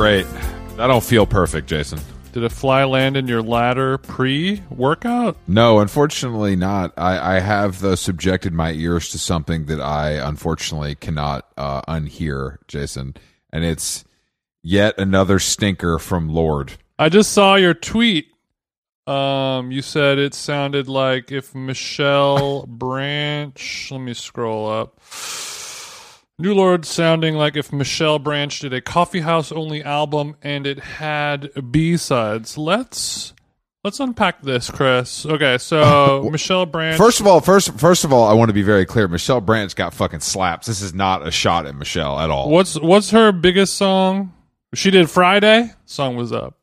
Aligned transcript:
Great. 0.00 0.26
That 0.78 0.86
don't 0.86 1.04
feel 1.04 1.26
perfect, 1.26 1.68
Jason. 1.68 2.00
Did 2.32 2.42
a 2.42 2.48
fly 2.48 2.84
land 2.84 3.18
in 3.18 3.28
your 3.28 3.42
ladder 3.42 3.98
pre-workout? 3.98 5.36
No, 5.46 5.80
unfortunately 5.80 6.56
not. 6.56 6.94
I, 6.96 7.36
I 7.36 7.40
have 7.40 7.80
though 7.80 7.96
subjected 7.96 8.54
my 8.54 8.72
ears 8.72 9.10
to 9.10 9.18
something 9.18 9.66
that 9.66 9.78
I 9.78 10.12
unfortunately 10.12 10.94
cannot 10.94 11.46
uh, 11.58 11.82
unhear, 11.82 12.56
Jason, 12.66 13.14
and 13.52 13.62
it's 13.62 14.06
yet 14.62 14.94
another 14.96 15.38
stinker 15.38 15.98
from 15.98 16.30
Lorde. 16.30 16.72
I 16.98 17.10
just 17.10 17.32
saw 17.32 17.56
your 17.56 17.74
tweet. 17.74 18.28
Um, 19.06 19.70
you 19.70 19.82
said 19.82 20.16
it 20.16 20.32
sounded 20.32 20.88
like 20.88 21.30
if 21.30 21.54
Michelle 21.54 22.64
Branch. 22.66 23.88
Let 23.90 24.00
me 24.00 24.14
scroll 24.14 24.66
up. 24.66 24.98
New 26.40 26.54
Lorde 26.54 26.86
sounding 26.86 27.34
like 27.34 27.54
if 27.54 27.70
Michelle 27.70 28.18
Branch 28.18 28.58
did 28.58 28.72
a 28.72 28.80
coffee 28.80 29.20
house 29.20 29.52
only 29.52 29.82
album 29.82 30.36
and 30.40 30.66
it 30.66 30.78
had 30.78 31.50
B 31.70 31.98
sides. 31.98 32.56
Let's 32.56 33.34
let's 33.84 34.00
unpack 34.00 34.40
this, 34.40 34.70
Chris. 34.70 35.26
Okay, 35.26 35.58
so 35.58 36.26
Michelle 36.32 36.64
Branch. 36.64 36.96
First 36.96 37.20
of 37.20 37.26
all, 37.26 37.42
first 37.42 37.78
first 37.78 38.04
of 38.04 38.12
all, 38.12 38.26
I 38.26 38.32
want 38.32 38.48
to 38.48 38.54
be 38.54 38.62
very 38.62 38.86
clear. 38.86 39.06
Michelle 39.06 39.42
Branch 39.42 39.74
got 39.76 39.92
fucking 39.92 40.20
slaps. 40.20 40.66
This 40.66 40.80
is 40.80 40.94
not 40.94 41.26
a 41.26 41.30
shot 41.30 41.66
at 41.66 41.74
Michelle 41.74 42.18
at 42.18 42.30
all. 42.30 42.48
what's 42.48 42.80
what's 42.80 43.10
her 43.10 43.32
biggest 43.32 43.76
song? 43.76 44.32
She 44.74 44.90
did 44.90 45.10
Friday. 45.10 45.70
Song 45.84 46.16
was 46.16 46.32
a 46.32 46.54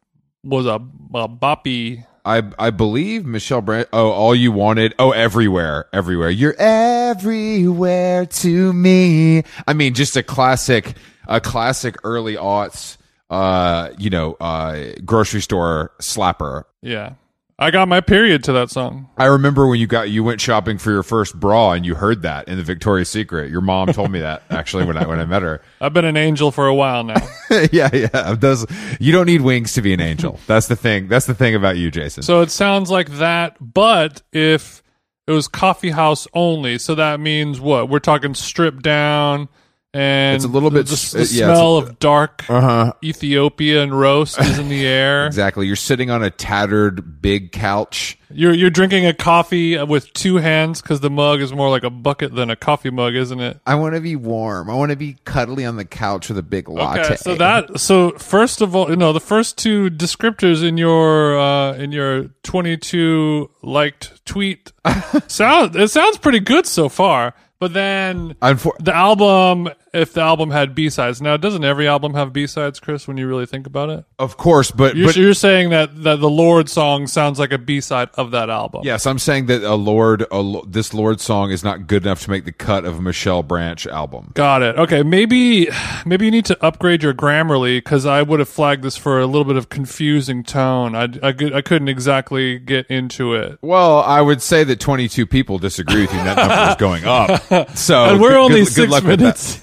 was 0.43 0.65
a, 0.65 0.81
a 1.13 1.17
uh, 1.17 1.27
boppy. 1.27 2.03
I 2.27 2.43
I 2.59 2.69
believe 2.71 3.25
Michelle 3.25 3.61
Branch. 3.61 3.87
Oh, 3.93 4.11
all 4.11 4.35
you 4.35 4.51
wanted. 4.51 4.93
Oh, 4.99 5.11
everywhere, 5.11 5.87
everywhere. 5.93 6.29
You're 6.29 6.55
everywhere 6.59 8.25
to 8.25 8.73
me. 8.73 9.43
I 9.65 9.73
mean, 9.73 9.93
just 9.93 10.17
a 10.17 10.23
classic, 10.23 10.95
a 11.27 11.39
classic 11.39 11.95
early 12.03 12.35
aughts. 12.35 12.97
Uh, 13.29 13.89
you 13.97 14.09
know, 14.09 14.35
uh, 14.39 14.91
grocery 15.05 15.41
store 15.41 15.91
slapper. 16.01 16.63
Yeah, 16.81 17.13
I 17.59 17.71
got 17.71 17.87
my 17.87 18.01
period 18.01 18.43
to 18.43 18.53
that 18.53 18.69
song. 18.69 19.09
I 19.17 19.25
remember 19.25 19.67
when 19.67 19.79
you 19.79 19.87
got 19.87 20.11
you 20.11 20.23
went 20.23 20.39
shopping 20.39 20.77
for 20.77 20.91
your 20.91 21.01
first 21.01 21.39
bra 21.39 21.71
and 21.71 21.83
you 21.87 21.95
heard 21.95 22.21
that 22.21 22.47
in 22.47 22.57
the 22.57 22.63
Victoria's 22.63 23.09
Secret. 23.09 23.49
Your 23.49 23.61
mom 23.61 23.87
told 23.93 24.11
me 24.11 24.19
that 24.19 24.43
actually 24.51 24.85
when 24.85 24.95
I 24.95 25.07
when 25.07 25.19
I 25.19 25.25
met 25.25 25.41
her. 25.41 25.61
I've 25.81 25.91
been 25.91 26.05
an 26.05 26.17
angel 26.17 26.51
for 26.51 26.67
a 26.67 26.75
while 26.75 27.03
now. 27.03 27.15
yeah, 27.71 27.89
yeah. 27.91 28.35
Those 28.35 28.67
you 28.99 29.11
don't 29.11 29.25
need 29.25 29.41
wings 29.41 29.73
to 29.73 29.81
be 29.81 29.91
an 29.91 30.01
angel. 30.01 30.39
That's 30.47 30.67
the 30.67 30.75
thing. 30.75 31.07
That's 31.07 31.25
the 31.25 31.33
thing 31.33 31.55
about 31.55 31.77
you, 31.77 31.89
Jason. 31.89 32.21
So 32.21 32.41
it 32.41 32.51
sounds 32.51 32.91
like 32.91 33.09
that, 33.13 33.57
but 33.59 34.21
if 34.31 34.83
it 35.25 35.31
was 35.31 35.47
coffee 35.47 35.89
house 35.89 36.27
only, 36.35 36.77
so 36.77 36.93
that 36.93 37.19
means 37.19 37.59
what? 37.59 37.89
We're 37.89 37.97
talking 37.97 38.35
stripped 38.35 38.83
down 38.83 39.49
and 39.93 40.35
It's 40.35 40.45
a 40.45 40.49
little 40.49 40.69
bit 40.69 40.85
the, 40.87 40.93
s- 40.93 41.11
the 41.11 41.19
yeah, 41.19 41.23
it's 41.23 41.31
a- 41.33 41.35
smell 41.37 41.77
of 41.77 41.97
dark 41.99 42.43
uh-huh. 42.49 42.93
Ethiopian 43.03 43.93
roast 43.93 44.39
is 44.39 44.59
in 44.59 44.69
the 44.69 44.85
air. 44.87 45.25
Exactly. 45.25 45.65
You're 45.65 45.75
sitting 45.75 46.09
on 46.11 46.23
a 46.23 46.29
tattered 46.29 47.21
big 47.21 47.51
couch. 47.51 48.17
You're 48.29 48.53
you're 48.53 48.69
drinking 48.69 49.05
a 49.05 49.13
coffee 49.13 49.81
with 49.81 50.11
two 50.11 50.35
hands 50.35 50.81
because 50.81 50.99
the 50.99 51.09
mug 51.09 51.39
is 51.39 51.53
more 51.53 51.69
like 51.69 51.83
a 51.83 51.89
bucket 51.89 52.35
than 52.35 52.49
a 52.49 52.57
coffee 52.57 52.89
mug, 52.89 53.15
isn't 53.15 53.39
it? 53.39 53.59
I 53.65 53.75
want 53.75 53.95
to 53.95 54.01
be 54.01 54.17
warm. 54.17 54.69
I 54.69 54.73
want 54.75 54.91
to 54.91 54.97
be 54.97 55.15
cuddly 55.23 55.63
on 55.65 55.77
the 55.77 55.85
couch 55.85 56.27
with 56.27 56.37
a 56.37 56.43
big 56.43 56.67
latte. 56.67 57.01
Okay, 57.05 57.15
so 57.15 57.35
that 57.35 57.79
so 57.79 58.11
first 58.11 58.59
of 58.61 58.75
all, 58.75 58.89
you 58.89 58.97
know, 58.97 59.13
the 59.13 59.21
first 59.21 59.57
two 59.57 59.89
descriptors 59.89 60.61
in 60.61 60.77
your 60.77 61.39
uh 61.39 61.73
in 61.75 61.93
your 61.93 62.25
22 62.43 63.49
liked 63.61 64.25
tweet 64.25 64.73
sound 65.27 65.75
it 65.77 65.87
sounds 65.89 66.17
pretty 66.17 66.41
good 66.41 66.65
so 66.65 66.89
far. 66.89 67.33
But 67.59 67.73
then 67.73 68.35
Unfor- 68.41 68.77
the 68.79 68.95
album, 68.95 69.69
if 69.97 70.13
the 70.13 70.21
album 70.21 70.51
had 70.51 70.75
B 70.75 70.89
sides, 70.89 71.21
now 71.21 71.35
doesn't 71.37 71.63
every 71.65 71.87
album 71.87 72.13
have 72.13 72.31
B 72.31 72.47
sides, 72.47 72.79
Chris? 72.79 73.07
When 73.07 73.17
you 73.17 73.27
really 73.27 73.45
think 73.45 73.67
about 73.67 73.89
it, 73.89 74.05
of 74.19 74.37
course, 74.37 74.71
but 74.71 74.95
you're, 74.95 75.07
but 75.07 75.15
you're 75.15 75.33
saying 75.33 75.71
that 75.71 76.03
that 76.03 76.19
the 76.19 76.29
Lorde 76.29 76.69
song 76.69 77.07
sounds 77.07 77.39
like 77.39 77.51
a 77.51 77.57
B 77.57 77.81
side 77.81 78.09
of 78.15 78.31
that 78.31 78.49
album. 78.49 78.81
yes, 78.83 79.05
I'm 79.05 79.19
saying 79.19 79.47
that 79.47 79.63
a 79.63 79.75
Lorde, 79.75 80.25
a, 80.31 80.61
this 80.67 80.93
Lorde 80.93 81.19
song 81.19 81.51
is 81.51 81.63
not 81.63 81.87
good 81.87 82.03
enough 82.05 82.21
to 82.23 82.29
make 82.29 82.45
the 82.45 82.51
cut 82.51 82.85
of 82.85 82.99
a 82.99 83.01
Michelle 83.01 83.43
Branch 83.43 83.85
album. 83.87 84.31
Got 84.35 84.61
it. 84.63 84.77
Okay, 84.77 85.03
maybe 85.03 85.67
maybe 86.05 86.25
you 86.25 86.31
need 86.31 86.45
to 86.45 86.63
upgrade 86.65 87.03
your 87.03 87.13
Grammarly 87.13 87.77
because 87.77 88.05
I 88.05 88.21
would 88.21 88.39
have 88.39 88.49
flagged 88.49 88.83
this 88.83 88.95
for 88.97 89.19
a 89.19 89.25
little 89.25 89.45
bit 89.45 89.55
of 89.57 89.69
confusing 89.69 90.43
tone. 90.43 90.95
I, 90.95 91.03
I, 91.23 91.33
I 91.55 91.61
couldn't 91.61 91.87
exactly 91.89 92.59
get 92.59 92.85
into 92.87 93.33
it. 93.33 93.57
Well, 93.61 94.01
I 94.01 94.21
would 94.21 94.41
say 94.41 94.63
that 94.63 94.79
22 94.79 95.25
people 95.25 95.57
disagree 95.57 96.01
with 96.01 96.11
you. 96.13 96.23
That 96.23 96.37
number 96.37 96.69
is 96.71 96.75
going 96.75 97.05
up. 97.05 97.67
So 97.77 98.05
And 98.05 98.21
we're 98.21 98.29
good- 98.31 98.37
only 98.37 98.63
good- 98.65 98.75
good 98.75 98.91
six 98.91 98.93
that. 98.93 99.03
minutes. 99.03 99.59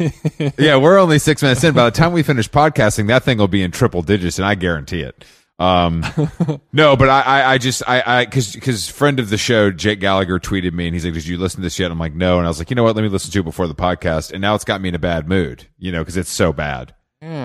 Yeah, 0.59 0.77
we're 0.77 0.99
only 0.99 1.19
six 1.19 1.43
minutes 1.43 1.65
in. 1.65 1.75
By 1.75 1.85
the 1.85 1.91
time 1.91 2.13
we 2.13 2.23
finish 2.23 2.49
podcasting, 2.51 3.09
that 3.09 3.25
thing 3.25 3.39
will 3.39 3.49
be 3.49 3.63
in 3.63 3.71
triple 3.71 4.03
digits, 4.03 4.39
and 4.39 4.47
I 4.47 4.55
guarantee 4.55 5.01
it. 5.01 5.25
Um, 5.59 6.05
no, 6.73 6.97
but 6.97 7.09
I, 7.09 7.21
I, 7.21 7.53
I 7.53 7.59
just, 7.59 7.83
I, 7.87 8.03
I, 8.05 8.27
cause, 8.27 8.57
cause 8.61 8.89
friend 8.89 9.21
of 9.21 9.31
the 9.31 9.39
show, 9.39 9.71
Jake 9.71 10.01
Gallagher 10.01 10.41
tweeted 10.41 10.73
me 10.73 10.87
and 10.87 10.95
he's 10.95 11.05
like, 11.05 11.15
did 11.15 11.27
you 11.27 11.39
listen 11.39 11.61
to 11.61 11.63
this 11.63 11.79
yet? 11.79 11.91
I'm 11.91 11.99
like, 11.99 12.15
no. 12.15 12.39
And 12.39 12.47
I 12.47 12.51
was 12.51 12.59
like, 12.59 12.71
you 12.71 12.77
know 12.77 12.83
what? 12.83 12.97
Let 12.97 13.03
me 13.03 13.09
listen 13.09 13.31
to 13.31 13.41
it 13.41 13.45
before 13.45 13.69
the 13.69 13.75
podcast. 13.75 14.33
And 14.33 14.41
now 14.41 14.55
it's 14.57 14.65
got 14.65 14.81
me 14.81 14.89
in 14.89 14.95
a 14.97 14.99
bad 14.99 15.29
mood, 15.29 15.67
you 15.79 15.93
know, 15.93 16.05
cause 16.05 16.17
it's 16.17 16.31
so 16.31 16.53
bad, 16.53 16.95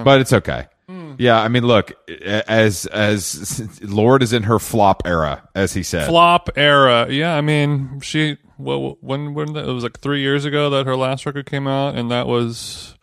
but 0.03 0.21
it's 0.21 0.33
okay. 0.33 0.67
Yeah. 1.17 1.39
I 1.41 1.47
mean, 1.47 1.65
look, 1.65 1.93
as, 2.09 2.85
as 2.87 3.81
Lorde 3.81 4.23
is 4.23 4.33
in 4.33 4.43
her 4.43 4.59
flop 4.59 5.03
era, 5.05 5.47
as 5.55 5.73
he 5.73 5.83
said. 5.83 6.07
Flop 6.07 6.49
era. 6.55 7.07
Yeah, 7.09 7.35
I 7.35 7.41
mean, 7.41 7.99
she. 8.01 8.37
Well, 8.57 8.97
when 8.99 9.33
when 9.33 9.53
that, 9.53 9.69
it 9.69 9.71
was 9.71 9.83
like 9.83 9.99
three 9.99 10.19
years 10.19 10.43
ago 10.43 10.69
that 10.71 10.85
her 10.85 10.97
last 10.97 11.25
record 11.25 11.45
came 11.45 11.65
out, 11.65 11.95
and 11.95 12.11
that 12.11 12.27
was 12.27 12.93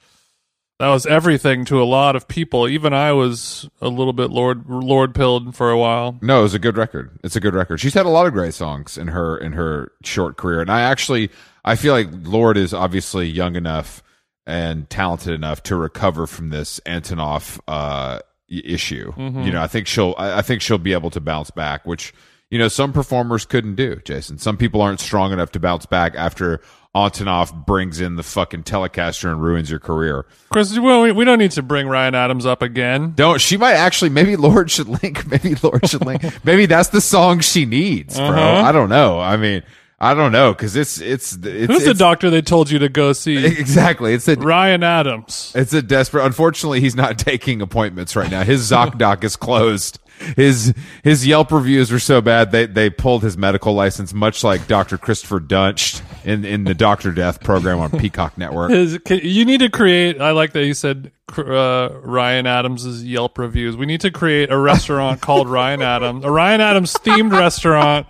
that 0.78 0.88
was 0.88 1.06
everything 1.06 1.64
to 1.66 1.82
a 1.82 1.84
lot 1.84 2.16
of 2.16 2.28
people. 2.28 2.68
Even 2.68 2.92
I 2.92 3.12
was 3.12 3.68
a 3.80 3.88
little 3.88 4.12
bit 4.12 4.30
lorde 4.30 4.68
lorde 4.68 5.14
pilled 5.14 5.56
for 5.56 5.70
a 5.70 5.78
while. 5.78 6.18
No, 6.20 6.40
it 6.40 6.42
was 6.42 6.54
a 6.54 6.58
good 6.58 6.76
record. 6.76 7.18
It's 7.24 7.36
a 7.36 7.40
good 7.40 7.54
record. 7.54 7.78
She's 7.78 7.94
had 7.94 8.04
a 8.04 8.10
lot 8.10 8.26
of 8.26 8.34
great 8.34 8.52
songs 8.52 8.98
in 8.98 9.08
her 9.08 9.38
in 9.38 9.52
her 9.52 9.92
short 10.02 10.36
career, 10.36 10.60
and 10.60 10.70
I 10.70 10.82
actually 10.82 11.30
I 11.64 11.76
feel 11.76 11.94
like 11.94 12.08
Lorde 12.12 12.58
is 12.58 12.74
obviously 12.74 13.26
young 13.26 13.56
enough 13.56 14.02
and 14.46 14.88
talented 14.88 15.34
enough 15.34 15.62
to 15.64 15.76
recover 15.76 16.26
from 16.26 16.50
this 16.50 16.80
Antonoff 16.86 17.58
uh, 17.66 18.20
issue. 18.48 19.12
You 19.16 19.50
know, 19.52 19.62
I 19.62 19.66
think 19.66 19.86
she'll 19.86 20.14
I 20.16 20.42
think 20.42 20.62
she'll 20.62 20.78
be 20.78 20.92
able 20.92 21.10
to 21.10 21.20
bounce 21.20 21.50
back, 21.50 21.86
which 21.86 22.14
you 22.50 22.58
know 22.58 22.68
some 22.68 22.92
performers 22.92 23.44
couldn't 23.44 23.74
do. 23.74 23.96
Jason, 24.04 24.38
some 24.38 24.56
people 24.56 24.80
aren't 24.80 25.00
strong 25.00 25.32
enough 25.32 25.50
to 25.52 25.60
bounce 25.60 25.86
back 25.86 26.14
after 26.14 26.60
Antonoff 26.94 27.66
brings 27.66 28.00
in 28.00 28.16
the 28.16 28.22
fucking 28.22 28.62
Telecaster 28.62 29.30
and 29.30 29.42
ruins 29.42 29.68
your 29.68 29.78
career. 29.78 30.24
Chris, 30.48 30.78
well, 30.78 31.02
we, 31.02 31.12
we 31.12 31.24
don't 31.24 31.38
need 31.38 31.50
to 31.52 31.62
bring 31.62 31.88
Ryan 31.88 32.14
Adams 32.14 32.46
up 32.46 32.62
again. 32.62 33.12
Don't 33.14 33.40
she 33.40 33.56
might 33.56 33.74
actually 33.74 34.10
maybe 34.10 34.36
Lorde 34.36 34.70
should 34.70 34.88
link 34.88 35.26
maybe 35.30 35.56
Lorde 35.56 35.88
should 35.88 36.06
link 36.06 36.22
maybe 36.44 36.66
that's 36.66 36.88
the 36.90 37.00
song 37.00 37.40
she 37.40 37.66
needs, 37.66 38.16
bro. 38.16 38.28
Uh-huh. 38.28 38.62
I 38.62 38.72
don't 38.72 38.88
know. 38.88 39.20
I 39.20 39.36
mean, 39.36 39.62
I 39.98 40.12
don't 40.12 40.32
know 40.32 40.52
because 40.52 40.76
it's 40.76 41.00
it's 41.00 41.34
it's, 41.42 41.72
Who's 41.72 41.84
the 41.84 41.94
doctor 41.94 42.28
they 42.28 42.42
told 42.42 42.70
you 42.70 42.78
to 42.80 42.88
go 42.88 43.14
see? 43.14 43.44
exactly 43.46 44.12
it's 44.12 44.28
a 44.28 44.36
Ryan 44.36 44.82
Adams. 44.82 45.52
it's 45.54 45.72
a 45.72 45.80
desperate. 45.80 46.26
Unfortunately, 46.26 46.80
he's 46.80 46.94
not 46.94 47.18
taking 47.18 47.62
appointments 47.62 48.14
right 48.14 48.30
now. 48.30 48.44
His 48.44 48.70
ZocDoc 48.70 49.24
is 49.24 49.36
closed. 49.36 49.98
His 50.34 50.74
his 51.02 51.26
Yelp 51.26 51.52
reviews 51.52 51.90
were 51.92 51.98
so 51.98 52.20
bad 52.20 52.50
they 52.50 52.66
they 52.66 52.88
pulled 52.88 53.22
his 53.22 53.36
medical 53.36 53.74
license, 53.74 54.12
much 54.14 54.42
like 54.44 54.66
Dr. 54.66 54.96
Christopher 54.98 55.40
Duntsch 55.40 56.02
in 56.24 56.44
in 56.44 56.64
the 56.64 56.74
Doctor 56.74 57.12
Death 57.12 57.42
program 57.42 57.78
on 57.80 57.90
Peacock 57.90 58.36
Network. 58.38 58.70
His, 58.70 58.98
you 59.08 59.44
need 59.44 59.60
to 59.60 59.68
create. 59.70 60.20
I 60.20 60.30
like 60.30 60.52
that 60.52 60.64
you 60.64 60.72
said 60.74 61.12
uh, 61.36 61.90
Ryan 62.02 62.46
Adams's 62.46 63.04
Yelp 63.04 63.36
reviews. 63.36 63.76
We 63.76 63.84
need 63.86 64.00
to 64.02 64.10
create 64.10 64.50
a 64.50 64.58
restaurant 64.58 65.20
called 65.20 65.48
Ryan 65.50 65.82
Adams, 65.82 66.24
a 66.24 66.30
Ryan 66.30 66.62
Adams 66.62 66.94
themed 66.94 67.32
restaurant, 67.32 68.06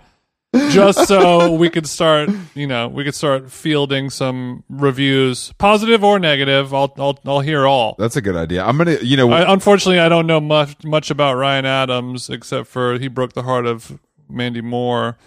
just 0.53 1.07
so 1.07 1.53
we 1.53 1.69
could 1.69 1.87
start. 1.87 2.29
You 2.55 2.67
know, 2.67 2.87
we 2.87 3.03
could 3.03 3.15
start 3.15 3.51
fielding 3.51 4.09
some 4.09 4.63
reviews, 4.69 5.53
positive 5.57 6.03
or 6.03 6.19
negative. 6.19 6.73
I'll 6.73 6.93
I'll 6.97 7.19
I'll 7.25 7.39
hear 7.41 7.67
all. 7.67 7.95
That's 7.97 8.15
a 8.15 8.21
good 8.21 8.35
idea. 8.35 8.63
I'm 8.63 8.77
gonna 8.77 8.97
you 9.01 9.17
know 9.17 9.31
I, 9.31 9.51
unfortunately, 9.51 9.99
I 9.99 10.09
don't 10.09 10.27
know 10.27 10.39
much 10.39 10.83
much 10.83 11.09
about 11.11 11.35
Ryan 11.35 11.65
Adams 11.65 12.29
except 12.29 12.67
for 12.67 12.97
he 12.99 13.07
broke 13.07 13.33
the 13.33 13.43
heart 13.43 13.65
of 13.65 13.99
Mandy 14.29 14.61
Moore. 14.61 15.17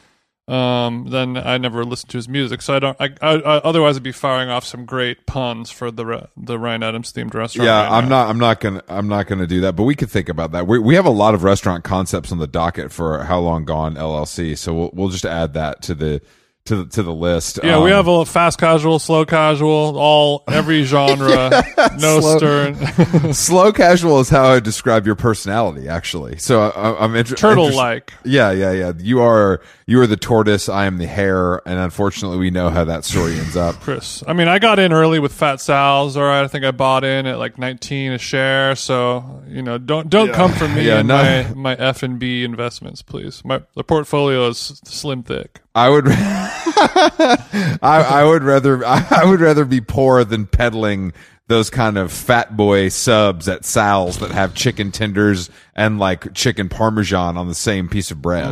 Um, 0.50 1.06
then 1.10 1.36
I 1.36 1.58
never 1.58 1.84
listened 1.84 2.10
to 2.10 2.18
his 2.18 2.28
music, 2.28 2.60
so 2.60 2.74
I 2.74 2.78
don't. 2.80 2.96
I, 3.00 3.10
I, 3.22 3.34
I 3.34 3.56
otherwise 3.58 3.96
I'd 3.96 4.02
be 4.02 4.10
firing 4.10 4.48
off 4.48 4.64
some 4.64 4.84
great 4.84 5.24
puns 5.26 5.70
for 5.70 5.90
the 5.92 6.04
re- 6.04 6.26
the 6.36 6.58
Ryan 6.58 6.82
Adams 6.82 7.12
themed 7.12 7.34
restaurant. 7.34 7.66
Yeah, 7.66 7.82
right 7.84 7.92
I'm 7.92 8.08
now. 8.08 8.24
not. 8.24 8.30
I'm 8.30 8.38
not 8.38 8.60
gonna. 8.60 8.82
I'm 8.88 9.06
not 9.08 9.26
gonna 9.28 9.46
do 9.46 9.60
that. 9.60 9.76
But 9.76 9.84
we 9.84 9.94
could 9.94 10.10
think 10.10 10.28
about 10.28 10.50
that. 10.52 10.66
We 10.66 10.78
we 10.80 10.96
have 10.96 11.06
a 11.06 11.10
lot 11.10 11.34
of 11.34 11.44
restaurant 11.44 11.84
concepts 11.84 12.32
on 12.32 12.38
the 12.38 12.48
docket 12.48 12.90
for 12.90 13.22
How 13.24 13.38
Long 13.38 13.64
Gone 13.64 13.94
LLC. 13.94 14.58
So 14.58 14.74
we'll 14.74 14.90
we'll 14.92 15.08
just 15.10 15.24
add 15.24 15.54
that 15.54 15.82
to 15.82 15.94
the 15.94 16.20
to 16.66 16.76
the, 16.76 16.86
to 16.90 17.02
the 17.02 17.12
list. 17.14 17.58
Yeah, 17.64 17.82
we 17.82 17.90
Um, 17.90 17.96
have 17.96 18.06
a 18.06 18.24
fast 18.26 18.58
casual, 18.58 18.98
slow 18.98 19.24
casual, 19.24 19.96
all 19.98 20.44
every 20.46 20.82
genre. 20.84 21.50
no 21.98 22.20
slow- 22.20 22.36
stern, 22.36 23.32
slow 23.32 23.72
casual 23.72 24.20
is 24.20 24.28
how 24.28 24.44
I 24.44 24.60
describe 24.60 25.06
your 25.06 25.14
personality. 25.16 25.88
Actually, 25.88 26.36
so 26.36 26.60
I, 26.70 27.02
I'm 27.02 27.16
inter- 27.16 27.34
turtle 27.34 27.72
like. 27.74 28.12
Yeah, 28.24 28.50
yeah, 28.52 28.72
yeah. 28.72 28.92
You 28.98 29.20
are 29.22 29.62
you 29.90 30.00
are 30.00 30.06
the 30.06 30.16
tortoise. 30.16 30.68
I 30.68 30.86
am 30.86 30.98
the 30.98 31.08
hare, 31.08 31.56
and 31.68 31.76
unfortunately, 31.80 32.38
we 32.38 32.52
know 32.52 32.70
how 32.70 32.84
that 32.84 33.04
story 33.04 33.34
ends 33.36 33.56
up. 33.56 33.74
Chris. 33.80 34.22
I 34.24 34.34
mean, 34.34 34.46
I 34.46 34.60
got 34.60 34.78
in 34.78 34.92
early 34.92 35.18
with 35.18 35.32
Fat 35.32 35.60
Sal's. 35.60 36.16
All 36.16 36.22
right, 36.22 36.44
I 36.44 36.46
think 36.46 36.64
I 36.64 36.70
bought 36.70 37.02
in 37.02 37.26
at 37.26 37.40
like 37.40 37.58
19 37.58 38.12
a 38.12 38.18
share. 38.18 38.76
So 38.76 39.42
you 39.48 39.62
know, 39.62 39.78
don't 39.78 40.08
don't 40.08 40.32
come 40.32 40.52
for 40.52 40.68
me 40.68 40.86
Yeah, 40.86 41.00
and 41.00 41.08
no. 41.08 41.16
my 41.16 41.54
my 41.54 41.74
F 41.74 42.04
and 42.04 42.20
B 42.20 42.44
investments, 42.44 43.02
please. 43.02 43.44
My 43.44 43.62
the 43.74 43.82
portfolio 43.82 44.46
is 44.46 44.58
slim 44.84 45.24
thick. 45.24 45.60
I 45.74 45.88
would, 45.88 46.04
I, 46.08 47.78
I 47.82 48.24
would 48.24 48.44
rather, 48.44 48.84
I 48.86 49.24
would 49.24 49.40
rather 49.40 49.64
be 49.64 49.80
poor 49.80 50.22
than 50.24 50.46
peddling 50.46 51.12
those 51.50 51.68
kind 51.68 51.98
of 51.98 52.10
fat 52.12 52.56
boy 52.56 52.88
subs 52.88 53.48
at 53.48 53.64
Sal's 53.64 54.18
that 54.20 54.30
have 54.30 54.54
chicken 54.54 54.90
tenders 54.92 55.50
and 55.74 55.98
like 55.98 56.32
chicken 56.32 56.68
parmesan 56.68 57.36
on 57.36 57.48
the 57.48 57.54
same 57.54 57.88
piece 57.88 58.10
of 58.10 58.22
bread. 58.22 58.46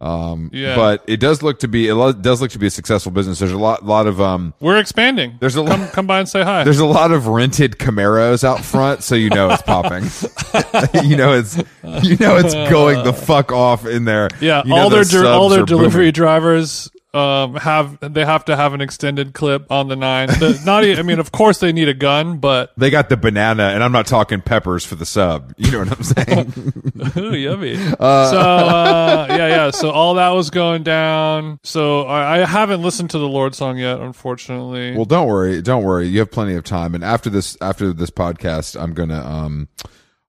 Um, 0.00 0.50
Yeah. 0.52 0.74
but 0.74 1.04
it 1.06 1.18
does 1.20 1.42
look 1.42 1.60
to 1.60 1.68
be, 1.68 1.88
it 1.88 1.94
lo- 1.94 2.12
does 2.12 2.40
look 2.40 2.50
to 2.52 2.58
be 2.58 2.66
a 2.66 2.70
successful 2.70 3.12
business. 3.12 3.38
There's 3.38 3.52
a 3.52 3.58
lot, 3.58 3.84
lot 3.84 4.06
of, 4.06 4.20
um, 4.20 4.54
We're 4.60 4.78
expanding. 4.78 5.34
There's 5.40 5.56
a 5.56 5.64
come 5.64 5.82
lot- 5.82 5.92
come 5.92 6.06
by 6.06 6.20
and 6.20 6.28
say 6.28 6.42
hi. 6.42 6.64
there's 6.64 6.78
a 6.78 6.86
lot 6.86 7.12
of 7.12 7.26
rented 7.26 7.78
Camaros 7.78 8.44
out 8.44 8.64
front, 8.64 9.02
so 9.02 9.14
you 9.14 9.28
know 9.30 9.50
it's 9.50 9.62
popping. 9.62 10.04
you 11.08 11.16
know 11.16 11.32
it's, 11.34 11.56
you 12.02 12.16
know 12.16 12.36
it's 12.38 12.54
going 12.70 13.04
the 13.04 13.12
fuck 13.12 13.52
off 13.52 13.84
in 13.86 14.04
there. 14.04 14.28
Yeah, 14.40 14.62
You 14.64 14.70
know 14.70 14.76
all 14.82 14.90
their 14.90 15.04
der- 15.04 15.26
all 15.26 15.48
their 15.50 15.64
delivery 15.66 16.04
booming. 16.04 16.12
drivers 16.12 16.90
um, 17.14 17.54
have 17.54 17.98
they 18.00 18.24
have 18.24 18.44
to 18.46 18.56
have 18.56 18.74
an 18.74 18.80
extended 18.82 19.32
clip 19.32 19.70
on 19.72 19.88
the 19.88 19.96
nine. 19.96 20.28
The, 20.28 20.60
not 20.66 20.84
even, 20.84 20.98
I 20.98 21.02
mean, 21.02 21.18
of 21.18 21.32
course 21.32 21.58
they 21.58 21.72
need 21.72 21.88
a 21.88 21.94
gun, 21.94 22.38
but 22.38 22.72
They 22.76 22.90
got 22.90 23.08
the 23.08 23.16
banana, 23.16 23.64
and 23.64 23.82
I'm 23.82 23.92
not 23.92 24.06
talking 24.06 24.40
peppers 24.42 24.84
for 24.84 24.94
the 24.94 25.06
sub. 25.06 25.54
You 25.56 25.70
know 25.70 25.78
what 25.80 25.92
I'm 25.92 26.02
saying? 26.02 27.16
ooh, 27.16 27.34
yummy. 27.34 27.76
so 27.76 27.96
uh, 28.04 29.26
yeah, 29.30 29.48
yeah. 29.48 29.70
So 29.70 29.90
all 29.90 30.14
that 30.14 30.30
was 30.30 30.50
going 30.50 30.82
down. 30.82 31.58
So 31.64 32.02
I, 32.02 32.42
I 32.42 32.44
haven't 32.44 32.82
listened 32.82 33.10
to 33.10 33.18
the 33.18 33.28
Lorde 33.28 33.54
song 33.54 33.78
yet, 33.78 34.00
unfortunately. 34.00 34.94
well, 34.94 35.06
don't 35.06 35.28
worry, 35.28 35.62
don't 35.62 35.84
worry. 35.84 36.08
You 36.08 36.20
have 36.20 36.30
plenty 36.30 36.54
of 36.54 36.64
time. 36.64 36.94
And 36.94 37.02
after 37.02 37.30
this, 37.30 37.56
after 37.60 37.92
this 37.92 38.10
podcast, 38.10 38.80
I'm 38.80 38.92
gonna, 38.92 39.24
um, 39.24 39.68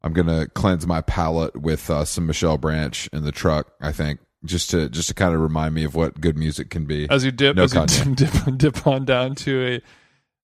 I'm 0.02 0.14
gonna 0.14 0.48
cleanse 0.48 0.88
my 0.88 1.02
palate 1.02 1.58
with 1.58 1.90
uh, 1.90 2.06
some 2.06 2.26
Michelle 2.26 2.58
Branch 2.58 3.10
in 3.12 3.26
the 3.26 3.34
truck. 3.34 3.74
I 3.82 3.92
think 3.92 4.20
just 4.46 4.70
to 4.72 4.90
just 4.90 5.10
to 5.10 5.14
kind 5.14 5.34
of 5.34 5.42
remind 5.42 5.76
me 5.76 5.84
of 5.84 5.96
what 5.96 6.20
good 6.20 6.38
music 6.38 6.70
can 6.70 6.86
be. 6.86 7.10
as 7.10 7.24
you 7.26 7.32
dip, 7.32 7.56
No 7.56 7.64
as 7.64 7.74
you 7.74 8.16
dip, 8.16 8.32
dip 8.58 8.88
on 8.88 9.06
down 9.06 9.36
to 9.36 9.76
a 9.76 9.82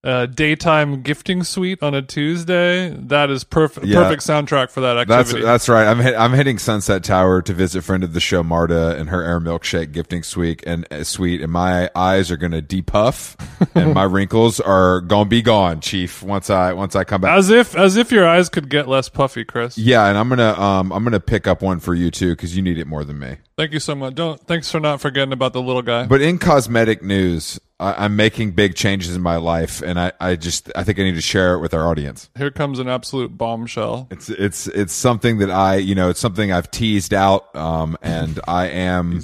uh, 0.06 0.28
daytime 0.28 1.02
gifting 1.02 1.44
suite 1.44 1.82
on 1.82 1.96
a 1.96 2.02
Tuesday. 2.02 2.90
That 2.90 3.32
is 3.32 3.44
perfect. 3.44 3.88
Yeah. 3.88 4.04
Perfect 4.04 4.22
soundtrack 4.22 4.70
for 4.70 4.82
that 4.82 5.08
That's 5.08 5.30
activity. 5.30 5.44
that's 5.44 5.68
right. 5.68 5.88
I'm 5.88 6.00
hit, 6.00 6.16
I'm 6.16 6.32
hitting 6.34 6.60
Sunset 6.60 7.04
Tower 7.04 7.42
to 7.42 7.54
visit 7.54 7.84
friend 7.84 8.04
of 8.04 8.14
the 8.14 8.20
show 8.20 8.44
Marta 8.44 8.96
and 8.98 9.10
her 9.10 9.24
air 9.24 9.40
milkshake 9.40 9.92
gifting 9.92 10.22
suite 10.22 10.64
and 10.68 10.86
uh, 10.94 11.04
suite, 11.04 11.42
and 11.42 11.52
my 11.52 11.90
eyes 11.96 12.30
are 12.30 12.38
gonna 12.38 12.62
depuff, 12.62 13.36
and 13.76 13.96
my 13.96 14.04
wrinkles 14.04 14.60
are 14.60 15.02
gonna 15.02 15.26
be 15.28 15.42
gone, 15.42 15.82
Chief. 15.82 16.22
Once 16.22 16.52
I 16.52 16.74
once 16.74 16.96
I 16.96 17.04
come 17.04 17.22
back. 17.22 17.36
as 17.36 17.50
if 17.50 17.76
as 17.76 17.98
if 17.98 18.12
your 18.12 18.28
eyes 18.28 18.48
could 18.48 18.70
get 18.70 18.88
less 18.88 19.10
puffy, 19.10 19.44
Chris. 19.44 19.76
Yeah, 19.76 20.06
and 20.06 20.20
I'm 20.20 20.30
gonna 20.30 20.54
um 20.54 20.94
I'm 20.94 21.04
gonna 21.04 21.20
pick 21.20 21.48
up 21.48 21.64
one 21.64 21.80
for 21.80 21.96
you 21.96 22.12
too 22.12 22.30
because 22.36 22.56
you 22.56 22.62
need 22.62 22.78
it 22.78 22.86
more 22.86 23.04
than 23.04 23.18
me. 23.18 23.38
Thank 23.58 23.72
you 23.72 23.80
so 23.80 23.96
much. 23.96 24.16
Don't 24.16 24.40
thanks 24.48 24.70
for 24.70 24.82
not 24.82 25.00
forgetting 25.00 25.32
about 25.32 25.54
the 25.54 25.62
little 25.62 25.82
guy. 25.82 26.06
But 26.06 26.22
in 26.22 26.40
cosmetic 26.40 27.02
news, 27.02 27.58
I, 27.80 28.06
I'm 28.06 28.18
making 28.18 28.52
big 28.52 28.76
changes 28.76 29.16
in 29.16 29.22
my 29.22 29.38
life, 29.38 29.82
and 29.82 29.98
I 29.98 30.12
I 30.20 30.36
just 30.36 30.70
I 30.76 30.84
think 30.84 31.00
I 31.00 31.04
need 31.04 31.16
to 31.16 31.22
share 31.22 31.54
it 31.54 31.60
with 31.60 31.74
our 31.74 31.88
audience. 31.88 32.30
Here 32.38 32.52
comes 32.52 32.80
an 32.80 32.90
absolute 32.90 33.38
bombshell. 33.38 34.08
It's 34.12 34.30
it's 34.30 34.68
it's 34.68 34.94
something 34.94 35.38
that 35.38 35.50
I 35.50 35.78
you 35.78 35.96
know 35.96 36.10
it's 36.10 36.20
something 36.20 36.52
I've 36.52 36.70
teased 36.70 37.14
out, 37.14 37.56
um, 37.56 37.98
and 38.02 38.42
I 38.46 38.68
am 38.68 39.22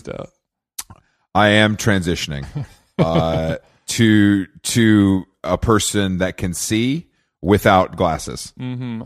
I 1.35 1.49
am 1.49 1.75
transitioning 1.75 2.45
uh, 2.99 3.57
to 3.87 4.45
to 4.45 5.25
a 5.43 5.57
person 5.57 6.19
that 6.19 6.37
can 6.37 6.53
see 6.53 7.09
without 7.41 7.97
glasses. 7.97 8.53
Mm-hmm. 8.57 9.01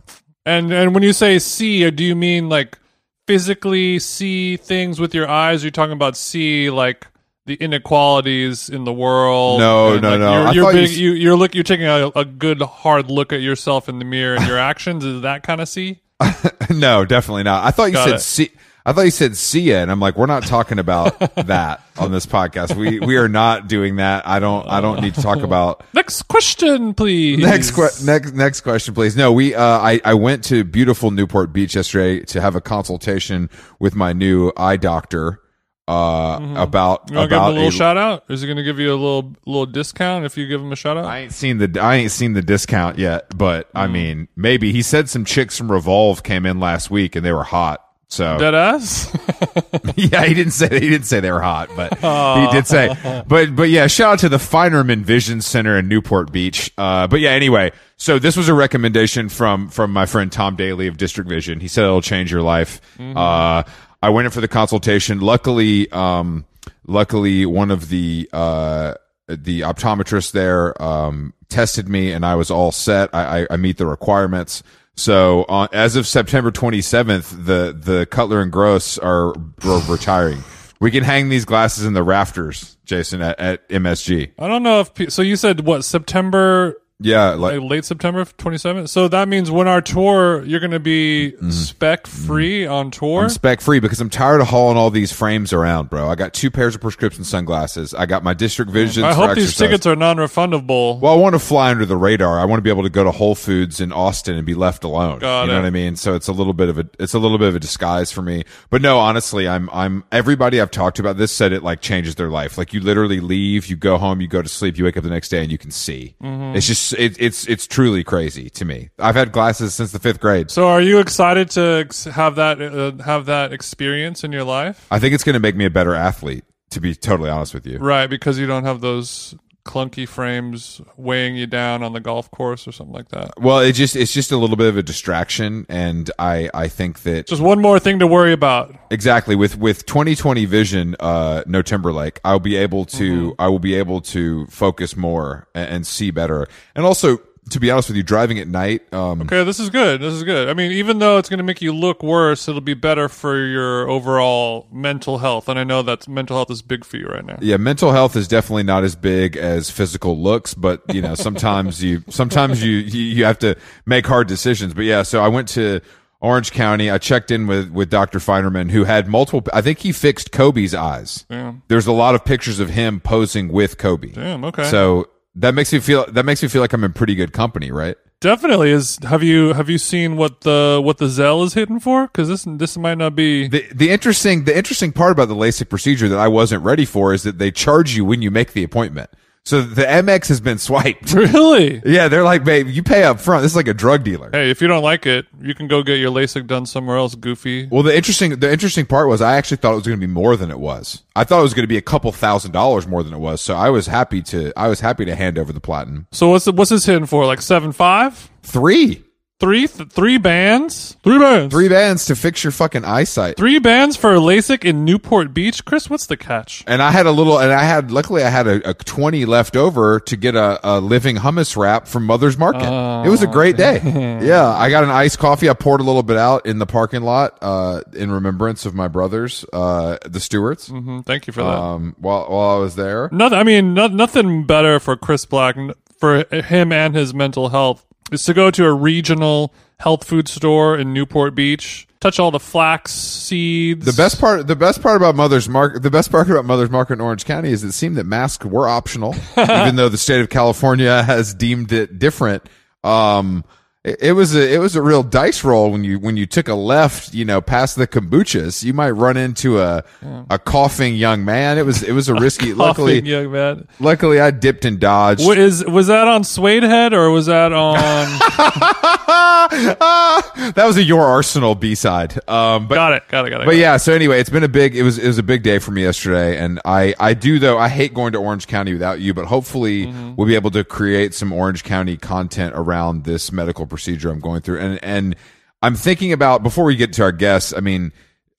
And 0.46 0.72
and 0.72 0.94
when 0.94 1.02
you 1.02 1.14
say 1.14 1.40
see, 1.40 1.90
do 1.90 2.04
you 2.04 2.16
mean 2.16 2.48
like 2.48 2.78
physically 3.28 4.00
see 4.00 4.58
things 4.58 5.00
with 5.00 5.14
your 5.14 5.28
eyes? 5.30 5.64
You're 5.64 5.68
you 5.68 5.72
talking 5.72 5.94
about 5.94 6.16
see 6.18 6.70
like 6.70 7.08
the 7.46 7.56
inequalities 7.56 8.70
in 8.70 8.84
the 8.86 8.94
world? 8.94 9.60
No, 9.60 9.98
no, 10.00 10.10
like, 10.12 10.20
no. 10.20 10.44
You're, 10.46 10.54
you're 10.54 10.64
thought 10.66 10.76
you 10.76 10.82
big. 10.82 10.90
s- 10.90 10.98
You, 10.98 11.12
look. 11.36 11.56
You're 11.56 11.64
taking 11.64 11.86
a, 11.86 12.08
a 12.16 12.26
good 12.26 12.62
hard 12.62 13.10
look 13.10 13.34
at 13.34 13.42
yourself 13.42 13.88
in 13.90 14.00
the 14.00 14.06
mirror 14.06 14.36
and 14.36 14.48
your 14.48 14.58
actions. 14.72 15.04
Is 15.06 15.22
that 15.22 15.44
kind 15.44 15.62
of 15.62 15.70
see? 15.70 16.00
no, 16.70 17.06
definitely 17.06 17.44
not. 17.44 17.66
I 17.66 17.72
thought 17.72 17.86
you 17.86 17.94
Got 17.94 18.06
said 18.06 18.16
it. 18.16 18.20
see. 18.22 18.50
I 18.88 18.94
thought 18.94 19.02
you 19.02 19.12
said 19.12 19.36
see 19.36 19.62
ya, 19.62 19.78
and 19.78 19.90
I'm 19.90 20.00
like, 20.00 20.16
we're 20.16 20.28
not 20.28 20.44
talking 20.44 20.78
about 20.78 21.18
that 21.48 21.82
on 21.98 22.12
this 22.12 22.26
podcast. 22.28 22.76
We 22.76 23.00
we 23.00 23.18
are 23.18 23.28
not 23.28 23.68
doing 23.68 23.96
that. 23.96 24.28
I 24.28 24.40
don't 24.40 24.68
I 24.68 24.80
don't 24.82 25.02
need 25.02 25.16
to 25.16 25.22
talk 25.22 25.40
about 25.40 25.84
Next 25.94 26.24
question, 26.24 26.94
please. 26.94 27.40
next 27.40 27.72
que- 27.72 28.06
next 28.06 28.34
next 28.34 28.62
question, 28.62 28.94
please. 28.94 29.18
No, 29.18 29.32
we 29.32 29.56
uh, 29.56 29.64
I 29.64 30.00
I 30.06 30.14
went 30.14 30.44
to 30.46 30.64
beautiful 30.64 31.10
Newport 31.10 31.52
Beach 31.52 31.76
yesterday 31.76 32.24
to 32.26 32.42
have 32.42 32.56
a 32.56 32.62
consultation 32.62 33.50
with 33.80 33.96
my 33.96 34.14
new 34.14 34.52
eye 34.56 34.78
doctor 34.78 35.42
uh 35.88 36.40
about 36.56 37.06
Mm-hmm. 37.08 37.14
You 37.14 37.18
want 37.20 37.30
to 37.30 37.36
give 37.36 37.38
him 37.38 37.44
a 37.44 37.46
about 37.48 37.54
little 37.54 37.72
shout 37.72 37.98
out? 37.98 38.24
Is 38.30 38.42
he 38.42 38.48
going 38.48 38.58
to 38.58 38.64
give 38.64 38.80
you 38.80 38.90
a 38.90 38.94
little 38.98 39.36
little 39.46 39.66
discount 39.68 40.26
if 40.26 40.36
you 40.38 40.48
give 40.48 40.60
him 40.62 40.72
a 40.72 40.76
shout 40.76 40.98
out? 40.98 41.06
I 41.06 41.20
ain't 41.20 41.32
seen 41.32 41.58
the 41.60 41.80
I 41.82 41.96
ain't 41.98 42.12
seen 42.12 42.34
the 42.34 42.42
discount 42.42 42.98
yet, 42.98 43.36
but 43.38 43.70
I 43.76 43.86
mean, 43.88 44.28
maybe 44.36 44.72
he 44.72 44.82
said 44.82 45.10
some 45.10 45.26
chicks 45.26 45.58
from 45.58 45.72
Revolve 45.72 46.24
came 46.24 46.46
in 46.48 46.60
last 46.60 46.90
week 46.90 47.16
and 47.16 47.24
they 47.26 47.32
were 47.32 47.44
hot. 47.44 47.85
So 48.16 48.38
Dead 48.38 48.56
ass. 48.56 49.12
yeah, 49.98 50.24
he 50.24 50.34
didn't 50.34 50.54
say 50.54 50.70
he 50.70 50.88
didn't 50.90 51.04
say 51.04 51.20
they 51.20 51.32
were 51.32 51.42
hot, 51.42 51.70
but 51.76 51.94
he 51.96 52.48
did 52.56 52.66
say. 52.66 53.24
But 53.28 53.54
but 53.56 53.70
yeah, 53.70 53.88
shout 53.88 54.14
out 54.14 54.20
to 54.20 54.30
the 54.30 54.38
Feinerman 54.38 55.02
Vision 55.02 55.42
Center 55.42 55.78
in 55.78 55.90
Newport 55.90 56.32
Beach. 56.32 56.72
Uh, 56.78 57.08
but 57.08 57.20
yeah, 57.20 57.32
anyway, 57.32 57.74
so 57.98 58.18
this 58.18 58.38
was 58.38 58.48
a 58.48 58.54
recommendation 58.54 59.28
from 59.28 59.68
from 59.68 59.92
my 59.92 60.06
friend 60.06 60.32
Tom 60.32 60.56
Daly 60.56 60.88
of 60.88 60.96
District 60.96 61.30
Vision. 61.30 61.60
He 61.60 61.68
said 61.68 61.84
it'll 61.84 62.02
change 62.02 62.32
your 62.32 62.42
life. 62.42 62.80
Uh, 63.00 63.64
I 64.02 64.10
went 64.10 64.26
in 64.26 64.32
for 64.32 64.40
the 64.42 64.48
consultation. 64.48 65.20
Luckily, 65.20 65.92
um, 65.92 66.46
luckily 66.88 67.46
one 67.46 67.70
of 67.70 67.90
the 67.90 68.30
uh 68.32 68.94
the 69.28 69.62
optometrists 69.62 70.32
there 70.32 70.80
um 70.82 71.34
tested 71.50 71.90
me 71.90 72.12
and 72.14 72.26
I 72.26 72.36
was 72.36 72.50
all 72.50 72.72
set. 72.72 73.10
I 73.14 73.42
I, 73.42 73.48
I 73.52 73.58
meet 73.58 73.78
the 73.78 73.88
requirements. 73.88 74.64
So 74.96 75.46
as 75.72 75.96
of 75.96 76.08
September 76.08 76.52
27th, 76.52 77.46
the 77.46 77.76
the 77.78 78.06
Cutler 78.06 78.42
and 78.42 78.52
Gross 78.52 78.98
are, 78.98 79.34
are 79.64 79.82
retiring. 79.88 80.44
We 80.80 80.92
can 80.92 81.04
hang 81.04 81.30
these 81.30 81.46
glasses 81.46 81.86
in 81.86 81.94
the 81.94 82.04
rafters, 82.04 82.78
Jason, 82.86 83.22
at, 83.22 83.40
at 83.40 83.70
MSG. 83.70 84.32
I 84.38 84.48
don't 84.48 84.64
know 84.64 84.82
if 84.82 85.12
so. 85.12 85.22
You 85.22 85.36
said 85.36 85.62
what 85.62 85.84
September 85.84 86.76
Yeah, 87.00 87.32
like 87.32 87.60
like 87.60 87.70
late 87.70 87.86
September 87.86 88.24
27th. 88.24 88.88
So 88.88 89.10
that 89.10 89.28
means 89.28 89.52
when 89.52 89.68
our 89.68 89.82
tour, 89.82 90.44
you're 90.46 90.62
going 90.62 90.72
to 90.72 90.80
be 90.80 91.34
Mm-hmm. 91.36 91.50
spec 91.52 92.08
free 92.08 92.66
on 92.66 92.90
tour. 92.92 93.24
I'm 93.24 93.30
spec 93.30 93.60
free 93.60 93.80
because 93.80 94.00
I'm 94.00 94.10
tired 94.10 94.40
of 94.40 94.48
hauling 94.48 94.78
all 94.78 94.90
these 94.90 95.12
frames 95.12 95.52
around, 95.52 95.90
bro. 95.90 96.08
I 96.08 96.16
got 96.16 96.34
two 96.34 96.50
pairs 96.50 96.76
of 96.76 96.82
prescription 96.82 97.24
sunglasses. 97.26 97.94
I 97.94 98.06
got 98.06 98.24
my 98.24 98.34
District 98.34 98.72
Vision. 98.72 99.04
I 99.04 99.14
hope 99.14 99.36
these 99.36 99.56
tickets 99.58 99.86
are 99.86 99.96
non-refundable. 99.96 101.00
Well, 101.00 101.14
I 101.14 101.18
want 101.18 101.34
to 101.34 101.40
fly 101.40 101.72
under 101.72 101.86
the 101.86 101.98
radar. 101.98 102.40
I 102.40 102.46
want 102.46 102.60
to 102.60 102.62
be 102.62 102.70
able 102.70 102.84
to 102.84 102.90
go 102.90 103.04
to 103.04 103.12
Whole 103.12 103.36
Foods 103.36 103.82
in 103.82 103.92
Austin 103.92 104.38
and 104.38 104.46
be 104.46 104.54
left 104.56 104.84
alone. 104.84 105.20
Got 105.20 105.44
you 105.44 105.48
know 105.52 105.60
what 105.60 105.66
I 105.66 105.70
mean? 105.72 105.96
So 105.98 106.16
it's 106.16 106.28
a 106.28 106.34
little 106.34 106.54
bit 106.54 106.70
of 106.70 106.80
a 106.80 106.90
it's 107.00 107.14
a 107.14 107.20
little 107.20 107.38
bit 107.38 107.50
of 107.50 107.56
a 107.56 107.60
disguise 107.60 108.12
for 108.12 108.22
me. 108.22 108.44
But 108.70 108.82
no, 108.82 109.00
honestly, 109.00 109.48
I'm 109.48 109.70
I'm 109.74 110.04
everybody 110.12 110.62
I've 110.62 110.72
talked 110.72 110.98
to 110.98 111.02
about 111.04 111.18
this 111.18 111.32
said 111.34 111.52
it 111.52 111.62
like 111.64 111.82
changes 111.82 112.16
their 112.16 112.30
life. 112.30 112.58
Like 112.58 112.74
you 112.74 112.80
literally 112.80 113.20
leave, 113.20 113.68
you 113.68 113.76
go 113.76 113.98
home, 113.98 114.22
you 114.22 114.28
go 114.28 114.42
to 114.42 114.50
sleep, 114.50 114.78
you 114.78 114.86
wake 114.86 114.96
up 114.98 115.04
the 115.04 115.10
next 115.10 115.30
day 115.30 115.42
and 115.44 115.52
you 115.52 115.58
can 115.58 115.72
see. 115.72 116.16
Mm-hmm. 116.24 116.56
It's 116.56 116.68
just 116.68 116.85
it, 116.94 117.16
it's 117.20 117.48
it's 117.48 117.68
truly 117.68 118.04
crazy 118.04 118.50
to 118.52 118.66
me. 118.66 118.90
I've 119.00 119.16
had 119.16 119.32
glasses 119.32 119.74
since 119.76 119.92
the 119.92 120.00
fifth 120.00 120.20
grade. 120.20 120.52
so 120.52 120.68
are 120.68 120.82
you 120.82 121.00
excited 121.00 121.50
to 121.52 121.84
ex- 121.86 122.06
have 122.06 122.36
that 122.36 122.62
uh, 122.62 123.04
have 123.04 123.26
that 123.28 123.54
experience 123.54 124.24
in 124.24 124.32
your 124.32 124.44
life? 124.44 124.88
I 124.92 125.00
think 125.00 125.14
it's 125.14 125.24
going 125.24 125.34
to 125.34 125.40
make 125.40 125.56
me 125.56 125.66
a 125.66 125.70
better 125.70 125.96
athlete. 125.96 126.44
To 126.72 126.82
be 126.82 126.94
totally 126.94 127.30
honest 127.30 127.54
with 127.54 127.66
you. 127.68 127.78
Right, 127.78 128.08
because 128.10 128.38
you 128.38 128.48
don't 128.48 128.66
have 128.66 128.82
those 128.82 129.34
clunky 129.66 130.08
frames 130.08 130.80
weighing 130.96 131.36
you 131.36 131.48
down 131.48 131.82
on 131.84 131.92
the 131.94 132.00
golf 132.00 132.30
course 132.32 132.68
or 132.68 132.72
something 132.72 132.94
like 132.94 133.10
that. 133.10 133.34
Well, 133.40 133.60
it 133.60 133.74
just 133.74 133.96
it's 133.96 134.14
just 134.14 134.32
a 134.32 134.38
little 134.38 134.56
bit 134.56 134.68
of 134.68 134.78
a 134.78 134.84
distraction, 134.84 135.66
and 135.68 136.10
I 136.20 136.50
I 136.54 136.68
think 136.68 137.02
that 137.04 137.28
Just 137.28 137.42
one 137.42 137.62
more 137.62 137.80
thing 137.80 138.00
to 138.00 138.08
worry 138.08 138.32
about. 138.32 138.74
exactly 138.92 139.36
with 139.36 139.58
with 139.58 139.86
2020 139.86 140.46
vision, 140.46 140.96
uh, 141.00 141.44
no 141.48 141.62
Timberlake, 141.62 142.20
I'll 142.24 142.40
be 142.40 142.56
able 142.56 142.86
to 142.86 143.36
I 143.40 143.48
will 143.48 143.60
be 143.60 143.76
able 143.76 144.02
to 144.02 144.46
focus 144.48 144.96
more 144.96 145.48
and, 145.56 145.70
and 145.70 145.88
see 145.88 146.12
better, 146.12 146.48
and 146.76 146.86
also 146.86 147.20
to 147.52 147.60
be 147.60 147.70
honest 147.70 147.90
with 147.90 147.98
you, 147.98 148.04
driving 148.04 148.40
at 148.40 148.48
night. 148.48 148.92
Um, 148.94 149.22
Okay, 149.22 149.44
this 149.44 149.60
is 149.60 149.70
good. 149.70 150.02
This 150.02 150.14
is 150.14 150.24
good. 150.24 150.50
I 150.50 150.54
mean, 150.54 150.72
even 150.72 151.00
though 151.00 151.18
it's 151.18 151.30
going 151.30 151.38
to 151.38 151.44
make 151.44 151.62
you 151.62 151.74
look 151.74 152.02
worse, 152.02 152.48
it'll 152.48 152.62
be 152.62 152.74
better 152.74 153.08
for 153.08 153.38
your 153.38 153.88
overall 153.90 154.68
mental 154.72 155.20
health. 155.20 155.48
And 155.48 155.60
I 155.60 155.64
know 155.64 155.82
that 155.84 156.08
mental 156.08 156.38
health 156.38 156.50
is 156.50 156.62
big 156.62 156.84
for 156.84 156.98
you 156.98 157.06
right 157.08 157.24
now. 157.26 157.38
Yeah, 157.42 157.58
mental 157.58 157.92
health 157.92 158.16
is 158.16 158.28
definitely 158.28 158.64
not 158.64 158.84
as 158.84 158.96
big 158.96 159.38
as 159.38 159.70
physical 159.70 160.20
looks, 160.20 160.54
but 160.54 160.82
you 160.94 161.02
know, 161.02 161.16
sometimes 161.16 161.84
you 161.84 162.04
sometimes 162.10 162.64
you 162.64 162.72
you 162.78 163.02
you 163.02 163.26
have 163.26 163.40
to 163.40 163.56
make 163.86 164.06
hard 164.08 164.28
decisions. 164.28 164.74
But 164.74 164.86
yeah, 164.86 165.04
so 165.04 165.22
I 165.22 165.28
went 165.28 165.48
to 165.50 165.82
Orange 166.22 166.52
County. 166.52 166.90
I 166.90 166.98
checked 166.98 167.30
in 167.30 167.46
with 167.46 167.70
with 167.70 167.90
Dr. 167.92 168.18
Feinerman, 168.20 168.72
who 168.72 168.86
had 168.86 169.08
multiple. 169.08 169.44
I 169.54 169.62
think 169.62 169.80
he 169.80 169.92
fixed 169.92 170.32
Kobe's 170.32 170.74
eyes. 170.74 171.26
Damn. 171.30 171.62
There's 171.68 171.86
a 171.86 171.92
lot 171.92 172.16
of 172.16 172.26
pictures 172.26 172.60
of 172.60 172.70
him 172.70 173.00
posing 173.00 173.50
with 173.50 173.78
Kobe. 173.78 174.10
Damn. 174.10 174.44
Okay. 174.46 174.64
So 174.64 175.10
that 175.36 175.54
makes 175.54 175.72
me 175.74 175.80
feel 175.80 176.06
that 176.12 176.26
makes 176.26 176.42
me 176.42 176.50
feel 176.50 176.62
like 176.62 176.74
I'm 176.74 176.84
in 176.84 176.94
pretty 176.94 177.16
good 177.16 177.34
company, 177.34 177.72
right? 177.72 177.98
Definitely 178.22 178.72
is. 178.72 178.98
Have 179.04 179.24
you 179.24 179.54
have 179.54 179.70
you 179.70 179.78
seen 179.78 180.16
what 180.16 180.42
the 180.42 180.82
what 180.84 180.98
the 180.98 181.10
Zell 181.10 181.44
is 181.44 181.54
hitting 181.54 181.80
for? 181.80 182.08
Because 182.08 182.28
this 182.28 182.46
this 182.48 182.78
might 182.78 182.98
not 182.98 183.16
be. 183.16 183.48
The 183.48 183.66
the 183.74 183.90
interesting 183.90 184.46
the 184.46 184.58
interesting 184.58 184.92
part 184.92 185.12
about 185.12 185.28
the 185.28 185.36
LASIK 185.36 185.70
procedure 185.70 186.08
that 186.08 186.18
I 186.18 186.28
wasn't 186.28 186.64
ready 186.64 186.86
for 186.86 187.14
is 187.14 187.24
that 187.24 187.38
they 187.38 187.52
charge 187.52 187.96
you 187.96 188.06
when 188.06 188.22
you 188.22 188.32
make 188.32 188.54
the 188.54 188.64
appointment. 188.64 189.10
So 189.46 189.62
the 189.62 189.84
Amex 189.84 190.28
has 190.30 190.42
been 190.42 190.58
swiped. 190.58 191.14
Really? 191.26 191.82
Yeah, 191.86 192.08
they're 192.08 192.24
like, 192.24 192.44
babe, 192.44 192.68
you 192.68 192.84
pay 192.84 193.04
up 193.04 193.20
front. 193.20 193.42
This 193.42 193.54
is 193.54 193.56
like 193.56 193.68
a 193.68 193.74
drug 193.74 194.04
dealer. 194.04 194.30
Hey, 194.32 194.50
if 194.50 194.62
you 194.62 194.68
don't 194.68 194.84
like 194.84 195.06
it, 195.06 195.26
you 195.42 195.56
can 195.56 195.68
go 195.68 195.82
get 195.82 195.96
your 195.96 196.12
LASIK 196.12 196.46
done 196.46 196.66
somewhere 196.66 196.98
else. 196.98 197.16
Goofy. 197.16 197.68
Well, 197.68 197.82
the 197.84 197.96
interesting 197.96 198.40
the 198.40 198.52
interesting 198.52 198.86
part 198.86 199.08
was 199.08 199.22
I 199.22 199.38
actually 199.38 199.58
thought 199.58 199.72
it 199.74 199.76
was 199.76 199.88
going 199.88 200.00
to 200.00 200.06
be 200.08 200.12
more 200.12 200.36
than 200.36 200.52
it 200.52 200.60
was. 200.60 201.04
I 201.16 201.24
thought 201.24 201.40
it 201.40 201.44
was 201.44 201.54
going 201.54 201.64
to 201.64 201.68
be 201.68 201.78
a 201.78 201.82
couple 201.82 202.12
thousand 202.12 202.52
dollars 202.52 202.86
more 202.86 203.02
than 203.02 203.14
it 203.14 203.20
was. 203.20 203.42
So 203.42 203.56
I 203.56 203.70
was 203.70 203.88
happy 203.88 204.22
to 204.24 204.52
I 204.58 204.68
was 204.68 204.82
happy 204.82 205.06
to 205.06 205.16
hand 205.16 205.38
over 205.38 205.54
the 205.54 205.62
platinum. 205.62 206.08
So 206.12 206.30
what's 206.30 206.46
the, 206.46 206.52
what's 206.52 206.70
this 206.72 206.86
hitting 206.86 207.06
for? 207.06 207.26
Like 207.26 207.42
seven 207.42 207.72
five? 207.72 208.30
Three 208.44 209.05
Three 209.38 209.68
th- 209.68 209.90
three 209.90 210.18
bands? 210.18 210.96
Three 211.04 211.20
bands. 211.20 211.54
three 211.54 211.68
bands 211.68 212.06
to 212.06 212.16
fix 212.16 212.46
your 212.46 212.52
fucking 212.52 212.86
eyesight. 212.86 213.36
Three 213.36 213.60
bands 213.60 213.98
for 213.98 214.14
LASIK 214.16 214.64
in 214.64 214.86
Newport 214.86 215.34
Beach. 215.34 215.66
Chris, 215.66 215.90
what's 215.90 216.06
the 216.06 216.16
catch? 216.16 216.64
And 216.68 216.82
I 216.82 216.92
had 216.92 217.06
a 217.06 217.12
little, 217.12 217.38
and 217.38 217.52
I 217.52 217.64
had, 217.66 217.92
luckily 217.92 218.24
I 218.24 218.30
had 218.30 218.48
a, 218.48 218.70
a 218.70 218.74
20 218.74 219.26
left 219.26 219.58
over 219.58 220.00
to 220.00 220.16
get 220.16 220.36
a, 220.36 220.58
a 220.64 220.80
living 220.80 221.18
hummus 221.18 221.58
wrap 221.58 221.86
from 221.86 222.06
Mother's 222.06 222.38
Market. 222.38 222.64
it 223.06 223.10
was 223.10 223.24
a 223.24 223.28
great 223.28 223.58
day. 223.58 223.82
yeah. 224.26 224.48
I 224.48 224.70
got 224.70 224.86
an 224.86 224.90
iced 224.90 225.20
coffee. 225.20 225.50
I 225.50 225.54
poured 225.54 225.82
a 225.82 225.84
little 225.84 226.04
bit 226.04 226.16
out 226.18 226.46
in 226.46 226.60
the 226.60 226.66
parking 226.66 227.02
lot, 227.02 227.38
uh, 227.42 227.82
in 227.94 228.12
remembrance 228.12 228.66
of 228.66 228.74
my 228.74 228.88
brothers, 228.88 229.44
uh, 229.52 229.98
the 230.06 230.22
Stewarts, 230.22 230.70
hmm 230.70 231.02
Thank 231.02 231.28
you 231.28 231.34
for 231.34 231.44
that. 231.44 231.50
um, 231.60 231.94
while, 232.00 232.30
while 232.30 232.56
I 232.56 232.60
was 232.60 232.76
there. 232.78 233.10
Nothing. 233.12 233.38
I 233.38 233.44
mean, 233.44 233.74
no, 233.74 233.88
nothing 233.88 234.46
better 234.46 234.80
for 234.80 234.96
Chris 234.96 235.26
Black 235.26 235.58
for 236.00 236.24
him 236.34 236.72
and 236.72 236.96
his 236.96 237.14
mental 237.14 237.50
health 237.50 237.85
is 238.12 238.24
to 238.24 238.34
go 238.34 238.52
to 238.52 238.66
a 238.66 238.74
regional 238.74 239.54
health 239.80 240.06
food 240.06 240.28
store 240.28 240.78
in 240.78 240.94
Newport 240.94 241.36
Beach, 241.36 241.88
touch 242.00 242.20
all 242.20 242.32
the 242.32 242.40
flax 242.40 242.92
seeds. 242.92 243.86
The 243.86 243.94
best 243.94 244.20
part, 244.20 244.48
the 244.48 244.56
best 244.56 244.82
part 244.82 244.98
about 244.98 245.16
Mother's 245.16 245.50
Market, 245.50 245.84
the 245.84 245.92
best 245.92 246.12
part 246.12 246.30
about 246.30 246.46
Mother's 246.46 246.70
Market 246.70 246.94
in 246.94 247.02
Orange 247.02 247.26
County 247.26 247.50
is 247.52 247.64
it 247.64 247.72
seemed 247.72 247.98
that 247.98 248.06
masks 248.06 248.46
were 248.46 248.68
optional, 248.68 249.16
even 249.38 249.76
though 249.76 249.90
the 249.90 249.98
state 249.98 250.22
of 250.22 250.30
California 250.30 251.04
has 251.04 251.34
deemed 251.34 251.72
it 251.72 252.00
different. 252.00 252.48
Um, 252.84 253.44
it, 253.86 253.98
it 254.02 254.12
was 254.14 254.36
a, 254.36 254.54
it 254.54 254.58
was 254.58 254.76
a 254.76 254.82
real 254.82 255.04
dice 255.04 255.44
roll 255.44 255.72
when 255.72 255.84
you, 255.84 256.00
when 256.00 256.18
you 256.18 256.26
took 256.26 256.48
a 256.48 256.56
left, 256.56 257.14
you 257.14 257.24
know, 257.24 257.40
past 257.40 257.76
the 257.76 257.88
kombuchas, 257.88 258.64
you 258.64 258.74
might 258.74 258.92
run 258.92 259.16
into 259.16 259.60
a, 259.60 259.84
a 260.30 260.40
coughing 260.40 260.96
young 260.96 261.24
man. 261.24 261.58
It 261.58 261.66
was, 261.66 261.84
it 261.84 261.92
was 261.94 262.10
a 262.10 262.16
risky, 262.20 262.54
luckily, 262.54 262.96
Coughing 263.00 263.06
young 263.06 263.32
man. 263.32 263.68
luckily 263.80 264.20
I 264.20 264.32
dipped 264.32 264.66
and 264.66 264.80
dodged. 264.80 265.26
What 265.26 265.38
is 265.38 265.64
was 265.66 265.88
that 265.88 266.08
on 266.08 266.24
Suedehead 266.24 266.92
or 266.94 267.12
was 267.12 267.28
that 267.28 267.54
on? 267.54 267.76
that 269.50 270.64
was 270.66 270.78
a 270.78 270.84
Your 270.84 271.04
Arsenal 271.04 271.56
B 271.56 271.76
side. 271.76 272.18
Um, 272.28 272.68
but 272.68 272.76
got 272.76 272.94
it. 272.94 273.04
Got 273.10 273.28
it. 273.28 273.30
Got 273.30 273.42
it. 273.42 273.46
But 273.46 273.58
yeah, 273.58 273.78
so 273.78 273.94
anyway, 273.94 274.20
it's 274.20 274.30
been 274.30 274.44
a 274.44 274.48
big 274.48 274.76
it 274.76 274.84
was 274.84 274.98
it 274.98 275.08
was 275.08 275.18
a 275.18 275.24
big 275.24 275.44
day 275.44 275.60
for 275.60 275.72
me 275.72 275.84
yesterday 275.84 276.38
and 276.38 276.60
I 276.66 276.96
I 277.00 277.14
do 277.14 277.40
though 277.40 277.58
I 277.58 277.70
hate 277.70 277.94
going 277.94 278.14
to 278.14 278.20
Orange 278.20 278.48
County 278.48 278.74
without 278.74 279.00
you, 279.00 279.14
but 279.14 279.26
hopefully 279.26 279.86
we'll 280.16 280.28
be 280.28 280.36
able 280.36 280.52
to 280.52 280.64
create 280.64 281.14
some 281.14 281.32
Orange 281.32 281.64
County 281.64 281.98
content 281.98 282.54
around 282.56 283.04
this 283.04 283.32
medical 283.32 283.66
procedure 283.76 284.10
I'm 284.10 284.20
going 284.20 284.42
through. 284.42 284.60
And 284.60 284.84
and 284.84 285.16
I'm 285.62 285.76
thinking 285.76 286.12
about 286.14 286.44
before 286.44 286.66
we 286.66 286.76
get 286.76 286.94
to 286.94 287.04
our 287.04 287.12
guests, 287.12 287.54
I 287.56 287.60
mean 287.60 287.92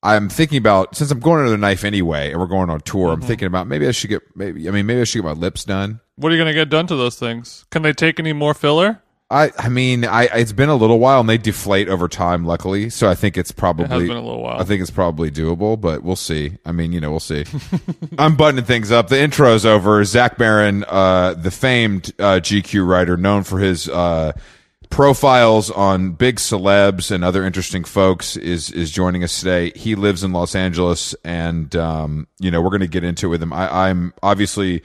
I'm 0.02 0.28
thinking 0.28 0.58
about 0.58 0.94
since 0.94 1.10
I'm 1.10 1.20
going 1.20 1.40
under 1.40 1.50
the 1.50 1.56
knife 1.56 1.82
anyway 1.84 2.30
and 2.30 2.38
we're 2.40 2.46
going 2.46 2.70
on 2.70 2.80
tour, 2.80 3.12
I'm 3.12 3.20
thinking 3.20 3.46
about 3.46 3.66
maybe 3.66 3.88
I 3.88 3.90
should 3.90 4.10
get 4.10 4.22
maybe 4.36 4.68
I 4.68 4.72
mean 4.72 4.86
maybe 4.86 5.00
I 5.00 5.04
should 5.04 5.18
get 5.18 5.24
my 5.24 5.32
lips 5.32 5.64
done. 5.64 6.00
What 6.16 6.30
are 6.30 6.34
you 6.34 6.40
gonna 6.40 6.54
get 6.54 6.70
done 6.70 6.86
to 6.86 6.96
those 6.96 7.18
things? 7.18 7.64
Can 7.70 7.82
they 7.82 7.92
take 7.92 8.18
any 8.20 8.32
more 8.32 8.54
filler? 8.54 9.02
I 9.28 9.50
I 9.58 9.68
mean 9.68 10.04
I 10.04 10.24
it's 10.24 10.52
been 10.52 10.68
a 10.68 10.76
little 10.76 11.00
while 11.00 11.18
and 11.18 11.28
they 11.28 11.38
deflate 11.38 11.88
over 11.88 12.06
time 12.06 12.44
luckily, 12.44 12.90
so 12.90 13.08
I 13.08 13.16
think 13.16 13.36
it's 13.36 13.50
probably 13.50 13.86
It 13.86 13.90
has 13.90 14.02
been 14.02 14.16
a 14.16 14.22
little 14.22 14.42
while. 14.42 14.60
I 14.60 14.64
think 14.64 14.80
it's 14.80 14.90
probably 14.92 15.32
doable, 15.32 15.80
but 15.80 16.04
we'll 16.04 16.14
see. 16.14 16.58
I 16.64 16.70
mean, 16.70 16.92
you 16.92 17.00
know, 17.00 17.10
we'll 17.10 17.18
see. 17.18 17.44
I'm 18.18 18.36
buttoning 18.36 18.64
things 18.64 18.92
up. 18.92 19.08
The 19.08 19.20
intro's 19.20 19.66
over. 19.66 20.04
Zach 20.04 20.38
Baron, 20.38 20.84
uh, 20.84 21.34
the 21.34 21.50
famed 21.50 22.12
uh, 22.20 22.38
GQ 22.40 22.86
writer, 22.86 23.16
known 23.16 23.42
for 23.42 23.58
his 23.58 23.88
uh, 23.88 24.32
profiles 24.90 25.70
on 25.70 26.12
big 26.12 26.36
celebs 26.36 27.10
and 27.10 27.24
other 27.24 27.44
interesting 27.44 27.84
folks, 27.84 28.36
is 28.36 28.70
is 28.70 28.90
joining 28.90 29.24
us 29.24 29.38
today. 29.38 29.72
He 29.74 29.94
lives 29.94 30.24
in 30.24 30.32
Los 30.32 30.54
Angeles, 30.54 31.14
and 31.24 31.74
um, 31.76 32.28
you 32.38 32.50
know, 32.50 32.60
we're 32.60 32.70
going 32.70 32.80
to 32.80 32.86
get 32.86 33.04
into 33.04 33.26
it 33.26 33.30
with 33.30 33.42
him. 33.42 33.52
I, 33.52 33.88
I'm 33.88 34.12
obviously. 34.22 34.82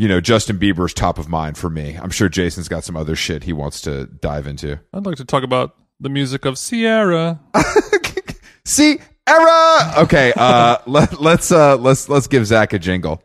You 0.00 0.06
know, 0.06 0.20
Justin 0.20 0.60
Bieber's 0.60 0.94
top 0.94 1.18
of 1.18 1.28
mind 1.28 1.58
for 1.58 1.68
me. 1.68 1.98
I'm 2.00 2.10
sure 2.10 2.28
Jason's 2.28 2.68
got 2.68 2.84
some 2.84 2.96
other 2.96 3.16
shit 3.16 3.42
he 3.42 3.52
wants 3.52 3.80
to 3.80 4.06
dive 4.06 4.46
into. 4.46 4.78
I'd 4.94 5.04
like 5.04 5.16
to 5.16 5.24
talk 5.24 5.42
about 5.42 5.74
the 5.98 6.08
music 6.08 6.44
of 6.44 6.56
Sierra. 6.56 7.40
See, 8.64 9.00
era. 9.28 9.94
Okay, 9.98 10.32
uh, 10.36 10.78
let, 10.86 11.20
let's 11.20 11.50
uh, 11.50 11.76
let's 11.76 12.08
let's 12.08 12.26
give 12.26 12.46
Zach 12.46 12.72
a 12.72 12.78
jingle. 12.78 13.22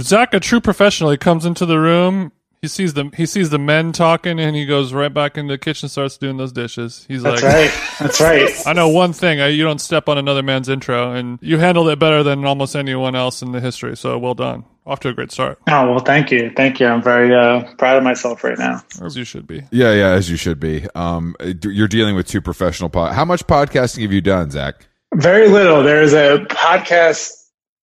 Zach, 0.00 0.34
a 0.34 0.40
true 0.40 0.60
professional, 0.60 1.10
he 1.10 1.16
comes 1.16 1.46
into 1.46 1.64
the 1.64 1.78
room. 1.78 2.32
He 2.60 2.66
sees 2.68 2.94
the 2.94 3.10
he 3.16 3.24
sees 3.24 3.50
the 3.50 3.58
men 3.58 3.92
talking, 3.92 4.40
and 4.40 4.56
he 4.56 4.66
goes 4.66 4.92
right 4.92 5.12
back 5.12 5.38
into 5.38 5.52
the 5.54 5.58
kitchen, 5.58 5.88
starts 5.88 6.16
doing 6.18 6.38
those 6.38 6.50
dishes. 6.52 7.04
He's 7.06 7.22
like 7.22 7.40
That's 7.40 7.44
like, 7.44 7.70
right. 7.70 7.98
That's 8.00 8.20
right. 8.20 8.50
I 8.66 8.72
know 8.72 8.88
one 8.88 9.12
thing: 9.12 9.40
I, 9.40 9.46
you 9.48 9.62
don't 9.62 9.80
step 9.80 10.08
on 10.08 10.18
another 10.18 10.42
man's 10.42 10.68
intro, 10.68 11.12
and 11.12 11.38
you 11.40 11.58
handled 11.58 11.88
it 11.88 11.98
better 12.00 12.22
than 12.24 12.44
almost 12.44 12.74
anyone 12.74 13.14
else 13.14 13.42
in 13.42 13.52
the 13.52 13.60
history. 13.60 13.96
So 13.96 14.18
well 14.18 14.34
done. 14.34 14.64
Off 14.86 15.00
to 15.00 15.10
a 15.10 15.12
great 15.12 15.30
start, 15.30 15.58
Oh 15.68 15.90
well, 15.90 15.98
thank 15.98 16.30
you, 16.30 16.50
thank 16.56 16.80
you. 16.80 16.86
I'm 16.86 17.02
very 17.02 17.34
uh, 17.34 17.74
proud 17.74 17.98
of 17.98 18.02
myself 18.02 18.42
right 18.42 18.58
now. 18.58 18.82
as 19.02 19.18
you 19.18 19.24
should 19.24 19.46
be. 19.46 19.62
Yeah, 19.70 19.92
yeah, 19.92 20.12
as 20.12 20.30
you 20.30 20.38
should 20.38 20.58
be. 20.58 20.86
Um, 20.94 21.36
you're 21.62 21.88
dealing 21.88 22.16
with 22.16 22.26
two 22.26 22.40
professional 22.40 22.88
pod. 22.88 23.12
How 23.14 23.26
much 23.26 23.46
podcasting 23.46 24.00
have 24.00 24.12
you 24.14 24.22
done, 24.22 24.50
Zach? 24.50 24.86
Very 25.14 25.48
little. 25.48 25.82
There 25.82 26.00
is 26.02 26.14
a 26.14 26.38
podcast 26.48 27.32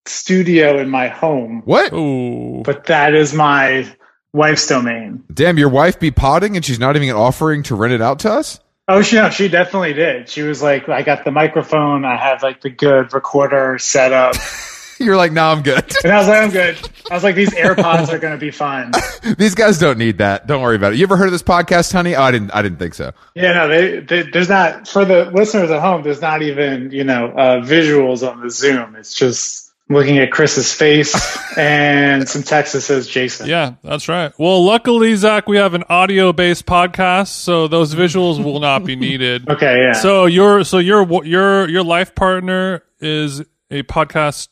studio 0.07 0.79
in 0.79 0.89
my 0.89 1.07
home, 1.07 1.61
What? 1.65 1.93
Ooh, 1.93 2.63
but 2.63 2.85
that 2.85 3.13
is 3.13 3.33
my 3.35 3.95
wife's 4.35 4.67
domain. 4.67 5.23
Damn, 5.33 5.57
your 5.57 5.69
wife 5.69 5.99
be 5.99 6.11
potting 6.11 6.55
and 6.55 6.63
she's 6.63 6.79
not 6.79 6.95
even 6.95 7.09
offering 7.11 7.63
to 7.63 7.75
rent 7.75 7.93
it 7.93 8.01
out 8.01 8.19
to 8.19 8.31
us. 8.31 8.59
Oh, 8.87 9.01
she 9.01 9.15
no, 9.15 9.31
she 9.31 9.47
definitely 9.47 9.93
did. 9.93 10.29
She 10.29 10.43
was 10.43 10.61
like, 10.61 10.87
I 10.89 11.01
got 11.01 11.25
the 11.25 11.31
microphone. 11.31 12.05
I 12.05 12.17
have 12.17 12.43
like 12.43 12.61
the 12.61 12.69
good 12.69 13.13
recorder 13.13 13.79
set 13.79 14.11
up, 14.11 14.35
You're 14.99 15.17
like, 15.17 15.31
no, 15.31 15.43
I'm 15.45 15.61
good. 15.61 15.93
and 16.03 16.13
I 16.13 16.17
was 16.17 16.27
like, 16.27 16.41
I'm 16.41 16.51
good. 16.51 16.77
I 17.11 17.13
was 17.13 17.23
like, 17.23 17.35
these 17.35 17.49
AirPods 17.53 18.09
are 18.09 18.19
going 18.19 18.33
to 18.33 18.39
be 18.39 18.51
fine. 18.51 18.91
These 19.37 19.55
guys 19.55 19.77
don't 19.77 19.97
need 19.97 20.19
that. 20.19 20.47
Don't 20.47 20.61
worry 20.61 20.75
about 20.75 20.93
it. 20.93 20.99
You 20.99 21.03
ever 21.03 21.17
heard 21.17 21.27
of 21.27 21.31
this 21.31 21.43
podcast, 21.43 21.91
honey? 21.91 22.15
Oh, 22.15 22.21
I 22.21 22.31
didn't. 22.31 22.51
I 22.51 22.61
didn't 22.61 22.79
think 22.79 22.93
so. 22.93 23.11
Yeah, 23.33 23.53
no, 23.53 23.67
they, 23.67 23.99
they, 23.99 24.21
there's 24.29 24.49
not 24.49 24.87
for 24.87 25.03
the 25.03 25.25
listeners 25.31 25.69
at 25.69 25.81
home. 25.81 26.03
There's 26.03 26.21
not 26.21 26.41
even 26.41 26.91
you 26.91 27.03
know 27.03 27.27
uh, 27.31 27.61
visuals 27.61 28.27
on 28.29 28.41
the 28.41 28.49
Zoom. 28.49 28.95
It's 28.95 29.13
just 29.13 29.64
looking 29.89 30.17
at 30.17 30.31
Chris's 30.31 30.73
face 30.73 31.37
and 31.57 32.27
some 32.27 32.43
text 32.43 32.73
that 32.73 32.81
says 32.81 33.07
Jason. 33.07 33.47
yeah, 33.47 33.75
that's 33.83 34.07
right. 34.07 34.33
Well, 34.39 34.63
luckily, 34.65 35.15
Zach, 35.15 35.47
we 35.47 35.57
have 35.57 35.73
an 35.73 35.83
audio-based 35.89 36.65
podcast, 36.65 37.27
so 37.27 37.67
those 37.67 37.93
visuals 37.93 38.43
will 38.43 38.59
not 38.59 38.83
be 38.83 38.95
needed. 38.95 39.47
Okay, 39.55 39.83
yeah. 39.83 39.93
So 39.93 40.25
your 40.25 40.63
so 40.63 40.79
your 40.79 41.23
your 41.23 41.69
your 41.69 41.83
life 41.83 42.13
partner 42.15 42.83
is 42.99 43.41
a 43.71 43.83
podcast 43.83 44.49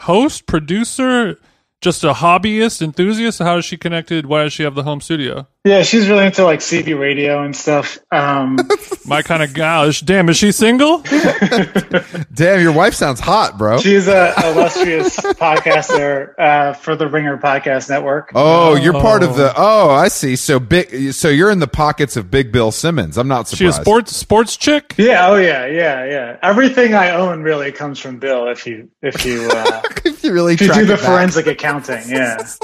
host, 0.00 0.46
producer, 0.46 1.38
just 1.80 2.04
a 2.04 2.12
hobbyist, 2.12 2.82
enthusiast. 2.82 3.38
How 3.38 3.58
is 3.58 3.64
she 3.64 3.76
connected? 3.76 4.26
Why 4.26 4.44
does 4.44 4.52
she 4.52 4.62
have 4.62 4.74
the 4.74 4.82
home 4.82 5.00
studio? 5.00 5.46
yeah, 5.66 5.82
she's 5.82 6.08
really 6.08 6.24
into 6.24 6.44
like 6.44 6.60
CB 6.60 6.96
radio 6.98 7.42
and 7.42 7.54
stuff. 7.54 7.98
Um, 8.12 8.56
My 9.06 9.22
kind 9.22 9.42
of 9.42 9.52
gal. 9.52 9.90
Damn, 10.04 10.28
is 10.28 10.36
she 10.36 10.52
single? 10.52 10.98
Damn, 12.32 12.60
your 12.60 12.70
wife 12.70 12.94
sounds 12.94 13.18
hot, 13.18 13.58
bro. 13.58 13.78
she's 13.78 14.06
a 14.06 14.32
illustrious 14.44 15.16
podcaster 15.20 16.38
uh, 16.38 16.72
for 16.74 16.94
the 16.94 17.08
Ringer 17.08 17.36
Podcast 17.38 17.90
Network. 17.90 18.30
Oh, 18.36 18.76
you're 18.76 18.92
part 18.92 19.24
of 19.24 19.34
the. 19.34 19.52
Oh, 19.56 19.90
I 19.90 20.06
see. 20.06 20.36
So 20.36 20.60
big. 20.60 21.12
So 21.12 21.28
you're 21.28 21.50
in 21.50 21.58
the 21.58 21.66
pockets 21.66 22.16
of 22.16 22.30
Big 22.30 22.52
Bill 22.52 22.70
Simmons. 22.70 23.18
I'm 23.18 23.28
not 23.28 23.48
surprised. 23.48 23.74
She 23.74 23.80
a 23.80 23.84
sports 23.84 24.16
sports 24.16 24.56
chick. 24.56 24.94
Yeah, 24.96 25.28
oh 25.28 25.36
yeah, 25.36 25.66
yeah, 25.66 26.04
yeah. 26.04 26.36
Everything 26.44 26.94
I 26.94 27.10
own 27.10 27.42
really 27.42 27.72
comes 27.72 27.98
from 27.98 28.20
Bill. 28.20 28.46
If 28.46 28.68
you, 28.68 28.88
if 29.02 29.24
you, 29.24 29.48
uh, 29.50 29.82
you 30.26 30.32
really 30.32 30.56
To 30.56 30.66
track 30.66 30.78
do 30.80 30.84
the 30.86 30.94
it 30.94 30.96
back. 31.00 31.06
forensic 31.06 31.46
accounting, 31.46 32.02
yeah. 32.08 32.44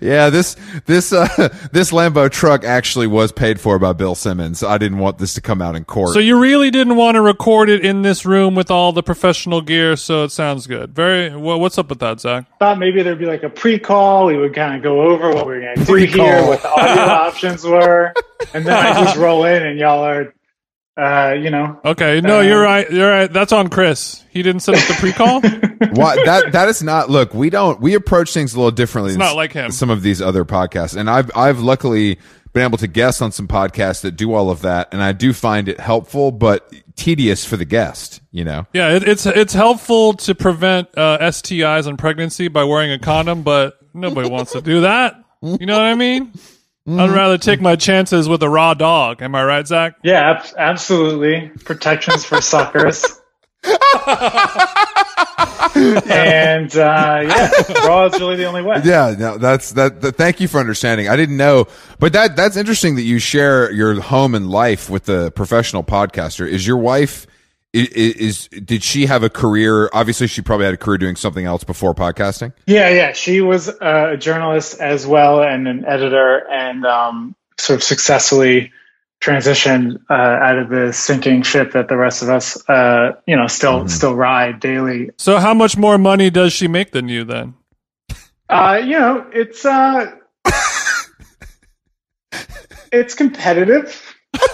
Yeah, 0.00 0.30
this 0.30 0.56
this 0.86 1.12
uh 1.12 1.26
this 1.72 1.90
Lambo 1.90 2.30
truck 2.30 2.64
actually 2.64 3.06
was 3.08 3.32
paid 3.32 3.60
for 3.60 3.78
by 3.80 3.92
Bill 3.92 4.14
Simmons. 4.14 4.62
I 4.62 4.78
didn't 4.78 4.98
want 4.98 5.18
this 5.18 5.34
to 5.34 5.40
come 5.40 5.60
out 5.60 5.74
in 5.74 5.84
court. 5.84 6.14
So 6.14 6.20
you 6.20 6.38
really 6.40 6.70
didn't 6.70 6.94
want 6.96 7.16
to 7.16 7.20
record 7.20 7.68
it 7.68 7.84
in 7.84 8.02
this 8.02 8.24
room 8.24 8.54
with 8.54 8.70
all 8.70 8.92
the 8.92 9.02
professional 9.02 9.60
gear, 9.60 9.96
so 9.96 10.24
it 10.24 10.30
sounds 10.30 10.66
good. 10.68 10.94
Very. 10.94 11.34
Well, 11.36 11.58
what's 11.60 11.76
up 11.78 11.88
with 11.88 11.98
that, 12.00 12.20
Zach? 12.20 12.46
Thought 12.58 12.78
maybe 12.78 13.02
there'd 13.02 13.18
be 13.18 13.26
like 13.26 13.42
a 13.42 13.50
pre-call. 13.50 14.26
We 14.26 14.36
would 14.36 14.54
kind 14.54 14.76
of 14.76 14.82
go 14.82 15.02
over 15.02 15.30
what 15.30 15.46
we 15.46 15.54
were 15.54 15.60
going 15.60 15.76
to 15.76 15.84
do 15.84 15.92
Pre-call. 15.92 16.24
here, 16.24 16.46
what 16.46 16.62
the 16.62 16.70
audio 16.70 17.02
options 17.12 17.64
were, 17.64 18.14
and 18.54 18.64
then 18.64 18.74
I 18.76 19.04
just 19.04 19.16
roll 19.16 19.44
in, 19.44 19.64
and 19.66 19.78
y'all 19.78 20.04
are, 20.04 20.34
uh, 20.98 21.32
you 21.40 21.50
know, 21.50 21.80
Okay, 21.84 22.20
no, 22.20 22.38
Uh, 22.38 22.42
you're 22.42 22.60
right. 22.60 22.90
You're 22.90 23.08
right. 23.08 23.32
That's 23.32 23.52
on 23.52 23.68
Chris. 23.68 24.24
He 24.30 24.42
didn't 24.42 24.60
set 24.60 24.74
up 24.74 24.86
the 24.88 24.94
pre-call. 24.94 25.40
What 25.92 26.24
that 26.26 26.52
that 26.52 26.68
is 26.68 26.82
not. 26.82 27.08
Look, 27.08 27.32
we 27.34 27.50
don't 27.50 27.80
we 27.80 27.94
approach 27.94 28.34
things 28.34 28.52
a 28.52 28.58
little 28.58 28.72
differently. 28.72 29.12
It's 29.12 29.18
than 29.18 29.26
not 29.26 29.36
like 29.36 29.52
him. 29.52 29.70
Some 29.70 29.90
of 29.90 30.02
these 30.02 30.20
other 30.20 30.44
podcasts, 30.44 30.96
and 30.96 31.08
I've 31.08 31.30
I've 31.36 31.60
luckily 31.60 32.18
been 32.52 32.64
able 32.64 32.78
to 32.78 32.88
guest 32.88 33.22
on 33.22 33.30
some 33.30 33.46
podcasts 33.46 34.00
that 34.02 34.12
do 34.12 34.34
all 34.34 34.50
of 34.50 34.62
that, 34.62 34.88
and 34.92 35.00
I 35.02 35.12
do 35.12 35.32
find 35.32 35.68
it 35.68 35.78
helpful, 35.78 36.32
but 36.32 36.72
tedious 36.96 37.44
for 37.44 37.56
the 37.56 37.64
guest. 37.64 38.20
You 38.32 38.44
know. 38.44 38.66
yeah, 38.72 38.96
it, 38.96 39.06
it's 39.08 39.24
it's 39.24 39.54
helpful 39.54 40.14
to 40.14 40.34
prevent 40.34 40.88
uh, 40.96 41.18
STIs 41.20 41.86
and 41.86 41.96
pregnancy 41.98 42.48
by 42.48 42.64
wearing 42.64 42.90
a 42.90 42.98
condom, 42.98 43.42
but 43.42 43.78
nobody 43.94 44.28
wants 44.28 44.52
to 44.52 44.60
do 44.60 44.80
that. 44.82 45.14
You 45.42 45.64
know 45.66 45.74
what 45.76 45.86
I 45.86 45.94
mean? 45.94 46.32
I'd 46.88 47.10
rather 47.10 47.38
take 47.38 47.60
my 47.60 47.76
chances 47.76 48.28
with 48.28 48.42
a 48.42 48.48
raw 48.48 48.74
dog. 48.74 49.20
Am 49.22 49.34
I 49.34 49.44
right, 49.44 49.66
Zach? 49.66 49.96
yeah, 50.02 50.30
ab- 50.30 50.46
absolutely, 50.56 51.50
protections 51.64 52.24
for 52.24 52.40
suckers. 52.40 53.04
and 55.74 56.74
uh, 56.76 57.20
yeah, 57.24 57.50
raw 57.86 58.06
is 58.06 58.18
really 58.18 58.36
the 58.36 58.44
only 58.44 58.62
way. 58.62 58.80
Yeah, 58.84 59.14
no, 59.18 59.36
that's 59.38 59.72
that, 59.72 60.00
that. 60.00 60.16
Thank 60.16 60.40
you 60.40 60.48
for 60.48 60.58
understanding. 60.60 61.08
I 61.08 61.16
didn't 61.16 61.36
know, 61.36 61.66
but 61.98 62.12
that 62.12 62.36
that's 62.36 62.56
interesting 62.56 62.94
that 62.96 63.02
you 63.02 63.18
share 63.18 63.70
your 63.72 64.00
home 64.00 64.34
and 64.34 64.48
life 64.50 64.88
with 64.88 65.04
the 65.04 65.30
professional 65.32 65.84
podcaster. 65.84 66.48
Is 66.48 66.66
your 66.66 66.78
wife? 66.78 67.26
I- 67.74 67.78
i- 67.80 68.14
Is, 68.18 68.48
did 68.48 68.82
she 68.82 69.06
have 69.06 69.22
a 69.22 69.30
career? 69.30 69.88
Obviously, 69.92 70.26
she 70.26 70.42
probably 70.42 70.64
had 70.66 70.74
a 70.74 70.78
career 70.78 70.98
doing 70.98 71.16
something 71.16 71.44
else 71.44 71.64
before 71.64 71.94
podcasting. 71.94 72.52
Yeah, 72.66 72.88
yeah. 72.90 73.12
She 73.12 73.40
was 73.40 73.68
uh, 73.68 74.10
a 74.14 74.16
journalist 74.16 74.80
as 74.80 75.06
well 75.06 75.42
and 75.42 75.66
an 75.68 75.84
editor, 75.84 76.48
and 76.50 76.84
um, 76.86 77.34
sort 77.58 77.76
of 77.78 77.82
successfully 77.82 78.72
transitioned 79.20 79.98
uh, 80.08 80.12
out 80.14 80.58
of 80.58 80.68
the 80.68 80.92
sinking 80.92 81.42
ship 81.42 81.72
that 81.72 81.88
the 81.88 81.96
rest 81.96 82.22
of 82.22 82.28
us, 82.28 82.56
uh, 82.68 83.16
you 83.26 83.34
know, 83.36 83.46
still 83.48 83.88
still 83.88 84.14
ride 84.14 84.60
daily. 84.60 85.10
So, 85.18 85.38
how 85.38 85.54
much 85.54 85.76
more 85.76 85.98
money 85.98 86.30
does 86.30 86.52
she 86.52 86.68
make 86.68 86.92
than 86.92 87.08
you 87.08 87.24
then? 87.24 87.54
Uh, 88.48 88.80
you 88.82 88.92
know, 88.98 89.26
it's 89.32 89.64
uh, 89.66 90.12
it's 92.92 93.14
competitive. 93.14 94.00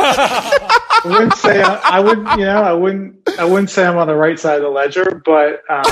I 1.04 1.08
wouldn't 1.08 1.34
say 1.34 1.62
I, 1.62 1.74
I 1.74 2.00
would, 2.00 2.18
you 2.18 2.44
know, 2.44 2.62
I 2.62 2.72
wouldn't, 2.72 3.28
I 3.38 3.44
wouldn't 3.44 3.70
say 3.70 3.84
I'm 3.84 3.96
on 3.96 4.06
the 4.06 4.14
right 4.14 4.38
side 4.38 4.56
of 4.56 4.62
the 4.62 4.68
ledger, 4.68 5.22
but 5.24 5.62
um, 5.68 5.84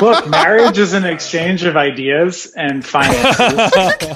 look, 0.02 0.28
marriage 0.28 0.78
is 0.78 0.92
an 0.92 1.04
exchange 1.04 1.64
of 1.64 1.76
ideas 1.76 2.52
and 2.56 2.84
finances. 2.84 4.14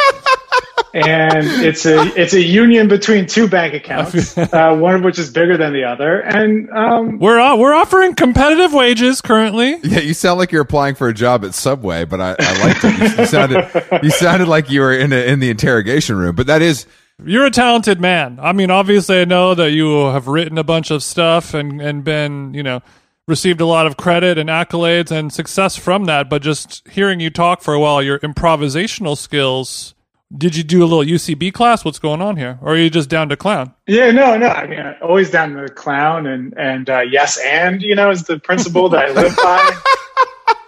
and 0.95 1.47
it's 1.65 1.87
a 1.87 2.01
it's 2.21 2.35
a 2.35 2.43
union 2.43 2.89
between 2.89 3.27
two 3.27 3.49
bank 3.49 3.75
accounts, 3.75 4.37
uh, 4.39 4.77
one 4.77 4.95
of 4.95 5.03
which 5.03 5.19
is 5.19 5.31
bigger 5.31 5.57
than 5.57 5.73
the 5.73 5.85
other. 5.85 6.21
And 6.21 6.69
um, 6.71 7.19
We're 7.19 7.41
uh, 7.41 7.57
we're 7.57 7.75
offering 7.75 8.15
competitive 8.15 8.73
wages 8.75 9.21
currently. 9.21 9.77
Yeah, 9.83 10.01
you 10.01 10.15
sound 10.15 10.39
like 10.39 10.53
you're 10.53 10.63
applying 10.63 10.95
for 10.95 11.09
a 11.09 11.15
job 11.15 11.45
at 11.45 11.55
Subway, 11.55 12.05
but 12.05 12.21
I, 12.21 12.37
I 12.39 12.67
liked 12.67 12.85
it. 12.85 12.99
You, 12.99 13.23
you 13.23 13.27
sounded 13.27 14.03
you 14.03 14.11
sounded 14.11 14.49
like 14.49 14.71
you 14.71 14.81
were 14.81 14.93
in 14.93 15.13
a, 15.13 15.27
in 15.27 15.41
the 15.41 15.49
interrogation 15.51 16.17
room. 16.17 16.35
But 16.35 16.47
that 16.49 16.61
is 16.61 16.87
You're 17.25 17.47
a 17.47 17.51
talented 17.51 18.01
man. 18.01 18.39
I 18.43 18.53
mean, 18.53 18.71
obviously, 18.71 19.21
I 19.21 19.25
know 19.25 19.55
that 19.55 19.71
you 19.73 20.07
have 20.07 20.27
written 20.27 20.59
a 20.59 20.65
bunch 20.65 20.91
of 20.91 21.03
stuff 21.03 21.55
and 21.55 21.81
and 21.81 22.03
been, 22.05 22.53
you 22.55 22.63
know, 22.63 22.81
received 23.29 23.61
a 23.61 23.67
lot 23.67 23.87
of 23.87 23.97
credit 23.97 24.39
and 24.39 24.49
accolades 24.49 25.11
and 25.11 25.33
success 25.33 25.77
from 25.77 26.07
that. 26.07 26.29
But 26.29 26.43
just 26.43 26.87
hearing 26.89 27.21
you 27.21 27.31
talk 27.31 27.63
for 27.63 27.75
a 27.75 27.81
while, 27.81 28.03
your 28.03 28.19
improvisational 28.21 29.17
skills. 29.17 29.95
Did 30.35 30.57
you 30.57 30.63
do 30.63 30.83
a 30.83 30.87
little 30.87 31.05
UCB 31.05 31.53
class? 31.53 31.85
What's 31.85 31.99
going 31.99 32.23
on 32.23 32.39
here, 32.39 32.59
or 32.63 32.73
are 32.73 32.77
you 32.79 32.89
just 32.89 33.11
down 33.11 33.29
to 33.29 33.37
clown? 33.37 33.75
yeah, 33.87 34.11
no, 34.11 34.39
no. 34.39 34.49
I 34.49 34.67
mean, 34.67 34.81
I'm 34.81 34.97
always 35.03 35.31
down 35.31 35.53
to 35.53 35.69
clown 35.69 36.27
and 36.27 36.55
and 36.57 36.89
uh, 36.89 37.01
yes, 37.01 37.39
and 37.45 37.83
you 37.83 37.95
know, 37.95 38.11
is 38.11 38.23
the 38.25 38.39
principle 38.39 38.89
that 38.89 39.11
I 39.11 39.13
live 39.13 39.37
by. 39.37 39.81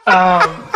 Um, 0.06 0.68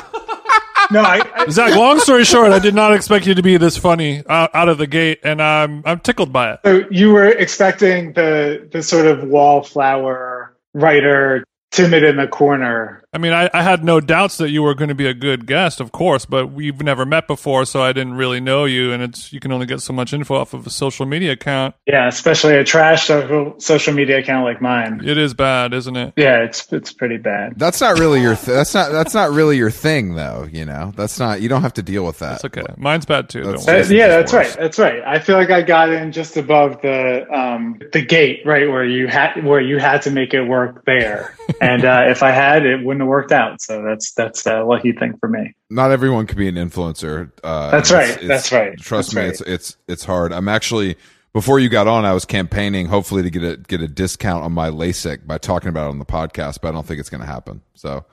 no, 0.91 1.01
I, 1.01 1.23
I 1.35 1.47
Zach, 1.51 1.75
long 1.75 2.01
story 2.01 2.25
short, 2.25 2.53
I 2.53 2.59
did 2.59 2.75
not 2.75 2.95
expect 2.95 3.27
you 3.27 3.35
to 3.35 3.43
be 3.43 3.57
this 3.57 3.77
funny 3.77 4.23
out, 4.29 4.51
out 4.55 4.69
of 4.69 4.79
the 4.79 4.87
gate, 4.87 5.21
and 5.23 5.43
I'm 5.43 5.83
I'm 5.85 6.01
tickled 6.01 6.33
by 6.33 6.53
it. 6.55 6.61
So 6.65 6.85
you 6.91 7.13
were 7.13 7.29
expecting 7.29 8.13
the 8.13 8.69
the 8.71 8.83
sort 8.83 9.07
of 9.07 9.25
wallflower 9.25 10.57
writer, 10.75 11.45
timid 11.71 12.03
in 12.03 12.17
the 12.17 12.29
corner. 12.29 13.03
I 13.11 13.17
mean, 13.19 13.33
I, 13.33 13.49
I 13.55 13.63
had 13.63 13.85
no 13.85 14.01
doubts 14.01 14.37
that 14.37 14.51
you 14.51 14.63
were 14.63 14.75
going 14.75 14.91
to 14.91 14.95
be 14.95 15.07
a 15.07 15.15
good 15.15 15.47
guest, 15.47 15.81
of 15.81 15.93
course, 15.93 16.27
but 16.27 16.49
we've 16.53 16.83
never 16.83 17.07
met 17.07 17.27
before, 17.27 17.65
so 17.65 17.83
I 17.83 17.95
didn't 17.95 18.15
really 18.15 18.39
know 18.39 18.67
you, 18.67 18.93
and 18.93 19.03
it's 19.03 19.33
you 19.33 19.41
can 19.41 19.51
only 19.51 19.65
get 19.65 19.81
so 19.81 19.95
much 19.95 20.13
info 20.13 20.35
off 20.37 20.53
of 20.53 20.67
a 20.67 20.71
social 20.71 21.07
media 21.07 21.33
account. 21.33 21.75
Yeah, 21.87 22.07
especially 22.07 22.57
a 22.57 22.65
trash 22.65 23.07
social 23.07 23.55
social 23.59 23.95
media 23.95 24.19
account 24.19 24.45
like 24.45 24.61
mine. 24.61 25.01
It 25.03 25.17
is 25.17 25.33
bad, 25.33 25.73
isn't 25.73 25.97
it? 25.97 26.13
Yeah, 26.17 26.43
it's 26.43 26.71
it's 26.71 26.93
pretty 26.93 27.17
bad. 27.17 27.55
that's 27.57 27.81
not 27.81 27.99
really 27.99 28.21
your 28.21 28.35
th- 28.35 28.47
that's 28.47 28.75
not 28.75 28.93
that's 28.93 29.15
not 29.15 29.31
really 29.31 29.57
your 29.57 29.71
thing 29.71 30.15
though. 30.15 30.47
You 30.53 30.67
know, 30.67 30.93
that's 30.95 31.19
not 31.19 31.41
you 31.41 31.49
don't 31.49 31.63
have 31.63 31.75
to 31.75 31.83
deal 31.83 32.05
with 32.05 32.19
that. 32.19 32.37
It's 32.37 32.45
okay. 32.45 32.63
Mine's 32.77 33.07
bad 33.07 33.31
too. 33.31 33.43
That's- 33.43 33.65
Don't. 33.65 33.75
Uh, 33.91 33.95
yeah, 33.95 34.09
that's 34.09 34.33
worse. 34.35 34.49
right. 34.51 34.59
That's 34.59 34.79
right. 34.79 35.03
I 35.03 35.19
feel 35.19 35.37
like 35.39 35.51
I 35.51 35.63
got 35.63 35.89
in 35.89 36.13
just 36.13 36.37
above 36.37 36.83
the 36.83 37.27
um, 37.35 37.79
the 37.93 38.03
gate, 38.05 38.43
right 38.45 38.69
where 38.69 38.85
you 38.85 39.07
had 39.09 39.43
where 39.47 39.63
you 39.63 39.79
had 39.79 40.03
to 40.03 40.11
make 40.11 40.35
it 40.35 40.43
work 40.43 40.85
there. 40.85 41.35
and 41.63 41.87
uh, 41.87 42.05
if 42.09 42.23
I 42.23 42.33
had, 42.33 42.67
it 42.67 42.85
wouldn't 42.85 42.99
have 43.01 43.08
worked 43.09 43.33
out. 43.33 43.61
So 43.61 43.83
that's 43.83 44.13
that's 44.13 44.47
a 44.47 44.63
lucky 44.63 44.93
thing 44.93 45.17
for 45.19 45.29
me. 45.29 45.55
Not 45.71 45.91
everyone 45.91 46.27
can 46.27 46.39
be 46.39 46.49
an 46.49 46.55
influencer. 46.55 47.31
Uh, 47.43 47.71
That's 47.71 47.91
right. 47.91 48.11
it's- 48.11 48.27
That's 48.29 48.53
right. 48.53 48.79
Trust 48.79 49.11
That's 49.11 49.17
me, 49.17 49.23
right. 49.23 49.31
it's 49.31 49.41
it's 49.41 49.77
it's 49.89 50.05
hard. 50.05 50.33
I'm 50.33 50.49
actually 50.49 50.97
before 51.35 51.59
you 51.59 51.69
got 51.69 51.87
on, 51.87 52.05
I 52.05 52.15
was 52.15 52.25
campaigning 52.25 52.87
hopefully 52.87 53.23
to 53.23 53.31
get 53.31 53.43
a 53.43 53.57
get 53.57 53.81
a 53.81 53.89
discount 53.89 54.45
on 54.45 54.53
my 54.53 54.71
LASIK 54.71 55.27
by 55.27 55.39
talking 55.39 55.69
about 55.69 55.87
it 55.87 55.91
on 55.91 55.99
the 55.99 56.07
podcast, 56.07 56.61
but 56.63 56.69
I 56.69 56.73
don't 56.73 56.87
think 56.87 57.01
it's 57.01 57.11
going 57.11 57.21
to 57.21 57.27
happen. 57.27 57.61
So 57.75 58.05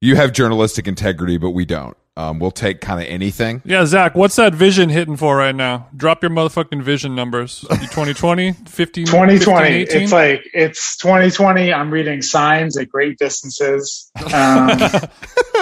you 0.00 0.16
have 0.16 0.32
journalistic 0.32 0.88
integrity, 0.88 1.36
but 1.38 1.50
we 1.50 1.64
don't. 1.64 1.96
Um, 2.16 2.38
we'll 2.38 2.52
take 2.52 2.80
kind 2.80 3.00
of 3.00 3.08
anything. 3.08 3.60
Yeah, 3.64 3.84
Zach, 3.86 4.14
what's 4.14 4.36
that 4.36 4.54
vision 4.54 4.88
hitting 4.88 5.16
for 5.16 5.36
right 5.36 5.54
now? 5.54 5.88
Drop 5.96 6.22
your 6.22 6.30
motherfucking 6.30 6.80
vision 6.82 7.16
numbers. 7.16 7.60
2020, 7.68 8.52
15, 8.52 9.06
2020. 9.06 9.84
15, 9.86 10.02
It's 10.02 10.12
like 10.12 10.48
it's 10.54 10.96
2020. 10.98 11.72
I'm 11.72 11.90
reading 11.90 12.22
signs 12.22 12.76
at 12.76 12.88
great 12.88 13.18
distances. 13.18 14.10
Um, 14.34 14.68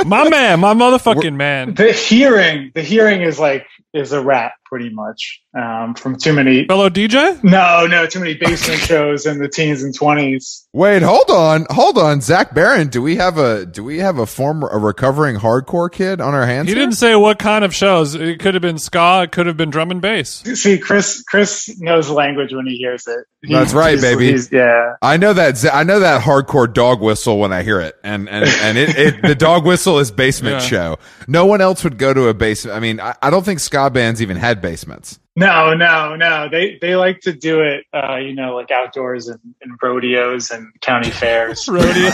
my 0.06 0.28
man, 0.28 0.60
my 0.60 0.72
motherfucking 0.72 1.34
man. 1.36 1.74
the 1.74 1.92
hearing, 1.92 2.72
the 2.74 2.82
hearing 2.82 3.20
is 3.22 3.38
like 3.38 3.66
is 3.94 4.12
a 4.12 4.22
wrap 4.22 4.52
pretty 4.64 4.88
much 4.90 5.42
um, 5.54 5.94
from 5.94 6.16
too 6.16 6.32
many. 6.32 6.66
Fellow 6.66 6.88
DJ? 6.88 7.42
No, 7.44 7.86
no, 7.86 8.06
too 8.06 8.20
many 8.20 8.34
basement 8.34 8.80
shows 8.88 9.26
in 9.26 9.38
the 9.38 9.48
teens 9.48 9.82
and 9.82 9.94
twenties. 9.94 10.66
Wait, 10.72 11.02
hold 11.02 11.28
on, 11.30 11.66
hold 11.70 11.98
on, 11.98 12.20
Zach 12.22 12.54
Baron. 12.54 12.88
Do 12.88 13.02
we 13.02 13.16
have 13.16 13.36
a 13.36 13.66
do 13.66 13.84
we 13.84 13.98
have 13.98 14.18
a 14.18 14.24
former 14.26 14.68
a 14.68 14.78
recovering 14.78 15.36
hardcore 15.36 15.92
kid 15.92 16.20
on 16.22 16.32
our 16.34 16.46
hands? 16.46 16.68
He 16.68 16.74
here? 16.74 16.82
didn't 16.82 16.96
say 16.96 17.14
what 17.14 17.38
kind 17.38 17.64
of 17.64 17.74
shows. 17.74 18.14
It 18.14 18.38
could 18.40 18.54
have 18.54 18.62
been 18.62 18.78
ska, 18.78 19.22
it 19.24 19.32
could 19.32 19.46
have 19.46 19.56
been 19.58 19.68
drum 19.70 19.90
and 19.90 20.00
bass. 20.00 20.42
See, 20.54 20.78
Chris, 20.78 21.22
Chris 21.22 21.70
knows 21.78 22.08
language 22.08 22.54
when 22.54 22.66
he 22.66 22.76
hears 22.76 23.06
it. 23.06 23.26
He- 23.44 23.52
That's 23.52 23.74
right, 23.74 23.98
he's- 23.98 24.00
baby. 24.02 24.28
he's- 24.28 24.50
yeah. 24.52 24.94
I 25.02 25.16
know 25.18 25.32
that 25.34 25.62
I 25.72 25.82
know 25.82 26.00
that 26.00 26.22
hardcore 26.22 26.72
dog 26.72 27.02
whistle 27.02 27.38
when 27.38 27.52
I 27.52 27.62
hear 27.62 27.80
it, 27.80 27.96
and 28.02 28.26
and 28.30 28.44
and 28.48 28.78
it, 28.78 28.96
it 28.96 29.22
the 29.22 29.34
dog 29.34 29.66
whistle 29.66 29.98
is 29.98 30.10
basement 30.10 30.54
Yeah. 30.62 30.68
show. 30.68 30.98
No 31.28 31.44
one 31.44 31.60
else 31.60 31.84
would 31.84 31.98
go 31.98 32.14
to 32.14 32.28
a 32.28 32.34
basement. 32.34 32.74
I 32.76 32.80
mean, 32.80 33.00
I, 33.00 33.14
I 33.20 33.28
don't 33.30 33.44
think 33.44 33.60
ska 33.60 33.81
bands 33.90 34.20
even 34.22 34.36
had 34.36 34.60
basements. 34.60 35.18
No, 35.34 35.72
no, 35.72 36.14
no. 36.14 36.50
They 36.50 36.76
they 36.78 36.94
like 36.94 37.20
to 37.22 37.32
do 37.32 37.62
it, 37.62 37.86
uh, 37.94 38.16
you 38.16 38.34
know, 38.34 38.54
like 38.54 38.70
outdoors 38.70 39.28
and, 39.28 39.40
and 39.62 39.78
rodeos 39.82 40.50
and 40.50 40.78
county 40.82 41.10
fairs. 41.20 41.66
Rodeo. 41.68 41.86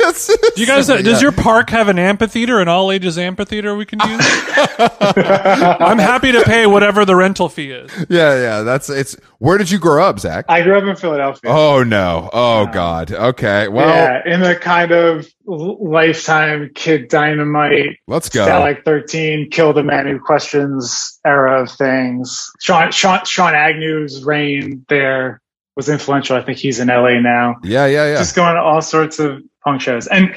yes. 0.00 0.28
Do 0.54 0.60
you 0.60 0.66
guys, 0.66 0.86
does 0.86 1.20
your 1.20 1.32
park 1.32 1.68
have 1.68 1.88
an 1.88 1.98
amphitheater, 1.98 2.58
an 2.60 2.68
all 2.68 2.90
ages 2.90 3.18
amphitheater 3.18 3.76
we 3.76 3.84
can 3.84 3.98
use? 4.00 4.20
I'm 4.78 5.98
happy 5.98 6.32
to 6.32 6.42
pay 6.44 6.66
whatever 6.66 7.04
the 7.04 7.16
rental 7.16 7.50
fee 7.50 7.70
is. 7.70 7.90
Yeah, 8.08 8.40
yeah. 8.40 8.62
That's 8.62 8.88
it's. 8.88 9.14
Where 9.38 9.58
did 9.58 9.70
you 9.70 9.78
grow 9.78 10.02
up, 10.02 10.18
Zach? 10.18 10.46
I 10.48 10.62
grew 10.62 10.78
up 10.78 10.84
in 10.84 10.96
Philadelphia. 10.96 11.50
Oh 11.50 11.82
no. 11.84 12.30
Oh 12.32 12.66
God. 12.66 13.12
Okay. 13.12 13.68
Well, 13.68 13.88
yeah, 13.88 14.22
in 14.34 14.40
the 14.40 14.56
kind 14.56 14.90
of 14.90 15.18
l- 15.18 15.28
lifetime 15.48 16.70
kid 16.74 17.08
dynamite, 17.08 17.98
let's 18.06 18.28
go. 18.28 18.44
like 18.60 18.84
13, 18.84 19.50
kill 19.50 19.72
the 19.72 19.82
man 19.82 20.06
who 20.06 20.18
questions 20.20 21.18
era 21.26 21.62
of 21.62 21.70
things. 21.70 22.50
Sean, 22.60 22.92
Sean, 22.92 23.24
Sean 23.24 23.54
Agnew's 23.54 24.24
reign 24.24 24.84
there 24.88 25.40
was 25.74 25.88
influential. 25.88 26.36
I 26.36 26.42
think 26.42 26.58
he's 26.58 26.80
in 26.80 26.88
LA 26.88 27.20
now. 27.20 27.56
Yeah, 27.62 27.86
yeah, 27.86 28.12
yeah. 28.12 28.18
Just 28.18 28.36
going 28.36 28.54
to 28.54 28.60
all 28.60 28.82
sorts 28.82 29.18
of 29.18 29.42
punk 29.64 29.80
shows. 29.80 30.06
And 30.06 30.34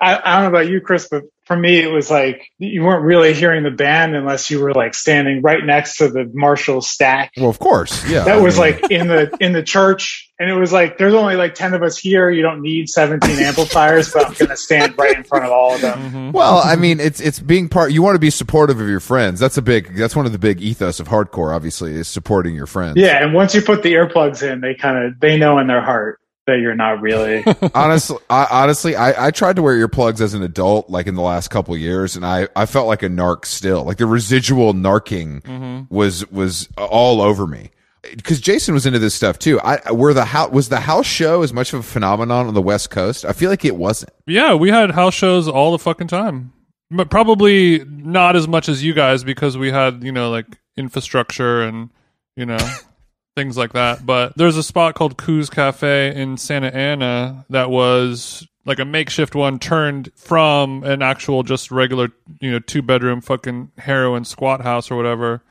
I, 0.00 0.20
I 0.24 0.34
don't 0.34 0.52
know 0.52 0.58
about 0.58 0.70
you, 0.70 0.80
Chris, 0.80 1.08
but 1.08 1.24
for 1.44 1.56
me, 1.56 1.78
it 1.78 1.90
was 1.90 2.10
like 2.10 2.48
you 2.58 2.82
weren't 2.82 3.04
really 3.04 3.34
hearing 3.34 3.64
the 3.64 3.70
band 3.70 4.16
unless 4.16 4.50
you 4.50 4.60
were 4.60 4.72
like 4.72 4.94
standing 4.94 5.42
right 5.42 5.62
next 5.64 5.98
to 5.98 6.08
the 6.08 6.30
Marshall 6.32 6.80
stack. 6.80 7.32
Well, 7.36 7.50
of 7.50 7.58
course, 7.58 8.08
yeah. 8.08 8.24
That 8.24 8.38
I 8.38 8.40
was 8.40 8.54
mean, 8.54 8.60
like 8.60 8.90
in 8.90 9.08
the 9.08 9.36
in 9.40 9.52
the 9.52 9.62
church, 9.62 10.32
and 10.38 10.48
it 10.48 10.54
was 10.54 10.72
like 10.72 10.96
there's 10.96 11.12
only 11.12 11.36
like 11.36 11.54
ten 11.54 11.74
of 11.74 11.82
us 11.82 11.98
here. 11.98 12.30
You 12.30 12.42
don't 12.42 12.62
need 12.62 12.88
seventeen 12.88 13.38
amplifiers, 13.38 14.10
but 14.12 14.26
I'm 14.26 14.32
gonna 14.32 14.56
stand 14.56 14.96
right 14.98 15.16
in 15.16 15.24
front 15.24 15.44
of 15.44 15.52
all 15.52 15.74
of 15.74 15.82
them. 15.82 15.98
Mm-hmm. 15.98 16.30
Well, 16.32 16.58
I 16.64 16.76
mean, 16.76 16.98
it's 16.98 17.20
it's 17.20 17.38
being 17.38 17.68
part. 17.68 17.92
You 17.92 18.02
want 18.02 18.14
to 18.14 18.20
be 18.20 18.30
supportive 18.30 18.80
of 18.80 18.88
your 18.88 19.00
friends. 19.00 19.38
That's 19.38 19.58
a 19.58 19.62
big. 19.62 19.96
That's 19.96 20.16
one 20.16 20.26
of 20.26 20.32
the 20.32 20.38
big 20.38 20.62
ethos 20.62 20.98
of 20.98 21.08
hardcore. 21.08 21.54
Obviously, 21.54 21.92
is 21.92 22.08
supporting 22.08 22.54
your 22.54 22.66
friends. 22.66 22.96
Yeah, 22.96 23.22
and 23.22 23.34
once 23.34 23.54
you 23.54 23.60
put 23.60 23.82
the 23.82 23.92
earplugs 23.92 24.42
in, 24.42 24.60
they 24.60 24.74
kind 24.74 25.04
of 25.04 25.20
they 25.20 25.36
know 25.36 25.58
in 25.58 25.66
their 25.66 25.82
heart 25.82 26.20
that 26.46 26.58
you're 26.60 26.74
not 26.74 27.00
really. 27.00 27.44
honestly, 27.74 28.18
I, 28.28 28.46
honestly, 28.50 28.96
I, 28.96 29.26
I 29.26 29.30
tried 29.30 29.56
to 29.56 29.62
wear 29.62 29.76
earplugs 29.76 30.20
as 30.20 30.34
an 30.34 30.42
adult, 30.42 30.90
like 30.90 31.06
in 31.06 31.14
the 31.14 31.22
last 31.22 31.48
couple 31.48 31.76
years, 31.76 32.16
and 32.16 32.24
I, 32.24 32.48
I 32.54 32.66
felt 32.66 32.86
like 32.86 33.02
a 33.02 33.08
narc 33.08 33.46
still. 33.46 33.84
Like 33.84 33.98
the 33.98 34.06
residual 34.06 34.74
narking 34.74 35.42
mm-hmm. 35.42 35.94
was 35.94 36.30
was 36.30 36.68
all 36.76 37.20
over 37.20 37.46
me. 37.46 37.70
Because 38.02 38.38
Jason 38.38 38.74
was 38.74 38.84
into 38.84 38.98
this 38.98 39.14
stuff 39.14 39.38
too. 39.38 39.58
I 39.60 39.90
were 39.90 40.12
the 40.12 40.26
house 40.26 40.50
was 40.50 40.68
the 40.68 40.80
house 40.80 41.06
show 41.06 41.42
as 41.42 41.54
much 41.54 41.72
of 41.72 41.80
a 41.80 41.82
phenomenon 41.82 42.46
on 42.46 42.54
the 42.54 42.62
West 42.62 42.90
Coast. 42.90 43.24
I 43.24 43.32
feel 43.32 43.48
like 43.48 43.64
it 43.64 43.76
wasn't. 43.76 44.12
Yeah, 44.26 44.54
we 44.54 44.68
had 44.68 44.90
house 44.90 45.14
shows 45.14 45.48
all 45.48 45.72
the 45.72 45.78
fucking 45.78 46.08
time. 46.08 46.52
But 46.90 47.08
probably 47.10 47.82
not 47.86 48.36
as 48.36 48.46
much 48.46 48.68
as 48.68 48.84
you 48.84 48.92
guys 48.92 49.24
because 49.24 49.56
we 49.56 49.70
had, 49.70 50.04
you 50.04 50.12
know, 50.12 50.30
like 50.30 50.46
infrastructure 50.76 51.62
and, 51.62 51.90
you 52.36 52.44
know, 52.44 52.58
things 53.36 53.56
like 53.56 53.72
that. 53.72 54.04
But 54.04 54.36
there's 54.36 54.56
a 54.56 54.62
spot 54.62 54.94
called 54.94 55.16
Koo's 55.16 55.50
Cafe 55.50 56.14
in 56.14 56.36
Santa 56.36 56.74
Ana 56.74 57.44
that 57.50 57.70
was 57.70 58.46
like 58.64 58.78
a 58.78 58.84
makeshift 58.84 59.34
one 59.34 59.58
turned 59.58 60.10
from 60.16 60.84
an 60.84 61.02
actual 61.02 61.42
just 61.42 61.70
regular, 61.70 62.08
you 62.40 62.50
know, 62.50 62.58
two 62.58 62.82
bedroom 62.82 63.20
fucking 63.20 63.72
heroin 63.78 64.24
squat 64.24 64.62
house 64.62 64.90
or 64.90 64.96
whatever 64.96 65.42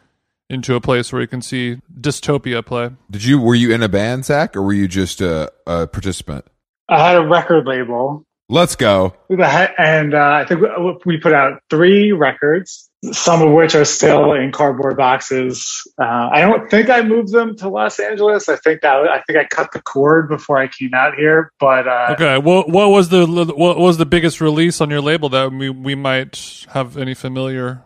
into 0.50 0.76
a 0.76 0.82
place 0.82 1.12
where 1.12 1.22
you 1.22 1.28
can 1.28 1.42
see 1.42 1.78
dystopia 2.00 2.66
play. 2.66 2.92
Did 3.10 3.24
you 3.24 3.40
were 3.40 3.56
you 3.56 3.74
in 3.74 3.84
a 3.84 3.90
band, 3.90 4.26
Zach, 4.26 4.56
or 4.56 4.62
were 4.62 4.74
you 4.74 4.88
just 4.88 5.22
a, 5.22 5.52
a 5.66 5.88
participant? 5.88 6.46
I 6.90 7.00
had 7.00 7.18
a 7.18 7.26
record 7.26 7.66
label, 7.66 8.26
Let's 8.54 8.76
go. 8.76 9.16
and 9.30 10.14
uh, 10.14 10.20
I 10.20 10.46
think 10.46 10.62
we 11.08 11.18
put 11.18 11.34
out 11.34 11.64
three 11.72 12.12
records, 12.12 12.88
some 13.12 13.42
of 13.42 13.52
which 13.52 13.74
are 13.74 13.84
still 13.84 14.34
in 14.34 14.52
cardboard 14.52 14.96
boxes. 14.96 15.82
Uh, 16.00 16.30
I 16.32 16.42
don't 16.42 16.70
think 16.70 16.88
I 16.88 17.02
moved 17.02 17.32
them 17.32 17.56
to 17.58 17.70
Los 17.70 18.00
Angeles. 18.00 18.50
I 18.50 18.58
think 18.58 18.82
that 18.82 18.96
I 19.10 19.22
think 19.22 19.40
I 19.40 19.46
cut 19.46 19.72
the 19.72 19.82
cord 19.82 20.30
before 20.30 20.60
I 20.60 20.68
came 20.68 20.94
out 20.94 21.16
here, 21.16 21.52
but 21.60 21.88
uh, 21.88 22.10
Okay, 22.12 22.38
what 22.38 22.70
what 22.70 22.92
was 22.92 23.10
the 23.10 23.26
what 23.26 23.80
was 23.80 23.98
the 23.98 24.06
biggest 24.06 24.40
release 24.40 24.82
on 24.82 24.92
your 24.92 25.02
label 25.02 25.30
that 25.30 25.52
we 25.52 25.72
we 25.72 25.96
might 25.96 26.68
have 26.74 26.96
any 26.96 27.16
familiar 27.16 27.82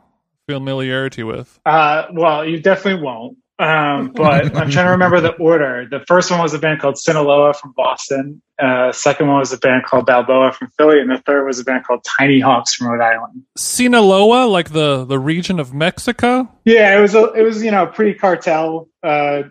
familiarity 0.49 1.23
with? 1.23 1.61
Uh, 1.65 2.07
well, 2.11 2.45
you 2.45 2.59
definitely 2.59 3.01
won't. 3.01 3.37
Um, 3.59 4.11
but 4.13 4.55
I'm 4.55 4.69
trying 4.69 4.85
to 4.85 4.91
remember 4.91 5.19
the 5.19 5.31
order. 5.33 5.87
The 5.89 6.01
first 6.07 6.29
one 6.29 6.39
was 6.39 6.53
a 6.53 6.59
band 6.59 6.79
called 6.79 6.97
Sinaloa 6.97 7.53
from 7.55 7.73
Boston. 7.75 8.41
Uh, 8.59 8.91
second 8.91 9.27
one 9.27 9.39
was 9.39 9.51
a 9.51 9.57
band 9.57 9.83
called 9.85 10.05
Balboa 10.05 10.51
from 10.51 10.69
Philly, 10.77 10.99
and 10.99 11.09
the 11.09 11.17
third 11.25 11.45
was 11.45 11.59
a 11.59 11.63
band 11.63 11.83
called 11.85 12.05
Tiny 12.19 12.39
Hawks 12.39 12.75
from 12.75 12.87
Rhode 12.87 13.01
Island. 13.03 13.43
Sinaloa, 13.57 14.45
like 14.45 14.71
the 14.71 15.05
the 15.05 15.17
region 15.17 15.59
of 15.59 15.73
Mexico. 15.73 16.47
Yeah, 16.65 16.97
it 16.97 17.01
was 17.01 17.15
a, 17.15 17.33
it 17.33 17.41
was 17.41 17.63
you 17.63 17.71
know 17.71 17.87
pre 17.87 18.13
cartel 18.13 18.89
uh, 19.01 19.43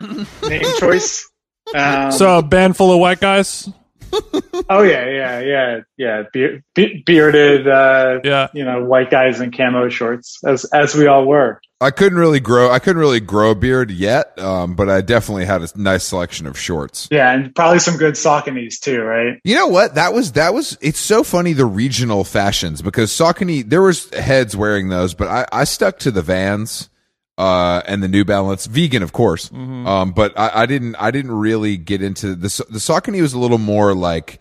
name 0.49 0.63
choice. 0.79 1.29
Um, 1.75 2.13
So 2.13 2.39
a 2.39 2.43
band 2.43 2.77
full 2.77 2.93
of 2.93 3.01
white 3.01 3.21
guys. 3.21 3.69
Oh 4.69 4.83
yeah, 4.83 5.09
yeah, 5.09 5.41
yeah, 5.41 5.81
yeah, 5.97 6.23
Be- 6.33 6.63
be- 6.75 7.03
bearded, 7.05 7.69
uh, 7.69 8.21
Yeah, 8.25 8.49
you 8.55 8.65
know, 8.65 8.85
white 8.85 9.11
guys 9.11 9.41
in 9.41 9.51
camo 9.53 9.89
shorts, 9.89 10.41
as 10.45 10.65
as 10.67 10.95
we 10.95 11.07
all 11.07 11.27
were. 11.27 11.61
I 11.79 11.91
couldn't 11.91 12.19
really 12.19 12.41
grow. 12.41 12.71
I 12.71 12.79
couldn't 12.79 13.01
really 13.01 13.21
grow 13.21 13.51
a 13.51 13.55
beard 13.55 13.91
yet, 13.91 14.39
um, 14.39 14.77
but 14.77 14.89
I 14.89 15.03
definitely 15.03 15.45
had 15.45 15.61
a 15.61 15.69
nice 15.77 16.05
selection 16.05 16.47
of 16.47 16.59
shorts. 16.59 17.07
Yeah, 17.11 17.31
and 17.31 17.55
probably 17.55 17.81
some 17.81 17.99
good 17.99 18.15
Sauconys 18.15 18.81
too, 18.81 19.03
right? 19.03 19.39
You 19.45 19.57
know 19.57 19.67
what? 19.67 19.97
That 19.97 20.15
was 20.15 20.33
that 20.33 20.55
was. 20.55 20.79
It's 20.81 20.99
so 20.99 21.23
funny 21.23 21.53
the 21.53 21.67
regional 21.67 22.25
fashions 22.25 22.81
because 22.81 23.11
Saucony 23.11 23.69
there 23.69 23.83
was 23.83 24.09
heads 24.15 24.57
wearing 24.57 24.89
those, 24.89 25.13
but 25.13 25.29
I, 25.29 25.47
I 25.53 25.65
stuck 25.65 25.99
to 26.01 26.11
the 26.11 26.23
Vans 26.23 26.89
uh, 27.39 27.83
and 27.87 28.03
the 28.03 28.09
New 28.09 28.25
Balance, 28.25 28.67
vegan 28.67 29.03
of 29.03 29.13
course. 29.13 29.51
Um, 29.53 30.13
but 30.13 30.39
I, 30.39 30.63
I 30.63 30.67
didn't 30.67 30.97
I 30.97 31.11
didn't 31.11 31.33
really 31.33 31.77
get 31.77 32.03
into 32.03 32.29
the 32.35 32.49
the 32.71 32.79
Saucony 32.79 33.21
was 33.21 33.33
a 33.33 33.39
little 33.39 33.59
more 33.59 33.95
like 33.95 34.41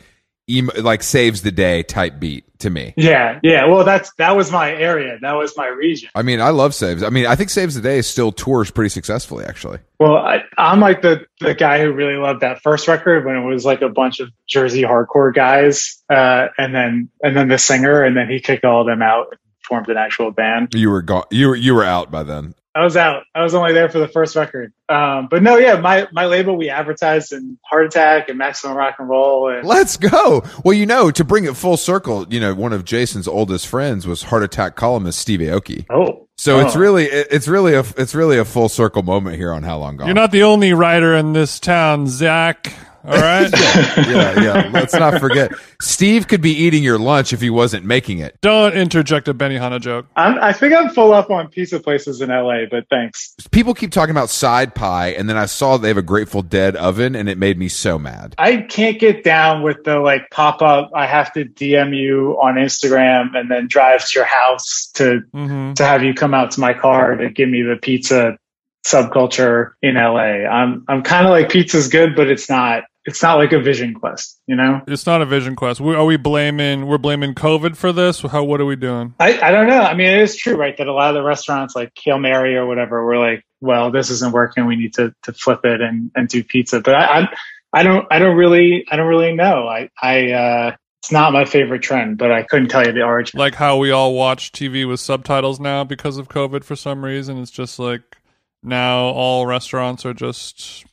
emo, 0.49 0.71
like 0.81 1.03
saves 1.03 1.41
the 1.41 1.51
day 1.51 1.83
type 1.83 2.19
beat 2.19 2.45
to 2.59 2.69
me. 2.69 2.93
Yeah, 2.95 3.39
yeah. 3.43 3.65
Well, 3.65 3.83
that's 3.83 4.13
that 4.17 4.35
was 4.35 4.51
my 4.51 4.71
area. 4.71 5.17
That 5.21 5.33
was 5.33 5.57
my 5.57 5.67
region. 5.67 6.09
I 6.15 6.21
mean, 6.21 6.41
I 6.41 6.49
love 6.49 6.73
saves. 6.73 7.03
I 7.03 7.09
mean, 7.09 7.25
I 7.25 7.35
think 7.35 7.49
saves 7.49 7.75
the 7.75 7.81
day 7.81 8.01
still 8.01 8.31
tours 8.31 8.71
pretty 8.71 8.89
successfully 8.89 9.45
actually. 9.45 9.79
Well, 9.99 10.15
I, 10.15 10.43
I'm 10.57 10.79
like 10.79 11.01
the 11.01 11.25
the 11.39 11.53
guy 11.53 11.81
who 11.81 11.91
really 11.91 12.17
loved 12.17 12.41
that 12.41 12.61
first 12.61 12.87
record 12.87 13.25
when 13.25 13.35
it 13.35 13.45
was 13.45 13.65
like 13.65 13.81
a 13.81 13.89
bunch 13.89 14.19
of 14.19 14.29
Jersey 14.47 14.83
hardcore 14.83 15.33
guys, 15.33 16.01
uh, 16.09 16.47
and 16.57 16.73
then 16.73 17.09
and 17.21 17.35
then 17.35 17.47
the 17.47 17.57
singer, 17.57 18.03
and 18.03 18.15
then 18.15 18.29
he 18.29 18.39
kicked 18.39 18.65
all 18.65 18.81
of 18.81 18.87
them 18.87 19.01
out 19.01 19.27
and 19.31 19.39
formed 19.63 19.89
an 19.89 19.97
actual 19.97 20.31
band. 20.31 20.73
You 20.73 20.89
were 20.89 21.01
gone. 21.01 21.25
You 21.31 21.49
were 21.49 21.55
you 21.55 21.75
were 21.75 21.83
out 21.83 22.11
by 22.11 22.23
then. 22.23 22.55
I 22.75 22.83
was 22.83 22.97
out. 22.97 23.23
I 23.33 23.41
was 23.41 23.55
only 23.55 23.71
there 23.71 23.87
for 23.89 23.99
the 23.99 24.07
first 24.09 24.35
record. 24.35 24.73
Um, 24.89 25.27
but 25.31 25.41
no, 25.41 25.55
yeah, 25.57 25.79
my 25.79 26.07
my 26.11 26.25
label 26.25 26.57
we 26.57 26.69
advertised 26.69 27.31
in 27.31 27.57
Heart 27.63 27.85
Attack 27.85 28.27
and 28.29 28.37
Maximum 28.37 28.75
Rock 28.75 28.95
and 28.99 29.07
Roll, 29.07 29.49
and 29.49 29.65
Let's 29.65 29.95
go. 29.95 30.43
Well, 30.65 30.73
you 30.73 30.85
know, 30.85 31.09
to 31.11 31.23
bring 31.23 31.45
it 31.45 31.55
full 31.55 31.77
circle, 31.77 32.27
you 32.29 32.39
know, 32.41 32.53
one 32.53 32.73
of 32.73 32.83
Jason's 32.83 33.27
oldest 33.29 33.65
friends 33.67 34.05
was 34.05 34.23
Heart 34.23 34.43
Attack 34.43 34.75
columnist 34.75 35.19
Steve 35.19 35.39
Aoki. 35.39 35.85
oh, 35.89 36.27
So 36.37 36.59
it's 36.59 36.75
Oh. 36.75 36.79
really, 36.79 37.05
it's 37.05 37.47
really 37.47 37.75
a, 37.75 37.85
it's 37.97 38.13
really 38.13 38.37
a 38.37 38.45
full 38.45 38.67
circle 38.67 39.03
moment 39.03 39.37
here 39.37 39.53
on 39.53 39.63
How 39.63 39.77
Long 39.77 39.95
Gone. 39.95 40.07
you're 40.07 40.13
not 40.13 40.31
the 40.31 40.43
only 40.43 40.73
writer 40.73 41.15
in 41.15 41.31
this 41.31 41.61
town, 41.61 42.07
Zach. 42.07 42.73
All 43.07 43.17
right, 43.17 43.51
yeah, 44.07 44.41
yeah. 44.41 44.69
Let's 44.71 44.93
not 44.93 45.19
forget, 45.19 45.53
Steve 45.81 46.27
could 46.27 46.41
be 46.41 46.51
eating 46.51 46.83
your 46.83 46.97
lunch 46.97 47.33
if 47.33 47.41
he 47.41 47.49
wasn't 47.49 47.85
making 47.85 48.19
it. 48.19 48.37
don't 48.41 48.73
interject 48.73 49.27
a 49.27 49.33
Benihana 49.33 49.79
joke. 49.79 50.07
I'm, 50.15 50.39
I 50.39 50.53
think 50.53 50.73
I'm 50.73 50.89
full 50.89 51.13
up 51.13 51.29
on 51.29 51.49
pizza 51.49 51.79
places 51.79 52.21
in 52.21 52.29
LA, 52.29 52.65
but 52.69 52.87
thanks. 52.89 53.35
People 53.51 53.73
keep 53.73 53.91
talking 53.91 54.11
about 54.11 54.29
side 54.29 54.73
pie, 54.75 55.09
and 55.09 55.29
then 55.29 55.37
I 55.37 55.45
saw 55.45 55.77
they 55.77 55.89
have 55.89 55.97
a 55.97 56.01
Grateful 56.01 56.41
Dead 56.41 56.75
oven, 56.75 57.15
and 57.15 57.29
it 57.29 57.37
made 57.37 57.57
me 57.57 57.67
so 57.67 57.99
mad. 57.99 58.35
I 58.37 58.57
can't 58.57 58.99
get 58.99 59.23
down 59.23 59.61
with 59.63 59.83
the 59.83 59.99
like 59.99 60.29
pop 60.31 60.61
up. 60.61 60.91
I 60.95 61.05
have 61.05 61.31
to 61.33 61.45
DM 61.45 61.95
you 61.95 62.39
on 62.41 62.55
Instagram 62.55 63.35
and 63.35 63.49
then 63.49 63.67
drive 63.67 64.07
to 64.07 64.19
your 64.19 64.25
house 64.25 64.89
to 64.95 65.21
hmm 65.31 65.73
to 65.73 65.83
have 65.83 66.03
you 66.03 66.13
come 66.13 66.33
out 66.33 66.51
to 66.51 66.59
my 66.59 66.73
car 66.73 67.15
to 67.15 67.29
give 67.29 67.49
me 67.49 67.61
the 67.61 67.75
pizza 67.75 68.37
subculture 68.85 69.71
in 69.81 69.95
LA. 69.95 70.45
I'm 70.47 70.85
I'm 70.87 71.01
kind 71.01 71.25
of 71.25 71.31
like 71.31 71.49
pizza's 71.49 71.87
good, 71.87 72.15
but 72.15 72.29
it's 72.29 72.49
not. 72.49 72.83
It's 73.05 73.21
not 73.21 73.35
like 73.35 73.51
a 73.51 73.59
vision 73.59 73.93
quest, 73.93 74.41
you 74.47 74.55
know. 74.55 74.81
It's 74.87 75.05
not 75.05 75.21
a 75.21 75.27
vision 75.27 75.55
quest. 75.55 75.79
We, 75.79 75.93
are 75.93 76.05
we 76.05 76.17
blaming? 76.17 76.87
We're 76.87 76.97
blaming 76.97 77.35
COVID 77.35 77.75
for 77.75 77.93
this. 77.93 78.21
How? 78.21 78.43
What 78.43 78.59
are 78.59 78.65
we 78.65 78.75
doing? 78.75 79.13
I, 79.19 79.39
I 79.39 79.51
don't 79.51 79.67
know. 79.67 79.81
I 79.81 79.93
mean, 79.93 80.07
it 80.07 80.21
is 80.21 80.35
true, 80.35 80.55
right? 80.55 80.75
That 80.75 80.87
a 80.87 80.93
lot 80.93 81.09
of 81.09 81.15
the 81.15 81.21
restaurants, 81.21 81.75
like 81.75 81.91
Hail 82.03 82.17
Mary 82.17 82.55
or 82.55 82.65
whatever, 82.65 83.05
were 83.05 83.17
like, 83.17 83.45
"Well, 83.61 83.91
this 83.91 84.09
isn't 84.09 84.33
working. 84.33 84.65
We 84.65 84.75
need 84.75 84.95
to 84.95 85.13
to 85.23 85.33
flip 85.33 85.61
it 85.65 85.81
and 85.81 86.09
and 86.15 86.27
do 86.27 86.43
pizza." 86.43 86.81
But 86.81 86.95
I 86.95 87.19
I, 87.19 87.27
I 87.73 87.83
don't 87.83 88.07
I 88.09 88.17
don't 88.17 88.37
really 88.37 88.85
I 88.89 88.95
don't 88.95 89.07
really 89.07 89.35
know. 89.35 89.67
I 89.67 89.89
I 90.01 90.31
uh, 90.31 90.75
it's 91.05 91.11
not 91.11 91.31
my 91.31 91.45
favorite 91.45 91.83
trend, 91.83 92.17
but 92.17 92.31
I 92.31 92.41
couldn't 92.41 92.69
tell 92.69 92.83
you 92.83 92.91
the 92.91 93.03
origin. 93.03 93.37
Like 93.37 93.53
how 93.53 93.77
we 93.77 93.91
all 93.91 94.15
watch 94.15 94.51
TV 94.51 94.87
with 94.87 94.99
subtitles 94.99 95.59
now 95.59 95.83
because 95.83 96.17
of 96.17 96.27
COVID 96.27 96.63
for 96.63 96.75
some 96.75 97.05
reason. 97.05 97.37
It's 97.37 97.51
just 97.51 97.77
like 97.77 98.17
now 98.63 99.09
all 99.09 99.45
restaurants 99.45 100.07
are 100.07 100.15
just 100.15 100.85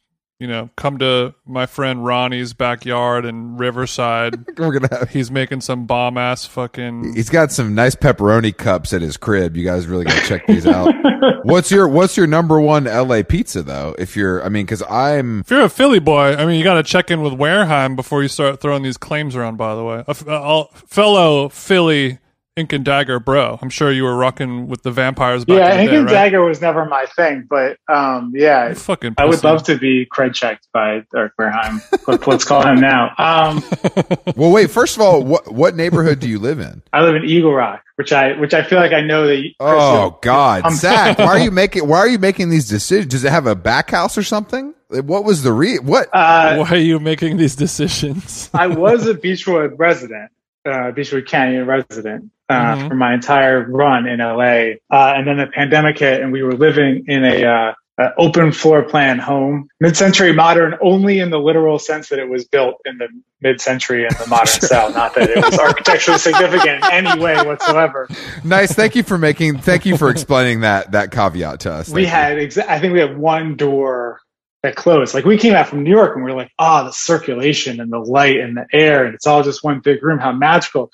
you 0.42 0.48
know 0.48 0.68
come 0.76 0.98
to 0.98 1.33
my 1.46 1.66
friend 1.66 2.05
Ronnie's 2.05 2.52
backyard 2.52 3.24
in 3.24 3.57
Riverside. 3.57 4.44
We're 4.59 4.72
gonna 4.78 4.98
have. 4.98 5.11
He's 5.11 5.31
making 5.31 5.61
some 5.61 5.87
bomb 5.87 6.18
ass 6.18 6.44
fucking. 6.46 7.14
He's 7.14 7.31
got 7.31 7.52
some 7.52 7.76
nice 7.76 7.94
pepperoni 7.94 8.57
cups 8.57 8.92
at 8.92 9.02
his 9.02 9.16
crib. 9.16 9.57
You 9.57 9.64
guys 9.64 9.87
really 9.87 10.05
gotta 10.05 10.26
check 10.26 10.46
these 10.48 10.66
out. 10.66 10.92
what's 11.44 11.70
your 11.70 11.87
What's 11.87 12.16
your 12.16 12.26
number 12.26 12.61
one 12.61 12.85
LA 12.85 13.22
pizza 13.22 13.62
though? 13.62 13.94
If 13.98 14.16
you're, 14.16 14.44
I 14.44 14.48
mean, 14.48 14.66
because 14.66 14.83
I'm 14.90 15.40
If 15.42 15.50
you're 15.50 15.62
a 15.62 15.68
Philly 15.68 16.00
boy, 16.00 16.35
I 16.35 16.44
mean, 16.44 16.59
you 16.59 16.64
got 16.64 16.74
to 16.74 16.83
check 16.83 17.11
in 17.12 17.20
with 17.22 17.35
Wareheim 17.35 17.94
before 17.94 18.22
you 18.22 18.28
start 18.28 18.61
throwing 18.61 18.83
these 18.83 18.96
claims 18.96 19.37
around. 19.37 19.57
By 19.59 19.76
the 19.76 19.85
way, 19.85 19.98
a 20.07 20.11
f- 20.11 20.26
all- 20.26 20.72
fellow 20.87 21.48
Philly 21.50 22.18
Ink 22.55 22.75
and 22.75 22.85
Dagger 22.85 23.19
bro, 23.19 23.59
I'm 23.62 23.71
sure 23.71 23.91
you 23.91 24.05
were 24.05 24.15
rocking 24.15 24.69
with 24.69 24.83
the 24.83 24.91
vampires 24.91 25.47
back 25.47 25.57
yeah, 25.57 25.73
in 25.75 25.81
Ink 25.81 25.91
day, 25.91 25.97
and 25.97 26.05
right? 26.05 26.12
Dagger 26.12 26.45
was 26.45 26.61
never 26.61 26.85
my 26.85 27.07
thing, 27.17 27.47
but 27.49 27.79
um, 27.91 28.33
yeah, 28.37 28.69
You 28.69 28.75
fucking. 28.75 29.15
I 29.17 29.25
would 29.25 29.43
love 29.43 29.62
to 29.65 29.79
be 29.79 30.05
cred 30.05 30.35
checked 30.35 30.69
by 30.71 31.03
Eric 31.17 31.33
Wareheim. 31.41 31.81
Let- 32.07 32.27
Let's 32.27 32.45
call 32.45 32.62
him 32.67 32.79
now. 32.79 33.12
Um, 33.17 33.65
well. 34.37 34.53
Wait, 34.53 34.71
first 34.71 34.97
of 34.97 35.03
all, 35.03 35.25
what 35.25 35.51
what 35.51 35.75
neighborhood 35.77 36.21
do 36.21 36.29
you 36.29 36.38
live 36.38 36.61
in? 36.61 36.83
I 36.93 37.01
live 37.01 37.15
in 37.15 37.25
Eagle 37.25 37.55
Rock, 37.55 37.83
which 37.97 38.12
I 38.12 38.38
which 38.38 38.53
I 38.53 38.62
feel 38.62 38.79
like 38.79 38.93
I 38.93 39.01
know 39.01 39.27
that. 39.29 39.37
you- 39.37 39.53
Chris, 39.59 39.73
Oh 39.75 40.01
you'll- 40.03 40.19
God, 40.21 40.67
Um, 40.67 40.75
Zach, 40.75 41.17
why 41.19 41.25
are 41.29 41.38
you 41.38 41.51
making 41.51 41.88
Why 41.88 41.99
are 42.01 42.09
you 42.09 42.19
making 42.19 42.51
these 42.51 42.69
decisions? 42.69 43.11
Does 43.11 43.25
it 43.25 43.31
have 43.31 43.47
a 43.47 43.55
back 43.55 43.91
house 43.91 44.19
or 44.19 44.23
something? 44.23 44.75
What 44.91 45.25
was 45.25 45.43
the 45.43 45.55
re? 45.55 45.79
What? 45.79 46.11
Uh, 46.12 46.57
Why 46.57 46.69
are 46.73 46.77
you 46.77 47.01
making 47.01 47.38
these 47.38 47.57
decisions? 47.57 48.51
I 48.53 48.67
was 48.67 49.07
a 49.07 49.15
Beachwood 49.25 49.79
resident, 49.79 50.31
uh, 50.64 50.92
Beachwood 50.92 51.27
Canyon 51.27 51.66
resident 51.66 52.31
uh, 52.48 52.77
Mhm. 52.77 52.88
for 52.88 52.94
my 52.94 53.14
entire 53.14 53.64
run 53.68 54.07
in 54.07 54.20
LA, 54.20 54.75
uh, 54.90 55.14
and 55.16 55.27
then 55.27 55.38
the 55.38 55.46
pandemic 55.46 55.98
hit, 55.98 56.20
and 56.20 56.33
we 56.33 56.42
were 56.42 56.53
living 56.55 57.05
in 57.09 57.25
a, 57.25 57.44
uh, 57.44 57.72
open 58.18 58.51
floor 58.53 58.83
plan 58.83 59.18
home, 59.18 59.68
mid-century 59.81 60.33
modern, 60.33 60.75
only 60.81 61.20
in 61.20 61.31
the 61.31 61.38
literal 61.38 61.79
sense 61.79 62.09
that 62.09 62.18
it 62.18 62.29
was 62.29 62.44
built 62.46 62.75
in 62.85 62.98
the 62.98 63.07
mid-century 63.42 64.05
and 64.05 64.14
the 64.16 64.27
modern 64.27 64.46
style, 64.61 64.90
not 64.92 65.14
that 65.14 65.31
it 65.31 65.44
was 65.44 65.57
architecturally 65.59 66.18
significant 66.18 66.85
in 66.85 66.90
any 67.07 67.20
way 67.20 67.37
whatsoever. 67.46 68.09
nice. 68.44 68.72
Thank 68.72 68.96
you 68.96 69.03
for 69.05 69.18
making. 69.18 69.59
Thank 69.59 69.87
you 69.87 69.96
for 69.96 70.11
explaining 70.16 70.61
that 70.61 70.92
that 70.92 71.11
caveat 71.12 71.61
to 71.61 71.72
us. 71.72 71.90
we 71.90 72.03
you. 72.03 72.07
had 72.09 72.38
exa- 72.38 72.66
I 72.68 72.81
think 72.81 72.92
we 72.92 72.98
had 73.01 73.16
one 73.16 73.55
door 73.57 74.20
that 74.62 74.77
closed. 74.77 75.14
Like 75.14 75.25
we 75.25 75.38
came 75.38 75.55
out 75.55 75.68
from 75.68 75.83
New 75.83 75.90
York 75.90 76.14
and 76.14 76.25
we 76.25 76.31
are 76.31 76.37
like, 76.37 76.53
oh, 76.59 76.85
the 76.85 76.92
circulation 76.92 77.81
and 77.81 77.92
the 77.92 77.98
light 77.98 78.38
and 78.38 78.57
the 78.57 78.66
air, 78.72 79.05
and 79.05 79.14
it's 79.14 79.27
all 79.27 79.42
just 79.42 79.64
one 79.64 79.81
big 79.81 80.03
room. 80.03 80.18
How 80.18 80.33
magical. 80.33 80.90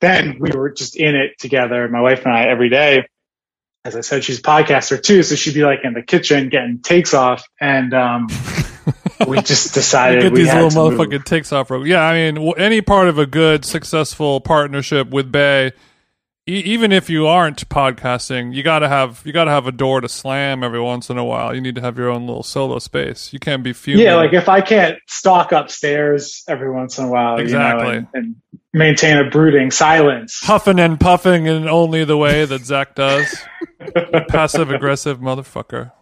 Then 0.00 0.38
we 0.38 0.50
were 0.52 0.70
just 0.70 0.96
in 0.96 1.16
it 1.16 1.38
together, 1.38 1.88
my 1.88 2.00
wife 2.00 2.24
and 2.24 2.32
I, 2.32 2.44
every 2.44 2.68
day. 2.68 3.08
As 3.84 3.96
I 3.96 4.02
said, 4.02 4.22
she's 4.22 4.38
a 4.38 4.42
podcaster 4.42 5.02
too, 5.02 5.22
so 5.22 5.34
she'd 5.34 5.54
be 5.54 5.64
like 5.64 5.80
in 5.82 5.94
the 5.94 6.02
kitchen 6.02 6.48
getting 6.48 6.80
takes 6.80 7.14
off, 7.14 7.44
and 7.60 7.94
um, 7.94 8.28
we 9.26 9.40
just 9.42 9.74
decided 9.74 10.22
Get 10.22 10.32
we 10.32 10.42
these 10.42 10.52
little 10.52 10.70
to 10.70 10.76
move. 10.76 10.98
motherfucking 11.00 11.24
takes 11.24 11.52
off. 11.52 11.70
Yeah, 11.84 12.02
I 12.02 12.30
mean, 12.30 12.52
any 12.58 12.80
part 12.82 13.08
of 13.08 13.18
a 13.18 13.26
good, 13.26 13.64
successful 13.64 14.40
partnership 14.40 15.08
with 15.10 15.32
Bay, 15.32 15.72
e- 16.48 16.62
even 16.64 16.90
if 16.92 17.10
you 17.10 17.26
aren't 17.26 17.68
podcasting, 17.68 18.54
you 18.54 18.62
gotta 18.62 18.88
have 18.88 19.22
you 19.24 19.32
gotta 19.32 19.50
have 19.50 19.66
a 19.66 19.72
door 19.72 20.00
to 20.00 20.08
slam 20.08 20.64
every 20.64 20.80
once 20.80 21.10
in 21.10 21.18
a 21.18 21.24
while. 21.24 21.54
You 21.54 21.60
need 21.60 21.74
to 21.74 21.80
have 21.80 21.98
your 21.98 22.08
own 22.10 22.26
little 22.26 22.42
solo 22.42 22.78
space. 22.78 23.32
You 23.32 23.38
can't 23.38 23.62
be 23.62 23.72
fuming. 23.72 24.04
Yeah, 24.04 24.16
like 24.16 24.32
if 24.32 24.48
I 24.48 24.60
can't 24.60 24.98
stalk 25.06 25.52
upstairs 25.52 26.42
every 26.48 26.70
once 26.70 26.98
in 26.98 27.04
a 27.04 27.08
while, 27.10 27.38
Exactly. 27.38 27.86
you 27.86 28.00
know, 28.00 28.08
and, 28.14 28.24
and 28.26 28.36
maintain 28.72 29.18
a 29.18 29.28
brooding 29.30 29.70
silence. 29.70 30.40
huffing 30.42 30.78
and 30.80 30.98
puffing 30.98 31.46
in 31.46 31.68
only 31.68 32.04
the 32.04 32.16
way 32.16 32.44
that 32.44 32.64
Zach 32.64 32.94
does. 32.94 33.34
Passive 34.28 34.70
aggressive 34.70 35.18
motherfucker. 35.20 35.92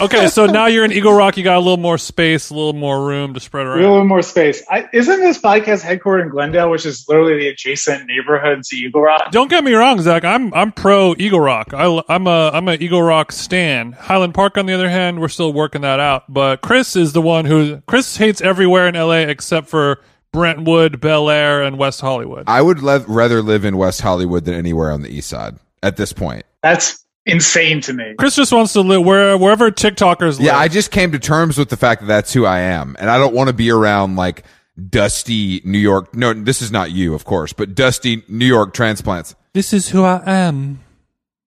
Okay, 0.00 0.28
so 0.28 0.46
now 0.46 0.66
you're 0.66 0.84
in 0.84 0.92
Eagle 0.92 1.12
Rock. 1.12 1.36
You 1.36 1.44
got 1.44 1.56
a 1.56 1.60
little 1.60 1.76
more 1.76 1.98
space, 1.98 2.50
a 2.50 2.54
little 2.54 2.72
more 2.72 3.06
room 3.06 3.34
to 3.34 3.40
spread 3.40 3.66
around. 3.66 3.80
A 3.80 3.82
little 3.90 4.04
more 4.06 4.22
space. 4.22 4.62
I, 4.70 4.88
isn't 4.92 5.20
this 5.20 5.38
podcast 5.38 5.82
headquartered 5.82 6.22
in 6.22 6.28
Glendale, 6.30 6.70
which 6.70 6.86
is 6.86 7.04
literally 7.08 7.38
the 7.38 7.48
adjacent 7.48 8.06
neighborhood 8.06 8.62
to 8.62 8.76
Eagle 8.76 9.02
Rock? 9.02 9.30
Don't 9.30 9.50
get 9.50 9.62
me 9.62 9.74
wrong, 9.74 10.00
Zach. 10.00 10.24
I'm 10.24 10.52
I'm 10.54 10.72
pro 10.72 11.14
Eagle 11.18 11.40
Rock. 11.40 11.74
I, 11.74 12.02
I'm 12.08 12.26
a 12.26 12.50
I'm 12.52 12.68
a 12.68 12.74
Eagle 12.74 13.02
Rock 13.02 13.32
stan. 13.32 13.92
Highland 13.92 14.34
Park, 14.34 14.56
on 14.56 14.66
the 14.66 14.72
other 14.72 14.88
hand, 14.88 15.20
we're 15.20 15.28
still 15.28 15.52
working 15.52 15.82
that 15.82 16.00
out. 16.00 16.32
But 16.32 16.62
Chris 16.62 16.96
is 16.96 17.12
the 17.12 17.22
one 17.22 17.44
who 17.44 17.82
Chris 17.86 18.16
hates 18.16 18.40
everywhere 18.40 18.88
in 18.88 18.94
LA 18.94 19.28
except 19.28 19.68
for 19.68 20.00
Brentwood, 20.32 21.00
Bel 21.00 21.28
Air, 21.28 21.62
and 21.62 21.76
West 21.76 22.00
Hollywood. 22.00 22.44
I 22.46 22.62
would 22.62 22.82
le- 22.82 23.04
rather 23.06 23.42
live 23.42 23.64
in 23.64 23.76
West 23.76 24.00
Hollywood 24.00 24.44
than 24.44 24.54
anywhere 24.54 24.90
on 24.90 25.02
the 25.02 25.08
East 25.10 25.28
Side 25.28 25.56
at 25.82 25.96
this 25.96 26.12
point. 26.12 26.44
That's 26.62 27.04
insane 27.26 27.80
to 27.82 27.92
me. 27.92 28.14
Chris 28.18 28.34
just 28.36 28.52
wants 28.52 28.72
to 28.74 28.80
live 28.80 29.04
where 29.04 29.36
wherever 29.38 29.70
TikTokers 29.70 30.38
live. 30.38 30.40
Yeah, 30.46 30.56
I 30.58 30.68
just 30.68 30.90
came 30.90 31.12
to 31.12 31.18
terms 31.18 31.58
with 31.58 31.68
the 31.68 31.76
fact 31.76 32.00
that 32.02 32.06
that's 32.06 32.32
who 32.32 32.44
I 32.44 32.60
am, 32.60 32.96
and 32.98 33.10
I 33.10 33.18
don't 33.18 33.34
want 33.34 33.48
to 33.48 33.54
be 33.54 33.70
around 33.70 34.16
like 34.16 34.44
dusty 34.88 35.60
New 35.64 35.78
York. 35.78 36.14
No, 36.14 36.32
this 36.32 36.62
is 36.62 36.70
not 36.72 36.90
you, 36.90 37.14
of 37.14 37.24
course, 37.24 37.52
but 37.52 37.74
dusty 37.74 38.22
New 38.28 38.46
York 38.46 38.72
transplants. 38.74 39.34
this 39.52 39.72
is 39.72 39.88
who 39.88 40.04
I 40.04 40.22
am. 40.26 40.80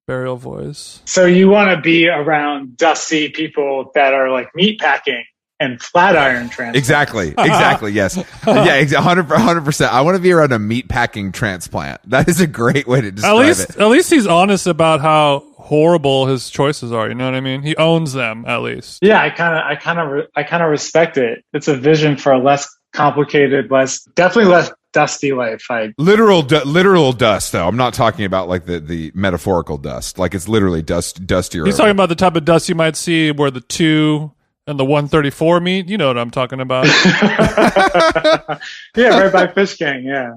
Burial 0.05 0.35
voice. 0.35 1.01
So 1.05 1.25
you 1.25 1.47
want 1.47 1.69
to 1.73 1.79
be 1.81 2.09
around 2.09 2.75
dusty 2.75 3.29
people 3.29 3.91
that 3.95 4.13
are 4.13 4.29
like 4.29 4.53
meat 4.53 4.77
packing 4.81 5.23
and 5.61 5.81
flat 5.81 6.17
iron 6.17 6.49
trans. 6.49 6.75
Exactly, 6.75 7.29
exactly. 7.37 7.93
yes, 7.93 8.17
yeah, 8.45 8.99
hundred 9.01 9.63
percent. 9.63 9.93
I 9.93 10.01
want 10.01 10.17
to 10.17 10.21
be 10.21 10.33
around 10.33 10.51
a 10.51 10.59
meat 10.59 10.89
packing 10.89 11.31
transplant. 11.31 12.01
That 12.09 12.27
is 12.27 12.41
a 12.41 12.47
great 12.47 12.85
way 12.85 12.99
to 12.99 13.07
At 13.07 13.15
describe 13.15 13.37
least, 13.37 13.69
it. 13.69 13.77
at 13.79 13.87
least 13.87 14.09
he's 14.09 14.27
honest 14.27 14.67
about 14.67 14.99
how 14.99 15.39
horrible 15.63 16.27
his 16.27 16.49
choices 16.49 16.91
are. 16.91 17.07
You 17.07 17.15
know 17.15 17.25
what 17.25 17.35
I 17.35 17.39
mean? 17.39 17.63
He 17.63 17.75
owns 17.77 18.13
them 18.13 18.43
at 18.45 18.61
least. 18.61 18.99
Yeah, 19.01 19.21
I 19.21 19.29
kind 19.29 19.55
of, 19.55 19.63
I 19.63 19.75
kind 19.75 19.99
of, 19.99 20.09
re- 20.11 20.27
I 20.35 20.43
kind 20.43 20.61
of 20.61 20.69
respect 20.69 21.17
it. 21.17 21.43
It's 21.53 21.67
a 21.69 21.75
vision 21.75 22.17
for 22.17 22.33
a 22.33 22.37
less 22.37 22.67
complicated, 22.91 23.71
less, 23.71 24.03
definitely 24.15 24.51
less 24.51 24.71
dusty 24.91 25.31
life. 25.31 25.65
I 25.69 25.93
Literal, 25.97 26.41
du- 26.43 26.65
literal 26.65 27.13
dust, 27.13 27.53
though. 27.53 27.67
I'm 27.67 27.77
not 27.77 27.93
talking 27.93 28.25
about 28.25 28.49
like 28.49 28.65
the 28.65 28.79
the 28.79 29.11
metaphorical 29.15 29.77
dust. 29.77 30.19
Like 30.19 30.35
it's 30.35 30.47
literally 30.47 30.81
dust, 30.81 31.25
dustier. 31.25 31.65
He's 31.65 31.77
talking 31.77 31.91
about 31.91 32.09
the 32.09 32.15
type 32.15 32.35
of 32.35 32.45
dust 32.45 32.67
you 32.67 32.75
might 32.75 32.95
see 32.97 33.31
where 33.31 33.49
the 33.49 33.61
two 33.61 34.33
and 34.65 34.79
the 34.79 34.85
134 34.85 35.59
meet. 35.59 35.89
You 35.89 35.97
know 35.97 36.07
what 36.07 36.17
I'm 36.17 36.31
talking 36.31 36.59
about. 36.59 36.85
yeah, 38.95 39.19
right 39.19 39.31
by 39.31 39.47
Fish 39.47 39.75
King. 39.75 40.05
Yeah, 40.05 40.35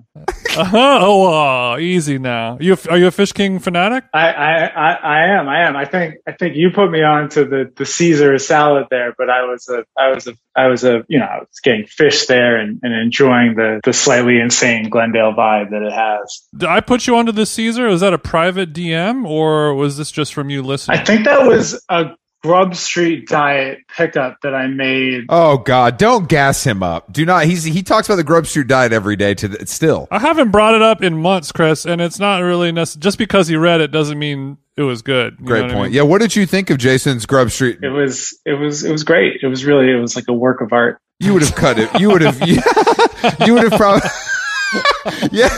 uh-huh. 0.56 0.98
Oh, 1.00 1.72
uh, 1.72 1.78
easy 1.78 2.18
now. 2.18 2.58
You 2.60 2.76
are 2.88 2.98
you 2.98 3.06
a 3.06 3.10
Fish 3.10 3.32
King 3.32 3.58
fanatic? 3.58 4.04
I, 4.12 4.32
I, 4.32 4.64
I, 4.66 4.92
I 4.92 5.26
am, 5.38 5.48
I 5.48 5.62
am. 5.62 5.76
I 5.76 5.84
think, 5.84 6.16
I 6.26 6.32
think 6.32 6.56
you 6.56 6.70
put 6.70 6.90
me 6.90 7.02
on 7.02 7.28
to 7.30 7.44
the 7.44 7.72
the 7.76 7.86
Caesar 7.86 8.38
salad 8.38 8.86
there, 8.90 9.14
but 9.16 9.30
I 9.30 9.44
was 9.44 9.68
a, 9.68 9.84
I 9.96 10.08
was 10.10 10.26
a, 10.26 10.34
I 10.56 10.66
was 10.68 10.84
a, 10.84 11.04
you 11.08 11.18
know, 11.18 11.26
I 11.26 11.38
was 11.40 11.60
getting 11.62 11.86
fish 11.86 12.26
there 12.26 12.56
and, 12.56 12.80
and 12.82 12.94
enjoying 12.94 13.54
the 13.54 13.80
the 13.84 13.92
slightly 13.92 14.38
insane 14.38 14.88
Glendale 14.88 15.34
vibe 15.34 15.70
that 15.70 15.82
it 15.82 15.92
has. 15.92 16.42
Did 16.56 16.68
I 16.68 16.80
put 16.80 17.06
you 17.06 17.16
onto 17.16 17.32
the 17.32 17.46
Caesar? 17.46 17.86
Was 17.88 18.00
that 18.00 18.12
a 18.12 18.18
private 18.18 18.72
DM 18.72 19.26
or 19.26 19.74
was 19.74 19.96
this 19.96 20.10
just 20.10 20.34
from 20.34 20.50
you 20.50 20.62
listening? 20.62 20.98
I 20.98 21.04
think 21.04 21.24
that 21.26 21.46
was 21.46 21.80
a 21.88 22.16
Grub 22.46 22.76
Street 22.76 23.28
diet 23.28 23.80
pickup 23.96 24.38
that 24.42 24.54
I 24.54 24.68
made. 24.68 25.24
Oh 25.28 25.58
God! 25.58 25.98
Don't 25.98 26.28
gas 26.28 26.64
him 26.64 26.82
up. 26.82 27.12
Do 27.12 27.26
not. 27.26 27.44
He's 27.44 27.64
he 27.64 27.82
talks 27.82 28.08
about 28.08 28.16
the 28.16 28.24
Grub 28.24 28.46
Street 28.46 28.68
diet 28.68 28.92
every 28.92 29.16
day. 29.16 29.34
To 29.34 29.48
the, 29.48 29.66
still, 29.66 30.06
I 30.10 30.20
haven't 30.20 30.52
brought 30.52 30.74
it 30.74 30.82
up 30.82 31.02
in 31.02 31.18
months, 31.18 31.50
Chris, 31.50 31.84
and 31.84 32.00
it's 32.00 32.18
not 32.18 32.38
really 32.38 32.70
necessary. 32.70 33.00
Just 33.00 33.18
because 33.18 33.48
he 33.48 33.56
read 33.56 33.80
it 33.80 33.90
doesn't 33.90 34.18
mean 34.18 34.58
it 34.76 34.82
was 34.82 35.02
good. 35.02 35.36
You 35.38 35.44
know 35.44 35.48
great 35.48 35.62
what 35.62 35.70
I 35.70 35.74
point. 35.74 35.84
mean? 35.86 35.96
Yeah. 35.96 36.02
What 36.02 36.20
did 36.20 36.36
you 36.36 36.46
think 36.46 36.70
of 36.70 36.78
Jason's 36.78 37.26
Grub 37.26 37.50
Street? 37.50 37.78
It 37.82 37.88
was, 37.88 38.38
it 38.44 38.54
was, 38.54 38.84
it 38.84 38.92
was 38.92 39.04
great. 39.04 39.40
It 39.42 39.46
was 39.46 39.64
really, 39.64 39.90
it 39.90 40.00
was 40.00 40.14
like 40.14 40.26
a 40.28 40.34
work 40.34 40.60
of 40.60 40.72
art. 40.72 41.00
You 41.18 41.32
would 41.32 41.42
have 41.42 41.54
cut 41.54 41.78
it. 41.78 41.98
You 41.98 42.10
would 42.10 42.22
have. 42.22 42.40
You, 43.44 43.54
would 43.54 43.72
have 43.72 43.80
probably. 43.80 44.08
yeah, 45.32 45.48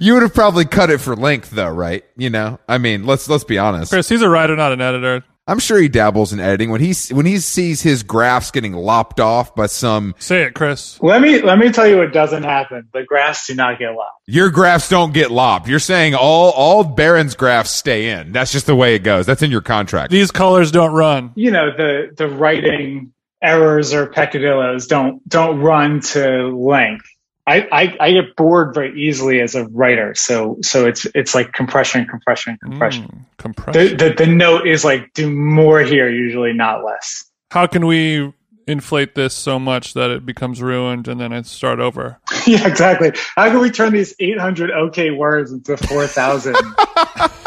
you 0.00 0.14
would 0.14 0.22
have 0.22 0.32
probably 0.32 0.64
cut 0.64 0.88
it 0.90 0.98
for 0.98 1.14
length, 1.16 1.50
though, 1.50 1.68
right? 1.68 2.04
You 2.16 2.30
know, 2.30 2.58
I 2.68 2.78
mean, 2.78 3.04
let's 3.04 3.28
let's 3.28 3.44
be 3.44 3.58
honest. 3.58 3.92
Chris, 3.92 4.08
he's 4.08 4.22
a 4.22 4.28
writer, 4.28 4.56
not 4.56 4.72
an 4.72 4.80
editor. 4.80 5.24
I'm 5.50 5.58
sure 5.58 5.80
he 5.80 5.88
dabbles 5.88 6.32
in 6.32 6.38
editing 6.38 6.70
when 6.70 6.80
he 6.80 6.94
when 7.12 7.26
he 7.26 7.38
sees 7.38 7.82
his 7.82 8.04
graphs 8.04 8.52
getting 8.52 8.72
lopped 8.72 9.18
off 9.18 9.52
by 9.56 9.66
some. 9.66 10.14
Say 10.20 10.44
it, 10.44 10.54
Chris. 10.54 11.02
Let 11.02 11.20
me, 11.20 11.42
let 11.42 11.58
me 11.58 11.72
tell 11.72 11.88
you 11.88 11.96
what 11.96 12.12
doesn't 12.12 12.44
happen. 12.44 12.88
The 12.92 13.02
graphs 13.02 13.48
do 13.48 13.56
not 13.56 13.80
get 13.80 13.90
lopped. 13.90 14.22
Your 14.26 14.50
graphs 14.50 14.88
don't 14.88 15.12
get 15.12 15.32
lopped. 15.32 15.66
You're 15.66 15.80
saying 15.80 16.14
all 16.14 16.52
all 16.52 16.84
Baron's 16.84 17.34
graphs 17.34 17.72
stay 17.72 18.10
in. 18.10 18.30
That's 18.30 18.52
just 18.52 18.66
the 18.66 18.76
way 18.76 18.94
it 18.94 19.00
goes. 19.00 19.26
That's 19.26 19.42
in 19.42 19.50
your 19.50 19.60
contract. 19.60 20.12
These 20.12 20.30
colors 20.30 20.70
don't 20.70 20.92
run. 20.92 21.32
You 21.34 21.50
know, 21.50 21.72
the, 21.76 22.10
the 22.16 22.28
writing 22.28 23.12
errors 23.42 23.92
or 23.92 24.06
peccadillos 24.06 24.86
don't, 24.86 25.28
don't 25.28 25.58
run 25.58 26.00
to 26.00 26.56
length. 26.56 27.06
I, 27.46 27.66
I, 27.72 27.96
I 28.00 28.12
get 28.12 28.36
bored 28.36 28.74
very 28.74 29.00
easily 29.00 29.40
as 29.40 29.54
a 29.54 29.66
writer. 29.66 30.14
So, 30.14 30.58
so 30.62 30.86
it's, 30.86 31.06
it's 31.14 31.34
like 31.34 31.52
compression, 31.52 32.06
compression, 32.06 32.58
compression. 32.62 33.04
Mm, 33.04 33.24
compression. 33.38 33.96
The, 33.96 34.08
the, 34.08 34.14
the 34.14 34.26
note 34.26 34.66
is 34.66 34.84
like, 34.84 35.12
do 35.14 35.30
more 35.30 35.80
here, 35.80 36.08
usually 36.08 36.52
not 36.52 36.84
less. 36.84 37.24
How 37.50 37.66
can 37.66 37.86
we 37.86 38.32
inflate 38.66 39.14
this 39.14 39.34
so 39.34 39.58
much 39.58 39.94
that 39.94 40.10
it 40.10 40.24
becomes 40.24 40.62
ruined 40.62 41.08
and 41.08 41.20
then 41.20 41.32
I 41.32 41.42
start 41.42 41.80
over? 41.80 42.18
yeah, 42.46 42.66
exactly. 42.66 43.12
How 43.36 43.48
can 43.48 43.60
we 43.60 43.70
turn 43.70 43.92
these 43.92 44.14
800 44.18 44.70
okay 44.70 45.10
words 45.10 45.52
into 45.52 45.76
4,000? 45.76 46.56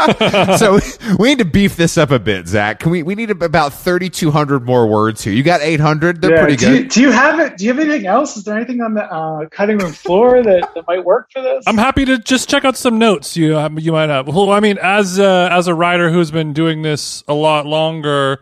so 0.57 0.79
we 1.17 1.29
need 1.29 1.37
to 1.37 1.45
beef 1.45 1.75
this 1.75 1.97
up 1.97 2.11
a 2.11 2.19
bit, 2.19 2.47
Zach. 2.47 2.79
Can 2.79 2.91
we? 2.91 3.03
We 3.03 3.15
need 3.15 3.31
about 3.31 3.73
3,200 3.73 4.65
more 4.65 4.87
words 4.87 5.23
here. 5.23 5.33
You 5.33 5.43
got 5.43 5.61
800. 5.61 6.21
They're 6.21 6.39
pretty 6.39 6.57
do 6.57 6.65
good. 6.67 6.83
You, 6.83 6.89
do 6.89 7.01
you 7.01 7.11
have 7.11 7.39
it? 7.39 7.57
Do 7.57 7.65
you 7.65 7.71
have 7.71 7.79
anything 7.79 8.05
else? 8.05 8.35
Is 8.35 8.43
there 8.43 8.55
anything 8.55 8.81
on 8.81 8.95
the 8.95 9.03
uh, 9.03 9.47
cutting 9.49 9.77
room 9.77 9.93
floor 9.93 10.43
that, 10.43 10.73
that 10.75 10.87
might 10.87 11.05
work 11.05 11.31
for 11.31 11.41
this? 11.41 11.63
I'm 11.67 11.77
happy 11.77 12.05
to 12.05 12.17
just 12.17 12.49
check 12.49 12.65
out 12.65 12.75
some 12.75 12.99
notes 12.99 13.37
you 13.37 13.57
you 13.77 13.91
might 13.91 14.09
have. 14.09 14.27
Well, 14.27 14.51
I 14.51 14.59
mean, 14.59 14.77
as 14.81 15.19
uh, 15.19 15.49
as 15.51 15.67
a 15.67 15.73
writer 15.73 16.11
who's 16.11 16.31
been 16.31 16.53
doing 16.53 16.81
this 16.81 17.23
a 17.27 17.33
lot 17.33 17.65
longer 17.65 18.41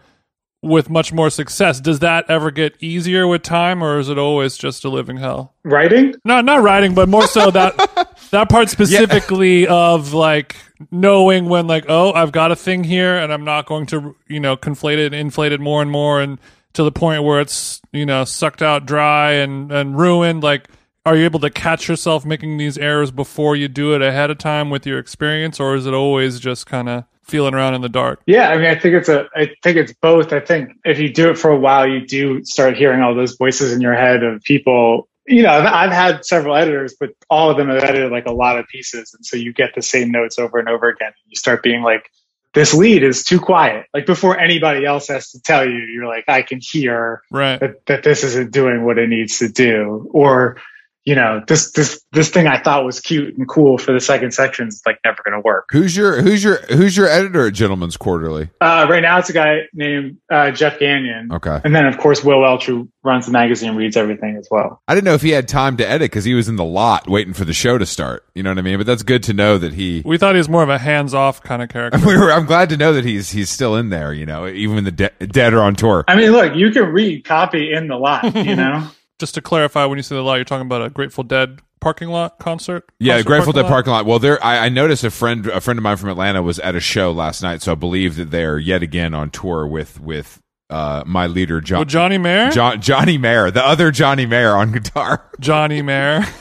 with 0.62 0.90
much 0.90 1.12
more 1.12 1.30
success, 1.30 1.80
does 1.80 2.00
that 2.00 2.30
ever 2.30 2.52
get 2.52 2.76
easier 2.80 3.26
with 3.28 3.42
time, 3.42 3.84
or 3.84 4.00
is 4.00 4.10
it 4.10 4.18
always 4.18 4.58
just 4.58 4.86
a 4.86 4.90
living 4.90 5.18
hell? 5.18 5.54
Writing? 5.64 6.16
No, 6.24 6.42
not 6.42 6.62
writing, 6.62 6.94
but 6.94 7.10
more 7.10 7.26
so 7.26 7.50
that 7.52 7.76
that 8.32 8.50
part 8.50 8.70
specifically 8.70 9.68
of 9.68 10.14
like 10.14 10.56
knowing 10.90 11.46
when 11.46 11.68
like 11.68 11.86
oh 11.88 12.12
I've 12.14 12.32
got 12.32 12.52
a 12.52 12.56
thing 12.56 12.84
here 12.84 13.16
and 13.16 13.32
I'm 13.32 13.44
not 13.44 13.66
going 13.66 13.86
to 13.88 14.16
you 14.28 14.40
know 14.40 14.56
conflate 14.56 14.98
it, 14.98 15.08
and 15.08 15.16
inflate 15.16 15.52
it 15.52 15.60
more 15.60 15.82
and 15.82 15.90
more, 15.90 16.22
and 16.22 16.40
to 16.74 16.84
the 16.84 16.92
point 16.92 17.24
where 17.24 17.42
it's 17.42 17.82
you 17.92 18.06
know 18.06 18.24
sucked 18.24 18.62
out 18.62 18.86
dry 18.86 19.32
and 19.32 19.72
and 19.72 19.98
ruined. 19.98 20.44
Like, 20.44 20.70
are 21.08 21.16
you 21.16 21.26
able 21.26 21.40
to 21.40 21.50
catch 21.50 21.88
yourself 21.88 22.24
making 22.24 22.58
these 22.58 22.78
errors 22.78 23.10
before 23.10 23.56
you 23.56 23.68
do 23.68 23.96
it 23.96 24.04
ahead 24.04 24.30
of 24.30 24.38
time 24.38 24.70
with 24.70 24.86
your 24.86 25.00
experience, 25.00 25.60
or 25.60 25.76
is 25.76 25.88
it 25.88 25.94
always 25.94 26.40
just 26.40 26.68
kind 26.68 26.88
of 26.88 27.06
feeling 27.24 27.54
around 27.54 27.76
in 27.76 27.82
the 27.82 27.90
dark? 27.90 28.22
Yeah, 28.26 28.50
I 28.50 28.58
mean, 28.58 28.68
I 28.68 28.76
think 28.76 28.96
it's 28.96 29.10
a, 29.10 29.28
I 29.36 29.52
think 29.64 29.78
it's 29.78 29.94
both. 29.94 30.34
I 30.34 30.40
think 30.40 30.72
if 30.86 31.00
you 31.00 31.14
do 31.14 31.30
it 31.30 31.38
for 31.38 31.52
a 31.52 31.60
while, 31.60 31.88
you 31.88 32.06
do 32.06 32.44
start 32.44 32.78
hearing 32.78 33.02
all 33.02 33.16
those 33.16 33.36
voices 33.36 33.74
in 33.74 33.82
your 33.82 33.96
head 33.96 34.24
of 34.24 34.42
people 34.44 35.08
you 35.28 35.44
know, 35.44 35.52
I've, 35.52 35.66
I've 35.66 35.92
had 35.92 36.26
several 36.26 36.56
editors, 36.56 36.96
but 37.00 37.12
all 37.30 37.50
of 37.50 37.58
them 37.58 37.70
have 37.70 37.84
edited 37.84 38.12
like 38.12 38.26
a 38.26 38.34
lot 38.34 38.58
of 38.58 38.68
pieces, 38.68 39.14
and 39.14 39.26
so 39.26 39.38
you 39.38 39.54
get 39.54 39.76
the 39.76 39.82
same 39.82 40.12
notes 40.12 40.40
over 40.40 40.60
and 40.60 40.68
over 40.68 40.90
again. 40.90 41.14
You 41.28 41.36
start 41.36 41.64
being 41.64 41.82
like, 41.82 42.10
"This 42.54 42.74
lead 42.74 43.04
is 43.04 43.24
too 43.24 43.40
quiet." 43.40 43.86
Like 43.94 44.06
before 44.06 44.38
anybody 44.40 44.86
else 44.86 45.08
has 45.08 45.32
to 45.32 45.42
tell 45.42 45.68
you, 45.68 45.78
you're 45.78 46.08
like, 46.08 46.26
"I 46.28 46.42
can 46.42 46.60
hear 46.62 47.22
Right. 47.32 47.60
that, 47.60 47.86
that 47.86 48.04
this 48.04 48.24
isn't 48.24 48.52
doing 48.52 48.84
what 48.84 48.98
it 48.98 49.10
needs 49.10 49.40
to 49.40 49.48
do," 49.48 50.10
or 50.12 50.58
you 51.06 51.16
know, 51.16 51.42
this 51.48 51.72
this 51.72 52.04
this 52.12 52.30
thing 52.30 52.46
I 52.48 52.60
thought 52.62 52.86
was 52.86 53.00
cute 53.00 53.36
and 53.38 53.48
cool 53.50 53.78
for 53.80 53.92
the 53.92 54.00
second 54.00 54.34
section 54.34 54.68
is 54.68 54.82
like 54.86 55.00
never 55.04 55.18
going 55.24 55.34
to 55.34 55.40
work. 55.44 55.66
Who's 55.72 55.96
your 55.98 56.22
who's 56.22 56.44
your 56.44 56.58
who's 56.68 56.96
your 56.96 57.08
editor 57.08 57.48
at 57.48 57.54
Gentleman's 57.54 57.98
Quarterly? 57.98 58.50
Uh, 58.62 58.86
right 58.90 59.02
now, 59.02 59.18
it's 59.18 59.30
a 59.30 59.34
guy 59.34 59.62
named 59.74 60.18
uh, 60.32 60.52
Geoff 60.52 60.78
Gagnon, 60.80 61.32
Okay. 61.34 61.60
and 61.64 61.74
then 61.76 61.86
of 61.88 61.98
course 61.98 62.24
Will 62.24 62.42
Welch, 62.42 62.66
who 62.68 62.88
runs 63.04 63.26
the 63.26 63.32
magazine, 63.32 63.76
reads 63.76 63.98
everything 63.98 64.36
as 64.38 64.48
well. 64.52 64.80
I 64.88 64.94
didn't 64.94 65.06
know 65.06 65.16
if 65.16 65.24
he 65.24 65.32
had 65.32 65.48
time 65.48 65.78
to 65.78 65.90
edit 65.90 66.12
because 66.12 66.24
he 66.26 66.36
was 66.36 66.48
in 66.48 66.56
the 66.56 66.64
lot 66.64 67.10
waiting 67.10 67.34
for 67.34 67.46
the 67.46 67.54
show 67.54 67.80
to 67.80 67.86
start. 67.88 68.24
You 68.36 68.44
know 68.44 68.52
what 68.52 68.60
I 68.60 68.62
mean? 68.62 68.78
But 68.78 68.86
that's 68.86 69.02
good 69.04 69.24
to 69.24 69.34
know 69.34 69.58
that 69.58 69.74
he. 69.74 70.04
We 70.06 70.20
thought 70.20 70.36
he 70.36 70.38
was 70.38 70.50
more 70.50 70.62
of 70.62 70.70
a 70.70 70.78
hands-off 70.78 71.42
kind 71.42 71.62
of 71.64 71.70
character. 71.70 72.00
We 72.06 72.18
were, 72.18 72.32
I'm 72.32 72.46
glad 72.46 72.70
to 72.70 72.78
know 72.78 72.94
that 72.94 73.06
he's 73.06 73.32
he's 73.32 73.50
still 73.50 73.76
in 73.76 73.90
there. 73.90 74.14
You 74.14 74.26
know, 74.28 74.48
even 74.48 74.76
when 74.76 74.84
the 74.84 74.92
de- 74.92 75.28
dead 75.28 75.54
are 75.54 75.62
on 75.64 75.76
tour. 75.76 76.04
I 76.08 76.16
mean, 76.16 76.32
look, 76.32 76.56
you 76.56 76.70
can 76.72 76.86
read 76.90 77.24
copy 77.26 77.74
in 77.74 77.88
the 77.88 77.96
lot, 77.96 78.36
you 78.36 78.56
know. 78.56 78.88
Just 79.22 79.36
to 79.36 79.42
clarify, 79.42 79.86
when 79.86 79.98
you 80.00 80.04
say 80.04 80.16
the 80.16 80.22
lot, 80.24 80.36
you're 80.36 80.46
talking 80.46 80.66
about 80.66 80.82
a 80.82 80.90
Grateful 80.90 81.24
Dead 81.24 81.60
parking 81.80 82.10
lot 82.10 82.40
concert. 82.40 82.90
Yeah, 83.00 83.14
Concert 83.14 83.28
Grateful 83.28 83.54
Dead 83.54 83.62
lot? 83.62 83.70
parking 83.70 83.92
lot. 83.94 84.06
Well, 84.08 84.18
there 84.20 84.44
I, 84.44 84.66
I 84.66 84.70
noticed 84.70 85.04
a 85.04 85.12
friend 85.12 85.46
a 85.46 85.62
friend 85.62 85.78
of 85.78 85.84
mine 85.84 85.98
from 85.98 86.10
Atlanta 86.10 86.42
was 86.42 86.58
at 86.58 86.74
a 86.76 86.80
show 86.80 87.12
last 87.12 87.44
night, 87.44 87.62
so 87.62 87.72
I 87.72 87.76
believe 87.76 88.16
that 88.16 88.32
they're 88.32 88.58
yet 88.58 88.82
again 88.82 89.14
on 89.14 89.30
tour 89.30 89.68
with 89.68 90.00
with 90.02 90.42
uh, 90.72 91.04
my 91.06 91.28
leader 91.28 91.62
John, 91.62 91.80
With 91.82 91.90
Johnny 91.90 92.18
Mayer. 92.18 92.50
John 92.50 92.82
Johnny 92.82 93.20
Mayer, 93.20 93.52
the 93.52 93.64
other 93.64 93.92
Johnny 93.92 94.26
Mayer 94.26 94.56
on 94.56 94.72
guitar. 94.72 95.30
Johnny 95.40 95.84
Mayer. 95.84 96.22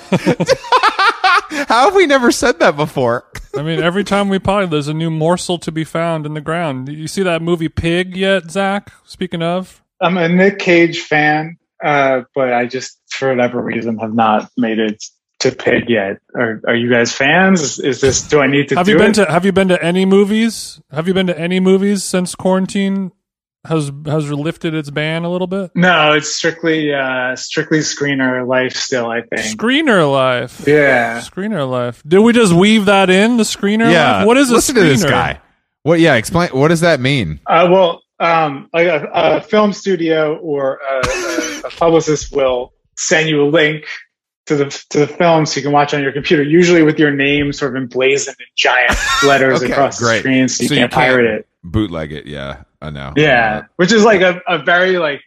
How 1.69 1.87
have 1.87 1.95
we 1.95 2.07
never 2.07 2.31
said 2.33 2.61
that 2.61 2.77
before? 2.77 3.27
I 3.59 3.63
mean, 3.63 3.83
every 3.83 4.05
time 4.05 4.29
we 4.31 4.39
pod, 4.39 4.71
there's 4.71 4.89
a 4.89 4.95
new 4.95 5.11
morsel 5.11 5.59
to 5.59 5.73
be 5.73 5.85
found 5.85 6.25
in 6.25 6.35
the 6.35 6.41
ground. 6.41 6.89
You 6.89 7.09
see 7.09 7.23
that 7.25 7.43
movie 7.43 7.69
Pig 7.69 8.17
yet, 8.17 8.51
Zach? 8.51 8.91
Speaking 9.05 9.43
of, 9.43 9.83
I'm 10.01 10.17
a 10.17 10.29
Nick 10.29 10.61
Cage 10.61 11.01
fan, 11.01 11.59
uh, 11.83 12.23
but 12.35 12.53
I 12.53 12.67
just, 12.67 13.01
for 13.09 13.29
whatever 13.29 13.61
reason, 13.61 13.99
have 13.99 14.15
not 14.15 14.51
made 14.57 14.79
it 14.79 15.03
to 15.41 15.53
Pig 15.53 15.89
yet. 15.89 16.19
Are 16.35 16.61
Are 16.67 16.75
you 16.75 16.91
guys 16.91 17.13
fans? 17.13 17.61
Is, 17.63 17.79
is 17.79 18.01
this? 18.01 18.23
Do 18.29 18.41
I 18.41 18.47
need 18.47 18.69
to? 18.69 18.77
have 18.77 18.87
do 18.87 18.93
you 18.93 18.99
been 18.99 19.11
it? 19.11 19.15
to 19.15 19.27
Have 19.27 19.45
you 19.45 19.53
been 19.53 19.69
to 19.69 19.83
any 19.83 20.05
movies? 20.05 20.81
Have 20.91 21.09
you 21.09 21.15
been 21.15 21.27
to 21.27 21.39
any 21.39 21.61
movies 21.61 22.05
since 22.05 22.35
quarantine 22.35 23.13
has 23.67 23.91
has 24.07 24.31
lifted 24.31 24.75
its 24.75 24.91
ban 24.91 25.25
a 25.25 25.31
little 25.31 25.47
bit? 25.47 25.71
No, 25.75 26.13
it's 26.13 26.35
strictly 26.35 26.93
uh, 26.93 27.37
strictly 27.37 27.79
screener 27.79 28.47
life 28.47 28.75
still. 28.75 29.07
I 29.11 29.23
think. 29.23 29.59
Screener 29.59 30.11
life. 30.11 30.65
Yeah. 30.67 31.21
Screener 31.21 31.69
life. 31.69 32.03
Did 32.07 32.21
we 32.21 32.33
just 32.33 32.53
weave 32.53 32.85
that 32.87 33.11
in 33.11 33.39
the 33.39 33.45
screener? 33.45 33.91
life? 33.93 34.27
What 34.27 34.37
is 34.37 34.51
a 34.51 34.55
listen 34.55 34.77
screener? 34.77 34.81
to 34.81 34.89
this 34.89 35.05
guy? 35.05 35.41
What? 35.83 36.01
Yeah, 36.01 36.17
explain. 36.17 36.51
What 36.51 36.69
does 36.69 36.81
that 36.81 37.01
mean? 37.01 37.41
Uh, 37.47 37.67
well, 37.71 38.03
um, 38.21 38.69
like 38.73 38.87
a, 38.87 39.09
a 39.13 39.41
film 39.41 39.73
studio 39.73 40.37
or 40.37 40.77
a, 40.77 41.67
a, 41.67 41.71
publicist 41.71 42.35
will 42.35 42.73
send 42.97 43.29
you 43.29 43.43
a 43.43 43.49
link 43.49 43.85
to 44.47 44.57
the 44.57 44.85
to 44.91 44.99
the 45.01 45.07
film 45.07 45.47
so 45.47 45.57
you 45.57 45.63
can 45.63 45.73
watch 45.73 45.95
on 45.95 46.03
your 46.03 46.13
computer. 46.13 46.43
Usually 46.43 46.83
with 46.83 46.99
your 46.99 47.11
name 47.13 47.53
sort 47.53 47.77
of 47.77 47.83
emblazoned 47.83 48.37
in 48.39 48.47
giant 48.57 48.95
letters 49.25 49.63
Okay, 49.63 49.73
across 49.73 49.99
great. 50.01 50.17
the 50.17 50.21
screen, 50.21 50.49
so 50.49 50.63
you 50.65 50.69
So 50.69 50.75
can't 50.77 50.93
can't- 50.93 50.93
pirate 50.93 51.27
it. 51.41 51.47
Bootleg 51.63 52.13
it. 52.13 52.27
Yeah, 52.27 52.63
I 52.81 52.91
know. 52.91 53.13
Yeah, 53.17 53.65
which 53.77 53.93
is 53.93 54.03
like 54.05 54.23
a, 54.23 54.41
a 54.49 54.59
very 54.63 54.99
like 54.99 55.21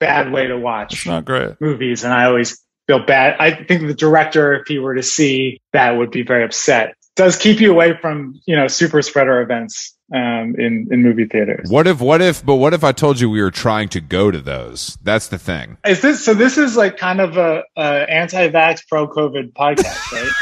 bad 0.00 0.30
way 0.32 0.46
to 0.46 0.56
It's 0.56 0.62
watch 0.62 1.06
not 1.06 1.24
great. 1.24 1.60
movies, 1.60 2.04
and 2.04 2.12
I 2.12 2.26
always 2.26 2.62
feel 2.86 3.04
bad. 3.04 3.36
I 3.40 3.64
think 3.64 3.86
the 3.86 3.94
director, 3.94 4.54
if 4.54 4.68
he 4.68 4.78
were 4.78 4.94
to 4.94 5.02
see 5.02 5.60
that, 5.72 5.92
would 5.92 6.10
be 6.10 6.22
very 6.22 6.44
upset. 6.44 6.94
Does 7.16 7.36
keep 7.36 7.60
you 7.60 7.72
away 7.72 7.96
from 8.00 8.40
you 8.46 8.54
know 8.56 8.68
super 8.68 9.00
spreader 9.02 9.40
events 9.40 9.96
um, 10.12 10.54
in 10.58 10.88
in 10.90 11.02
movie 11.02 11.26
theaters. 11.26 11.70
What 11.70 11.86
if? 11.86 12.00
What 12.00 12.22
if? 12.22 12.44
But 12.44 12.56
what 12.56 12.74
if 12.74 12.84
I 12.84 12.92
told 12.92 13.20
you 13.20 13.28
we 13.28 13.42
were 13.42 13.50
trying 13.50 13.88
to 13.90 14.00
go 14.00 14.30
to 14.30 14.40
those? 14.40 14.96
That's 15.02 15.28
the 15.28 15.38
thing. 15.38 15.78
Is 15.86 16.00
this 16.00 16.24
so? 16.24 16.34
This 16.34 16.58
is 16.58 16.76
like 16.76 16.96
kind 16.96 17.20
of 17.20 17.36
a, 17.36 17.64
a 17.76 18.10
anti-vax, 18.10 18.86
pro-COVID 18.88 19.52
podcast, 19.52 20.12
right? 20.12 20.32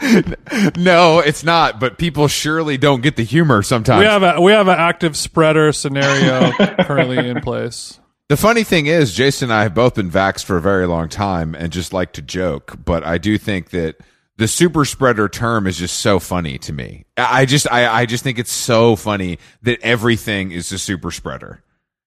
no, 0.76 1.20
it's 1.20 1.44
not. 1.44 1.80
But 1.80 1.98
people 1.98 2.28
surely 2.28 2.76
don't 2.76 3.02
get 3.02 3.16
the 3.16 3.24
humor 3.24 3.62
sometimes. 3.62 4.00
We 4.00 4.06
have 4.06 4.22
a 4.22 4.40
we 4.40 4.52
have 4.52 4.68
an 4.68 4.78
active 4.78 5.16
spreader 5.16 5.72
scenario 5.72 6.52
currently 6.84 7.28
in 7.28 7.40
place. 7.40 7.98
The 8.28 8.36
funny 8.36 8.62
thing 8.62 8.86
is, 8.86 9.12
Jason 9.12 9.50
and 9.50 9.58
I 9.58 9.64
have 9.64 9.74
both 9.74 9.96
been 9.96 10.10
vaxxed 10.10 10.44
for 10.44 10.56
a 10.56 10.60
very 10.60 10.86
long 10.86 11.08
time 11.08 11.56
and 11.56 11.72
just 11.72 11.92
like 11.92 12.12
to 12.12 12.22
joke, 12.22 12.76
but 12.84 13.04
I 13.04 13.18
do 13.18 13.36
think 13.36 13.70
that 13.70 13.96
the 14.40 14.48
super 14.48 14.86
spreader 14.86 15.28
term 15.28 15.66
is 15.66 15.76
just 15.76 15.98
so 15.98 16.18
funny 16.18 16.56
to 16.56 16.72
me. 16.72 17.04
I 17.18 17.44
just, 17.44 17.70
I, 17.70 18.00
I 18.00 18.06
just 18.06 18.24
think 18.24 18.38
it's 18.38 18.50
so 18.50 18.96
funny 18.96 19.38
that 19.60 19.78
everything 19.82 20.50
is 20.50 20.72
a 20.72 20.78
super 20.78 21.10
spreader. 21.10 21.62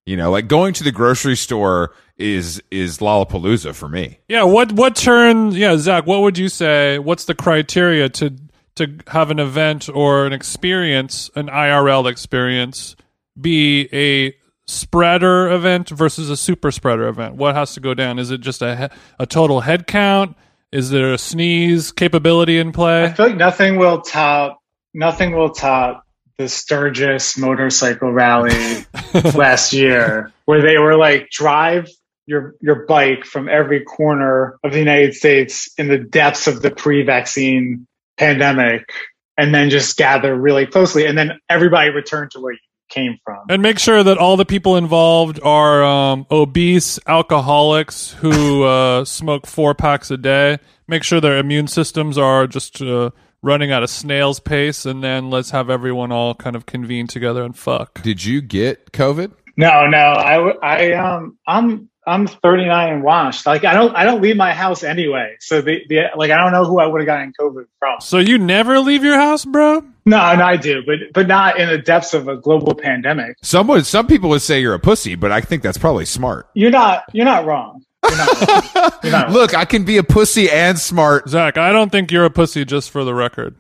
You 0.08 0.18
know, 0.18 0.32
like 0.32 0.48
going 0.48 0.74
to 0.74 0.84
the 0.84 0.92
grocery 0.92 1.36
store 1.38 1.94
is, 2.18 2.60
is 2.72 2.98
Lollapalooza 2.98 3.76
for 3.76 3.88
me. 3.88 4.18
Yeah, 4.28 4.44
what 4.46 4.72
what 4.72 4.96
turn? 4.96 5.52
Yeah, 5.52 5.78
Zach, 5.78 6.08
what 6.08 6.22
would 6.22 6.40
you 6.40 6.50
say? 6.50 6.98
What's 6.98 7.26
the 7.26 7.36
criteria 7.36 8.10
to 8.10 8.36
to 8.78 8.98
have 9.08 9.30
an 9.30 9.38
event 9.38 9.88
or 9.88 10.26
an 10.26 10.34
experience, 10.34 11.30
an 11.36 11.50
IRL 11.50 12.10
experience, 12.10 12.96
be 13.40 13.88
a 13.94 14.36
spreader 14.66 15.52
event 15.52 15.90
versus 15.90 16.32
a 16.32 16.36
super 16.36 16.72
spreader 16.72 17.08
event? 17.08 17.36
What 17.36 17.54
has 17.54 17.76
to 17.76 17.80
go 17.80 17.94
down? 17.94 18.18
Is 18.18 18.32
it 18.32 18.42
just 18.42 18.64
a 18.64 18.90
a 19.20 19.28
total 19.28 19.62
head 19.62 19.86
count? 19.86 20.36
Is 20.74 20.90
there 20.90 21.14
a 21.14 21.20
sneeze 21.20 21.92
capability 21.92 22.58
in 22.58 22.72
play? 22.72 23.04
I 23.04 23.14
feel 23.14 23.28
like 23.28 23.38
nothing 23.38 23.78
will 23.78 24.02
top 24.02 24.60
nothing 24.92 25.36
will 25.36 25.52
top 25.52 26.04
the 26.40 26.50
Sturgis 26.50 27.38
motorcycle 27.38 28.12
rally 28.12 28.86
last 29.36 29.74
year, 29.74 30.32
where 30.46 30.64
they 30.64 30.80
were 30.80 30.96
like 30.98 31.30
drive 31.30 31.88
your 32.26 32.56
your 32.60 32.88
bike 32.88 33.24
from 33.24 33.50
every 33.50 33.84
corner 33.84 34.58
of 34.64 34.72
the 34.72 34.80
United 34.80 35.14
States 35.14 35.72
in 35.78 35.90
the 35.90 36.00
depths 36.00 36.48
of 36.48 36.64
the 36.64 36.72
pre-vaccine 36.72 37.86
pandemic, 38.18 38.92
and 39.38 39.54
then 39.54 39.70
just 39.70 39.96
gather 39.96 40.36
really 40.36 40.66
closely, 40.66 41.06
and 41.06 41.16
then 41.16 41.40
everybody 41.50 41.92
return 41.92 42.30
to 42.32 42.40
where 42.40 42.54
you 42.54 42.60
came 42.94 43.18
from. 43.24 43.40
And 43.50 43.62
make 43.62 43.80
sure 43.80 44.04
that 44.04 44.18
all 44.18 44.38
the 44.38 44.46
people 44.46 44.78
involved 44.78 45.40
are 45.44 45.84
um, 45.84 46.26
obese 46.30 47.00
alcoholics 47.08 48.12
who 48.12 48.64
uh, 48.64 49.06
smoke 49.06 49.48
four 49.48 49.74
packs 49.74 50.12
a 50.12 50.18
day. 50.18 50.60
Make 50.88 51.04
sure 51.04 51.20
their 51.20 51.38
immune 51.38 51.68
systems 51.68 52.18
are 52.18 52.46
just 52.46 52.82
uh, 52.82 53.12
running 53.42 53.72
at 53.72 53.84
a 53.84 53.88
snail's 53.88 54.40
pace, 54.40 54.86
and 54.86 55.04
then 55.04 55.30
let's 55.30 55.52
have 55.52 55.70
everyone 55.70 56.12
all 56.12 56.36
kind 56.36 56.56
of 56.56 56.66
convene 56.66 57.08
together 57.08 57.44
and 57.44 57.58
fuck. 57.58 58.02
Did 58.04 58.24
you 58.24 58.42
get 58.42 58.92
COVID? 58.92 59.32
No, 59.56 59.86
no, 59.86 59.98
I, 59.98 60.52
I, 60.64 60.92
um, 60.94 61.38
I'm, 61.48 61.90
I'm 62.06 62.28
39 62.28 62.94
and 62.94 63.04
washed. 63.04 63.46
Like 63.46 63.64
I 63.64 63.74
don't, 63.74 63.96
I 63.96 64.04
don't 64.04 64.22
leave 64.22 64.36
my 64.36 64.54
house 64.54 64.84
anyway. 64.84 65.36
So 65.40 65.62
the, 65.62 65.82
the, 65.88 66.06
like, 66.16 66.32
I 66.32 66.38
don't 66.38 66.52
know 66.52 66.66
who 66.66 66.80
I 66.80 66.86
would 66.86 67.02
have 67.02 67.06
gotten 67.06 67.34
COVID 67.40 67.66
from. 67.80 68.02
So 68.02 68.18
you 68.18 68.38
never 68.38 68.80
leave 68.80 69.04
your 69.04 69.18
house, 69.18 69.46
bro? 69.46 69.82
No, 70.06 70.36
no, 70.36 70.44
I 70.44 70.58
do, 70.58 70.84
but, 70.86 70.98
but 71.14 71.28
not 71.28 71.60
in 71.60 71.70
the 71.70 71.78
depths 71.78 72.14
of 72.14 72.28
a 72.28 72.36
global 72.36 72.76
pandemic. 72.76 73.38
Some 73.42 73.68
would, 73.68 73.86
some 73.86 74.06
people 74.06 74.30
would 74.30 74.42
say 74.42 74.60
you're 74.60 74.74
a 74.74 74.80
pussy, 74.80 75.16
but 75.16 75.32
I 75.32 75.40
think 75.40 75.64
that's 75.64 75.78
probably 75.78 76.06
smart. 76.06 76.50
You're 76.54 76.72
not, 76.72 77.06
you're 77.14 77.26
not 77.26 77.46
wrong. 77.46 77.86
You're 78.04 78.18
not 78.18 78.48
wrong. 78.48 78.92
You're 79.04 79.12
not 79.14 79.26
wrong. 79.28 79.34
Look, 79.34 79.56
I 79.56 79.64
can 79.64 79.86
be 79.86 79.98
a 79.98 80.04
pussy 80.04 80.50
and 80.50 80.78
smart, 80.78 81.30
Zach, 81.30 81.58
I 81.58 81.72
don't 81.72 81.90
think 81.90 82.12
you're 82.12 82.26
a 82.26 82.30
pussy, 82.30 82.66
just 82.66 82.92
for 82.92 83.06
the 83.06 83.14
record. 83.14 83.56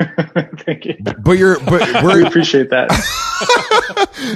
Thank 0.64 0.86
you. 0.86 0.94
but 1.18 1.32
you're, 1.32 1.60
but 1.60 2.04
We 2.04 2.24
appreciate 2.24 2.70
that. 2.70 2.90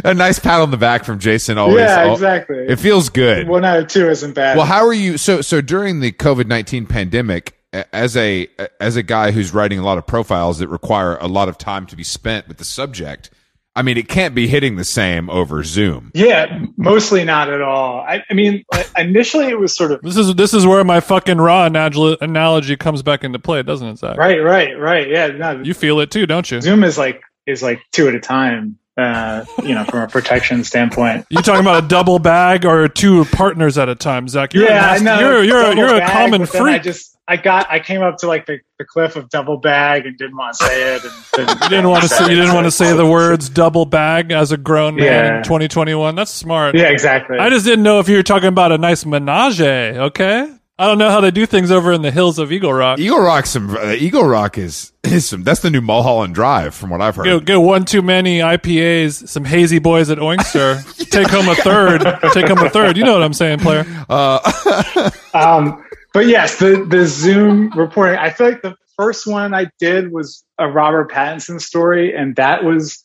a 0.04 0.14
nice 0.14 0.38
pat 0.38 0.60
on 0.60 0.70
the 0.70 0.76
back 0.76 1.04
from 1.04 1.18
Jason. 1.18 1.58
Always, 1.58 1.80
yeah, 1.80 2.12
exactly. 2.12 2.58
It 2.68 2.78
feels 2.78 3.08
good. 3.08 3.48
One 3.48 3.64
out 3.64 3.78
of 3.78 3.88
two 3.88 4.08
isn't 4.08 4.34
bad. 4.34 4.56
Well, 4.56 4.66
how 4.66 4.86
are 4.86 4.92
you? 4.92 5.18
So, 5.18 5.40
so 5.40 5.60
during 5.60 6.00
the 6.00 6.12
COVID 6.12 6.46
nineteen 6.46 6.86
pandemic, 6.86 7.56
as 7.92 8.16
a 8.16 8.48
as 8.80 8.96
a 8.96 9.02
guy 9.02 9.30
who's 9.30 9.52
writing 9.52 9.78
a 9.78 9.84
lot 9.84 9.98
of 9.98 10.06
profiles 10.06 10.58
that 10.58 10.68
require 10.68 11.16
a 11.16 11.26
lot 11.26 11.48
of 11.48 11.58
time 11.58 11.86
to 11.86 11.96
be 11.96 12.04
spent 12.04 12.46
with 12.48 12.58
the 12.58 12.64
subject, 12.64 13.30
I 13.76 13.82
mean, 13.82 13.98
it 13.98 14.08
can't 14.08 14.34
be 14.36 14.46
hitting 14.46 14.76
the 14.76 14.84
same 14.84 15.28
over 15.28 15.64
Zoom. 15.64 16.12
yeah, 16.14 16.64
mostly 16.76 17.24
not 17.24 17.50
at 17.50 17.60
all. 17.60 18.00
I, 18.00 18.22
I 18.30 18.34
mean, 18.34 18.64
initially 18.96 19.46
it 19.48 19.58
was 19.58 19.74
sort 19.74 19.90
of 19.90 20.00
This 20.02 20.16
is 20.16 20.34
this 20.36 20.54
is 20.54 20.64
where 20.64 20.84
my 20.84 21.00
fucking 21.00 21.38
raw 21.38 21.64
analogy 21.66 22.76
comes 22.76 23.02
back 23.02 23.24
into 23.24 23.38
play, 23.38 23.62
doesn't 23.62 23.88
it, 23.88 23.98
Zach? 23.98 24.16
right, 24.16 24.38
right, 24.42 24.78
right. 24.78 25.08
Yeah, 25.08 25.26
no, 25.28 25.60
You 25.62 25.74
feel 25.74 26.00
it 26.00 26.10
too, 26.10 26.26
don't 26.26 26.48
you? 26.50 26.60
Zoom 26.60 26.84
is 26.84 26.96
like 26.98 27.22
is 27.46 27.62
like 27.62 27.80
two 27.92 28.08
at 28.08 28.14
a 28.14 28.20
time. 28.20 28.78
Uh, 28.96 29.44
you 29.64 29.74
know, 29.74 29.82
from 29.86 30.02
a 30.02 30.06
protection 30.06 30.62
standpoint. 30.62 31.26
You 31.28 31.42
talking 31.42 31.62
about 31.62 31.82
a 31.82 31.88
double 31.88 32.20
bag 32.20 32.64
or 32.64 32.86
two 32.86 33.24
partners 33.24 33.76
at 33.76 33.88
a 33.88 33.96
time, 33.96 34.28
Zach? 34.28 34.54
You're 34.54 34.66
a 34.66 34.70
yeah, 34.70 34.86
I 34.86 34.98
nasty- 34.98 35.04
know. 35.04 35.18
You're 35.18 35.42
you're 35.42 35.62
double 35.62 35.76
you're 35.78 35.96
a 35.96 36.08
common 36.08 36.40
but 36.42 36.52
then 36.52 36.62
I 36.62 36.72
freak. 36.74 36.82
just 36.84 37.13
I 37.26 37.36
got 37.38 37.70
I 37.70 37.78
came 37.80 38.02
up 38.02 38.18
to 38.18 38.26
like 38.26 38.44
the, 38.46 38.58
the 38.78 38.84
cliff 38.84 39.16
of 39.16 39.30
double 39.30 39.56
bag 39.56 40.04
and 40.04 40.16
didn't 40.18 40.36
want 40.36 40.56
to 40.58 40.64
say 40.66 40.94
it. 40.96 41.04
And 41.04 41.12
didn't, 41.48 41.62
You 41.62 41.68
didn't 41.70 41.88
want 41.88 42.02
to 42.02 42.08
say 42.08 42.24
you 42.28 42.36
didn't 42.36 42.54
want 42.54 42.66
to 42.66 42.70
say 42.70 42.94
the 42.94 43.06
words 43.06 43.48
double 43.48 43.86
bag 43.86 44.30
as 44.30 44.52
a 44.52 44.58
grown 44.58 44.96
man 44.96 45.04
Yeah. 45.06 45.36
in 45.38 45.42
2021. 45.44 46.14
That's 46.16 46.30
smart. 46.30 46.74
Yeah, 46.74 46.88
exactly. 46.90 47.38
I 47.38 47.48
just 47.48 47.64
didn't 47.64 47.82
know 47.84 47.98
if 48.00 48.08
you 48.10 48.16
were 48.16 48.22
talking 48.22 48.48
about 48.48 48.72
a 48.72 48.78
nice 48.78 49.06
menage. 49.06 49.60
Okay, 49.62 50.52
I 50.78 50.86
don't 50.86 50.98
know 50.98 51.08
how 51.08 51.20
they 51.22 51.30
do 51.30 51.46
things 51.46 51.70
over 51.70 51.92
in 51.92 52.02
the 52.02 52.10
hills 52.10 52.38
of 52.38 52.52
Eagle 52.52 52.74
Rock. 52.74 52.98
Eagle 52.98 53.20
Rock, 53.20 53.46
some 53.46 53.74
uh, 53.74 53.92
Eagle 53.92 54.24
Rock 54.24 54.58
is 54.58 54.92
is 55.04 55.26
some. 55.26 55.44
That's 55.44 55.60
the 55.60 55.70
new 55.70 55.80
Mulholland 55.80 56.34
Drive, 56.34 56.74
from 56.74 56.90
what 56.90 57.00
I've 57.00 57.16
heard. 57.16 57.24
Go, 57.24 57.40
go 57.40 57.60
one 57.60 57.86
too 57.86 58.02
many 58.02 58.40
IPAs, 58.40 59.28
some 59.28 59.44
hazy 59.46 59.78
boys 59.78 60.10
at 60.10 60.18
Oinkster. 60.18 60.82
Take 61.10 61.28
home 61.28 61.48
a 61.48 61.54
third. 61.54 62.02
Take 62.34 62.48
home 62.48 62.58
a 62.58 62.68
third. 62.68 62.96
You 62.98 63.04
know 63.04 63.14
what 63.14 63.22
I'm 63.22 63.32
saying, 63.32 63.60
player? 63.60 63.86
Uh, 64.10 65.10
Um, 65.34 65.83
but 66.14 66.26
yes, 66.26 66.58
the 66.58 66.86
the 66.88 67.06
Zoom 67.06 67.70
reporting. 67.76 68.16
I 68.16 68.30
feel 68.30 68.48
like 68.48 68.62
the 68.62 68.76
first 68.96 69.26
one 69.26 69.52
I 69.52 69.66
did 69.80 70.12
was 70.12 70.44
a 70.58 70.70
Robert 70.70 71.10
Pattinson 71.10 71.60
story, 71.60 72.16
and 72.16 72.36
that 72.36 72.64
was 72.64 73.02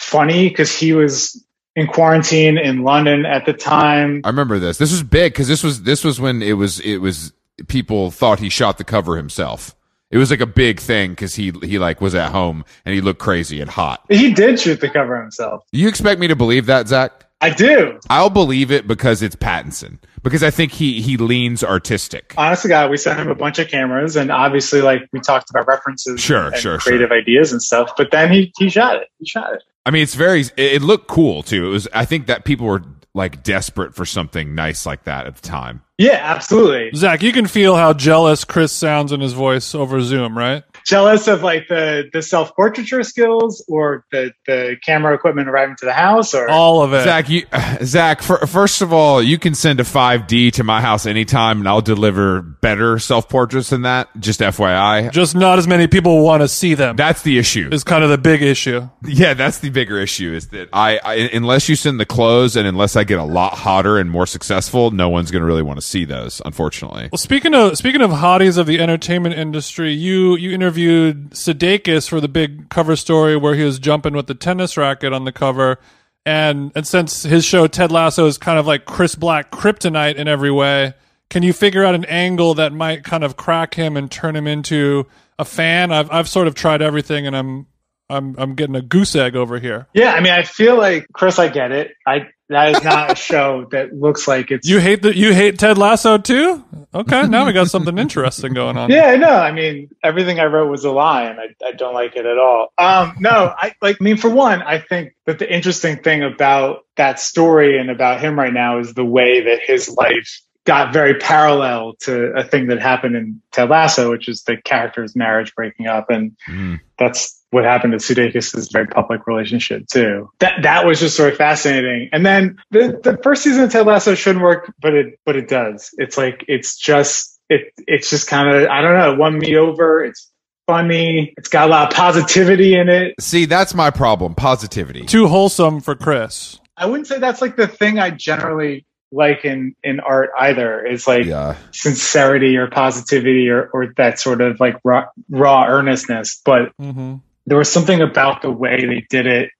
funny 0.00 0.48
because 0.48 0.76
he 0.76 0.92
was 0.92 1.42
in 1.76 1.86
quarantine 1.86 2.58
in 2.58 2.82
London 2.82 3.24
at 3.24 3.46
the 3.46 3.52
time. 3.52 4.22
I 4.24 4.28
remember 4.28 4.58
this. 4.58 4.78
This 4.78 4.90
was 4.90 5.04
big 5.04 5.32
because 5.32 5.46
this 5.46 5.62
was 5.62 5.82
this 5.82 6.02
was 6.02 6.20
when 6.20 6.42
it 6.42 6.54
was 6.54 6.80
it 6.80 6.98
was 6.98 7.32
people 7.68 8.10
thought 8.10 8.40
he 8.40 8.48
shot 8.48 8.78
the 8.78 8.84
cover 8.84 9.16
himself. 9.16 9.76
It 10.10 10.18
was 10.18 10.30
like 10.30 10.40
a 10.40 10.46
big 10.46 10.80
thing 10.80 11.10
because 11.10 11.34
he 11.34 11.52
he 11.62 11.78
like 11.78 12.00
was 12.00 12.14
at 12.14 12.32
home 12.32 12.64
and 12.84 12.94
he 12.94 13.00
looked 13.00 13.20
crazy 13.20 13.60
and 13.60 13.70
hot. 13.70 14.04
He 14.08 14.32
did 14.34 14.58
shoot 14.58 14.80
the 14.80 14.88
cover 14.88 15.20
himself. 15.20 15.64
You 15.72 15.88
expect 15.88 16.20
me 16.20 16.26
to 16.28 16.36
believe 16.36 16.66
that, 16.66 16.88
Zach? 16.88 17.26
I 17.40 17.50
do. 17.50 17.98
I'll 18.10 18.28
believe 18.28 18.70
it 18.70 18.86
because 18.86 19.22
it's 19.22 19.34
Pattinson. 19.34 19.98
Because 20.22 20.42
I 20.42 20.50
think 20.50 20.72
he 20.72 21.00
he 21.00 21.16
leans 21.16 21.64
artistic. 21.64 22.34
Honestly, 22.36 22.68
God, 22.68 22.90
we 22.90 22.98
sent 22.98 23.18
him 23.18 23.28
a 23.28 23.34
bunch 23.34 23.58
of 23.58 23.68
cameras, 23.68 24.16
and 24.16 24.30
obviously, 24.30 24.82
like 24.82 25.08
we 25.12 25.20
talked 25.20 25.48
about 25.48 25.66
references, 25.66 26.20
Sure, 26.20 26.48
and 26.48 26.56
sure, 26.56 26.78
creative 26.78 27.10
ideas 27.10 27.52
and 27.52 27.62
stuff. 27.62 27.92
But 27.96 28.10
then 28.10 28.30
he 28.30 28.52
he 28.58 28.68
shot 28.68 28.96
it. 28.96 29.08
He 29.18 29.26
shot 29.26 29.54
it. 29.54 29.62
I 29.86 29.90
mean, 29.90 30.02
it's 30.02 30.14
very. 30.14 30.44
It 30.58 30.82
looked 30.82 31.08
cool 31.08 31.42
too. 31.42 31.66
It 31.66 31.70
was. 31.70 31.88
I 31.94 32.04
think 32.04 32.26
that 32.26 32.44
people 32.44 32.66
were 32.66 32.82
like 33.14 33.42
desperate 33.42 33.94
for 33.94 34.04
something 34.04 34.54
nice 34.54 34.86
like 34.86 35.04
that 35.04 35.26
at 35.26 35.36
the 35.36 35.46
time. 35.48 35.82
Yeah, 35.98 36.20
absolutely. 36.22 36.90
Zach, 36.94 37.22
you 37.22 37.32
can 37.32 37.46
feel 37.46 37.76
how 37.76 37.92
jealous 37.92 38.44
Chris 38.44 38.72
sounds 38.72 39.12
in 39.12 39.20
his 39.20 39.32
voice 39.32 39.74
over 39.74 40.00
Zoom, 40.00 40.36
right? 40.38 40.62
Jealous 40.86 41.28
of 41.28 41.42
like 41.42 41.68
the 41.68 42.08
the 42.12 42.22
self 42.22 42.54
portraiture 42.56 43.02
skills, 43.02 43.64
or 43.68 44.04
the 44.12 44.32
the 44.46 44.76
camera 44.84 45.14
equipment 45.14 45.48
arriving 45.48 45.76
to 45.76 45.84
the 45.86 45.92
house, 45.92 46.34
or 46.34 46.48
All 46.48 46.82
of 46.82 46.92
it. 46.92 47.04
Zach, 47.04 47.28
you, 47.28 47.44
Zach. 47.84 48.22
For, 48.22 48.38
first 48.46 48.82
of 48.82 48.92
all, 48.92 49.22
you 49.22 49.38
can 49.38 49.54
send 49.54 49.80
a 49.80 49.84
5D 49.84 50.52
to 50.54 50.64
my 50.64 50.80
house 50.80 51.06
anytime, 51.06 51.58
and 51.58 51.68
I'll 51.68 51.80
deliver 51.80 52.40
better 52.42 52.98
self 52.98 53.28
portraits 53.28 53.70
than 53.70 53.82
that. 53.82 54.08
Just 54.18 54.40
FYI, 54.40 55.10
Just 55.12 55.34
not 55.34 55.58
as 55.58 55.66
many 55.66 55.86
people 55.86 56.22
want 56.22 56.42
to 56.42 56.48
see 56.48 56.74
them. 56.74 56.96
that's 56.96 57.22
the 57.22 57.38
issue. 57.38 57.68
is 57.72 57.84
kind 57.84 58.02
of 58.04 58.10
the 58.10 58.18
big 58.18 58.42
issue. 58.42 58.88
Yeah, 59.04 59.34
that's 59.34 59.58
the 59.58 59.70
bigger 59.70 59.98
issue. 59.98 60.32
Is 60.32 60.48
that 60.48 60.68
I, 60.72 60.98
I 61.04 61.14
unless 61.32 61.68
you 61.68 61.76
send 61.76 62.00
the 62.00 62.06
clothes, 62.06 62.56
and 62.56 62.66
unless 62.66 62.96
I 62.96 63.04
get 63.04 63.18
a 63.18 63.24
lot 63.24 63.54
hotter 63.54 63.98
and 63.98 64.10
more 64.10 64.26
successful, 64.26 64.90
no 64.90 65.08
one's 65.08 65.30
going 65.30 65.40
to 65.42 65.46
really 65.46 65.62
want 65.62 65.78
to 65.78 65.86
see 65.86 66.04
those. 66.04 66.40
Unfortunately. 66.44 67.08
Well, 67.12 67.18
speaking 67.18 67.54
of 67.54 67.76
speaking 67.76 68.00
of 68.00 68.10
hotties 68.10 68.56
of 68.58 68.66
the 68.66 68.80
entertainment 68.80 69.34
industry, 69.36 69.92
you 69.92 70.36
you 70.36 70.50
interviewed 70.52 70.69
Sudeikis 70.74 72.08
for 72.08 72.20
the 72.20 72.28
big 72.28 72.68
cover 72.68 72.96
story 72.96 73.36
where 73.36 73.54
he 73.54 73.64
was 73.64 73.78
jumping 73.78 74.14
with 74.14 74.26
the 74.26 74.34
tennis 74.34 74.76
racket 74.76 75.12
on 75.12 75.24
the 75.24 75.32
cover, 75.32 75.78
and 76.26 76.72
and 76.74 76.86
since 76.86 77.22
his 77.22 77.44
show 77.44 77.66
Ted 77.66 77.90
Lasso 77.90 78.26
is 78.26 78.38
kind 78.38 78.58
of 78.58 78.66
like 78.66 78.84
Chris 78.84 79.14
Black 79.14 79.50
kryptonite 79.50 80.16
in 80.16 80.28
every 80.28 80.50
way, 80.50 80.94
can 81.28 81.42
you 81.42 81.52
figure 81.52 81.84
out 81.84 81.94
an 81.94 82.04
angle 82.06 82.54
that 82.54 82.72
might 82.72 83.04
kind 83.04 83.24
of 83.24 83.36
crack 83.36 83.74
him 83.74 83.96
and 83.96 84.10
turn 84.10 84.36
him 84.36 84.46
into 84.46 85.06
a 85.38 85.44
fan? 85.44 85.92
I've 85.92 86.10
I've 86.10 86.28
sort 86.28 86.46
of 86.46 86.54
tried 86.54 86.82
everything, 86.82 87.26
and 87.26 87.36
I'm 87.36 87.66
I'm 88.08 88.34
I'm 88.38 88.54
getting 88.54 88.74
a 88.76 88.82
goose 88.82 89.14
egg 89.14 89.36
over 89.36 89.58
here. 89.58 89.86
yeah. 89.94 90.12
I 90.12 90.20
mean, 90.20 90.32
I 90.32 90.42
feel 90.42 90.76
like 90.76 91.06
Chris. 91.12 91.38
I 91.38 91.48
get 91.48 91.72
it. 91.72 91.92
I 92.06 92.28
that 92.50 92.76
is 92.76 92.84
not 92.84 93.12
a 93.12 93.14
show 93.16 93.66
that 93.70 93.94
looks 93.94 94.28
like 94.28 94.50
it's 94.50 94.68
You 94.68 94.78
hate 94.80 95.02
the 95.02 95.16
you 95.16 95.32
hate 95.32 95.58
Ted 95.58 95.78
Lasso 95.78 96.18
too? 96.18 96.64
Okay, 96.92 97.26
now 97.28 97.46
we 97.46 97.52
got 97.52 97.68
something 97.70 97.96
interesting 97.96 98.52
going 98.52 98.76
on. 98.76 98.90
Yeah, 98.90 99.14
no, 99.16 99.30
I 99.30 99.52
mean 99.52 99.88
everything 100.02 100.40
I 100.40 100.44
wrote 100.46 100.68
was 100.70 100.84
a 100.84 100.90
lie, 100.90 101.22
and 101.24 101.38
I, 101.40 101.54
I 101.66 101.72
don't 101.72 101.94
like 101.94 102.16
it 102.16 102.26
at 102.26 102.36
all. 102.36 102.72
Um, 102.78 103.14
no, 103.20 103.54
I 103.56 103.72
like. 103.80 103.96
I 104.00 104.04
mean, 104.04 104.16
for 104.16 104.28
one, 104.28 104.60
I 104.62 104.78
think 104.78 105.14
that 105.26 105.38
the 105.38 105.52
interesting 105.52 106.02
thing 106.02 106.22
about 106.22 106.80
that 106.96 107.20
story 107.20 107.78
and 107.78 107.90
about 107.90 108.20
him 108.20 108.38
right 108.38 108.52
now 108.52 108.78
is 108.78 108.92
the 108.94 109.04
way 109.04 109.40
that 109.42 109.60
his 109.64 109.88
life 109.88 110.40
got 110.66 110.92
very 110.92 111.14
parallel 111.14 111.94
to 112.00 112.32
a 112.36 112.44
thing 112.44 112.66
that 112.66 112.80
happened 112.82 113.16
in 113.16 113.40
Ted 113.52 113.70
Lasso, 113.70 114.10
which 114.10 114.28
is 114.28 114.42
the 114.42 114.56
character's 114.56 115.16
marriage 115.16 115.54
breaking 115.54 115.86
up, 115.86 116.10
and 116.10 116.36
Mm. 116.48 116.80
that's 116.98 117.39
what 117.50 117.64
happened 117.64 117.92
to 117.92 117.98
Sudeikis' 117.98 118.72
very 118.72 118.86
public 118.86 119.26
relationship 119.26 119.86
too. 119.88 120.30
That 120.38 120.62
that 120.62 120.86
was 120.86 121.00
just 121.00 121.16
sort 121.16 121.32
of 121.32 121.38
fascinating. 121.38 122.08
And 122.12 122.24
then 122.24 122.58
the 122.70 122.98
the 123.02 123.18
first 123.22 123.42
season 123.42 123.64
of 123.64 123.72
Ted 123.72 123.86
Lasso 123.86 124.14
shouldn't 124.14 124.44
work, 124.44 124.72
but 124.80 124.94
it 124.94 125.18
but 125.26 125.36
it 125.36 125.48
does. 125.48 125.90
It's 125.98 126.16
like 126.16 126.44
it's 126.48 126.76
just 126.78 127.38
it 127.48 127.72
it's 127.78 128.08
just 128.10 128.28
kind 128.28 128.48
of 128.48 128.68
I 128.68 128.80
don't 128.82 128.96
know, 128.96 129.12
it 129.12 129.18
won 129.18 129.38
me 129.38 129.56
over. 129.56 130.04
It's 130.04 130.30
funny. 130.66 131.34
It's 131.36 131.48
got 131.48 131.66
a 131.68 131.70
lot 131.70 131.90
of 131.90 131.96
positivity 131.96 132.74
in 132.76 132.88
it. 132.88 133.14
See, 133.20 133.44
that's 133.46 133.74
my 133.74 133.90
problem. 133.90 134.34
Positivity. 134.36 135.04
Too 135.06 135.26
wholesome 135.26 135.80
for 135.80 135.96
Chris. 135.96 136.60
I 136.76 136.86
wouldn't 136.86 137.08
say 137.08 137.18
that's 137.18 137.42
like 137.42 137.56
the 137.56 137.66
thing 137.66 137.98
I 137.98 138.10
generally 138.10 138.86
like 139.12 139.44
in 139.44 139.74
in 139.82 139.98
art 139.98 140.30
either. 140.38 140.86
Is 140.86 141.08
like 141.08 141.24
Yeah. 141.24 141.56
sincerity 141.72 142.56
or 142.56 142.68
positivity 142.68 143.48
or 143.48 143.68
or 143.72 143.92
that 143.96 144.20
sort 144.20 144.40
of 144.40 144.60
like 144.60 144.76
raw, 144.84 145.06
raw 145.28 145.64
earnestness, 145.66 146.40
but 146.44 146.70
hmm 146.78 147.16
there 147.50 147.58
was 147.58 147.70
something 147.70 148.00
about 148.00 148.42
the 148.42 148.50
way 148.50 148.86
they 148.86 149.04
did 149.10 149.26
it 149.26 149.50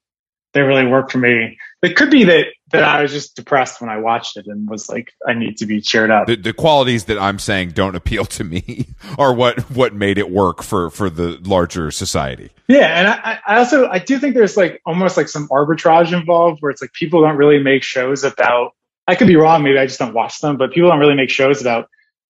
that 0.55 0.61
really 0.61 0.87
worked 0.87 1.11
for 1.11 1.19
me. 1.19 1.59
It 1.83 1.97
could 1.97 2.09
be 2.09 2.23
that 2.25 2.47
that 2.71 2.85
I 2.85 3.03
was 3.03 3.11
just 3.11 3.35
depressed 3.35 3.81
when 3.81 3.91
I 3.91 3.97
watched 3.99 4.37
it 4.37 4.47
and 4.47 4.71
was 4.71 4.89
like, 4.89 5.13
I 5.27 5.35
need 5.35 5.57
to 5.57 5.67
be 5.67 5.81
cheered 5.81 6.09
up. 6.09 6.29
The, 6.29 6.37
the 6.37 6.53
qualities 6.53 7.07
that 7.07 7.19
I'm 7.19 7.41
saying 7.41 7.71
don't 7.71 7.97
appeal 7.97 8.25
to 8.27 8.45
me 8.45 8.87
are 9.19 9.35
what 9.35 9.59
what 9.73 9.93
made 9.93 10.19
it 10.19 10.31
work 10.31 10.63
for 10.63 10.89
for 10.91 11.11
the 11.11 11.37
larger 11.43 11.91
society. 11.91 12.51
Yeah, 12.69 12.87
and 12.87 13.09
I, 13.09 13.41
I 13.45 13.59
also 13.59 13.89
I 13.89 13.99
do 13.99 14.21
think 14.21 14.37
there's 14.37 14.57
like 14.57 14.81
almost 14.87 15.17
like 15.17 15.29
some 15.29 15.49
arbitrage 15.49 16.17
involved 16.17 16.59
where 16.61 16.71
it's 16.71 16.81
like 16.81 16.93
people 16.93 17.23
don't 17.23 17.37
really 17.37 17.61
make 17.61 17.83
shows 17.83 18.23
about. 18.23 18.73
I 19.09 19.17
could 19.17 19.27
be 19.27 19.35
wrong, 19.35 19.65
maybe 19.65 19.79
I 19.79 19.87
just 19.87 19.99
don't 19.99 20.15
watch 20.15 20.39
them, 20.39 20.59
but 20.59 20.71
people 20.71 20.91
don't 20.91 21.01
really 21.01 21.17
make 21.17 21.31
shows 21.31 21.61
about 21.61 21.89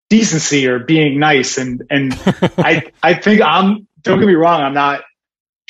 decency 0.08 0.66
or 0.66 0.78
being 0.78 1.18
nice. 1.18 1.58
And 1.58 1.82
and 1.90 2.14
I 2.56 2.90
I 3.02 3.12
think 3.12 3.42
I'm 3.42 3.86
don't 4.00 4.18
get 4.18 4.26
me 4.26 4.34
wrong, 4.34 4.62
I'm 4.62 4.72
not 4.72 5.02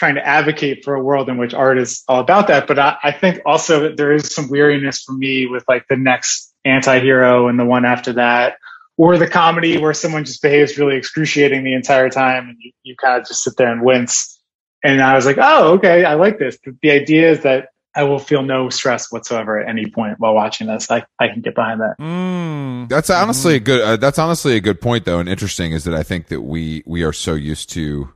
trying 0.01 0.15
to 0.15 0.27
advocate 0.27 0.83
for 0.83 0.95
a 0.95 1.03
world 1.03 1.29
in 1.29 1.37
which 1.37 1.53
art 1.53 1.79
is 1.79 2.03
all 2.09 2.21
about 2.21 2.49
that, 2.49 2.67
but 2.67 2.79
I, 2.79 2.97
I 3.03 3.13
think 3.13 3.43
also 3.45 3.81
that 3.81 3.99
there 3.99 4.13
is 4.13 4.35
some 4.35 4.49
weariness 4.49 5.03
for 5.03 5.13
me 5.13 5.47
with 5.47 5.63
like 5.69 5.85
the 5.91 5.97
next 5.97 6.55
anti-hero 6.65 7.49
and 7.49 7.59
the 7.61 7.67
one 7.67 7.85
after 7.85 8.15
that. 8.15 8.57
Or 8.97 9.19
the 9.19 9.29
comedy 9.29 9.77
where 9.79 9.93
someone 9.93 10.25
just 10.25 10.41
behaves 10.41 10.79
really 10.79 10.97
excruciating 10.97 11.65
the 11.65 11.75
entire 11.75 12.09
time 12.09 12.49
and 12.49 12.57
you, 12.59 12.73
you 12.83 12.97
kind 12.97 13.21
of 13.21 13.29
just 13.29 13.43
sit 13.43 13.59
there 13.59 13.71
and 13.71 13.83
wince. 13.83 14.43
And 14.83 15.03
I 15.03 15.15
was 15.17 15.27
like, 15.27 15.37
oh, 15.39 15.75
okay, 15.75 16.05
I 16.05 16.15
like 16.15 16.39
this. 16.39 16.59
The, 16.65 16.77
the 16.81 16.91
idea 16.91 17.31
is 17.31 17.43
that 17.43 17.69
I 17.95 18.05
will 18.05 18.19
feel 18.19 18.43
no 18.43 18.71
stress 18.71 19.13
whatsoever 19.13 19.59
at 19.59 19.69
any 19.69 19.91
point 19.91 20.19
while 20.19 20.35
watching 20.35 20.67
this. 20.67 20.91
I, 20.91 21.05
I 21.19 21.29
can 21.29 21.43
get 21.43 21.55
behind 21.55 21.81
that. 21.81 21.97
Mm. 22.01 22.89
That's 22.89 23.11
honestly 23.11 23.57
a 23.57 23.61
good. 23.61 23.81
Uh, 23.81 23.97
that's 23.97 24.19
honestly 24.19 24.57
a 24.57 24.61
good 24.61 24.81
point, 24.81 25.05
though, 25.05 25.19
and 25.19 25.29
interesting 25.29 25.73
is 25.73 25.85
that 25.85 25.95
I 25.95 26.03
think 26.03 26.29
that 26.29 26.41
we 26.41 26.83
we 26.87 27.03
are 27.03 27.13
so 27.13 27.35
used 27.35 27.69
to 27.71 28.11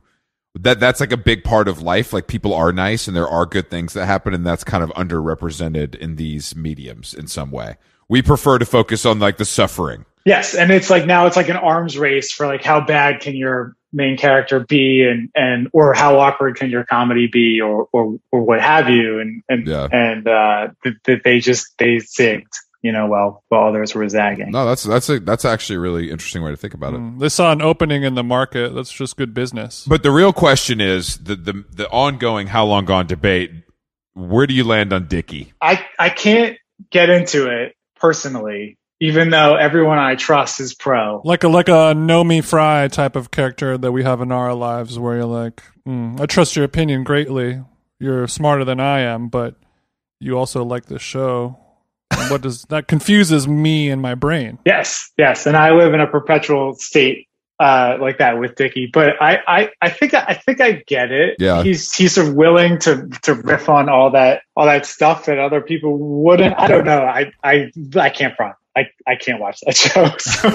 that. 0.55 0.79
That's 0.79 0.99
like 0.99 1.11
a 1.11 1.17
big 1.17 1.43
part 1.43 1.67
of 1.67 1.81
life. 1.81 2.13
Like 2.13 2.27
people 2.27 2.53
are 2.53 2.71
nice, 2.71 3.07
and 3.07 3.15
there 3.15 3.27
are 3.27 3.45
good 3.45 3.69
things 3.69 3.93
that 3.93 4.05
happen, 4.05 4.33
and 4.33 4.45
that's 4.45 4.63
kind 4.63 4.83
of 4.83 4.89
underrepresented 4.91 5.95
in 5.95 6.15
these 6.15 6.55
mediums 6.55 7.13
in 7.13 7.27
some 7.27 7.51
way. 7.51 7.75
We 8.07 8.21
prefer 8.21 8.57
to 8.59 8.65
focus 8.65 9.05
on 9.05 9.19
like 9.19 9.37
the 9.37 9.45
suffering. 9.45 10.05
Yes, 10.25 10.55
and 10.55 10.71
it's 10.71 10.89
like 10.89 11.05
now 11.05 11.27
it's 11.27 11.35
like 11.35 11.49
an 11.49 11.55
arms 11.57 11.97
race 11.97 12.31
for 12.31 12.47
like 12.47 12.63
how 12.63 12.81
bad 12.81 13.19
can 13.21 13.35
your 13.35 13.75
main 13.93 14.17
character 14.17 14.59
be 14.59 15.03
and 15.07 15.29
and 15.35 15.69
or 15.71 15.93
how 15.93 16.19
awkward 16.19 16.57
can 16.57 16.69
your 16.69 16.83
comedy 16.83 17.27
be 17.27 17.61
or 17.61 17.87
or 17.93 18.19
or 18.31 18.41
what 18.41 18.59
have 18.59 18.89
you 18.89 19.19
and 19.19 19.41
and 19.47 19.67
Yeah. 19.67 19.87
and 19.89 20.27
uh 20.27 20.67
that 20.83 20.93
that 21.05 21.21
they 21.23 21.39
just 21.39 21.77
they 21.77 21.97
zigged 21.97 22.51
you 22.85 22.91
know 22.91 23.07
while 23.07 23.43
while 23.49 23.67
others 23.67 23.95
were 23.95 24.07
zagging. 24.07 24.51
No, 24.51 24.63
that's 24.63 24.83
that's 24.83 25.09
a 25.09 25.19
that's 25.19 25.43
actually 25.43 25.77
a 25.77 25.79
really 25.79 26.11
interesting 26.11 26.43
way 26.43 26.51
to 26.51 26.57
think 26.57 26.75
about 26.75 26.93
it. 26.93 26.99
Mm. 26.99 27.19
They 27.19 27.29
saw 27.29 27.51
an 27.51 27.59
opening 27.59 28.03
in 28.03 28.13
the 28.13 28.23
market. 28.23 28.75
That's 28.75 28.91
just 28.91 29.17
good 29.17 29.33
business. 29.33 29.85
But 29.87 30.03
the 30.03 30.11
real 30.11 30.31
question 30.31 30.79
is 30.79 31.17
the 31.17 31.35
the 31.35 31.65
the 31.71 31.89
ongoing 31.89 32.45
how 32.45 32.65
long 32.65 32.85
gone 32.85 33.07
debate. 33.07 33.51
Where 34.13 34.45
do 34.45 34.53
you 34.53 34.63
land 34.63 34.93
on 34.93 35.07
Dicky? 35.07 35.53
I 35.59 35.83
I 35.97 36.09
can't 36.09 36.57
get 36.91 37.09
into 37.09 37.49
it 37.49 37.75
personally, 37.95 38.77
even 38.99 39.31
though 39.31 39.55
everyone 39.55 39.97
I 39.97 40.13
trust 40.13 40.59
is 40.59 40.75
pro. 40.75 41.21
Like 41.25 41.43
a 41.43 41.47
like 41.47 41.67
a 41.67 41.95
Naomi 41.95 42.41
Fry 42.41 42.87
type 42.87 43.15
of 43.15 43.31
character 43.31 43.79
that 43.79 43.91
we 43.91 44.03
have 44.03 44.21
in 44.21 44.31
our 44.31 44.53
lives, 44.53 44.99
where 44.99 45.15
you're 45.15 45.25
like, 45.25 45.63
mm, 45.87 46.21
I 46.21 46.27
trust 46.27 46.55
your 46.55 46.65
opinion 46.65 47.03
greatly. 47.03 47.63
You're 47.99 48.27
smarter 48.27 48.63
than 48.63 48.79
I 48.79 48.99
am, 48.99 49.29
but 49.29 49.55
you 50.19 50.37
also 50.37 50.63
like 50.63 50.85
this 50.85 51.01
show. 51.01 51.64
And 52.25 52.31
what 52.31 52.41
does 52.41 52.63
that 52.69 52.87
confuses 52.87 53.47
me 53.47 53.89
and 53.89 54.01
my 54.01 54.15
brain? 54.15 54.57
Yes, 54.65 55.11
yes, 55.17 55.45
and 55.45 55.55
I 55.55 55.71
live 55.71 55.93
in 55.93 56.01
a 56.01 56.07
perpetual 56.07 56.73
state 56.75 57.27
uh, 57.59 57.97
like 58.01 58.17
that 58.17 58.39
with 58.39 58.55
Dicky. 58.55 58.89
But 58.91 59.21
I, 59.21 59.39
I, 59.47 59.69
I 59.81 59.89
think 59.89 60.13
I 60.13 60.33
think 60.33 60.59
I 60.59 60.83
get 60.87 61.11
it. 61.11 61.35
Yeah. 61.39 61.61
he's 61.63 61.93
he's 61.93 62.15
sort 62.15 62.27
of 62.29 62.33
willing 62.35 62.79
to 62.79 63.07
to 63.23 63.35
riff 63.35 63.69
on 63.69 63.89
all 63.89 64.09
that 64.11 64.41
all 64.55 64.65
that 64.65 64.85
stuff 64.85 65.25
that 65.25 65.37
other 65.37 65.61
people 65.61 65.97
wouldn't. 66.23 66.57
I 66.57 66.67
don't 66.67 66.85
know. 66.85 67.03
I 67.03 67.31
I 67.43 67.71
I 67.95 68.09
can't 68.09 68.35
front. 68.35 68.55
I 68.75 68.87
I 69.07 69.15
can't 69.15 69.39
watch 69.39 69.59
that 69.61 69.75
show. 69.77 70.07
So 70.17 70.49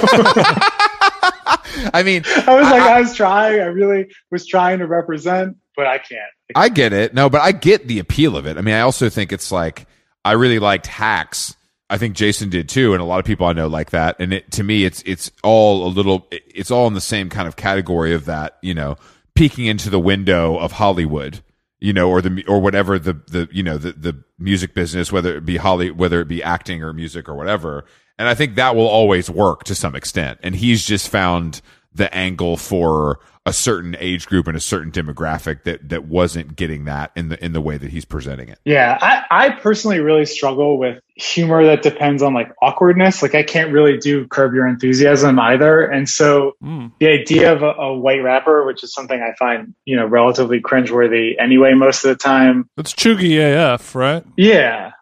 I 1.95 2.03
mean, 2.03 2.25
I 2.27 2.55
was 2.55 2.69
like, 2.69 2.83
I- 2.83 2.97
I, 2.97 3.01
was 3.01 3.15
trying. 3.15 3.61
I 3.61 3.67
really 3.67 4.13
was 4.31 4.45
trying 4.45 4.81
to 4.81 4.87
represent, 4.89 5.57
but 5.77 5.87
I 5.87 5.99
can't. 5.99 6.21
I 6.57 6.69
get 6.69 6.93
it. 6.93 7.15
No, 7.15 7.31
but 7.31 7.43
I 7.43 7.53
get 7.53 7.87
the 7.87 8.01
appeal 8.01 8.37
of 8.37 8.45
it. 8.47 8.59
I 8.59 8.61
mean, 8.61 8.75
I 8.75 8.81
also 8.81 9.09
think 9.09 9.33
it's 9.33 9.53
like 9.53 9.87
I 10.25 10.33
really 10.33 10.59
liked 10.59 10.89
Hacks. 10.89 11.57
I 11.91 11.99
think 11.99 12.15
Jason 12.15 12.49
did 12.49 12.69
too, 12.69 12.93
and 12.93 13.03
a 13.03 13.05
lot 13.05 13.19
of 13.19 13.25
people 13.25 13.47
I 13.47 13.53
know 13.53 13.67
like 13.67 13.91
that. 13.91 14.17
And 14.21 14.33
it 14.33 14.51
to 14.53 14.63
me, 14.63 14.85
it's 14.85 15.03
it's 15.05 15.31
all 15.43 15.87
a 15.87 15.91
little, 15.91 16.29
it's 16.31 16.71
all 16.71 16.87
in 16.87 16.95
the 16.95 17.01
same 17.01 17.29
kind 17.29 17.49
of 17.49 17.57
category 17.57 18.15
of 18.15 18.25
that. 18.27 18.59
You 18.63 18.75
know, 18.75 18.97
peeking 19.35 19.67
into 19.67 19.91
the 19.91 19.99
window 19.99 20.57
of 20.57 20.73
Hollywood. 20.73 21.41
You 21.83 21.95
know, 21.95 22.11
or 22.11 22.21
the 22.21 22.45
or 22.47 22.61
whatever 22.61 22.99
the 22.99 23.15
the 23.15 23.49
you 23.51 23.63
know 23.63 23.79
the 23.79 23.93
the 23.93 24.23
music 24.39 24.75
business, 24.75 25.11
whether 25.11 25.37
it 25.37 25.47
be 25.47 25.57
Holly, 25.57 25.91
whether 25.91 26.21
it 26.21 26.29
be 26.29 26.43
acting 26.43 26.83
or 26.83 26.93
music 26.93 27.29
or 27.29 27.35
whatever. 27.35 27.87
And 28.19 28.29
I 28.29 28.35
think 28.35 28.55
that 28.57 28.77
will 28.77 28.87
always 28.87 29.31
work 29.31 29.65
to 29.65 29.75
some 29.75 29.95
extent. 29.95 30.41
And 30.43 30.55
he's 30.55 30.85
just 30.85 31.09
found 31.09 31.63
the 31.93 32.13
angle 32.15 32.57
for 32.57 33.19
a 33.47 33.53
certain 33.53 33.97
age 33.99 34.27
group 34.27 34.47
and 34.47 34.57
a 34.57 34.61
certain 34.61 34.93
demographic 34.93 35.65
that 35.65 35.89
that 35.89 36.05
wasn't 36.05 36.55
getting 36.55 36.85
that 36.85 37.11
in 37.17 37.31
the 37.31 37.45
in 37.45 37.53
the 37.53 37.61
way 37.61 37.77
that 37.79 37.91
he's 37.91 38.05
presenting 38.05 38.49
it. 38.49 38.59
Yeah, 38.65 38.97
I, 39.01 39.25
I 39.31 39.51
personally 39.51 39.99
really 39.99 40.27
struggle 40.27 40.79
with 40.79 41.01
humor 41.17 41.65
that 41.65 41.83
depends 41.83 42.23
on 42.23 42.35
like 42.35 42.53
awkwardness. 42.63 43.23
Like 43.23 43.35
I 43.35 43.43
can't 43.43 43.73
really 43.73 43.97
do 43.97 44.27
curb 44.29 44.53
your 44.55 44.69
enthusiasm 44.69 45.39
either. 45.41 45.83
And 45.83 46.09
so 46.09 46.53
Mm. 46.63 46.93
the 47.01 47.09
idea 47.09 47.53
of 47.53 47.63
a, 47.63 47.71
a 47.71 47.99
white 47.99 48.23
rapper, 48.23 48.65
which 48.67 48.85
is 48.85 48.93
something 48.93 49.19
I 49.21 49.35
find, 49.39 49.75
you 49.87 49.97
know, 49.97 50.07
relatively 50.07 50.61
cringeworthy 50.61 51.33
anyway 51.41 51.73
most 51.75 52.05
of 52.05 52.11
the 52.11 52.17
time. 52.23 52.69
It's 52.77 52.93
Cheugy 52.93 53.39
AF, 53.41 53.95
right? 53.95 54.23
Yeah. 54.37 54.93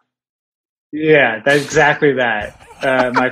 Yeah, 0.92 1.42
that's 1.44 1.64
exactly 1.64 2.14
that. 2.14 2.66
Uh, 2.80 3.10
my, 3.12 3.30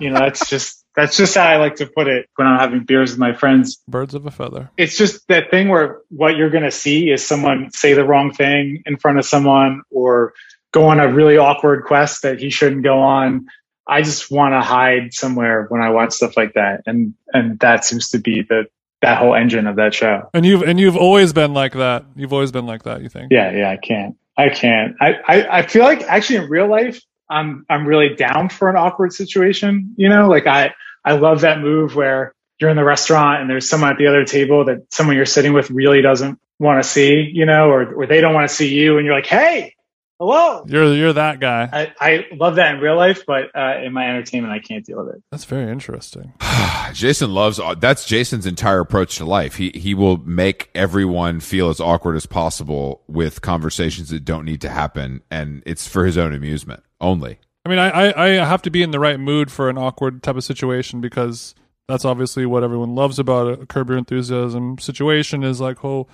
you 0.00 0.10
know, 0.10 0.18
that's 0.20 0.48
just, 0.48 0.82
that's 0.96 1.16
just 1.16 1.34
how 1.36 1.44
I 1.44 1.58
like 1.58 1.76
to 1.76 1.86
put 1.86 2.08
it 2.08 2.28
when 2.36 2.48
I'm 2.48 2.58
having 2.58 2.84
beers 2.84 3.10
with 3.10 3.18
my 3.18 3.34
friends. 3.34 3.76
Birds 3.86 4.14
of 4.14 4.26
a 4.26 4.30
feather. 4.30 4.70
It's 4.78 4.96
just 4.96 5.28
that 5.28 5.50
thing 5.50 5.68
where 5.68 6.00
what 6.08 6.36
you're 6.36 6.50
going 6.50 6.64
to 6.64 6.70
see 6.70 7.10
is 7.10 7.24
someone 7.24 7.70
say 7.70 7.92
the 7.92 8.04
wrong 8.04 8.32
thing 8.32 8.82
in 8.86 8.96
front 8.96 9.18
of 9.18 9.26
someone 9.26 9.82
or 9.90 10.32
go 10.72 10.86
on 10.86 10.98
a 10.98 11.12
really 11.12 11.36
awkward 11.36 11.84
quest 11.84 12.22
that 12.22 12.40
he 12.40 12.48
shouldn't 12.48 12.82
go 12.82 12.98
on. 12.98 13.46
I 13.86 14.02
just 14.02 14.30
want 14.30 14.54
to 14.54 14.62
hide 14.62 15.12
somewhere 15.12 15.66
when 15.68 15.82
I 15.82 15.90
watch 15.90 16.12
stuff 16.12 16.36
like 16.36 16.54
that. 16.54 16.82
And, 16.86 17.14
and 17.32 17.58
that 17.60 17.84
seems 17.84 18.08
to 18.10 18.18
be 18.18 18.42
the, 18.42 18.64
that 19.02 19.18
whole 19.18 19.34
engine 19.34 19.66
of 19.66 19.76
that 19.76 19.92
show. 19.92 20.30
And 20.32 20.46
you've 20.46 20.62
and 20.62 20.80
you've 20.80 20.96
always 20.96 21.34
been 21.34 21.52
like 21.52 21.74
that. 21.74 22.06
You've 22.16 22.32
always 22.32 22.50
been 22.50 22.66
like 22.66 22.84
that. 22.84 23.02
You 23.02 23.10
think? 23.10 23.30
Yeah, 23.30 23.52
yeah, 23.52 23.70
I 23.70 23.76
can't. 23.76 24.16
I 24.38 24.48
can't. 24.48 24.96
I, 25.00 25.14
I, 25.28 25.58
I 25.58 25.66
feel 25.66 25.84
like 25.84 26.02
actually 26.02 26.36
in 26.36 26.48
real 26.48 26.68
life, 26.68 27.00
I'm 27.28 27.66
I'm 27.68 27.86
really 27.86 28.14
down 28.14 28.48
for 28.48 28.70
an 28.70 28.76
awkward 28.76 29.12
situation. 29.12 29.94
You 29.96 30.08
know, 30.08 30.28
like 30.28 30.46
I 30.46 30.72
I 31.06 31.12
love 31.12 31.42
that 31.42 31.60
move 31.60 31.94
where 31.94 32.34
you're 32.60 32.70
in 32.70 32.76
the 32.76 32.84
restaurant 32.84 33.40
and 33.40 33.48
there's 33.48 33.68
someone 33.68 33.90
at 33.90 33.98
the 33.98 34.08
other 34.08 34.24
table 34.24 34.64
that 34.64 34.92
someone 34.92 35.16
you're 35.16 35.24
sitting 35.24 35.52
with 35.52 35.70
really 35.70 36.02
doesn't 36.02 36.38
want 36.58 36.82
to 36.82 36.88
see, 36.88 37.30
you 37.32 37.46
know, 37.46 37.70
or 37.70 37.94
or 37.94 38.06
they 38.06 38.20
don't 38.20 38.34
want 38.34 38.48
to 38.48 38.54
see 38.54 38.74
you, 38.74 38.96
and 38.96 39.06
you're 39.06 39.14
like, 39.14 39.26
hey, 39.26 39.74
hello. 40.18 40.64
You're 40.66 40.94
you're 40.94 41.12
that 41.12 41.40
guy. 41.40 41.68
I, 41.72 41.94
I 42.00 42.26
love 42.34 42.56
that 42.56 42.74
in 42.74 42.80
real 42.80 42.96
life, 42.96 43.24
but 43.26 43.54
uh, 43.54 43.80
in 43.84 43.92
my 43.92 44.08
entertainment, 44.08 44.52
I 44.52 44.58
can't 44.58 44.84
deal 44.84 45.04
with 45.04 45.14
it. 45.14 45.22
That's 45.30 45.44
very 45.44 45.70
interesting. 45.70 46.32
Jason 46.92 47.34
loves 47.34 47.60
that's 47.78 48.06
Jason's 48.06 48.46
entire 48.46 48.80
approach 48.80 49.16
to 49.16 49.24
life. 49.24 49.56
He 49.56 49.70
he 49.74 49.94
will 49.94 50.18
make 50.18 50.70
everyone 50.74 51.40
feel 51.40 51.68
as 51.68 51.80
awkward 51.80 52.16
as 52.16 52.26
possible 52.26 53.02
with 53.06 53.42
conversations 53.42 54.10
that 54.10 54.24
don't 54.24 54.44
need 54.44 54.60
to 54.62 54.70
happen, 54.70 55.22
and 55.30 55.62
it's 55.66 55.86
for 55.86 56.04
his 56.04 56.16
own 56.16 56.32
amusement 56.32 56.82
only. 57.00 57.38
I 57.66 57.68
mean, 57.68 57.80
I, 57.80 58.12
I, 58.16 58.28
have 58.46 58.62
to 58.62 58.70
be 58.70 58.84
in 58.84 58.92
the 58.92 59.00
right 59.00 59.18
mood 59.18 59.50
for 59.50 59.68
an 59.68 59.76
awkward 59.76 60.22
type 60.22 60.36
of 60.36 60.44
situation 60.44 61.00
because 61.00 61.52
that's 61.88 62.04
obviously 62.04 62.46
what 62.46 62.62
everyone 62.62 62.94
loves 62.94 63.18
about 63.18 63.60
a 63.60 63.66
Curb 63.66 63.88
Your 63.88 63.98
Enthusiasm 63.98 64.78
situation 64.78 65.42
is 65.42 65.60
like, 65.60 65.84
oh, 65.84 66.06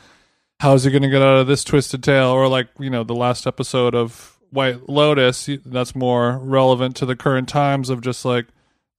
how's 0.60 0.84
he 0.84 0.90
going 0.90 1.02
to 1.02 1.10
get 1.10 1.20
out 1.20 1.40
of 1.40 1.46
this 1.46 1.62
twisted 1.62 2.02
tale? 2.02 2.28
Or 2.28 2.48
like, 2.48 2.68
you 2.78 2.88
know, 2.88 3.04
the 3.04 3.14
last 3.14 3.46
episode 3.46 3.94
of 3.94 4.38
White 4.48 4.88
Lotus, 4.88 5.50
that's 5.66 5.94
more 5.94 6.38
relevant 6.38 6.96
to 6.96 7.04
the 7.04 7.16
current 7.16 7.50
times 7.50 7.90
of 7.90 8.00
just 8.00 8.24
like, 8.24 8.46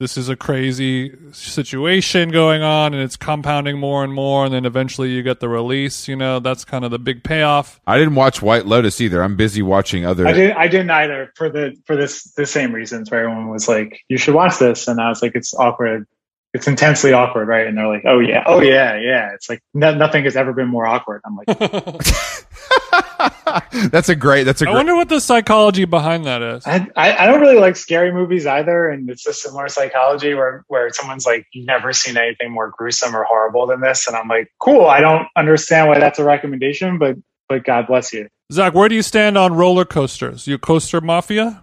this 0.03 0.17
is 0.17 0.27
a 0.27 0.35
crazy 0.35 1.15
situation 1.31 2.29
going 2.29 2.61
on 2.61 2.93
and 2.93 3.01
it's 3.01 3.15
compounding 3.15 3.79
more 3.79 4.03
and 4.03 4.13
more. 4.13 4.43
And 4.43 4.53
then 4.53 4.65
eventually 4.65 5.11
you 5.11 5.23
get 5.23 5.39
the 5.39 5.47
release, 5.47 6.09
you 6.09 6.17
know, 6.17 6.41
that's 6.41 6.65
kind 6.65 6.83
of 6.83 6.91
the 6.91 6.99
big 6.99 7.23
payoff. 7.23 7.79
I 7.87 7.97
didn't 7.97 8.15
watch 8.15 8.41
White 8.41 8.65
Lotus 8.65 8.99
either. 8.99 9.23
I'm 9.23 9.37
busy 9.37 9.61
watching 9.61 10.05
other. 10.05 10.27
I 10.27 10.33
didn't 10.33 10.57
I 10.57 10.67
didn't 10.67 10.89
either 10.89 11.31
for 11.37 11.49
the 11.49 11.77
for 11.85 11.95
this 11.95 12.33
the 12.33 12.45
same 12.45 12.75
reasons 12.75 13.09
where 13.09 13.21
everyone 13.21 13.47
was 13.47 13.69
like, 13.69 14.03
you 14.09 14.17
should 14.17 14.35
watch 14.35 14.59
this, 14.59 14.89
and 14.89 14.99
I 14.99 15.07
was 15.07 15.21
like, 15.21 15.35
it's 15.35 15.53
awkward. 15.53 16.05
It's 16.53 16.67
intensely 16.67 17.13
awkward, 17.13 17.47
right? 17.47 17.65
And 17.65 17.75
they're 17.77 17.87
like, 17.87 18.03
oh 18.05 18.19
yeah, 18.19 18.43
oh 18.45 18.61
yeah, 18.61 18.99
yeah. 18.99 19.31
It's 19.33 19.49
like 19.49 19.61
no, 19.73 19.95
nothing 19.95 20.25
has 20.25 20.35
ever 20.35 20.53
been 20.53 20.67
more 20.67 20.85
awkward. 20.85 21.21
I'm 21.25 21.35
like, 21.35 21.47
that's 23.91 24.09
a 24.09 24.15
great. 24.15 24.43
That's 24.43 24.61
a 24.61 24.65
I 24.65 24.67
great. 24.67 24.73
I 24.73 24.77
wonder 24.77 24.95
what 24.95 25.09
the 25.09 25.19
psychology 25.19 25.85
behind 25.85 26.25
that 26.25 26.43
is. 26.43 26.67
I, 26.67 26.87
I 26.95 27.23
I 27.23 27.25
don't 27.25 27.41
really 27.41 27.59
like 27.59 27.75
scary 27.75 28.11
movies 28.11 28.45
either, 28.45 28.87
and 28.87 29.09
it's 29.09 29.25
a 29.25 29.33
similar 29.33 29.67
psychology 29.67 30.35
where 30.35 30.63
where 30.67 30.91
someone's 30.91 31.25
like, 31.25 31.47
you've 31.53 31.65
never 31.65 31.91
seen 31.91 32.17
anything 32.17 32.51
more 32.51 32.71
gruesome 32.77 33.15
or 33.15 33.23
horrible 33.23 33.65
than 33.65 33.81
this, 33.81 34.07
and 34.07 34.15
I'm 34.15 34.27
like, 34.27 34.51
cool. 34.59 34.85
I 34.85 35.01
don't 35.01 35.27
understand 35.35 35.89
why 35.89 35.97
that's 35.99 36.19
a 36.19 36.23
recommendation, 36.23 36.99
but 36.99 37.15
but 37.49 37.63
God 37.63 37.87
bless 37.87 38.13
you. 38.13 38.27
Zach, 38.51 38.75
where 38.75 38.89
do 38.89 38.95
you 38.95 39.01
stand 39.01 39.37
on 39.37 39.55
roller 39.55 39.85
coasters? 39.85 40.45
You 40.45 40.59
coaster 40.59 41.01
mafia? 41.01 41.62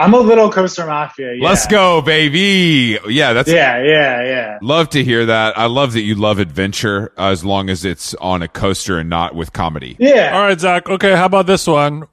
I'm 0.00 0.14
a 0.14 0.18
little 0.18 0.50
coaster 0.50 0.86
mafia. 0.86 1.34
Yeah. 1.34 1.46
Let's 1.46 1.66
go, 1.66 2.00
baby. 2.00 2.98
Yeah, 3.06 3.34
that's. 3.34 3.50
Yeah, 3.50 3.82
yeah, 3.82 4.24
yeah. 4.24 4.58
Love 4.62 4.88
to 4.90 5.04
hear 5.04 5.26
that. 5.26 5.58
I 5.58 5.66
love 5.66 5.92
that 5.92 6.02
you 6.02 6.14
love 6.14 6.38
adventure 6.38 7.12
uh, 7.18 7.28
as 7.28 7.44
long 7.44 7.68
as 7.68 7.84
it's 7.84 8.14
on 8.14 8.42
a 8.42 8.48
coaster 8.48 8.98
and 8.98 9.10
not 9.10 9.34
with 9.34 9.52
comedy. 9.52 9.96
Yeah. 9.98 10.34
All 10.34 10.42
right, 10.42 10.58
Zach. 10.58 10.88
Okay, 10.88 11.14
how 11.14 11.26
about 11.26 11.46
this 11.46 11.66
one? 11.66 12.04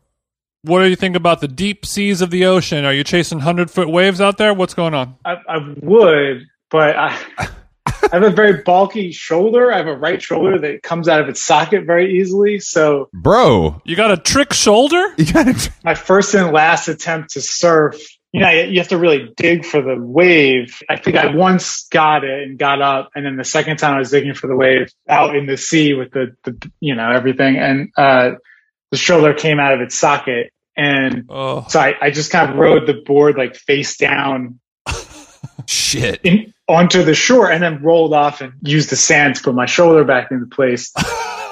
What 0.63 0.81
do 0.81 0.89
you 0.89 0.97
think 0.97 1.15
about 1.15 1.39
the 1.39 1.47
deep 1.47 1.85
seas 1.85 2.21
of 2.21 2.29
the 2.29 2.45
ocean? 2.45 2.83
Are 2.83 2.93
you 2.93 3.03
chasing 3.03 3.39
hundred 3.39 3.71
foot 3.71 3.89
waves 3.89 4.19
out 4.19 4.37
there? 4.37 4.53
What's 4.53 4.73
going 4.73 4.93
on? 4.93 5.15
I, 5.23 5.35
I 5.47 5.57
would, 5.81 6.45
but 6.69 6.97
I, 6.97 7.17
I 8.03 8.15
have 8.15 8.23
a 8.23 8.29
very 8.29 8.61
bulky 8.63 9.11
shoulder. 9.11 9.71
I 9.71 9.77
have 9.77 9.87
a 9.87 9.95
right 9.95 10.21
shoulder 10.21 10.59
that 10.59 10.83
comes 10.83 11.07
out 11.07 11.21
of 11.21 11.29
its 11.29 11.41
socket 11.41 11.85
very 11.85 12.19
easily. 12.19 12.59
So 12.59 13.09
Bro, 13.13 13.81
You 13.85 13.95
got 13.95 14.11
a 14.11 14.17
trick 14.17 14.53
shoulder? 14.53 15.13
you 15.17 15.31
gotta. 15.31 15.71
my 15.83 15.95
first 15.95 16.33
and 16.33 16.51
last 16.51 16.87
attempt 16.87 17.31
to 17.31 17.41
surf, 17.41 17.99
you 18.33 18.41
know, 18.41 18.49
you 18.49 18.79
have 18.79 18.89
to 18.89 18.97
really 18.97 19.33
dig 19.35 19.65
for 19.65 19.81
the 19.81 19.95
wave. 19.97 20.81
I 20.89 20.97
think 20.97 21.15
I 21.15 21.35
once 21.35 21.87
got 21.87 22.23
it 22.23 22.43
and 22.43 22.57
got 22.59 22.81
up, 22.81 23.09
and 23.15 23.25
then 23.25 23.37
the 23.37 23.43
second 23.43 23.77
time 23.77 23.95
I 23.95 23.99
was 23.99 24.11
digging 24.11 24.33
for 24.33 24.47
the 24.47 24.55
wave 24.55 24.91
out 25.07 25.35
in 25.35 25.45
the 25.45 25.57
sea 25.57 25.93
with 25.93 26.11
the, 26.11 26.35
the 26.43 26.71
you 26.79 26.95
know, 26.95 27.09
everything, 27.09 27.57
and 27.57 27.89
uh, 27.97 28.31
the 28.91 28.97
shoulder 28.97 29.33
came 29.33 29.59
out 29.59 29.73
of 29.73 29.81
its 29.81 29.95
socket, 29.95 30.51
and 30.75 31.25
Oh, 31.29 31.65
so 31.69 31.79
I, 31.79 31.95
I 31.99 32.11
just 32.11 32.31
kind 32.31 32.51
of 32.51 32.57
rode 32.57 32.85
the 32.85 33.01
board 33.05 33.37
like 33.37 33.55
face 33.55 33.97
down 33.97 34.59
Shit. 35.67 36.21
in, 36.23 36.53
onto 36.67 37.03
the 37.03 37.13
shore 37.13 37.51
and 37.51 37.61
then 37.61 37.81
rolled 37.81 38.13
off 38.13 38.41
and 38.41 38.53
used 38.61 38.89
the 38.89 38.95
sand 38.95 39.35
to 39.35 39.43
put 39.43 39.55
my 39.55 39.65
shoulder 39.65 40.03
back 40.03 40.31
into 40.31 40.45
place. 40.45 40.93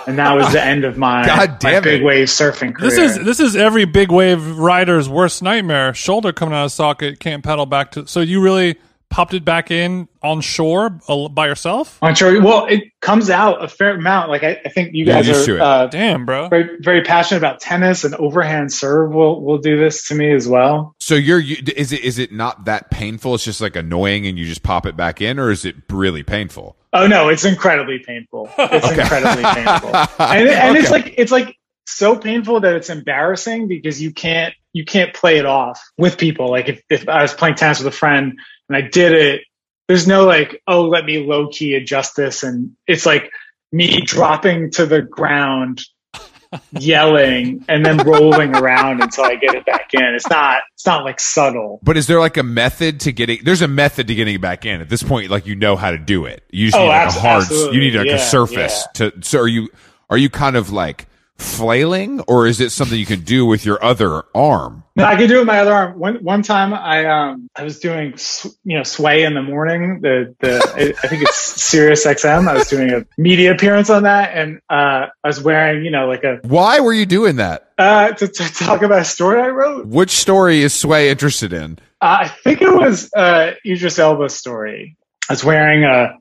And 0.08 0.20
that 0.20 0.36
was 0.36 0.52
the 0.54 0.64
end 0.64 0.84
of 0.84 1.00
my, 1.00 1.26
God 1.26 1.64
my 1.64 1.80
big 1.80 2.02
it. 2.02 2.06
wave 2.06 2.28
surfing 2.28 2.76
career. 2.76 2.92
this 2.92 2.98
is 3.00 3.26
this 3.26 3.40
is 3.40 3.56
every 3.56 3.86
big 3.86 4.12
wave 4.12 4.58
rider's 4.60 5.10
worst 5.10 5.42
nightmare. 5.42 5.96
Shoulder 5.96 6.32
coming 6.32 6.54
out 6.54 6.66
of 6.66 6.72
socket, 6.72 7.20
can't 7.20 7.44
pedal 7.44 7.66
back 7.66 7.92
to. 7.94 8.06
So 8.06 8.20
you 8.20 8.40
really 8.40 8.78
popped 9.16 9.34
it 9.34 9.46
back 9.46 9.72
in 9.72 10.10
on 10.22 10.42
shore 10.42 11.00
al- 11.08 11.30
by 11.30 11.48
yourself? 11.48 11.98
on 12.02 12.14
shore. 12.16 12.42
Well, 12.42 12.66
it 12.66 12.84
comes 13.00 13.30
out 13.30 13.64
a 13.64 13.70
fair 13.70 13.96
amount. 13.96 14.30
Like 14.30 14.44
I, 14.44 14.60
I 14.66 14.70
think 14.70 14.94
you 14.94 15.06
guys 15.06 15.26
used 15.26 15.46
to 15.46 15.54
are 15.54 15.56
it. 15.56 15.62
uh, 15.62 15.88
Damn, 15.88 16.26
bro. 16.26 16.50
very 16.50 16.78
very 16.82 17.02
passionate 17.02 17.38
about 17.38 17.62
tennis 17.62 18.04
and 18.04 18.14
overhand 18.16 18.74
serve. 18.74 19.14
Will 19.14 19.42
will 19.42 19.58
do 19.58 19.80
this 19.80 20.10
to 20.10 20.16
me 20.16 20.34
as 20.34 20.50
well. 20.50 20.98
So 21.00 21.16
you're 21.16 21.40
you, 21.40 21.56
is 21.78 21.94
it 21.94 22.02
is 22.02 22.20
it 22.20 22.34
not 22.34 22.66
that 22.66 22.92
painful? 22.92 23.36
It's 23.36 23.46
just 23.46 23.62
like 23.62 23.78
annoying, 23.78 24.28
and 24.28 24.38
you 24.38 24.46
just 24.46 24.64
pop 24.64 24.86
it 24.86 24.98
back 24.98 25.22
in, 25.22 25.40
or 25.40 25.50
is 25.50 25.64
it 25.64 25.76
really 25.90 26.24
painful? 26.24 26.76
Oh 26.92 27.08
no, 27.08 27.30
it's 27.30 27.46
incredibly 27.46 28.00
painful. 28.00 28.50
It's 28.58 28.90
incredibly 28.90 29.44
painful, 29.44 29.96
and, 30.26 30.50
and 30.50 30.78
it's 30.78 30.92
like 30.92 31.14
it's 31.18 31.32
like 31.32 31.56
so 31.88 32.18
painful 32.18 32.60
that 32.62 32.76
it's 32.76 32.90
embarrassing 32.90 33.70
because 33.70 34.02
you 34.02 34.12
can't 34.12 34.54
you 34.74 34.84
can't 34.84 35.14
play 35.14 35.38
it 35.38 35.46
off 35.46 35.82
with 35.98 36.18
people. 36.18 36.50
Like 36.50 36.68
if 36.68 36.82
if 36.90 37.08
I 37.08 37.22
was 37.22 37.34
playing 37.34 37.56
tennis 37.56 37.78
with 37.80 37.88
a 37.88 37.96
friend 37.96 38.38
and 38.70 38.76
I 38.78 38.82
did 38.82 39.14
it, 39.14 39.42
there's 39.88 40.08
no 40.08 40.26
like 40.26 40.62
oh 40.68 40.84
let 40.84 41.06
me 41.06 41.26
low 41.26 41.50
key 41.50 41.76
adjust 41.76 42.16
this, 42.16 42.44
and 42.44 42.72
it's 42.88 43.06
like 43.06 43.32
me 43.72 44.02
dropping 44.02 44.72
to 44.72 44.86
the 44.86 45.02
ground. 45.02 45.82
yelling 46.72 47.66
and 47.68 47.86
then 47.86 47.98
rolling 47.98 48.56
around 48.56 49.02
until 49.02 49.26
I 49.26 49.36
get 49.36 49.56
it 49.56 49.66
back 49.66 49.94
in. 49.94 50.04
It's 50.16 50.30
not 50.30 50.62
it's 50.74 50.86
not 50.86 51.04
like 51.04 51.20
subtle. 51.20 51.80
But 51.84 51.98
is 51.98 52.08
there 52.08 52.20
like 52.20 52.38
a 52.38 52.44
method 52.44 53.02
to 53.02 53.12
getting? 53.12 53.40
There's 53.44 53.62
a 53.62 53.68
method 53.68 54.08
to 54.08 54.16
getting 54.16 54.36
it 54.36 54.42
back 54.42 54.66
in. 54.66 54.80
At 54.80 54.88
this 54.90 55.04
point, 55.04 55.30
like 55.30 55.46
you 55.48 55.56
know 55.56 55.76
how 55.76 55.92
to 55.92 55.98
do 55.98 56.26
it. 56.26 56.44
You 56.52 56.68
just 56.68 56.78
Oh, 56.78 56.82
need 56.84 56.88
like 56.88 57.02
abs- 57.08 57.18
a 57.18 57.20
hard. 57.20 57.42
absolutely. 57.44 57.76
You 57.76 57.82
need 57.82 57.96
like 57.96 58.08
Yeah, 58.08 58.16
a 58.16 58.20
surface 58.20 58.88
to. 58.96 59.12
So 59.22 59.40
are 59.40 59.48
you 59.48 59.70
are 60.10 60.18
you 60.18 60.30
kind 60.30 60.56
of 60.56 60.72
like 60.72 61.08
flailing, 61.38 62.22
or 62.22 62.48
is 62.48 62.62
it 62.62 62.72
something 62.72 62.98
you 62.98 63.06
can 63.06 63.22
do 63.22 63.46
with 63.46 63.66
your 63.66 63.84
other 63.84 64.24
arm? 64.34 64.84
No, 64.96 65.04
I 65.04 65.18
could 65.18 65.28
do 65.28 65.36
it 65.36 65.40
with 65.40 65.48
my 65.48 65.60
other 65.60 65.74
arm. 65.74 66.00
One 66.00 66.16
one 66.24 66.42
time, 66.42 66.74
I 66.74 67.06
um 67.06 67.50
I 67.56 67.64
was 67.64 67.80
doing 67.80 68.14
you 68.64 68.78
know 68.78 68.84
Sway 68.84 69.24
in 69.24 69.34
the 69.34 69.42
morning. 69.42 70.00
The 70.02 70.36
the 70.40 70.96
I 71.04 71.08
think 71.08 71.24
it's 71.24 71.36
Sirius 71.36 72.06
XM. 72.06 72.48
I 72.48 72.54
was 72.54 72.68
doing 72.70 72.92
a 72.92 73.06
media 73.18 73.52
appearance 73.54 73.90
on 73.90 74.04
that, 74.04 74.36
and 74.36 74.60
uh, 74.70 75.08
I 75.24 75.28
was 75.28 75.42
wearing 75.42 75.84
you 75.84 75.92
know 75.92 76.08
like 76.08 76.24
a 76.24 76.40
Why 76.44 76.80
were 76.80 76.94
you 76.94 77.06
doing 77.06 77.36
that? 77.38 77.74
uh 77.78 78.12
to, 78.14 78.28
to 78.28 78.54
talk 78.54 78.84
about 78.84 79.02
a 79.02 79.06
story 79.06 79.42
I 79.42 79.50
wrote. 79.50 79.86
Which 79.88 80.12
story 80.12 80.62
is 80.62 80.74
Sway 80.74 81.10
interested 81.10 81.52
in? 81.52 81.78
Uh, 82.02 82.20
I 82.22 82.28
think 82.30 82.62
it 82.62 82.74
was 82.74 83.12
uh 83.14 83.52
Idris 83.66 84.00
Elba's 84.00 84.36
story. 84.36 84.96
I 85.30 85.34
was 85.34 85.44
wearing 85.44 85.84
a 85.84 86.18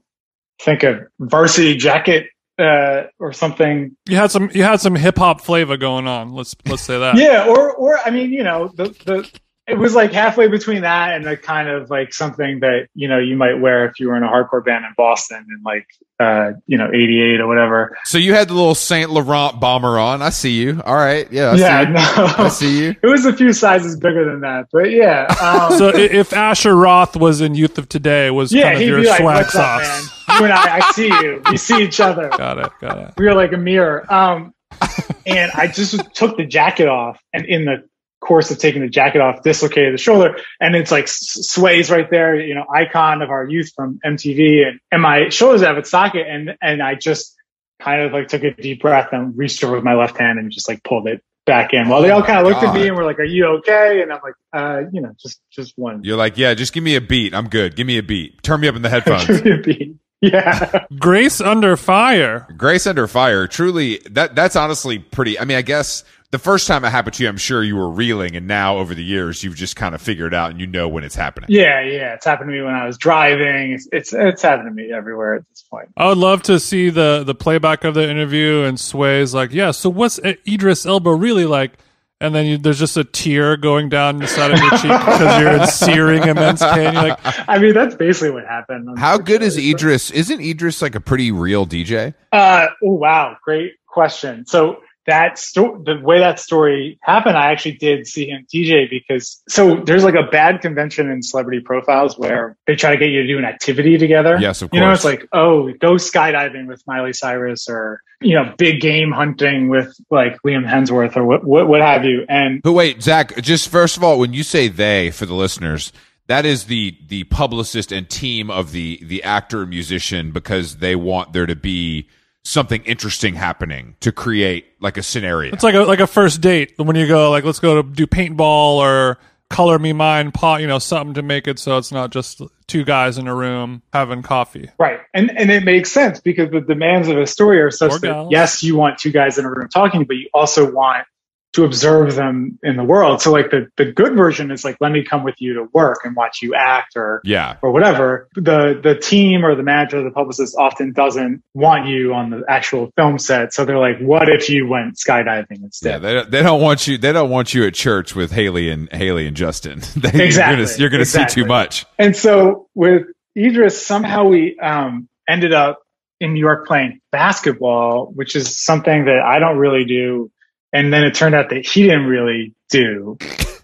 I 0.61 0.63
think 0.65 0.83
a 0.83 1.07
varsity 1.21 1.77
jacket 1.77 2.27
uh 2.59 3.05
or 3.19 3.33
something 3.33 3.97
You 4.09 4.17
had 4.17 4.31
some 4.31 4.51
you 4.55 4.63
had 4.63 4.81
some 4.81 4.95
hip 4.95 5.19
hop 5.19 5.41
flavor 5.41 5.77
going 5.77 6.07
on. 6.07 6.31
Let's 6.31 6.55
let's 6.67 6.83
say 6.83 6.99
that. 6.99 7.17
yeah 7.17 7.47
or 7.49 7.73
or 7.75 7.99
i 8.05 8.11
mean 8.11 8.33
you 8.33 8.45
know 8.45 8.69
the 8.77 8.85
the 9.05 9.29
it 9.67 9.79
was 9.79 9.95
like 9.95 10.13
halfway 10.13 10.47
between 10.49 10.83
that 10.83 11.15
and 11.15 11.25
the 11.25 11.37
kind 11.37 11.69
of 11.69 11.89
like 11.89 12.13
something 12.13 12.61
that 12.61 12.89
you 12.95 13.09
know 13.09 13.19
you 13.19 13.35
might 13.37 13.55
wear 13.55 13.87
if 13.87 13.99
you 13.99 14.09
were 14.09 14.17
in 14.17 14.23
a 14.23 14.29
hardcore 14.29 14.65
band 14.65 14.85
in 14.85 14.93
boston 14.97 15.39
in 15.49 15.63
like 15.65 15.87
uh 16.21 16.53
you 16.67 16.77
know 16.77 16.91
88 16.93 17.41
or 17.41 17.47
whatever 17.47 17.97
So 18.05 18.19
you 18.19 18.35
had 18.35 18.49
the 18.49 18.55
little 18.55 18.75
Saint 18.75 19.11
Laurent 19.11 19.59
bomber 19.61 19.99
on. 19.99 20.23
I 20.23 20.31
see 20.31 20.53
you. 20.53 20.81
All 20.85 20.95
right. 20.95 21.27
Yeah. 21.33 21.51
I 21.51 21.55
yeah 21.57 21.85
See 21.85 22.21
you. 22.21 22.45
I 22.45 22.49
see 22.49 22.85
you. 22.85 22.91
it 23.03 23.07
was 23.07 23.25
a 23.25 23.33
few 23.33 23.53
sizes 23.53 23.97
bigger 23.97 24.25
than 24.25 24.41
that 24.43 24.67
but 24.73 24.91
yeah 24.91 25.27
um, 25.41 25.77
So 25.79 25.89
if 25.89 26.33
Asher 26.33 26.77
Roth 26.77 27.17
was 27.17 27.41
in 27.41 27.55
Youth 27.55 27.79
of 27.79 27.89
Today, 27.89 28.31
was 28.31 28.53
yeah 28.53 28.65
kind 28.65 28.75
of 28.75 28.81
he'd 28.81 28.89
your 28.89 29.01
be 29.01 29.09
like 29.09 29.21
swag 29.21 29.45
what's 29.45 29.55
up 29.57 29.81
man 29.81 30.03
you 30.39 30.45
and 30.45 30.53
i 30.53 30.77
i 30.79 30.93
see 30.93 31.07
you 31.09 31.43
we 31.51 31.57
see 31.57 31.83
each 31.83 32.01
other 32.01 32.29
Got 32.29 32.59
it. 32.59 32.71
Got 32.81 32.99
it. 32.99 33.15
we 33.19 33.27
were 33.27 33.35
like 33.35 33.53
a 33.53 33.57
mirror. 33.59 34.05
Um, 34.13 34.53
and 35.27 35.51
I 35.55 35.69
just 35.69 35.99
took 36.15 36.37
the 36.37 36.45
jacket 36.45 36.89
off, 36.89 37.21
and 37.33 37.45
in 37.47 37.65
the 37.65 37.89
course 38.25 38.51
of 38.51 38.59
taking 38.59 38.83
the 38.83 38.89
jacket 38.89 39.21
off, 39.21 39.43
dislocated 39.43 39.95
the 39.95 39.99
shoulder, 39.99 40.37
and 40.61 40.75
it's 40.75 40.91
like 40.91 41.07
sways 41.09 41.91
right 41.91 42.11
there, 42.11 42.35
you 42.41 42.55
know, 42.55 42.65
icon 42.73 43.23
of 43.23 43.31
our 43.31 43.47
youth 43.47 43.73
from 43.77 44.01
MTV, 44.05 44.67
and 44.67 44.81
and 44.91 45.03
my 45.03 45.29
shoulders 45.29 45.63
out 45.63 45.73
of 45.73 45.79
its 45.79 45.91
socket, 45.91 46.27
and 46.29 46.57
and 46.61 46.83
I 46.83 46.95
just 46.95 47.35
kind 47.81 48.03
of 48.03 48.13
like 48.13 48.29
took 48.29 48.43
a 48.45 48.53
deep 48.53 48.83
breath 48.83 49.11
and 49.13 49.37
reached 49.37 49.63
over 49.63 49.75
with 49.75 49.85
my 49.85 49.95
left 49.95 50.19
hand 50.19 50.39
and 50.39 50.51
just 50.51 50.69
like 50.69 50.83
pulled 50.83 51.07
it 51.07 51.23
back 51.47 51.75
in. 51.75 51.89
While 51.89 52.03
they 52.03 52.11
all 52.11 52.23
kind 52.23 52.39
of 52.39 52.47
looked 52.47 52.63
at 52.63 52.75
me 52.75 52.89
and 52.89 52.97
were 52.97 53.05
like, 53.05 53.19
"Are 53.19 53.25
you 53.25 53.47
okay?" 53.59 54.03
And 54.03 54.13
I'm 54.13 54.21
like, 54.23 54.35
"Uh, 54.53 54.83
you 54.93 55.01
know, 55.01 55.13
just 55.21 55.41
just 55.51 55.75
one." 55.77 56.03
You're 56.03 56.17
like, 56.17 56.39
yeah, 56.39 56.55
just 56.55 56.73
give 56.73 56.83
me 56.83 56.97
a 56.97 57.01
beat. 57.01 57.35
I'm 57.35 57.49
good. 57.49 57.77
Give 57.77 57.87
me 57.87 57.99
a 57.99 58.03
beat. 58.03 58.43
Turn 58.43 58.61
me 58.61 58.69
up 58.69 58.77
in 58.77 58.83
the 58.83 58.89
headphones. 58.91 59.27
Give 59.27 59.45
me 59.45 59.53
a 59.53 59.59
beat. 59.59 59.97
yeah. 60.21 60.87
Grace 60.99 61.41
under 61.41 61.77
fire. 61.77 62.47
Grace 62.57 62.87
Under 62.87 63.07
Fire, 63.07 63.47
truly, 63.47 64.01
that 64.11 64.35
that's 64.35 64.57
honestly 64.57 64.99
pretty. 64.99 65.39
I 65.39 65.45
mean, 65.45 65.59
I 65.59 65.63
guess 65.63 66.05
the 66.35 66.39
first 66.41 66.67
time 66.67 66.85
it 66.85 66.91
happened 66.91 67.15
to 67.15 67.23
you, 67.23 67.29
I'm 67.29 67.37
sure 67.37 67.63
you 67.63 67.77
were 67.77 67.89
reeling, 67.89 68.35
and 68.35 68.49
now 68.49 68.79
over 68.79 68.93
the 68.93 69.05
years, 69.05 69.45
you've 69.45 69.55
just 69.55 69.77
kind 69.77 69.95
of 69.95 70.03
figured 70.03 70.35
out 70.35 70.51
and 70.51 70.59
you 70.59 70.67
know 70.67 70.89
when 70.89 71.05
it's 71.05 71.15
happening. 71.15 71.47
Yeah, 71.49 71.81
yeah, 71.81 72.15
it's 72.15 72.25
happened 72.25 72.51
to 72.51 72.53
me 72.53 72.61
when 72.61 72.75
I 72.75 72.87
was 72.87 72.99
driving. 72.99 73.73
It's 73.73 73.89
it's, 73.93 74.13
it's 74.13 74.43
happened 74.43 74.69
to 74.69 74.75
me 74.75 74.93
everywhere 74.93 75.37
at 75.37 75.49
this 75.49 75.63
point. 75.63 75.91
I 75.97 76.09
would 76.09 76.19
love 76.19 76.43
to 76.45 76.59
see 76.59 76.91
the 76.91 77.23
the 77.25 77.37
playback 77.37 77.85
of 77.85 77.95
the 77.95 78.11
interview 78.11 78.65
and 78.65 78.81
Sway's 78.81 79.33
like, 79.33 79.53
yeah. 79.53 79.71
So 79.71 79.89
what's 79.89 80.19
Idris 80.19 80.85
Elba 80.87 81.15
really 81.15 81.47
like? 81.47 81.79
And 82.21 82.35
then 82.35 82.47
you, 82.47 82.59
there's 82.59 82.81
just 82.81 82.97
a 82.97 83.05
tear 83.05 83.57
going 83.57 83.89
down 83.89 84.19
the 84.19 84.27
side 84.27 84.51
of 84.51 84.59
your 84.59 84.71
cheek 84.71 84.83
because 84.83 85.41
you're 85.41 85.53
in 85.53 85.67
searing 85.69 86.23
immense 86.25 86.63
pain. 86.63 86.95
You're 86.95 87.03
like, 87.03 87.19
I 87.49 87.59
mean, 87.59 87.75
that's 87.75 87.95
basically 87.95 88.31
what 88.31 88.45
happened. 88.45 88.99
How 88.99 89.19
good 89.19 89.43
is 89.43 89.57
unfortunately. 89.57 89.71
Idris? 89.71 90.11
Isn't 90.11 90.41
Idris 90.41 90.83
like 90.83 90.97
a 90.97 91.01
pretty 91.01 91.31
real 91.31 91.65
DJ? 91.65 92.15
Uh, 92.33 92.67
oh 92.83 92.93
wow, 92.95 93.37
great 93.45 93.75
question. 93.87 94.47
So 94.47 94.81
that 95.07 95.39
story, 95.39 95.81
the 95.85 96.01
way 96.01 96.19
that 96.19 96.41
story 96.41 96.99
happened, 97.03 97.37
I 97.37 97.51
actually 97.53 97.77
did 97.77 98.07
see 98.07 98.29
him 98.29 98.47
DJ 98.53 98.89
because 98.89 99.43
so 99.49 99.77
there's 99.77 100.05
like 100.05 100.15
a 100.15 100.23
bad 100.23 100.61
convention 100.63 101.11
in 101.11 101.23
celebrity 101.23 101.61
profiles 101.61 102.19
where 102.19 102.57
they 102.67 102.75
try 102.75 102.91
to 102.91 102.97
get 102.97 103.11
you 103.11 103.23
to 103.23 103.29
do 103.29 103.39
an 103.39 103.45
activity 103.45 103.99
together. 103.99 104.39
Yes, 104.41 104.63
of 104.63 104.71
course. 104.71 104.79
You 104.79 104.87
know, 104.87 104.93
it's 104.93 105.05
like, 105.05 105.29
oh, 105.33 105.73
go 105.75 105.95
skydiving 105.95 106.67
with 106.67 106.83
Miley 106.87 107.13
Cyrus 107.13 107.69
or, 107.69 108.01
you 108.21 108.35
know, 108.35 108.55
big 108.57 108.81
game 108.81 109.13
hunting 109.13 109.69
with 109.69 109.95
like 110.11 110.37
Liam 110.45 110.67
Hemsworth 110.67 111.17
or 111.17 111.25
what, 111.25 111.45
what, 111.45 111.69
what 111.69 111.81
have 111.81 112.05
you. 112.05 112.25
And 112.29 112.63
But 112.63 112.73
wait, 112.73 113.03
Zach, 113.03 113.37
just 113.43 113.69
first 113.69 113.97
of 113.97 114.05
all, 114.05 114.19
when 114.19 114.33
you 114.33 114.43
say 114.43 114.69
they 114.69 115.11
for 115.11 115.27
the 115.27 115.35
listeners, 115.35 115.93
that 116.27 116.47
is 116.47 116.65
the 116.65 116.97
the 117.07 117.25
publicist 117.25 117.93
and 117.93 118.09
team 118.09 118.51
of 118.51 118.73
the 118.73 118.99
the 119.05 119.23
actor 119.23 119.67
musician 119.67 120.33
because 120.33 120.79
they 120.79 120.97
want 120.97 121.33
there 121.35 121.47
to 121.47 121.57
be 121.57 122.09
something 122.45 122.83
interesting 122.85 123.35
happening 123.35 123.97
to 124.01 124.13
create 124.13 124.67
like 124.81 124.97
a 124.97 125.03
scenario. 125.03 125.53
it's 125.53 125.65
like 125.65 125.75
a 125.75 125.81
like 125.81 126.01
a 126.01 126.07
first 126.07 126.41
date 126.41 126.75
when 126.77 126.95
you 126.97 127.07
go 127.09 127.31
like, 127.31 127.45
let's 127.45 127.59
go 127.61 127.83
to 127.83 127.89
do 127.89 128.07
paintball 128.07 128.77
or 128.77 129.19
color 129.51 129.79
me 129.79 129.93
mine, 129.93 130.33
pot, 130.33 130.61
you 130.61 130.67
know, 130.67 130.79
something 130.79 131.15
to 131.15 131.23
make 131.23 131.47
it 131.47 131.59
so 131.59 131.77
it's 131.79 131.93
not 131.93 132.11
just 132.11 132.41
two 132.67 132.85
guys 132.85 133.19
in 133.19 133.29
a 133.29 133.35
room 133.35 133.83
having 133.93 134.23
coffee. 134.23 134.71
Right. 134.79 135.01
And 135.13 135.31
and 135.39 135.51
it 135.51 135.65
makes 135.65 135.91
sense 135.93 136.21
because 136.21 136.51
the 136.51 136.61
demands 136.61 137.09
of 137.09 137.19
a 137.19 137.27
story 137.27 137.61
are 137.61 137.71
such 137.71 137.93
Or 137.93 137.99
that 138.01 138.07
gals. 138.07 138.29
yes, 138.31 138.63
you 138.63 138.77
want 138.77 138.99
two 138.99 139.11
guys 139.13 139.39
in 139.39 139.45
a 139.45 139.51
room 139.51 139.69
talking, 139.69 140.05
but 140.05 140.17
you 140.17 140.29
also 140.35 140.71
want 140.71 141.07
to 141.55 141.65
observe 141.65 142.15
them 142.15 142.59
in 142.63 142.77
the 142.77 142.85
world. 142.85 143.23
So 143.23 143.33
like 143.33 143.51
the, 143.51 143.69
the 143.77 143.93
good 143.93 144.17
version 144.17 144.51
is 144.51 144.65
like, 144.65 144.77
let 144.81 144.93
me 144.93 145.05
come 145.05 145.23
with 145.25 145.37
you 145.39 145.55
to 145.55 145.69
work 145.73 146.01
and 146.05 146.15
watch 146.15 146.43
you 146.43 146.55
act 146.55 146.97
or 146.97 147.21
yeah. 147.25 147.57
or 147.63 147.71
whatever. 147.73 148.29
The 148.35 148.79
the 148.83 148.97
team 148.97 149.45
or 149.45 149.55
the 149.55 149.63
manager 149.63 150.01
or 150.01 150.03
the 150.05 150.11
publicist 150.11 150.57
often 150.59 150.93
doesn't 150.93 151.43
want 151.55 151.87
you 151.89 152.13
on 152.13 152.31
the 152.31 152.43
actual 152.49 152.91
film 152.97 153.19
set. 153.19 153.55
So 153.55 153.65
they're 153.65 153.79
like, 153.79 153.99
what 154.01 154.29
if 154.29 154.49
you 154.51 154.67
went 154.69 154.97
skydiving 154.97 155.47
Yeah, 155.51 155.57
instead? 155.65 156.03
they, 156.03 156.25
they 156.25 156.43
don't 156.43 156.61
want 156.61 156.87
you. 156.87 156.99
They 156.99 157.13
don't 157.13 157.31
want 157.31 157.55
you 157.55 157.67
at 157.67 157.75
church 157.75 158.15
with 158.15 158.33
Haley 158.33 158.71
and 158.71 158.93
Haley 158.93 159.27
and 159.27 159.37
Justin. 159.37 159.81
They- 159.97 160.25
Exactly, 160.25 160.65
You're 160.65 160.79
you're 160.79 160.91
gonna 160.91 161.05
see 161.05 161.25
too 161.27 161.45
much. 161.45 161.87
And 161.99 162.17
so 162.17 162.69
with 162.75 163.07
Idris, 163.37 163.85
somehow 163.85 164.25
we 164.25 164.59
um, 164.59 165.09
ended 165.29 165.53
up 165.53 165.81
in 166.21 166.35
New 166.35 166.41
York 166.41 166.67
playing 166.67 167.01
basketball, 167.13 168.07
which 168.15 168.37
is 168.37 168.59
something 168.61 169.05
that 169.07 169.21
I 169.21 169.39
don't 169.39 169.59
really 169.59 169.85
do. 169.85 170.31
And 170.75 170.93
then 170.93 171.05
it 171.05 171.15
turned 171.15 171.35
out 171.37 171.51
that 171.51 171.65
he 171.65 171.85
didn't 171.85 172.07
really 172.07 172.53
do. 172.69 173.17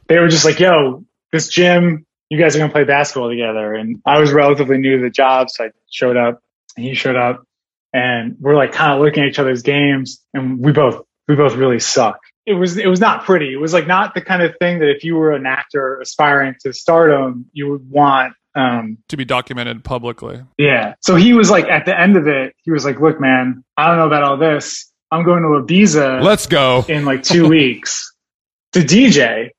They 0.07 0.19
were 0.19 0.29
just 0.29 0.45
like, 0.45 0.61
yo, 0.61 1.05
this 1.33 1.49
gym, 1.49 2.07
you 2.31 2.39
guys 2.39 2.55
are 2.55 2.61
going 2.61 2.71
to 2.71 2.73
play 2.73 2.85
basketball 2.85 3.29
together. 3.29 3.75
And 3.75 4.01
I 4.07 4.21
was 4.21 4.33
relatively 4.33 4.79
new 4.79 4.97
to 4.97 5.03
the 5.03 5.11
job. 5.11 5.51
So 5.51 5.65
I 5.65 5.71
showed 5.91 6.17
up 6.17 6.41
and 6.77 6.87
he 6.87 6.95
showed 6.95 7.17
up 7.17 7.45
and 7.93 8.37
we're 8.41 8.55
like 8.55 8.71
kind 8.73 8.93
of 8.93 9.01
looking 9.01 9.25
at 9.25 9.29
each 9.29 9.41
other's 9.41 9.63
games 9.63 10.21
and 10.33 10.61
we 10.61 10.71
both, 10.71 11.05
we 11.27 11.35
both 11.35 11.55
really 11.57 11.81
suck. 11.81 12.21
It 12.47 12.55
was, 12.55 12.77
it 12.77 12.87
was 12.87 13.01
not 13.01 13.25
pretty. 13.25 13.53
It 13.53 13.61
was 13.61 13.73
like 13.73 13.89
not 13.89 14.15
the 14.15 14.21
kind 14.21 14.43
of 14.43 14.55
thing 14.61 14.79
that 14.79 14.89
if 14.89 15.03
you 15.03 15.17
were 15.17 15.33
an 15.33 15.47
actor 15.47 16.01
aspiring 16.01 16.55
to 16.61 16.73
stardom, 16.73 17.47
you 17.53 17.71
would 17.71 17.91
want 17.91 18.35
um, 18.55 18.99
To 19.09 19.17
be 19.17 19.25
documented 19.25 19.85
publicly. 19.85 20.43
yeah. 20.59 20.95
So 21.01 21.17
he 21.17 21.33
was 21.33 21.51
like, 21.51 21.67
at 21.67 21.87
the 21.87 21.99
end 21.99 22.17
of 22.17 22.27
it, 22.27 22.55
he 22.63 22.71
was 22.71 22.85
like, 22.85 23.01
look, 23.01 23.21
man, 23.21 23.65
I 23.77 23.89
don't 23.89 23.97
know 23.97 24.07
about 24.07 24.23
all 24.23 24.37
this. 24.37 24.90
I'm 25.11 25.25
going 25.25 25.43
to 25.43 25.49
Ibiza 25.49 26.23
Let's 26.23 26.47
go. 26.47 26.85
in 26.89 27.05
like 27.05 27.23
two 27.23 27.49
weeks 27.57 28.13
to 28.73 28.81
DJ. 28.81 29.51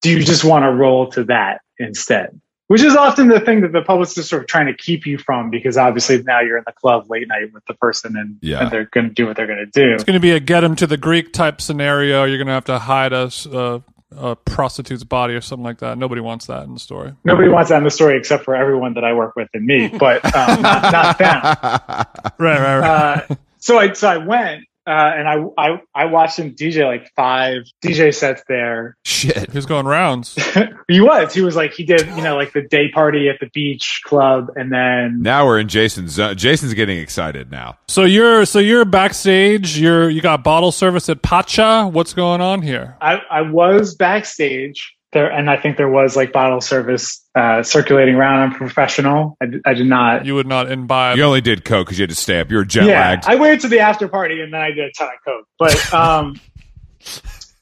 Do 0.00 0.10
you 0.10 0.20
just 0.20 0.44
want 0.44 0.64
to 0.64 0.70
roll 0.70 1.10
to 1.12 1.24
that 1.24 1.60
instead? 1.78 2.40
Which 2.68 2.82
is 2.82 2.96
often 2.96 3.28
the 3.28 3.38
thing 3.40 3.60
that 3.60 3.72
the 3.72 3.82
publicists 3.82 4.18
are 4.18 4.22
sort 4.22 4.42
of 4.42 4.48
trying 4.48 4.66
to 4.66 4.74
keep 4.74 5.04
you 5.06 5.18
from 5.18 5.50
because 5.50 5.76
obviously 5.76 6.22
now 6.22 6.40
you're 6.40 6.56
in 6.56 6.64
the 6.66 6.72
club 6.72 7.10
late 7.10 7.28
night 7.28 7.52
with 7.52 7.64
the 7.66 7.74
person 7.74 8.16
and, 8.16 8.36
Yeah. 8.40 8.62
and 8.62 8.70
they're 8.70 8.86
going 8.86 9.08
to 9.08 9.14
do 9.14 9.26
what 9.26 9.36
they're 9.36 9.46
going 9.46 9.58
to 9.58 9.66
do. 9.66 9.92
It's 9.94 10.04
going 10.04 10.14
to 10.14 10.20
be 10.20 10.30
a 10.30 10.40
get 10.40 10.64
him 10.64 10.74
to 10.76 10.86
the 10.86 10.96
Greek 10.96 11.32
type 11.32 11.60
scenario. 11.60 12.24
You're 12.24 12.38
going 12.38 12.46
to 12.46 12.52
have 12.54 12.64
to 12.66 12.78
hide 12.78 13.12
a 13.12 14.36
prostitute's 14.44 15.04
body 15.04 15.34
or 15.34 15.40
something 15.40 15.64
like 15.64 15.78
that. 15.78 15.98
Nobody 15.98 16.20
wants 16.20 16.46
that 16.46 16.64
in 16.64 16.72
the 16.74 16.80
story. 16.80 17.12
Nobody 17.24 17.48
wants 17.48 17.68
that 17.70 17.76
in 17.78 17.84
the 17.84 17.90
story 17.90 18.16
except 18.16 18.44
for 18.44 18.54
everyone 18.56 18.94
that 18.94 19.04
I 19.04 19.12
work 19.12 19.36
with 19.36 19.48
and 19.54 19.64
me, 19.66 19.88
but 19.88 20.24
um, 20.34 20.62
not, 20.62 20.92
not 20.92 21.18
them. 21.18 21.42
Right, 22.38 22.58
right, 22.58 22.78
right. 22.78 23.30
uh, 23.30 23.34
so 23.58 23.78
I 23.78 23.92
so 23.92 24.08
I 24.08 24.16
went 24.16 24.64
uh, 24.86 24.90
and 24.90 25.28
I, 25.28 25.44
I 25.56 25.80
I 25.94 26.04
watched 26.06 26.38
him 26.38 26.54
DJ 26.54 26.84
like 26.84 27.10
five 27.14 27.62
DJ 27.84 28.14
sets 28.14 28.42
there. 28.48 28.96
Shit. 29.04 29.50
He's 29.52 29.66
going 29.66 29.86
rounds. 29.86 30.34
he 30.88 31.00
was 31.00 31.32
he 31.32 31.40
was 31.40 31.54
like 31.54 31.72
he 31.72 31.84
did 31.84 32.06
you 32.08 32.22
know 32.22 32.36
like 32.36 32.52
the 32.52 32.62
day 32.62 32.90
party 32.90 33.28
at 33.28 33.36
the 33.40 33.48
beach 33.54 34.00
club 34.04 34.50
and 34.56 34.72
then 34.72 35.22
Now 35.22 35.46
we're 35.46 35.60
in 35.60 35.68
Jason's 35.68 36.12
zone. 36.12 36.36
Jason's 36.36 36.74
getting 36.74 36.98
excited 36.98 37.50
now. 37.50 37.78
So 37.88 38.02
you're 38.02 38.44
so 38.44 38.58
you're 38.58 38.84
backstage. 38.84 39.78
You're 39.78 40.10
you 40.10 40.20
got 40.20 40.42
bottle 40.42 40.72
service 40.72 41.08
at 41.08 41.22
Pacha. 41.22 41.88
What's 41.88 42.12
going 42.12 42.40
on 42.40 42.62
here? 42.62 42.96
I 43.00 43.20
I 43.30 43.42
was 43.42 43.94
backstage 43.94 44.94
there 45.12 45.30
and 45.30 45.48
I 45.50 45.56
think 45.56 45.76
there 45.76 45.88
was 45.88 46.16
like 46.16 46.32
bottle 46.32 46.60
service 46.60 47.22
uh, 47.34 47.62
circulating 47.62 48.14
around. 48.14 48.40
I'm 48.40 48.52
professional. 48.52 49.36
I, 49.40 49.46
did- 49.46 49.62
I 49.64 49.74
did 49.74 49.86
not. 49.86 50.26
You 50.26 50.34
would 50.34 50.46
not 50.46 50.70
imbibe. 50.70 51.16
You 51.16 51.24
only 51.24 51.40
did 51.40 51.64
coke 51.64 51.86
because 51.86 51.98
you 51.98 52.02
had 52.02 52.10
to 52.10 52.16
stay 52.16 52.40
up. 52.40 52.50
You 52.50 52.56
were 52.56 52.64
jet 52.64 52.84
yeah, 52.84 53.00
lagged. 53.00 53.24
I 53.26 53.36
waited 53.36 53.60
to 53.60 53.68
the 53.68 53.80
after 53.80 54.08
party 54.08 54.40
and 54.40 54.52
then 54.52 54.60
I 54.60 54.70
did 54.70 54.86
a 54.86 54.92
ton 54.92 55.08
of 55.08 55.24
coke. 55.24 55.46
But 55.58 55.94
um, 55.94 56.40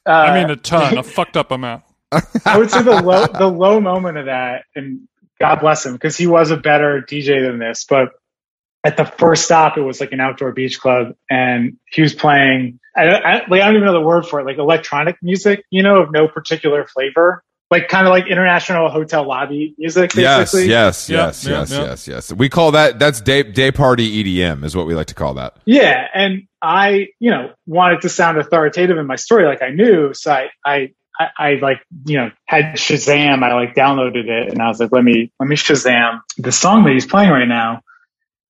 uh, 0.05 0.11
I 0.11 0.41
mean, 0.41 0.49
a 0.49 0.55
ton, 0.55 0.97
a 0.97 1.03
fucked 1.03 1.37
up 1.37 1.51
amount. 1.51 1.83
I 2.45 2.57
would 2.57 2.69
say 2.69 2.81
the 2.83 3.01
low 3.01 3.25
the 3.27 3.47
low 3.47 3.79
moment 3.79 4.17
of 4.17 4.25
that, 4.25 4.65
and 4.75 5.07
God 5.39 5.61
bless 5.61 5.85
him 5.85 5.93
because 5.93 6.17
he 6.17 6.27
was 6.27 6.51
a 6.51 6.57
better 6.57 7.01
DJ 7.01 7.45
than 7.45 7.57
this. 7.57 7.85
But 7.87 8.09
at 8.83 8.97
the 8.97 9.05
first 9.05 9.45
stop, 9.45 9.77
it 9.77 9.81
was 9.81 9.99
like 9.99 10.11
an 10.11 10.19
outdoor 10.19 10.51
beach 10.51 10.79
club, 10.79 11.13
and 11.29 11.77
he 11.91 12.01
was 12.01 12.13
playing 12.13 12.79
I, 12.95 13.03
I, 13.03 13.33
like, 13.47 13.61
I 13.61 13.65
don't 13.65 13.75
even 13.75 13.85
know 13.85 13.93
the 13.93 14.01
word 14.01 14.25
for 14.25 14.39
it, 14.39 14.45
like 14.45 14.57
electronic 14.57 15.17
music, 15.21 15.63
you 15.69 15.83
know, 15.83 16.01
of 16.01 16.11
no 16.11 16.27
particular 16.27 16.85
flavor. 16.85 17.43
Like 17.69 17.87
kind 17.87 18.05
of 18.05 18.11
like 18.11 18.27
international 18.27 18.89
hotel 18.89 19.25
lobby 19.25 19.73
music, 19.77 20.13
Yes, 20.13 20.51
basically. 20.51 20.69
yes, 20.69 21.09
Yeah, 21.09 21.27
yes, 21.27 21.45
yeah, 21.45 21.51
yes, 21.51 21.71
yeah. 21.71 21.83
yes, 21.83 22.07
yes. 22.07 22.33
We 22.33 22.49
call 22.49 22.71
that 22.71 22.99
that's 22.99 23.21
day 23.21 23.43
day 23.43 23.71
party 23.71 24.21
EDM 24.21 24.65
is 24.65 24.75
what 24.75 24.87
we 24.87 24.93
like 24.93 25.07
to 25.07 25.13
call 25.13 25.35
that. 25.35 25.55
Yeah, 25.63 26.05
and 26.13 26.49
I, 26.61 27.07
you 27.19 27.31
know, 27.31 27.53
wanted 27.65 28.01
to 28.01 28.09
sound 28.09 28.37
authoritative 28.37 28.97
in 28.97 29.07
my 29.07 29.15
story, 29.15 29.45
like 29.45 29.61
I 29.61 29.69
knew. 29.69 30.13
So 30.13 30.33
I, 30.33 30.49
I, 30.65 30.89
I, 31.17 31.27
I 31.37 31.53
like, 31.61 31.79
you 32.05 32.17
know, 32.17 32.31
had 32.45 32.73
Shazam. 32.75 33.41
I 33.41 33.53
like 33.53 33.73
downloaded 33.73 34.27
it, 34.27 34.51
and 34.51 34.61
I 34.61 34.67
was 34.67 34.81
like, 34.81 34.91
let 34.91 35.05
me, 35.05 35.31
let 35.39 35.47
me 35.47 35.55
Shazam 35.55 36.19
the 36.37 36.51
song 36.51 36.83
that 36.83 36.91
he's 36.91 37.05
playing 37.05 37.29
right 37.29 37.47
now. 37.47 37.83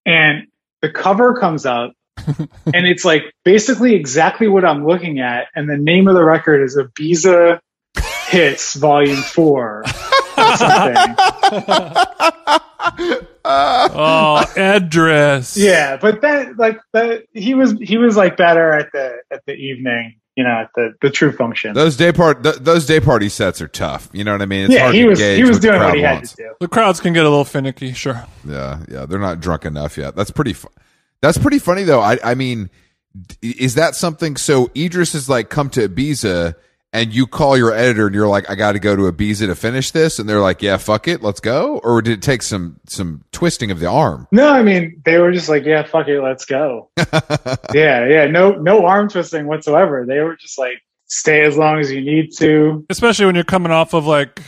And 0.05 0.47
the 0.81 0.89
cover 0.89 1.39
comes 1.39 1.65
up, 1.65 1.93
and 2.27 2.87
it's 2.87 3.05
like 3.05 3.23
basically 3.43 3.95
exactly 3.95 4.47
what 4.47 4.65
I'm 4.65 4.85
looking 4.85 5.19
at. 5.19 5.47
And 5.55 5.69
the 5.69 5.77
name 5.77 6.07
of 6.07 6.15
the 6.15 6.23
record 6.23 6.63
is 6.63 6.77
Ibiza 6.77 7.59
Hits 8.27 8.75
Volume 8.75 9.21
Four. 9.21 9.83
Or 10.37 10.55
something. 10.55 11.15
oh, 13.45 14.45
Idris. 14.57 15.57
Yeah, 15.57 15.97
but 15.97 16.21
then 16.21 16.55
like 16.57 16.79
the 16.93 17.23
he 17.33 17.53
was 17.53 17.73
he 17.79 17.97
was 17.97 18.15
like 18.15 18.37
better 18.37 18.71
at 18.71 18.89
the 18.93 19.17
at 19.31 19.41
the 19.45 19.53
evening, 19.53 20.19
you 20.35 20.43
know, 20.43 20.65
the 20.75 20.93
the 21.01 21.09
true 21.09 21.31
function. 21.31 21.73
Those 21.73 21.97
day 21.97 22.11
part 22.11 22.43
th- 22.43 22.55
those 22.57 22.85
day 22.85 22.99
party 22.99 23.27
sets 23.29 23.61
are 23.61 23.67
tough. 23.67 24.09
You 24.13 24.23
know 24.23 24.31
what 24.31 24.41
I 24.41 24.45
mean? 24.45 24.65
It's 24.65 24.73
yeah, 24.73 24.83
hard 24.83 24.95
he 24.95 25.01
to 25.01 25.07
was 25.09 25.19
he 25.19 25.41
was 25.43 25.51
what 25.51 25.61
the 25.61 25.67
doing 25.67 25.79
what 25.79 25.85
crowd 25.87 25.95
he 25.97 26.01
had 26.03 26.13
wants. 26.13 26.31
to 26.31 26.37
do. 26.37 26.53
The 26.59 26.67
crowds 26.67 26.99
can 27.01 27.13
get 27.13 27.25
a 27.25 27.29
little 27.29 27.45
finicky, 27.45 27.93
sure. 27.93 28.23
Yeah, 28.47 28.79
yeah, 28.89 29.05
they're 29.05 29.19
not 29.19 29.39
drunk 29.41 29.65
enough 29.65 29.97
yet. 29.97 30.15
That's 30.15 30.31
pretty. 30.31 30.53
Fu- 30.53 30.69
That's 31.21 31.37
pretty 31.37 31.59
funny 31.59 31.83
though. 31.83 31.99
I, 32.01 32.17
I 32.23 32.35
mean, 32.35 32.69
is 33.41 33.75
that 33.75 33.95
something? 33.95 34.37
So 34.37 34.69
Idris 34.75 35.15
is 35.15 35.27
like, 35.29 35.49
come 35.49 35.69
to 35.71 35.87
Ibiza, 35.89 36.55
and 36.93 37.13
you 37.13 37.25
call 37.25 37.57
your 37.57 37.73
editor, 37.73 38.07
and 38.07 38.15
you're 38.15 38.27
like, 38.27 38.49
I 38.49 38.55
got 38.55 38.73
to 38.73 38.79
go 38.79 38.95
to 38.95 39.03
Ibiza 39.03 39.47
to 39.47 39.55
finish 39.55 39.91
this, 39.91 40.19
and 40.19 40.27
they're 40.27 40.41
like, 40.41 40.61
Yeah, 40.61 40.77
fuck 40.77 41.07
it, 41.07 41.21
let's 41.21 41.39
go. 41.39 41.79
Or 41.83 42.01
did 42.01 42.13
it 42.13 42.21
take 42.21 42.41
some 42.41 42.79
some 42.87 43.23
twisting 43.31 43.71
of 43.71 43.79
the 43.79 43.87
arm? 43.87 44.27
No, 44.31 44.49
I 44.49 44.63
mean 44.63 45.01
they 45.05 45.17
were 45.19 45.31
just 45.31 45.49
like, 45.49 45.63
yeah, 45.65 45.83
fuck 45.83 46.07
it, 46.07 46.21
let's 46.21 46.45
go. 46.45 46.89
yeah, 47.73 48.07
yeah, 48.07 48.27
no 48.27 48.51
no 48.51 48.85
arm 48.85 49.09
twisting 49.09 49.47
whatsoever. 49.47 50.05
They 50.07 50.19
were 50.19 50.35
just 50.35 50.57
like, 50.59 50.81
stay 51.11 51.41
as 51.41 51.57
long 51.57 51.79
as 51.79 51.91
you 51.91 52.01
need 52.01 52.35
to. 52.37 52.85
Especially 52.89 53.25
when 53.25 53.35
you're 53.35 53.43
coming 53.43 53.71
off 53.71 53.93
of 53.93 54.05
like, 54.05 54.41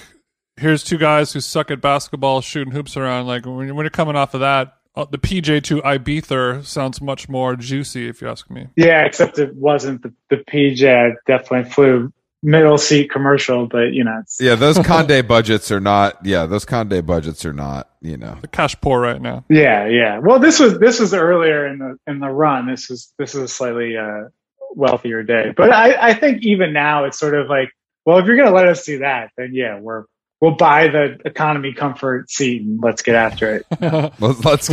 here's 0.58 0.84
two 0.84 0.98
guys 0.98 1.34
who 1.34 1.39
suck 1.39 1.72
at 1.72 1.82
basketball 1.82 2.41
shooting 2.41 2.74
hoops 2.74 2.98
around. 2.98 3.28
Like 3.28 3.46
when, 3.46 3.74
when 3.76 3.84
you're 3.84 3.89
coming 3.89 4.16
off 4.16 4.34
of 4.34 4.41
that, 4.41 4.74
uh, 4.96 5.06
the 5.10 5.18
PJ 5.18 5.64
to 5.64 5.82
Ibiza 5.82 6.64
sounds 6.66 7.02
much 7.02 7.28
more 7.28 7.56
juicy, 7.56 8.08
if 8.08 8.22
you 8.22 8.30
ask 8.30 8.50
me. 8.50 8.68
Yeah, 8.76 9.06
except 9.06 9.39
it 9.39 9.56
wasn't 9.56 10.04
the 10.04 10.14
the 10.30 10.38
PJ. 10.38 10.88
I 10.88 11.16
definitely 11.26 11.72
flew 11.72 12.14
middle 12.44 12.78
seat 12.78 13.10
commercial, 13.10 13.66
but 13.68 13.94
you 13.94 14.04
know, 14.04 14.20
it's, 14.22 14.39
yeah, 14.39 14.56
those 14.56 14.78
Conde 14.86 15.28
budgets 15.28 15.72
are 15.72 15.80
not. 15.80 16.26
Yeah, 16.26 16.46
those 16.46 16.66
Conde 16.66 17.06
budgets 17.06 17.46
are 17.46 17.54
not. 17.54 17.89
You 18.02 18.18
know, 18.18 18.38
The 18.41 18.48
cash 18.48 18.80
poor 18.82 19.00
right 19.00 19.22
now. 19.22 19.46
Yeah, 19.50 19.88
yeah. 19.88 20.20
Well, 20.20 20.39
this 20.39 20.60
was 20.60 20.78
this 20.78 21.00
was 21.00 21.14
earlier 21.14 21.66
in 21.68 21.80
the 21.80 21.98
in 22.06 22.20
the 22.20 22.30
run. 22.30 22.68
This 22.68 22.91
is 22.91 23.14
this 23.18 23.34
is 23.34 23.41
a 23.41 23.48
slightly 23.48 23.98
uh, 23.98 24.26
wealthier 24.72 25.24
day, 25.24 25.54
but 25.56 25.72
I 25.72 26.10
I 26.10 26.14
think 26.14 26.44
even 26.44 26.74
now 26.74 27.06
it's 27.06 27.18
sort 27.18 27.36
of 27.36 27.48
like, 27.48 27.70
well, 28.06 28.20
if 28.20 28.26
you're 28.26 28.38
gonna 28.38 28.56
let 28.56 28.68
us 28.68 28.86
do 28.86 29.00
that, 29.00 29.32
then 29.38 29.52
yeah, 29.54 29.80
we're 29.80 30.04
we'll 30.41 30.56
buy 30.56 30.89
the 30.89 31.18
economy 31.26 31.74
comfort 31.74 32.30
seat 32.30 32.62
and 32.62 32.82
let's 32.84 33.02
get 33.02 33.16
after 33.16 33.56
it. 33.56 33.66
let's, 34.20 34.44
let's 34.44 34.70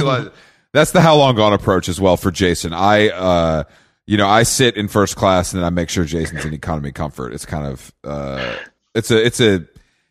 that's 0.73 0.93
the 0.93 1.01
how 1.01 1.17
long 1.17 1.35
gone 1.37 1.53
approach 1.53 1.89
as 1.89 2.01
well 2.01 2.17
for 2.17 2.31
Jason. 2.31 2.73
I, 2.73 3.09
uh, 3.09 3.65
you 4.11 4.17
know, 4.17 4.27
I 4.27 4.43
sit 4.43 4.77
in 4.77 4.89
first 4.89 5.15
class 5.15 5.53
and 5.53 5.63
then 5.63 5.65
I 5.65 5.71
make 5.71 5.89
sure 5.89 6.05
Jason's 6.05 6.45
in 6.45 6.53
economy 6.53 6.91
comfort. 6.91 7.33
It's 7.33 7.47
kind 7.47 7.65
of, 7.65 7.95
uh, 8.03 8.57
it's 8.93 9.13
a, 9.13 9.25
it's 9.25 9.41
a, 9.41 9.65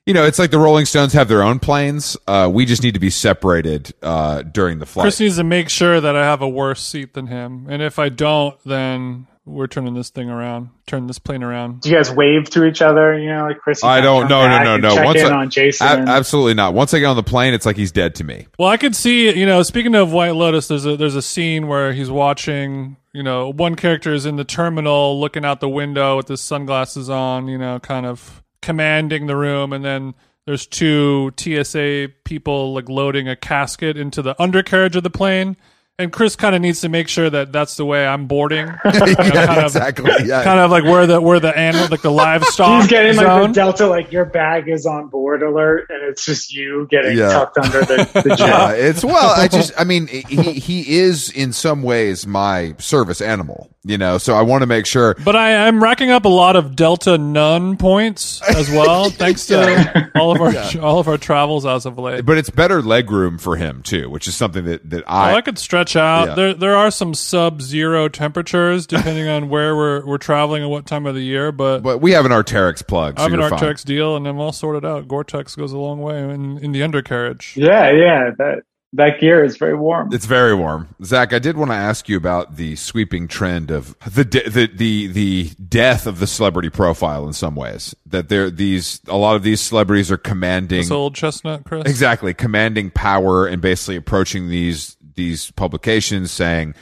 you 0.05 0.13
know, 0.13 0.23
it's 0.23 0.39
like 0.39 0.51
the 0.51 0.57
Rolling 0.57 0.85
Stones 0.85 1.11
have 1.11 1.27
their 1.27 1.43
own 1.43 1.59
planes. 1.59 2.15
Uh, 2.25 2.49
we 2.51 2.63
just 2.63 2.81
need 2.81 2.93
to 2.93 2.99
be 3.01 3.09
separated 3.09 3.93
uh, 4.01 4.43
during 4.43 4.79
the 4.79 4.85
flight. 4.85 5.03
Chris 5.03 5.19
needs 5.19 5.35
to 5.35 5.43
make 5.43 5.67
sure 5.67 5.99
that 5.99 6.15
I 6.15 6.23
have 6.23 6.41
a 6.41 6.47
worse 6.47 6.81
seat 6.81 7.13
than 7.13 7.27
him. 7.27 7.67
And 7.69 7.81
if 7.81 7.99
I 7.99 8.07
don't, 8.07 8.57
then 8.63 9.27
we're 9.49 9.67
turning 9.67 9.93
this 9.93 10.09
thing 10.09 10.29
around, 10.29 10.69
turn 10.87 11.07
this 11.07 11.19
plane 11.19 11.43
around. 11.43 11.81
Do 11.81 11.89
you 11.89 11.95
guys 11.95 12.11
wave 12.11 12.49
to 12.51 12.65
each 12.65 12.81
other? 12.81 13.17
You 13.19 13.29
know, 13.29 13.47
like 13.47 13.59
Chris. 13.59 13.83
I 13.83 14.01
don't- 14.01 14.21
come 14.21 14.29
no, 14.29 14.47
no, 14.47 14.63
no, 14.63 14.77
no. 14.77 14.95
Check 14.95 15.05
Once 15.05 15.19
in 15.21 15.25
I- 15.27 15.35
on 15.35 15.49
Jason. 15.49 15.87
A- 15.87 16.11
absolutely 16.11 16.53
not. 16.53 16.73
Once 16.73 16.93
I 16.93 16.99
get 16.99 17.05
on 17.05 17.15
the 17.15 17.23
plane, 17.23 17.53
it's 17.53 17.65
like 17.65 17.75
he's 17.77 17.91
dead 17.91 18.15
to 18.15 18.23
me. 18.23 18.47
Well, 18.57 18.69
I 18.69 18.77
could 18.77 18.95
see, 18.95 19.31
you 19.37 19.45
know, 19.45 19.63
speaking 19.63 19.95
of 19.95 20.11
White 20.13 20.35
Lotus, 20.35 20.67
there's 20.67 20.85
a 20.85 20.95
there's 20.95 21.15
a 21.15 21.21
scene 21.21 21.67
where 21.67 21.93
he's 21.93 22.09
watching, 22.11 22.97
you 23.13 23.23
know, 23.23 23.51
one 23.51 23.75
character 23.75 24.13
is 24.13 24.25
in 24.25 24.35
the 24.35 24.43
terminal 24.45 25.19
looking 25.19 25.43
out 25.45 25.59
the 25.59 25.69
window 25.69 26.17
with 26.17 26.27
his 26.27 26.41
sunglasses 26.41 27.09
on, 27.09 27.47
you 27.47 27.57
know, 27.57 27.79
kind 27.79 28.05
of 28.05 28.43
commanding 28.61 29.27
the 29.27 29.35
room 29.35 29.71
and 29.73 29.83
then 29.85 30.13
there's 30.45 30.65
two 30.65 31.31
TSA 31.37 32.09
people 32.25 32.73
like 32.73 32.89
loading 32.89 33.27
a 33.29 33.35
casket 33.35 33.97
into 33.97 34.21
the 34.21 34.39
undercarriage 34.41 34.95
of 34.95 35.03
the 35.03 35.09
plane. 35.09 35.55
And 35.99 36.11
Chris 36.13 36.35
kind 36.37 36.55
of 36.55 36.61
needs 36.61 36.79
to 36.81 36.89
make 36.89 37.09
sure 37.09 37.29
that 37.29 37.51
that's 37.51 37.75
the 37.75 37.85
way 37.85 38.07
I'm 38.07 38.25
boarding. 38.27 38.67
You 38.85 38.91
know, 38.99 39.05
yeah, 39.05 39.45
kind 39.45 39.59
of 39.59 39.63
exactly. 39.65 40.11
Yeah. 40.25 40.43
kind 40.43 40.59
of 40.59 40.71
like 40.71 40.83
where 40.83 41.05
the 41.05 41.19
where 41.21 41.39
the 41.39 41.55
animal 41.55 41.87
like 41.89 42.01
the 42.01 42.11
livestock 42.11 42.81
He's 42.81 42.89
getting 42.89 43.15
like 43.17 43.25
zone. 43.25 43.49
the 43.51 43.53
Delta, 43.55 43.87
like 43.87 44.11
your 44.11 44.25
bag 44.25 44.67
is 44.69 44.85
on 44.85 45.07
board 45.09 45.43
alert, 45.43 45.87
and 45.89 46.01
it's 46.09 46.25
just 46.25 46.53
you 46.53 46.87
getting 46.89 47.17
Yeah. 47.17 47.29
tucked 47.29 47.57
under 47.57 47.81
the, 47.81 48.09
the 48.23 48.35
jet. 48.37 48.47
yeah, 48.47 48.71
it's 48.71 49.03
well. 49.03 49.29
I 49.37 49.47
just, 49.47 49.73
I 49.77 49.83
mean, 49.83 50.07
he 50.07 50.53
he 50.53 50.97
is 50.99 51.29
in 51.29 51.51
some 51.53 51.83
ways 51.83 52.25
my 52.25 52.75
service 52.79 53.19
animal, 53.21 53.69
you 53.83 53.97
know. 53.97 54.17
So 54.17 54.33
I 54.35 54.41
want 54.41 54.61
to 54.61 54.67
make 54.67 54.85
sure. 54.85 55.15
But 55.23 55.35
I 55.35 55.51
am 55.51 55.83
racking 55.83 56.09
up 56.11 56.25
a 56.25 56.29
lot 56.29 56.55
of 56.55 56.75
Delta 56.75 57.17
Nun 57.17 57.77
points 57.77 58.41
as 58.55 58.69
well, 58.69 59.09
thanks 59.09 59.45
to 59.47 60.11
all 60.15 60.31
of 60.31 60.41
our 60.41 60.81
all 60.81 60.99
of 60.99 61.07
our 61.07 61.17
travels 61.17 61.65
as 61.65 61.85
of 61.85 61.97
late. 61.97 62.25
But 62.25 62.37
it's 62.37 62.49
better 62.49 62.81
leg 62.81 63.11
room 63.11 63.37
for 63.37 63.55
him 63.57 63.81
too, 63.83 64.09
which 64.09 64.27
is 64.27 64.35
something 64.35 64.63
that 64.65 64.89
that 64.89 65.03
Oh, 65.03 65.11
I. 65.13 65.33
I 65.35 65.41
could 65.41 65.57
stretch 65.59 65.88
out. 65.95 66.29
Yeah. 66.29 66.35
There 66.35 66.53
there 66.53 66.75
are 66.75 66.91
some 66.91 67.13
sub 67.13 67.61
zero 67.61 68.07
temperatures 68.07 68.87
depending 68.87 69.27
on 69.27 69.49
where 69.49 69.75
we're 69.75 70.05
we're 70.05 70.17
traveling 70.17 70.61
and 70.63 70.71
what 70.71 70.85
time 70.85 71.05
of 71.05 71.15
the 71.15 71.21
year, 71.21 71.51
but, 71.51 71.79
but 71.83 71.99
we 71.99 72.11
have 72.11 72.25
an 72.25 72.31
Arcteryx 72.31 72.85
plug, 72.85 73.17
so 73.17 73.21
I 73.21 73.23
have 73.23 73.33
an 73.33 73.39
you're 73.39 73.49
fine. 73.49 73.75
Deal 73.85 74.15
and 74.15 74.27
I'm 74.27 74.39
all 74.39 74.51
sorted 74.51 74.85
out. 74.85 75.07
Gore-Tex 75.07 75.55
goes 75.55 75.71
a 75.71 75.77
long 75.77 76.01
way 76.01 76.19
in, 76.19 76.57
in 76.57 76.71
the 76.71 76.83
undercarriage. 76.83 77.53
Yeah, 77.55 77.91
yeah. 77.91 78.31
That 78.37 78.63
that 78.93 79.19
gear 79.19 79.43
is 79.43 79.55
very 79.57 79.75
warm. 79.75 80.11
It's 80.11 80.25
very 80.25 80.55
warm, 80.55 80.95
Zach. 81.03 81.31
I 81.31 81.37
did 81.37 81.57
want 81.57 81.69
to 81.69 81.75
ask 81.75 82.09
you 82.09 82.17
about 82.17 82.55
the 82.55 82.75
sweeping 82.75 83.27
trend 83.27 83.69
of 83.69 83.95
the 83.99 84.25
de- 84.25 84.49
the 84.49 84.67
the 84.67 85.07
the 85.07 85.49
death 85.63 86.07
of 86.07 86.19
the 86.19 86.25
celebrity 86.25 86.69
profile 86.71 87.27
in 87.27 87.33
some 87.33 87.55
ways. 87.55 87.95
That 88.07 88.29
there 88.29 88.49
these 88.49 88.99
a 89.07 89.15
lot 89.15 89.35
of 89.35 89.43
these 89.43 89.61
celebrities 89.61 90.11
are 90.11 90.17
commanding 90.17 90.79
This 90.79 90.89
old 90.89 91.13
chestnut, 91.13 91.65
Chris. 91.65 91.83
exactly 91.85 92.33
commanding 92.33 92.89
power 92.89 93.45
and 93.45 93.61
basically 93.61 93.95
approaching 93.95 94.49
these 94.49 94.97
these 95.19 95.51
publications 95.51 96.31
saying 96.31 96.73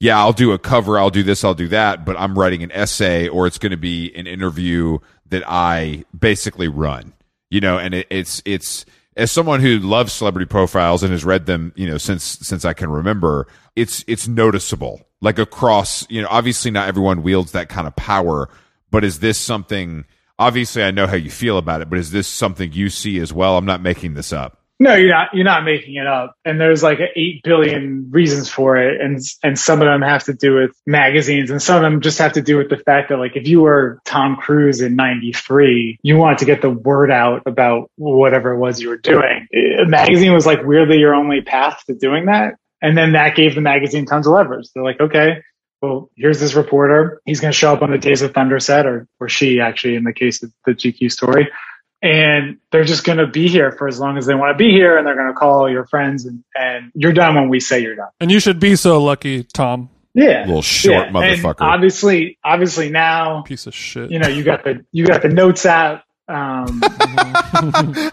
yeah 0.00 0.18
i'll 0.18 0.32
do 0.32 0.50
a 0.50 0.58
cover 0.58 0.98
i'll 0.98 1.08
do 1.08 1.22
this 1.22 1.44
i'll 1.44 1.54
do 1.54 1.68
that 1.68 2.04
but 2.04 2.18
i'm 2.18 2.36
writing 2.36 2.64
an 2.64 2.72
essay 2.72 3.28
or 3.28 3.46
it's 3.46 3.56
going 3.56 3.70
to 3.70 3.76
be 3.76 4.12
an 4.16 4.26
interview 4.26 4.98
that 5.26 5.44
i 5.46 6.04
basically 6.18 6.66
run 6.66 7.12
you 7.50 7.60
know 7.60 7.78
and 7.78 7.94
it, 7.94 8.06
it's 8.10 8.42
it's 8.44 8.84
as 9.16 9.30
someone 9.30 9.60
who 9.60 9.78
loves 9.78 10.12
celebrity 10.12 10.44
profiles 10.44 11.04
and 11.04 11.12
has 11.12 11.24
read 11.24 11.46
them 11.46 11.72
you 11.76 11.86
know 11.86 11.96
since 11.96 12.24
since 12.24 12.64
i 12.64 12.72
can 12.72 12.90
remember 12.90 13.46
it's 13.76 14.04
it's 14.08 14.26
noticeable 14.26 15.00
like 15.20 15.38
across 15.38 16.04
you 16.10 16.20
know 16.20 16.28
obviously 16.32 16.72
not 16.72 16.88
everyone 16.88 17.22
wields 17.22 17.52
that 17.52 17.68
kind 17.68 17.86
of 17.86 17.94
power 17.94 18.48
but 18.90 19.04
is 19.04 19.20
this 19.20 19.38
something 19.38 20.04
obviously 20.40 20.82
i 20.82 20.90
know 20.90 21.06
how 21.06 21.14
you 21.14 21.30
feel 21.30 21.58
about 21.58 21.80
it 21.80 21.88
but 21.88 21.98
is 22.00 22.10
this 22.10 22.26
something 22.26 22.72
you 22.72 22.90
see 22.90 23.20
as 23.20 23.32
well? 23.32 23.56
I'm 23.56 23.64
not 23.64 23.80
making 23.80 24.14
this 24.14 24.32
up 24.32 24.63
No, 24.80 24.94
you're 24.94 25.10
not. 25.10 25.28
You're 25.32 25.44
not 25.44 25.64
making 25.64 25.94
it 25.94 26.06
up. 26.06 26.34
And 26.44 26.60
there's 26.60 26.82
like 26.82 26.98
eight 27.14 27.42
billion 27.44 28.10
reasons 28.10 28.48
for 28.48 28.76
it, 28.76 29.00
and 29.00 29.20
and 29.44 29.58
some 29.58 29.80
of 29.80 29.86
them 29.86 30.02
have 30.02 30.24
to 30.24 30.34
do 30.34 30.56
with 30.56 30.72
magazines, 30.84 31.50
and 31.50 31.62
some 31.62 31.76
of 31.76 31.82
them 31.82 32.00
just 32.00 32.18
have 32.18 32.32
to 32.32 32.42
do 32.42 32.56
with 32.56 32.70
the 32.70 32.78
fact 32.78 33.10
that 33.10 33.18
like 33.18 33.36
if 33.36 33.46
you 33.46 33.60
were 33.60 34.00
Tom 34.04 34.36
Cruise 34.36 34.80
in 34.80 34.96
'93, 34.96 35.98
you 36.02 36.16
wanted 36.16 36.38
to 36.38 36.44
get 36.44 36.60
the 36.60 36.70
word 36.70 37.12
out 37.12 37.42
about 37.46 37.88
whatever 37.96 38.52
it 38.52 38.58
was 38.58 38.80
you 38.80 38.88
were 38.88 38.96
doing. 38.96 39.46
A 39.54 39.86
magazine 39.86 40.32
was 40.32 40.44
like 40.44 40.64
weirdly 40.64 40.98
your 40.98 41.14
only 41.14 41.40
path 41.40 41.84
to 41.86 41.94
doing 41.94 42.26
that, 42.26 42.54
and 42.82 42.98
then 42.98 43.12
that 43.12 43.36
gave 43.36 43.54
the 43.54 43.60
magazine 43.60 44.06
tons 44.06 44.26
of 44.26 44.32
leverage. 44.32 44.66
They're 44.74 44.84
like, 44.84 45.00
okay. 45.00 45.42
Well, 45.82 46.10
here's 46.16 46.40
this 46.40 46.54
reporter. 46.54 47.20
He's 47.26 47.40
going 47.40 47.52
to 47.52 47.58
show 47.58 47.70
up 47.70 47.82
on 47.82 47.90
the 47.90 47.98
Days 47.98 48.22
of 48.22 48.32
Thunder 48.32 48.58
set, 48.58 48.86
or 48.86 49.06
or 49.20 49.28
she 49.28 49.60
actually, 49.60 49.96
in 49.96 50.04
the 50.04 50.14
case 50.14 50.42
of 50.42 50.50
the 50.64 50.72
GQ 50.72 51.12
story, 51.12 51.50
and 52.04 52.58
they're 52.70 52.84
just 52.84 53.02
going 53.04 53.18
to 53.18 53.26
be 53.26 53.48
here 53.48 53.72
for 53.72 53.88
as 53.88 53.98
long 53.98 54.18
as 54.18 54.26
they 54.26 54.34
want 54.34 54.52
to 54.52 54.58
be 54.62 54.70
here 54.70 54.98
and 54.98 55.06
they're 55.06 55.16
going 55.16 55.28
to 55.28 55.32
call 55.34 55.70
your 55.70 55.86
friends 55.86 56.26
and, 56.26 56.44
and 56.54 56.92
you're 56.94 57.12
done 57.14 57.34
when 57.34 57.48
we 57.48 57.58
say 57.60 57.80
you're 57.80 57.96
done 57.96 58.10
And 58.20 58.30
you 58.30 58.38
should 58.40 58.60
be 58.60 58.76
so 58.76 59.02
lucky, 59.02 59.42
Tom. 59.44 59.88
yeah 60.14 60.44
Little 60.46 60.60
short 60.62 61.06
Yeah. 61.06 61.12
motherfucker. 61.12 61.60
and 61.62 61.70
obviously 61.70 62.38
obviously 62.44 62.90
now 62.90 63.42
Piece 63.42 63.66
of 63.66 63.74
shit. 63.74 64.10
you 64.10 64.18
know 64.18 64.28
you 64.28 64.44
got 64.44 64.62
the 64.64 64.84
you 64.92 65.06
got 65.06 65.22
the 65.22 65.28
notes 65.30 65.64
app 65.66 66.04
Um, 66.28 66.82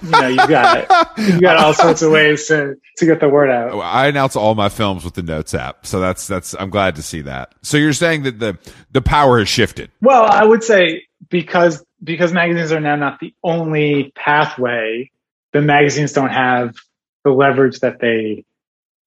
you 0.03 0.09
know, 0.11 0.27
you 0.27 0.35
got 0.47 1.17
you 1.17 1.39
got 1.39 1.55
all 1.57 1.73
sorts 1.73 2.01
of 2.01 2.11
ways 2.11 2.45
to 2.47 2.75
to 2.97 3.05
get 3.05 3.21
the 3.21 3.29
word 3.29 3.49
out. 3.49 3.79
I 3.79 4.07
announce 4.07 4.35
all 4.35 4.53
my 4.53 4.67
films 4.67 5.05
with 5.05 5.13
the 5.13 5.23
Notes 5.23 5.53
app, 5.53 5.85
so 5.85 6.01
that's 6.01 6.27
that's. 6.27 6.53
I'm 6.59 6.69
glad 6.69 6.97
to 6.97 7.01
see 7.03 7.21
that. 7.21 7.55
So 7.61 7.77
you're 7.77 7.93
saying 7.93 8.23
that 8.23 8.37
the 8.37 8.57
the 8.91 9.01
power 9.01 9.39
has 9.39 9.47
shifted. 9.47 9.91
Well, 10.01 10.25
I 10.25 10.43
would 10.43 10.61
say 10.61 11.03
because 11.29 11.85
because 12.03 12.31
magazines 12.31 12.71
are 12.71 12.79
now 12.79 12.95
not 12.95 13.19
the 13.19 13.33
only 13.43 14.11
pathway. 14.15 15.11
The 15.53 15.61
magazines 15.61 16.13
don't 16.13 16.29
have 16.29 16.75
the 17.23 17.31
leverage 17.31 17.79
that 17.79 17.99
they 17.99 18.45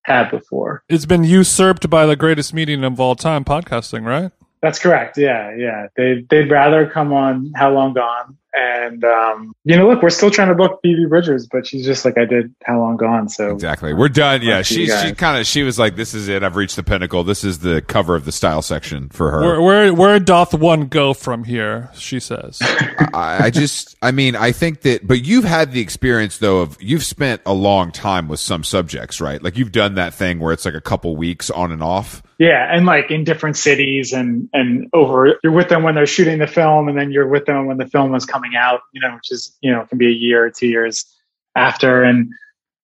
had 0.02 0.30
before. 0.30 0.84
It's 0.88 1.06
been 1.06 1.24
usurped 1.24 1.88
by 1.88 2.06
the 2.06 2.16
greatest 2.16 2.54
medium 2.54 2.84
of 2.84 3.00
all 3.00 3.16
time, 3.16 3.44
podcasting, 3.44 4.04
right? 4.04 4.30
That's 4.60 4.78
correct. 4.78 5.18
Yeah, 5.18 5.54
yeah. 5.56 5.88
They 5.96 6.24
they'd 6.28 6.50
rather 6.50 6.88
come 6.88 7.12
on 7.12 7.52
How 7.54 7.72
Long 7.72 7.92
Gone 7.92 8.38
and 8.54 9.04
um, 9.04 9.54
you 9.64 9.76
know, 9.76 9.88
look, 9.88 10.02
we're 10.02 10.10
still 10.10 10.30
trying 10.30 10.48
to 10.48 10.54
book 10.54 10.80
Phoebe 10.82 11.06
Bridgers, 11.06 11.46
but 11.46 11.66
she's 11.66 11.84
just 11.84 12.04
like 12.04 12.16
I 12.18 12.24
did 12.24 12.54
How 12.64 12.78
Long 12.78 12.96
Gone. 12.96 13.28
So 13.28 13.52
exactly, 13.52 13.94
we're 13.94 14.08
done. 14.08 14.42
Yeah, 14.42 14.62
she 14.62 14.86
she 14.86 15.12
kind 15.12 15.38
of 15.38 15.46
she 15.46 15.62
was 15.62 15.78
like, 15.78 15.96
"This 15.96 16.14
is 16.14 16.28
it. 16.28 16.42
I've 16.42 16.56
reached 16.56 16.76
the 16.76 16.82
pinnacle. 16.82 17.24
This 17.24 17.44
is 17.44 17.60
the 17.60 17.82
cover 17.82 18.14
of 18.14 18.24
the 18.24 18.32
style 18.32 18.62
section 18.62 19.08
for 19.08 19.30
her." 19.30 19.40
Where, 19.40 19.62
where 19.62 19.94
where 19.94 20.20
doth 20.20 20.54
one 20.54 20.86
go 20.86 21.14
from 21.14 21.44
here? 21.44 21.90
She 21.94 22.20
says. 22.20 22.58
I, 22.62 23.46
I 23.46 23.50
just, 23.50 23.96
I 24.02 24.10
mean, 24.10 24.36
I 24.36 24.52
think 24.52 24.82
that, 24.82 25.06
but 25.06 25.24
you've 25.24 25.44
had 25.44 25.72
the 25.72 25.80
experience 25.80 26.38
though 26.38 26.60
of 26.60 26.80
you've 26.80 27.04
spent 27.04 27.42
a 27.46 27.52
long 27.52 27.92
time 27.92 28.28
with 28.28 28.40
some 28.40 28.64
subjects, 28.64 29.20
right? 29.20 29.42
Like 29.42 29.56
you've 29.56 29.72
done 29.72 29.94
that 29.94 30.14
thing 30.14 30.38
where 30.40 30.52
it's 30.52 30.64
like 30.64 30.74
a 30.74 30.80
couple 30.80 31.16
weeks 31.16 31.50
on 31.50 31.72
and 31.72 31.82
off. 31.82 32.22
yeah, 32.38 32.74
and 32.74 32.86
like 32.86 33.10
in 33.10 33.24
different 33.24 33.56
cities 33.56 34.12
and 34.12 34.48
and 34.52 34.88
over, 34.92 35.38
you're 35.42 35.52
with 35.52 35.68
them 35.68 35.82
when 35.82 35.94
they're 35.94 36.06
shooting 36.06 36.38
the 36.38 36.46
film, 36.46 36.88
and 36.88 36.98
then 36.98 37.10
you're 37.10 37.28
with 37.28 37.46
them 37.46 37.66
when 37.66 37.76
the 37.76 37.86
film 37.86 38.14
is 38.14 38.24
coming 38.24 38.43
out. 38.56 38.80
You 38.92 39.00
know, 39.00 39.14
which 39.14 39.30
is 39.30 39.56
you 39.60 39.72
know 39.72 39.84
can 39.86 39.98
be 39.98 40.08
a 40.08 40.10
year 40.10 40.44
or 40.44 40.50
two 40.50 40.66
years 40.66 41.06
after, 41.54 42.02
and 42.02 42.32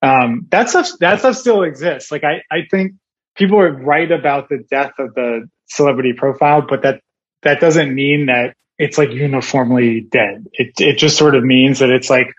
um, 0.03 0.47
that 0.51 0.71
stuff 0.71 0.91
that 1.01 1.21
stuff 1.21 1.37
still 1.37 1.63
exists. 1.63 2.11
Like 2.11 2.25
I 2.25 2.43
I 2.51 2.61
think 2.71 2.95
people 3.37 3.59
are 3.59 3.73
right 3.73 4.11
about 4.11 4.49
the 4.49 4.65
death 4.71 4.93
of 4.99 5.15
the 5.15 5.49
celebrity 5.67 6.13
profile, 6.17 6.65
but 6.69 6.83
that 6.83 7.01
that 7.43 7.61
doesn't 7.61 7.95
mean 7.95 8.27
that 8.27 8.55
it's 8.79 8.99
like 8.99 9.11
uniformly 9.11 10.01
dead. 10.01 10.47
It 10.53 10.73
it 10.79 10.99
just 10.99 11.17
sort 11.17 11.35
of 11.35 11.45
means 11.45 11.81
that 11.81 11.91
it's 11.91 12.11
like 12.11 12.33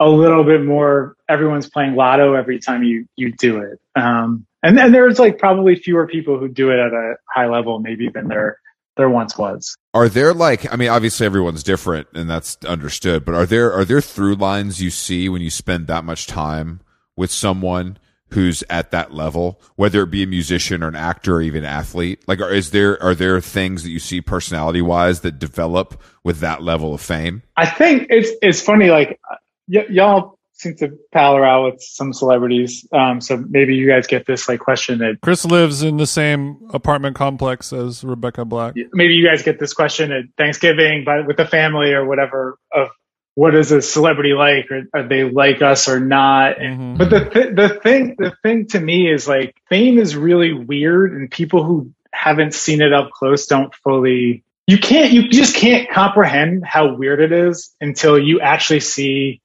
a 0.00 0.08
little 0.08 0.44
bit 0.44 0.64
more. 0.64 1.16
Everyone's 1.28 1.68
playing 1.68 1.96
lotto 1.96 2.34
every 2.34 2.60
time 2.60 2.82
you 2.82 3.06
you 3.16 3.32
do 3.32 3.58
it. 3.58 3.78
Um, 4.00 4.46
and 4.62 4.76
then 4.76 4.92
there's 4.92 5.18
like 5.18 5.38
probably 5.38 5.76
fewer 5.76 6.06
people 6.06 6.38
who 6.38 6.48
do 6.48 6.70
it 6.70 6.78
at 6.78 6.92
a 6.92 7.14
high 7.32 7.46
level, 7.46 7.78
maybe 7.78 8.08
than 8.08 8.28
there 8.28 8.58
there 8.98 9.08
once 9.08 9.38
was. 9.38 9.74
Are 9.94 10.10
there 10.10 10.34
like, 10.34 10.70
I 10.70 10.76
mean, 10.76 10.90
obviously 10.90 11.24
everyone's 11.24 11.62
different 11.62 12.08
and 12.14 12.28
that's 12.28 12.58
understood, 12.66 13.24
but 13.24 13.34
are 13.34 13.46
there, 13.46 13.72
are 13.72 13.86
there 13.86 14.02
through 14.02 14.34
lines 14.34 14.82
you 14.82 14.90
see 14.90 15.30
when 15.30 15.40
you 15.40 15.50
spend 15.50 15.86
that 15.86 16.04
much 16.04 16.26
time 16.26 16.80
with 17.16 17.30
someone 17.30 17.98
who's 18.30 18.62
at 18.68 18.90
that 18.90 19.14
level, 19.14 19.58
whether 19.76 20.02
it 20.02 20.10
be 20.10 20.22
a 20.22 20.26
musician 20.26 20.82
or 20.82 20.88
an 20.88 20.96
actor 20.96 21.36
or 21.36 21.40
even 21.42 21.64
athlete? 21.64 22.22
Like, 22.28 22.40
are, 22.40 22.52
is 22.52 22.72
there, 22.72 23.02
are 23.02 23.14
there 23.14 23.40
things 23.40 23.82
that 23.84 23.90
you 23.90 23.98
see 23.98 24.20
personality 24.20 24.82
wise 24.82 25.20
that 25.20 25.38
develop 25.38 26.02
with 26.22 26.40
that 26.40 26.62
level 26.62 26.92
of 26.92 27.00
fame? 27.00 27.42
I 27.56 27.64
think 27.64 28.08
it's 28.10 28.30
it's 28.42 28.60
funny. 28.60 28.90
Like 28.90 29.18
y- 29.66 29.86
y'all 29.88 30.37
seem 30.58 30.76
to 30.76 30.98
pal 31.12 31.36
around 31.36 31.64
with 31.64 31.80
some 31.80 32.12
celebrities, 32.12 32.86
um, 32.92 33.20
so 33.20 33.36
maybe 33.48 33.74
you 33.74 33.88
guys 33.88 34.06
get 34.06 34.26
this 34.26 34.48
like 34.48 34.60
question 34.60 34.98
that 34.98 35.18
Chris 35.22 35.44
lives 35.44 35.82
in 35.82 35.96
the 35.96 36.06
same 36.06 36.58
apartment 36.72 37.16
complex 37.16 37.72
as 37.72 38.04
Rebecca 38.04 38.44
Black. 38.44 38.74
maybe 38.92 39.14
you 39.14 39.26
guys 39.26 39.42
get 39.42 39.58
this 39.58 39.72
question 39.72 40.12
at 40.12 40.24
Thanksgiving, 40.36 41.04
but 41.04 41.26
with 41.26 41.36
the 41.36 41.46
family 41.46 41.92
or 41.92 42.04
whatever 42.04 42.58
of 42.72 42.88
what 43.34 43.54
is 43.54 43.70
a 43.70 43.80
celebrity 43.80 44.32
like, 44.32 44.68
or 44.68 44.82
are 44.92 45.06
they 45.06 45.22
like 45.22 45.62
us 45.62 45.86
or 45.88 46.00
not? 46.00 46.56
Mhm. 46.56 46.98
But 46.98 47.10
the 47.10 47.24
th- 47.24 47.54
the 47.54 47.68
thing 47.68 48.16
the 48.18 48.32
thing 48.42 48.66
to 48.68 48.80
me 48.80 49.08
is 49.12 49.28
like 49.28 49.54
fame 49.68 49.98
is 49.98 50.16
really 50.16 50.52
weird, 50.52 51.12
and 51.12 51.30
people 51.30 51.62
who 51.62 51.92
haven't 52.12 52.52
seen 52.52 52.80
it 52.80 52.92
up 52.92 53.10
close 53.12 53.46
don't 53.46 53.72
fully. 53.76 54.42
You 54.66 54.78
can't. 54.78 55.12
You 55.12 55.28
just 55.28 55.54
can't 55.54 55.88
comprehend 55.88 56.64
how 56.66 56.94
weird 56.96 57.20
it 57.20 57.30
is 57.30 57.72
until 57.80 58.18
you 58.18 58.40
actually 58.40 58.80
see 58.80 59.40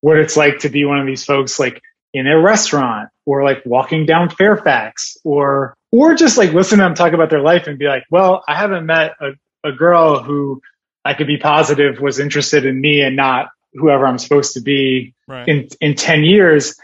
what 0.00 0.16
it's 0.18 0.36
like 0.36 0.60
to 0.60 0.68
be 0.68 0.84
one 0.84 0.98
of 0.98 1.06
these 1.06 1.24
folks, 1.24 1.58
like 1.58 1.80
in 2.14 2.26
a 2.26 2.40
restaurant 2.40 3.08
or 3.26 3.44
like 3.44 3.62
walking 3.66 4.06
down 4.06 4.30
Fairfax 4.30 5.16
or 5.24 5.74
or 5.92 6.14
just 6.14 6.38
like 6.38 6.52
listen 6.52 6.78
to 6.78 6.84
them 6.84 6.94
talk 6.94 7.12
about 7.12 7.30
their 7.30 7.40
life 7.40 7.66
and 7.66 7.78
be 7.78 7.86
like, 7.86 8.04
well, 8.10 8.42
I 8.46 8.54
haven't 8.56 8.86
met 8.86 9.12
a, 9.20 9.68
a 9.68 9.72
girl 9.72 10.22
who 10.22 10.60
I 11.04 11.14
could 11.14 11.26
be 11.26 11.38
positive 11.38 12.00
was 12.00 12.18
interested 12.18 12.66
in 12.66 12.80
me 12.80 13.00
and 13.00 13.16
not 13.16 13.48
whoever 13.74 14.06
I'm 14.06 14.18
supposed 14.18 14.54
to 14.54 14.60
be 14.60 15.14
Right. 15.26 15.46
in 15.46 15.68
in 15.80 15.94
10 15.94 16.24
years 16.24 16.74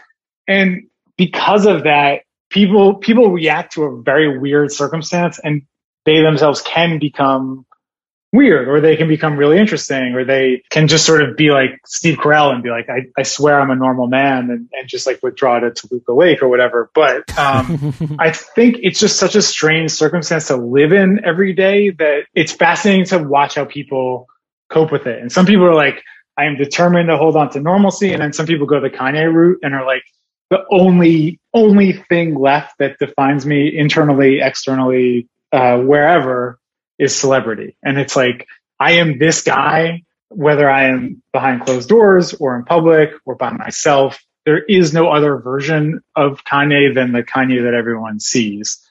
and 0.47 0.83
because 1.17 1.65
of 1.65 1.83
that 1.85 2.21
people 2.51 2.95
people 2.95 3.31
react 3.31 3.73
to 3.73 3.83
a 3.85 4.01
very 4.01 4.37
weird 4.37 4.71
circumstance 4.71 5.39
and 5.43 5.63
they 6.05 6.21
themselves 6.21 6.61
can 6.61 6.99
become 6.99 7.65
weird 8.35 8.67
or 8.67 8.81
they 8.81 8.95
can 8.95 9.07
become 9.07 9.37
really 9.37 9.57
interesting 9.57 10.13
or 10.13 10.25
they 10.25 10.63
can 10.69 10.87
just 10.87 11.05
sort 11.05 11.21
of 11.21 11.35
be 11.37 11.51
like 11.51 11.79
Steve 11.85 12.17
Carell 12.17 12.53
and 12.53 12.61
be 12.61 12.69
like 12.69 12.89
I, 12.89 13.07
I 13.17 13.23
swear 13.23 13.59
I'm 13.59 13.71
a 13.71 13.75
normal 13.75 14.07
man 14.07 14.49
and, 14.49 14.69
and 14.71 14.87
just 14.87 15.07
like 15.07 15.21
withdraw 15.23 15.59
to 15.59 15.71
Toluca 15.71 16.13
Lake 16.13 16.41
or 16.41 16.49
whatever 16.49 16.91
but 16.93 17.37
um 17.37 17.93
I 18.19 18.31
think 18.31 18.77
it's 18.81 18.99
just 18.99 19.17
such 19.17 19.35
a 19.35 19.41
strange 19.41 19.91
circumstance 19.91 20.47
to 20.47 20.57
live 20.57 20.93
in 20.93 21.23
every 21.25 21.53
day 21.53 21.91
that 21.91 22.25
it's 22.33 22.51
fascinating 22.51 23.05
to 23.05 23.19
watch 23.19 23.55
how 23.55 23.65
people 23.65 24.27
cope 24.69 24.91
with 24.91 25.07
it. 25.07 25.19
And 25.19 25.31
some 25.31 25.45
people 25.45 25.65
are 25.65 25.75
like, 25.75 26.03
I 26.37 26.45
am 26.45 26.57
determined 26.57 27.09
to 27.09 27.17
hold 27.17 27.35
on 27.35 27.49
to 27.51 27.59
normalcy. 27.59 28.11
And 28.11 28.21
then 28.21 28.33
some 28.33 28.45
people 28.45 28.65
go 28.65 28.79
the 28.79 28.89
Kanye 28.89 29.31
route 29.31 29.59
and 29.63 29.73
are 29.73 29.85
like, 29.85 30.03
the 30.49 30.63
only, 30.69 31.39
only 31.53 31.93
thing 31.93 32.35
left 32.35 32.77
that 32.77 32.99
defines 32.99 33.45
me 33.45 33.75
internally, 33.75 34.41
externally, 34.41 35.27
uh, 35.51 35.79
wherever 35.79 36.59
is 36.97 37.15
celebrity. 37.15 37.77
And 37.83 37.97
it's 37.97 38.15
like, 38.15 38.47
I 38.79 38.93
am 38.93 39.19
this 39.19 39.41
guy, 39.41 40.03
whether 40.29 40.69
I 40.69 40.89
am 40.89 41.21
behind 41.31 41.61
closed 41.61 41.89
doors 41.89 42.33
or 42.33 42.55
in 42.57 42.65
public 42.65 43.11
or 43.25 43.35
by 43.35 43.51
myself. 43.51 44.19
There 44.45 44.63
is 44.63 44.93
no 44.93 45.09
other 45.09 45.37
version 45.37 46.01
of 46.15 46.43
Kanye 46.43 46.93
than 46.93 47.11
the 47.11 47.23
Kanye 47.23 47.63
that 47.63 47.73
everyone 47.73 48.19
sees. 48.19 48.84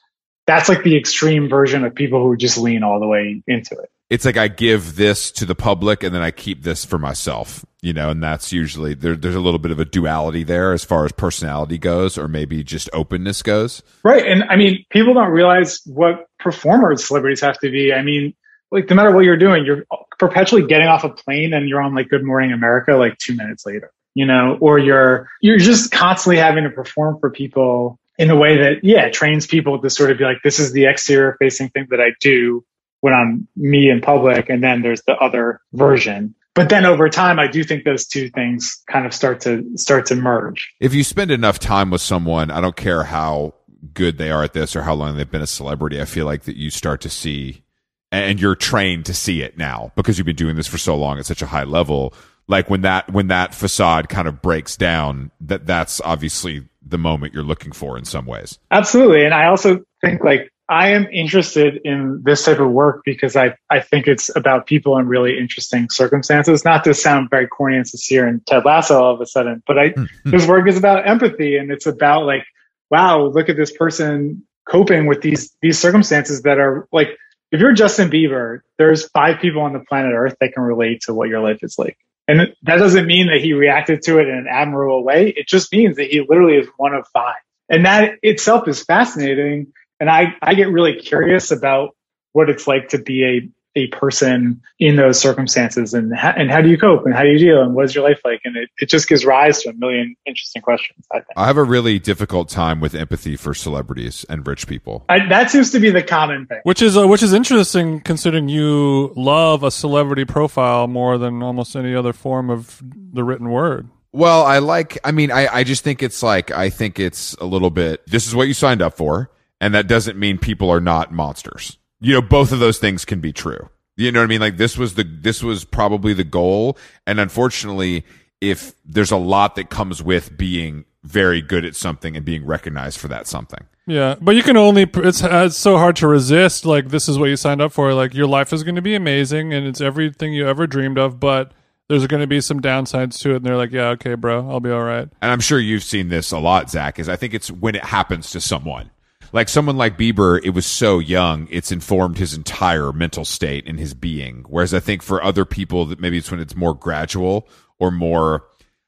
That's 0.47 0.69
like 0.69 0.83
the 0.83 0.95
extreme 0.95 1.49
version 1.49 1.83
of 1.83 1.95
people 1.95 2.23
who 2.23 2.37
just 2.37 2.57
lean 2.57 2.83
all 2.83 2.99
the 2.99 3.07
way 3.07 3.41
into 3.47 3.75
it. 3.75 3.89
It's 4.09 4.25
like 4.25 4.37
I 4.37 4.47
give 4.47 4.95
this 4.95 5.31
to 5.31 5.45
the 5.45 5.55
public 5.55 6.03
and 6.03 6.13
then 6.13 6.21
I 6.21 6.29
keep 6.29 6.61
this 6.61 6.85
for 6.85 6.99
myself, 6.99 7.65
you 7.81 7.91
know, 7.91 8.11
and 8.11 8.21
that's 8.21 8.51
usually 8.51 8.93
there, 8.93 9.15
there's 9.15 9.35
a 9.35 9.39
little 9.39 9.57
bit 9.57 9.71
of 9.71 9.79
a 9.79 9.85
duality 9.85 10.43
there 10.43 10.73
as 10.73 10.83
far 10.83 11.05
as 11.05 11.11
personality 11.11 11.79
goes, 11.79 12.15
or 12.15 12.27
maybe 12.27 12.63
just 12.63 12.87
openness 12.93 13.41
goes. 13.41 13.81
Right. 14.03 14.23
And 14.23 14.43
I 14.43 14.57
mean, 14.57 14.85
people 14.91 15.15
don't 15.15 15.31
realize 15.31 15.81
what 15.85 16.27
performers 16.37 17.07
celebrities 17.07 17.41
have 17.41 17.57
to 17.59 17.71
be. 17.71 17.93
I 17.93 18.03
mean, 18.03 18.35
like 18.69 18.87
no 18.91 18.95
matter 18.95 19.11
what 19.11 19.25
you're 19.25 19.37
doing, 19.37 19.65
you're 19.65 19.85
perpetually 20.19 20.67
getting 20.67 20.87
off 20.87 21.03
a 21.03 21.09
plane 21.09 21.53
and 21.53 21.67
you're 21.67 21.81
on 21.81 21.95
like 21.95 22.09
Good 22.09 22.23
Morning 22.23 22.51
America 22.51 22.93
like 22.93 23.17
two 23.17 23.35
minutes 23.35 23.65
later, 23.65 23.91
you 24.13 24.27
know, 24.27 24.55
or 24.61 24.77
you're, 24.77 25.27
you're 25.41 25.57
just 25.57 25.91
constantly 25.91 26.37
having 26.37 26.65
to 26.65 26.69
perform 26.69 27.19
for 27.19 27.31
people 27.31 27.99
in 28.17 28.29
a 28.29 28.35
way 28.35 28.57
that, 28.57 28.83
yeah, 28.83 29.09
trains 29.09 29.47
people 29.47 29.81
to 29.81 29.89
sort 29.89 30.11
of 30.11 30.17
be 30.17 30.23
like, 30.23 30.37
this 30.43 30.59
is 30.59 30.71
the 30.71 30.85
exterior 30.85 31.35
facing 31.39 31.69
thing 31.69 31.87
that 31.89 31.99
I 31.99 32.11
do 32.19 32.63
when 33.01 33.13
I'm 33.13 33.47
me 33.55 33.89
in 33.89 34.01
public. 34.01 34.49
And 34.49 34.63
then 34.63 34.81
there's 34.81 35.01
the 35.03 35.15
other 35.15 35.61
version. 35.73 36.35
But 36.53 36.69
then 36.69 36.85
over 36.85 37.09
time, 37.09 37.37
I 37.37 37.47
do 37.47 37.63
think 37.63 37.83
those 37.83 38.07
two 38.07 38.29
things 38.29 38.81
kind 38.89 39.05
of 39.05 39.13
start 39.13 39.41
to 39.41 39.77
start 39.77 40.05
to 40.07 40.15
merge. 40.15 40.73
If 40.79 40.93
you 40.93 41.03
spend 41.03 41.29
enough 41.29 41.59
time 41.59 41.91
with 41.91 42.01
someone, 42.01 42.49
I 42.49 42.61
don't 42.61 42.77
care 42.77 43.03
how 43.03 43.55
good 43.93 44.17
they 44.17 44.31
are 44.31 44.43
at 44.43 44.53
this 44.53 44.75
or 44.75 44.81
how 44.81 44.93
long 44.93 45.17
they've 45.17 45.29
been 45.29 45.41
a 45.41 45.47
celebrity, 45.47 46.01
I 46.01 46.05
feel 46.05 46.25
like 46.25 46.43
that 46.43 46.55
you 46.55 46.69
start 46.69 47.01
to 47.01 47.09
see 47.09 47.63
and 48.11 48.39
you're 48.39 48.55
trained 48.55 49.05
to 49.07 49.13
see 49.13 49.41
it 49.41 49.57
now 49.57 49.91
because 49.95 50.17
you've 50.17 50.25
been 50.25 50.35
doing 50.35 50.55
this 50.55 50.67
for 50.67 50.77
so 50.77 50.95
long 50.95 51.19
at 51.19 51.25
such 51.25 51.41
a 51.41 51.47
high 51.47 51.65
level. 51.65 52.13
Like 52.47 52.69
when 52.69 52.81
that 52.81 53.11
when 53.11 53.27
that 53.27 53.53
facade 53.53 54.07
kind 54.07 54.27
of 54.27 54.41
breaks 54.41 54.77
down, 54.77 55.31
that 55.41 55.65
that's 55.65 55.99
obviously 56.01 56.67
the 56.85 56.97
moment 56.97 57.33
you're 57.33 57.43
looking 57.43 57.71
for 57.71 57.97
in 57.97 58.05
some 58.05 58.25
ways. 58.25 58.59
Absolutely. 58.71 59.25
And 59.25 59.33
I 59.33 59.47
also 59.47 59.83
think 60.01 60.23
like 60.23 60.51
I 60.67 60.89
am 60.89 61.07
interested 61.11 61.79
in 61.83 62.21
this 62.23 62.45
type 62.45 62.59
of 62.59 62.71
work 62.71 63.01
because 63.05 63.35
I, 63.35 63.55
I 63.69 63.81
think 63.81 64.07
it's 64.07 64.35
about 64.35 64.65
people 64.65 64.97
in 64.97 65.07
really 65.07 65.37
interesting 65.37 65.89
circumstances. 65.89 66.65
Not 66.65 66.83
to 66.85 66.93
sound 66.93 67.29
very 67.29 67.47
corny 67.47 67.77
and 67.77 67.87
sincere 67.87 68.27
and 68.27 68.45
Ted 68.45 68.65
Lasso 68.65 69.01
all 69.01 69.13
of 69.13 69.21
a 69.21 69.25
sudden, 69.25 69.61
but 69.67 69.77
I 69.77 69.89
hmm. 69.89 70.05
this 70.25 70.47
work 70.47 70.67
is 70.67 70.77
about 70.77 71.07
empathy 71.07 71.57
and 71.57 71.71
it's 71.71 71.85
about 71.85 72.25
like, 72.25 72.45
wow, 72.89 73.25
look 73.27 73.49
at 73.49 73.57
this 73.57 73.71
person 73.71 74.43
coping 74.67 75.05
with 75.05 75.21
these 75.21 75.55
these 75.61 75.77
circumstances 75.77 76.41
that 76.41 76.57
are 76.57 76.87
like 76.91 77.09
if 77.51 77.61
you're 77.61 77.73
Justin 77.73 78.09
Bieber, 78.09 78.61
there's 78.77 79.07
five 79.09 79.39
people 79.39 79.61
on 79.61 79.73
the 79.73 79.79
planet 79.79 80.13
Earth 80.13 80.35
that 80.41 80.53
can 80.53 80.63
relate 80.63 81.01
to 81.01 81.13
what 81.13 81.29
your 81.29 81.41
life 81.41 81.59
is 81.61 81.77
like. 81.77 81.97
And 82.27 82.55
that 82.63 82.77
doesn't 82.77 83.05
mean 83.05 83.27
that 83.27 83.41
he 83.41 83.53
reacted 83.53 84.01
to 84.03 84.19
it 84.19 84.27
in 84.27 84.35
an 84.35 84.47
admirable 84.49 85.03
way. 85.03 85.29
It 85.29 85.47
just 85.47 85.71
means 85.71 85.97
that 85.97 86.07
he 86.07 86.21
literally 86.27 86.57
is 86.57 86.67
one 86.77 86.93
of 86.93 87.07
five. 87.09 87.35
And 87.69 87.85
that 87.85 88.15
itself 88.23 88.67
is 88.67 88.83
fascinating. 88.83 89.73
And 89.99 90.09
I, 90.09 90.35
I 90.41 90.55
get 90.55 90.69
really 90.69 90.95
curious 90.95 91.51
about 91.51 91.95
what 92.33 92.49
it's 92.49 92.67
like 92.67 92.89
to 92.89 92.97
be 92.97 93.51
a 93.75 93.85
a 93.85 93.87
person 93.87 94.61
in 94.79 94.95
those 94.95 95.19
circumstances 95.19 95.93
and 95.93 96.15
ha- 96.15 96.33
and 96.35 96.49
how 96.49 96.61
do 96.61 96.69
you 96.69 96.77
cope 96.77 97.05
and 97.05 97.13
how 97.13 97.23
do 97.23 97.29
you 97.29 97.37
deal 97.37 97.61
and 97.61 97.75
what 97.75 97.85
is 97.85 97.93
your 97.93 98.03
life 98.03 98.19
like 98.23 98.41
and 98.45 98.55
it, 98.55 98.69
it 98.79 98.89
just 98.89 99.07
gives 99.07 99.25
rise 99.25 99.61
to 99.61 99.69
a 99.69 99.73
million 99.73 100.15
interesting 100.25 100.61
questions 100.61 101.05
i 101.11 101.17
think 101.17 101.27
I 101.35 101.45
have 101.47 101.57
a 101.57 101.63
really 101.63 101.99
difficult 101.99 102.49
time 102.49 102.79
with 102.79 102.95
empathy 102.95 103.35
for 103.35 103.53
celebrities 103.53 104.25
and 104.29 104.47
rich 104.47 104.67
people. 104.67 105.05
I, 105.09 105.27
that 105.27 105.51
seems 105.51 105.71
to 105.71 105.79
be 105.79 105.89
the 105.91 106.03
common 106.03 106.47
thing 106.47 106.61
Which 106.63 106.81
is 106.81 106.97
uh, 106.97 107.07
which 107.07 107.23
is 107.23 107.33
interesting 107.33 107.99
considering 108.01 108.49
you 108.49 109.13
love 109.15 109.63
a 109.63 109.71
celebrity 109.71 110.25
profile 110.25 110.87
more 110.87 111.17
than 111.17 111.43
almost 111.43 111.75
any 111.75 111.93
other 111.93 112.13
form 112.13 112.49
of 112.49 112.81
the 113.13 113.23
written 113.23 113.49
word. 113.49 113.89
Well, 114.11 114.43
I 114.43 114.59
like, 114.59 114.97
I 115.03 115.11
mean, 115.11 115.29
I, 115.29 115.47
I 115.47 115.63
just 115.65 115.83
think 115.83 116.01
it's 116.01 116.23
like, 116.23 116.49
I 116.49 116.69
think 116.69 116.99
it's 116.99 117.33
a 117.33 117.45
little 117.45 117.69
bit, 117.69 118.05
this 118.07 118.27
is 118.27 118.33
what 118.33 118.47
you 118.47 118.53
signed 118.53 118.81
up 118.81 118.95
for. 118.95 119.29
And 119.59 119.73
that 119.73 119.87
doesn't 119.87 120.17
mean 120.17 120.37
people 120.37 120.69
are 120.69 120.79
not 120.79 121.11
monsters. 121.11 121.77
You 122.05 122.13
know, 122.13 122.21
both 122.21 122.51
of 122.51 122.59
those 122.59 122.77
things 122.77 123.03
can 123.03 123.19
be 123.19 123.33
true. 123.33 123.69
You 123.97 124.11
know 124.11 124.19
what 124.19 124.25
I 124.25 124.27
mean? 124.27 124.41
Like 124.41 124.57
this 124.57 124.77
was 124.77 124.93
the, 124.93 125.03
this 125.03 125.41
was 125.41 125.65
probably 125.65 126.13
the 126.13 126.23
goal. 126.23 126.77
And 127.07 127.19
unfortunately, 127.19 128.05
if 128.41 128.73
there's 128.85 129.11
a 129.11 129.17
lot 129.17 129.55
that 129.55 129.71
comes 129.71 130.03
with 130.03 130.37
being 130.37 130.85
very 131.03 131.41
good 131.41 131.65
at 131.65 131.75
something 131.75 132.15
and 132.15 132.23
being 132.23 132.45
recognized 132.45 132.99
for 132.99 133.07
that 133.07 133.25
something. 133.25 133.65
Yeah, 133.87 134.15
but 134.19 134.35
you 134.35 134.43
can 134.43 134.57
only 134.57 134.87
it's 134.95 135.21
it's 135.23 135.57
so 135.57 135.77
hard 135.77 135.95
to 135.97 136.07
resist 136.07 136.65
like 136.65 136.89
this 136.89 137.07
is 137.07 137.17
what 137.17 137.29
you 137.29 137.35
signed 137.35 137.61
up 137.61 137.71
for 137.71 137.93
like 137.93 138.13
your 138.13 138.27
life 138.27 138.51
is 138.53 138.63
going 138.63 138.75
to 138.75 138.81
be 138.81 138.95
amazing 138.95 139.53
and 139.53 139.65
it's 139.65 139.81
everything 139.81 140.33
you 140.33 140.47
ever 140.47 140.65
dreamed 140.65 140.97
of 140.97 141.19
but 141.19 141.53
there's 141.87 142.07
going 142.07 142.21
to 142.21 142.27
be 142.27 142.41
some 142.41 142.59
downsides 142.59 143.19
to 143.21 143.33
it 143.33 143.35
and 143.37 143.45
they're 143.45 143.57
like 143.57 143.71
yeah 143.71 143.89
okay 143.89 144.15
bro 144.15 144.49
I'll 144.49 144.59
be 144.59 144.71
all 144.71 144.83
right. 144.83 145.07
and 145.21 145.31
I'm 145.31 145.39
sure 145.39 145.59
you've 145.59 145.83
seen 145.83 146.09
this 146.09 146.31
a 146.31 146.39
lot, 146.39 146.71
Zach, 146.71 146.97
is 146.97 147.07
I 147.07 147.15
think 147.15 147.35
it's 147.35 147.51
when 147.51 147.75
it 147.75 147.85
happens 147.85 148.31
to 148.31 148.41
someone. 148.41 148.89
Like 149.35 149.49
someone 149.49 149.75
like 149.75 149.97
Bieber, 149.97 150.39
it 150.41 150.51
was 150.51 150.65
so 150.65 150.99
young, 150.99 151.49
it's 151.51 151.69
informed 151.69 152.17
his 152.17 152.33
entire 152.33 152.93
mental 152.93 153.25
state 153.25 153.67
and 153.67 153.77
his 153.77 153.93
being. 153.93 154.45
Whereas 154.47 154.73
I 154.73 154.79
think 154.79 155.03
for 155.03 155.21
other 155.21 155.43
people 155.43 155.83
that 155.87 155.99
maybe 155.99 156.17
it's 156.17 156.31
when 156.31 156.39
it's 156.39 156.55
more 156.55 156.73
gradual 156.73 157.45
or 157.77 157.91
more 157.91 158.45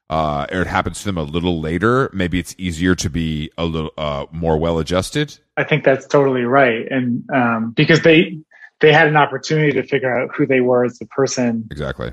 uh 0.08 0.46
or 0.50 0.62
it 0.62 0.66
happens 0.66 1.00
to 1.00 1.04
them 1.04 1.18
a 1.18 1.22
little 1.22 1.60
later, 1.60 2.08
maybe 2.14 2.38
it's 2.38 2.54
easier 2.56 2.94
to 2.94 3.10
be 3.10 3.50
a 3.58 3.66
little 3.66 3.92
uh 3.98 4.24
more 4.32 4.56
well 4.56 4.78
adjusted. 4.78 5.38
I 5.58 5.64
think 5.64 5.84
that's 5.84 6.06
totally 6.06 6.44
right. 6.44 6.90
And 6.90 7.28
um, 7.28 7.72
because 7.72 8.00
they 8.00 8.38
they 8.80 8.90
had 8.90 9.06
an 9.06 9.18
opportunity 9.18 9.72
to 9.72 9.82
figure 9.86 10.18
out 10.18 10.34
who 10.34 10.46
they 10.46 10.62
were 10.62 10.86
as 10.86 10.98
a 11.02 11.06
person 11.08 11.68
Exactly. 11.70 12.12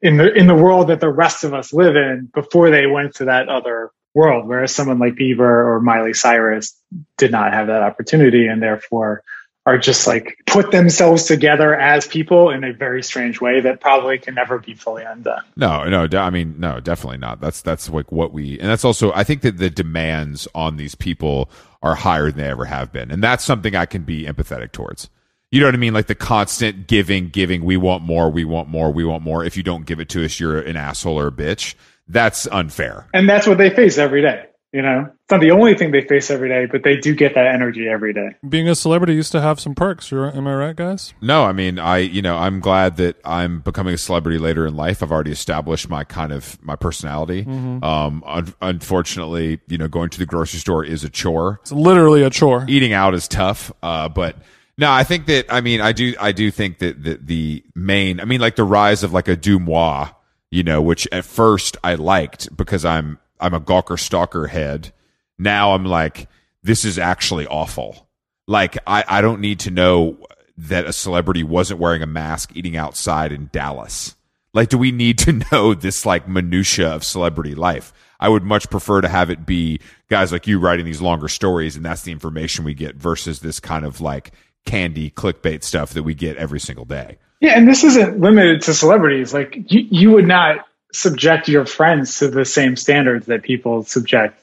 in 0.00 0.18
the 0.18 0.32
in 0.32 0.46
the 0.46 0.54
world 0.54 0.86
that 0.86 1.00
the 1.00 1.10
rest 1.10 1.42
of 1.42 1.52
us 1.52 1.72
live 1.72 1.96
in 1.96 2.30
before 2.32 2.70
they 2.70 2.86
went 2.86 3.16
to 3.16 3.24
that 3.24 3.48
other 3.48 3.90
world. 4.14 4.46
Whereas 4.46 4.72
someone 4.72 5.00
like 5.00 5.14
Bieber 5.14 5.40
or 5.40 5.80
Miley 5.80 6.14
Cyrus 6.14 6.78
did 7.18 7.30
not 7.30 7.52
have 7.52 7.66
that 7.68 7.82
opportunity 7.82 8.46
and 8.46 8.62
therefore 8.62 9.22
are 9.64 9.78
just 9.78 10.06
like 10.06 10.38
put 10.46 10.72
themselves 10.72 11.26
together 11.26 11.74
as 11.74 12.06
people 12.06 12.50
in 12.50 12.64
a 12.64 12.72
very 12.72 13.02
strange 13.02 13.40
way 13.40 13.60
that 13.60 13.80
probably 13.80 14.18
can 14.18 14.34
never 14.34 14.58
be 14.58 14.74
fully 14.74 15.04
undone. 15.04 15.42
No, 15.56 15.84
no, 15.84 16.18
I 16.18 16.30
mean, 16.30 16.56
no, 16.58 16.80
definitely 16.80 17.18
not. 17.18 17.40
That's 17.40 17.62
that's 17.62 17.88
like 17.88 18.10
what 18.10 18.32
we, 18.32 18.58
and 18.58 18.68
that's 18.68 18.84
also, 18.84 19.12
I 19.12 19.22
think 19.22 19.42
that 19.42 19.58
the 19.58 19.70
demands 19.70 20.48
on 20.54 20.76
these 20.76 20.94
people 20.94 21.48
are 21.80 21.94
higher 21.94 22.30
than 22.30 22.42
they 22.42 22.50
ever 22.50 22.64
have 22.64 22.92
been, 22.92 23.10
and 23.10 23.22
that's 23.22 23.44
something 23.44 23.76
I 23.76 23.86
can 23.86 24.02
be 24.02 24.24
empathetic 24.24 24.72
towards. 24.72 25.08
You 25.52 25.60
know 25.60 25.66
what 25.66 25.74
I 25.74 25.78
mean? 25.78 25.92
Like 25.92 26.06
the 26.06 26.14
constant 26.14 26.86
giving, 26.86 27.28
giving. 27.28 27.62
We 27.62 27.76
want 27.76 28.02
more. 28.02 28.30
We 28.30 28.44
want 28.44 28.68
more. 28.68 28.90
We 28.90 29.04
want 29.04 29.22
more. 29.22 29.44
If 29.44 29.56
you 29.56 29.62
don't 29.62 29.84
give 29.84 30.00
it 30.00 30.08
to 30.10 30.24
us, 30.24 30.40
you're 30.40 30.58
an 30.58 30.76
asshole 30.76 31.20
or 31.20 31.26
a 31.26 31.32
bitch. 31.32 31.74
That's 32.08 32.46
unfair. 32.46 33.06
And 33.12 33.28
that's 33.28 33.46
what 33.46 33.58
they 33.58 33.68
face 33.68 33.98
every 33.98 34.22
day. 34.22 34.46
You 34.72 34.80
know, 34.80 35.00
it's 35.02 35.30
not 35.30 35.40
the 35.42 35.50
only 35.50 35.74
thing 35.74 35.90
they 35.90 36.00
face 36.00 36.30
every 36.30 36.48
day, 36.48 36.64
but 36.64 36.82
they 36.82 36.96
do 36.96 37.14
get 37.14 37.34
that 37.34 37.46
energy 37.46 37.88
every 37.88 38.14
day. 38.14 38.30
Being 38.48 38.70
a 38.70 38.74
celebrity 38.74 39.12
used 39.12 39.30
to 39.32 39.40
have 39.42 39.60
some 39.60 39.74
perks. 39.74 40.10
You're, 40.10 40.34
am 40.34 40.46
I 40.46 40.54
right, 40.54 40.74
guys? 40.74 41.12
No, 41.20 41.44
I 41.44 41.52
mean, 41.52 41.78
I, 41.78 41.98
you 41.98 42.22
know, 42.22 42.38
I'm 42.38 42.60
glad 42.60 42.96
that 42.96 43.16
I'm 43.22 43.60
becoming 43.60 43.92
a 43.92 43.98
celebrity 43.98 44.38
later 44.38 44.66
in 44.66 44.74
life. 44.74 45.02
I've 45.02 45.12
already 45.12 45.30
established 45.30 45.90
my 45.90 46.04
kind 46.04 46.32
of 46.32 46.58
my 46.62 46.74
personality. 46.74 47.44
Um, 47.46 48.24
un- 48.26 48.54
unfortunately, 48.62 49.60
you 49.68 49.76
know, 49.76 49.88
going 49.88 50.08
to 50.08 50.18
the 50.18 50.24
grocery 50.24 50.60
store 50.60 50.84
is 50.84 51.04
a 51.04 51.10
chore. 51.10 51.58
It's 51.60 51.72
literally 51.72 52.22
a 52.22 52.30
chore. 52.30 52.64
eating 52.66 52.94
out 52.94 53.12
is 53.12 53.28
tough. 53.28 53.70
Uh, 53.82 54.08
but 54.08 54.36
no, 54.78 54.90
I 54.90 55.04
think 55.04 55.26
that, 55.26 55.52
I 55.52 55.60
mean, 55.60 55.82
I 55.82 55.92
do, 55.92 56.14
I 56.18 56.32
do 56.32 56.50
think 56.50 56.78
that 56.78 57.02
the, 57.02 57.18
the 57.22 57.62
main, 57.74 58.20
I 58.20 58.24
mean, 58.24 58.40
like 58.40 58.56
the 58.56 58.64
rise 58.64 59.02
of 59.02 59.12
like 59.12 59.28
a 59.28 59.36
DeuxMoi, 59.36 60.14
you 60.50 60.62
know, 60.62 60.80
which 60.80 61.06
at 61.12 61.26
first 61.26 61.76
I 61.84 61.96
liked 61.96 62.56
because 62.56 62.86
I'm, 62.86 63.18
I'm 63.42 63.54
a 63.54 63.60
Gawker 63.60 63.98
stalker 63.98 64.46
head. 64.46 64.92
Now 65.38 65.74
I'm 65.74 65.84
like, 65.84 66.28
this 66.62 66.84
is 66.84 66.98
actually 66.98 67.46
awful. 67.46 68.08
Like, 68.46 68.78
I, 68.86 69.04
I 69.06 69.20
don't 69.20 69.40
need 69.40 69.60
to 69.60 69.70
know 69.70 70.18
that 70.56 70.86
a 70.86 70.92
celebrity 70.92 71.42
wasn't 71.42 71.80
wearing 71.80 72.02
a 72.02 72.06
mask 72.06 72.52
eating 72.54 72.76
outside 72.76 73.32
in 73.32 73.50
Dallas. 73.52 74.14
Like, 74.54 74.68
do 74.68 74.78
we 74.78 74.92
need 74.92 75.18
to 75.18 75.32
know 75.52 75.74
this 75.74 76.06
like 76.06 76.28
minutia 76.28 76.88
of 76.88 77.04
celebrity 77.04 77.54
life? 77.54 77.92
I 78.20 78.28
would 78.28 78.44
much 78.44 78.70
prefer 78.70 79.00
to 79.00 79.08
have 79.08 79.30
it 79.30 79.44
be 79.44 79.80
guys 80.08 80.30
like 80.30 80.46
you 80.46 80.60
writing 80.60 80.86
these 80.86 81.00
longer 81.00 81.26
stories, 81.28 81.74
and 81.74 81.84
that's 81.84 82.02
the 82.02 82.12
information 82.12 82.64
we 82.64 82.74
get 82.74 82.94
versus 82.94 83.40
this 83.40 83.58
kind 83.58 83.84
of 83.84 84.00
like 84.00 84.30
candy 84.64 85.10
clickbait 85.10 85.64
stuff 85.64 85.94
that 85.94 86.04
we 86.04 86.14
get 86.14 86.36
every 86.36 86.60
single 86.60 86.84
day. 86.84 87.18
Yeah, 87.40 87.58
and 87.58 87.66
this 87.66 87.82
isn't 87.82 88.20
limited 88.20 88.62
to 88.62 88.74
celebrities. 88.74 89.34
Like 89.34 89.56
you, 89.72 89.86
you 89.90 90.10
would 90.12 90.28
not 90.28 90.64
subject 90.92 91.48
your 91.48 91.66
friends 91.66 92.18
to 92.18 92.28
the 92.28 92.44
same 92.44 92.76
standards 92.76 93.26
that 93.26 93.42
people 93.42 93.82
subject 93.82 94.42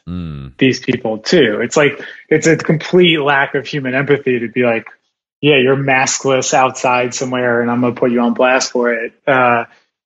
these 0.58 0.80
people 0.80 1.20
to. 1.20 1.62
It's 1.62 1.78
like 1.78 2.02
it's 2.28 2.47
a 2.47 2.58
complete 2.58 3.20
lack 3.20 3.56
of 3.56 3.68
human 3.68 3.93
empathy 3.93 4.39
to 4.39 4.47
be 4.47 4.64
like, 4.64 4.88
yeah, 5.41 5.58
you're 5.58 5.78
maskless 5.78 6.54
outside 6.54 7.14
somewhere, 7.14 7.62
and 7.62 7.72
I'm 7.72 7.82
gonna 7.82 7.95
put 7.95 8.12
you 8.12 8.20
on 8.22 8.34
blast 8.34 8.72
for 8.72 8.93
it. 8.93 9.14
Uh, 9.26 9.66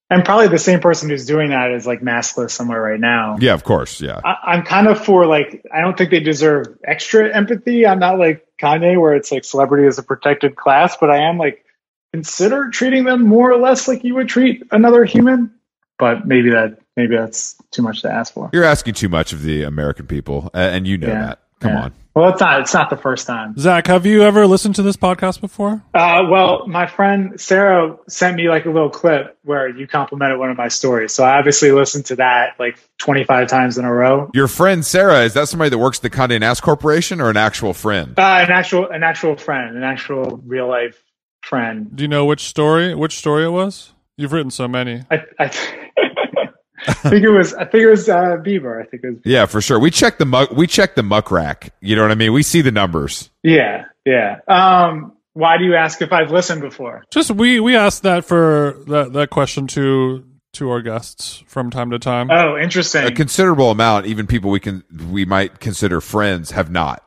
and 0.09 0.23
probably 0.23 0.47
the 0.47 0.59
same 0.59 0.79
person 0.79 1.09
who's 1.09 1.25
doing 1.25 1.49
that 1.49 1.71
is 1.71 1.87
like 1.87 2.01
maskless 2.01 2.51
somewhere 2.51 2.81
right 2.81 2.99
now. 2.99 3.37
Yeah, 3.39 3.53
of 3.53 3.63
course. 3.63 3.99
Yeah. 3.99 4.19
I, 4.23 4.35
I'm 4.43 4.63
kind 4.63 4.87
of 4.87 5.03
for 5.03 5.25
like 5.25 5.65
I 5.73 5.81
don't 5.81 5.97
think 5.97 6.11
they 6.11 6.19
deserve 6.19 6.77
extra 6.83 7.33
empathy. 7.35 7.87
I'm 7.87 7.99
not 7.99 8.19
like 8.19 8.45
Kanye 8.61 8.99
where 8.99 9.15
it's 9.15 9.31
like 9.31 9.43
celebrity 9.43 9.87
is 9.87 9.97
a 9.97 10.03
protected 10.03 10.55
class, 10.55 10.97
but 10.97 11.09
I 11.09 11.29
am 11.29 11.37
like 11.37 11.65
consider 12.13 12.69
treating 12.69 13.05
them 13.05 13.23
more 13.23 13.51
or 13.51 13.57
less 13.57 13.87
like 13.87 14.03
you 14.03 14.13
would 14.15 14.29
treat 14.29 14.63
another 14.71 15.03
human. 15.03 15.55
But 16.03 16.27
maybe 16.27 16.49
that 16.49 16.79
maybe 16.97 17.15
that's 17.15 17.55
too 17.71 17.81
much 17.81 18.01
to 18.01 18.11
ask 18.11 18.33
for. 18.33 18.49
You're 18.51 18.65
asking 18.65 18.95
too 18.95 19.07
much 19.07 19.31
of 19.31 19.41
the 19.41 19.63
American 19.63 20.05
people, 20.05 20.49
and 20.53 20.85
you 20.85 20.97
know 20.97 21.07
Yeah. 21.07 21.21
that. 21.27 21.39
Come 21.61 21.71
Yeah. 21.71 21.81
on. 21.83 21.93
Well, 22.13 22.29
it's 22.29 22.41
not 22.41 22.59
it's 22.59 22.73
not 22.73 22.89
the 22.89 22.97
first 22.97 23.25
time. 23.25 23.57
Zach, 23.57 23.87
have 23.87 24.05
you 24.05 24.21
ever 24.21 24.45
listened 24.45 24.75
to 24.75 24.81
this 24.81 24.97
podcast 24.97 25.39
before? 25.39 25.81
Uh, 25.93 26.23
well, 26.29 26.67
my 26.67 26.87
friend 26.87 27.39
Sarah 27.39 27.95
sent 28.09 28.35
me 28.35 28.49
like 28.49 28.65
a 28.65 28.69
little 28.69 28.89
clip 28.89 29.37
where 29.45 29.69
you 29.69 29.87
complimented 29.87 30.39
one 30.39 30.51
of 30.51 30.57
my 30.57 30.67
stories. 30.67 31.13
So 31.13 31.23
I 31.23 31.37
obviously 31.37 31.71
listened 31.71 32.05
to 32.07 32.17
that 32.17 32.55
like 32.59 32.77
25 32.99 33.47
times 33.47 33.77
in 33.77 33.85
a 33.85 33.93
row. 33.93 34.29
Your 34.33 34.49
friend 34.49 34.85
Sarah, 34.85 35.21
is 35.21 35.33
that 35.35 35.47
somebody 35.47 35.69
that 35.69 35.77
works 35.77 35.99
at 35.99 36.03
the 36.03 36.09
Condé 36.09 36.37
Nast 36.41 36.61
Corporation 36.63 37.21
or 37.21 37.29
an 37.29 37.37
actual 37.37 37.73
friend? 37.73 38.13
Uh, 38.19 38.43
an 38.45 38.51
actual 38.51 38.89
an 38.89 39.03
actual 39.03 39.37
friend, 39.37 39.77
an 39.77 39.83
actual 39.83 40.41
real 40.45 40.67
life 40.67 41.01
friend. 41.43 41.95
Do 41.95 42.03
you 42.03 42.09
know 42.09 42.25
which 42.25 42.41
story 42.41 42.93
which 42.93 43.17
story 43.17 43.45
it 43.45 43.51
was? 43.51 43.92
You've 44.17 44.31
written 44.31 44.51
so 44.51 44.67
many. 44.67 45.03
I, 45.09 45.23
I, 45.39 45.45
I 46.87 46.93
think 46.93 47.23
it 47.23 47.29
was. 47.29 47.53
I 47.53 47.65
think 47.65 47.83
it 47.83 47.89
was 47.89 48.09
uh, 48.09 48.37
Bieber. 48.37 48.81
I 48.81 48.85
think 48.85 49.03
it 49.03 49.09
was. 49.09 49.19
Yeah, 49.25 49.45
for 49.45 49.61
sure. 49.61 49.79
We 49.79 49.91
check 49.91 50.17
the 50.17 50.25
muck. 50.25 50.51
We 50.51 50.67
check 50.67 50.95
the 50.95 51.03
Muck 51.03 51.31
Rack. 51.31 51.73
You 51.81 51.95
know 51.95 52.01
what 52.01 52.11
I 52.11 52.15
mean? 52.15 52.33
We 52.33 52.43
see 52.43 52.61
the 52.61 52.71
numbers. 52.71 53.29
Yeah, 53.41 53.85
yeah. 54.05 54.39
Um, 54.47 55.13
why 55.33 55.57
do 55.57 55.63
you 55.63 55.75
ask 55.75 56.01
if 56.01 56.13
I've 56.13 56.31
listened 56.31 56.61
before? 56.61 57.03
Just 57.09 57.31
we 57.31 57.59
we 57.59 57.75
asked 57.75 58.03
that 58.03 58.25
for 58.25 58.83
that 58.87 59.13
that 59.13 59.29
question 59.29 59.67
to 59.67 60.25
to 60.53 60.69
our 60.69 60.81
guests 60.81 61.43
from 61.47 61.71
time 61.71 61.89
to 61.91 61.99
time. 61.99 62.29
Oh, 62.29 62.57
interesting. 62.57 63.05
A 63.05 63.11
considerable 63.11 63.71
amount, 63.71 64.05
even 64.05 64.27
people 64.27 64.51
we 64.51 64.59
can 64.59 64.83
we 65.09 65.25
might 65.25 65.59
consider 65.59 66.01
friends, 66.01 66.51
have 66.51 66.69
not 66.69 67.03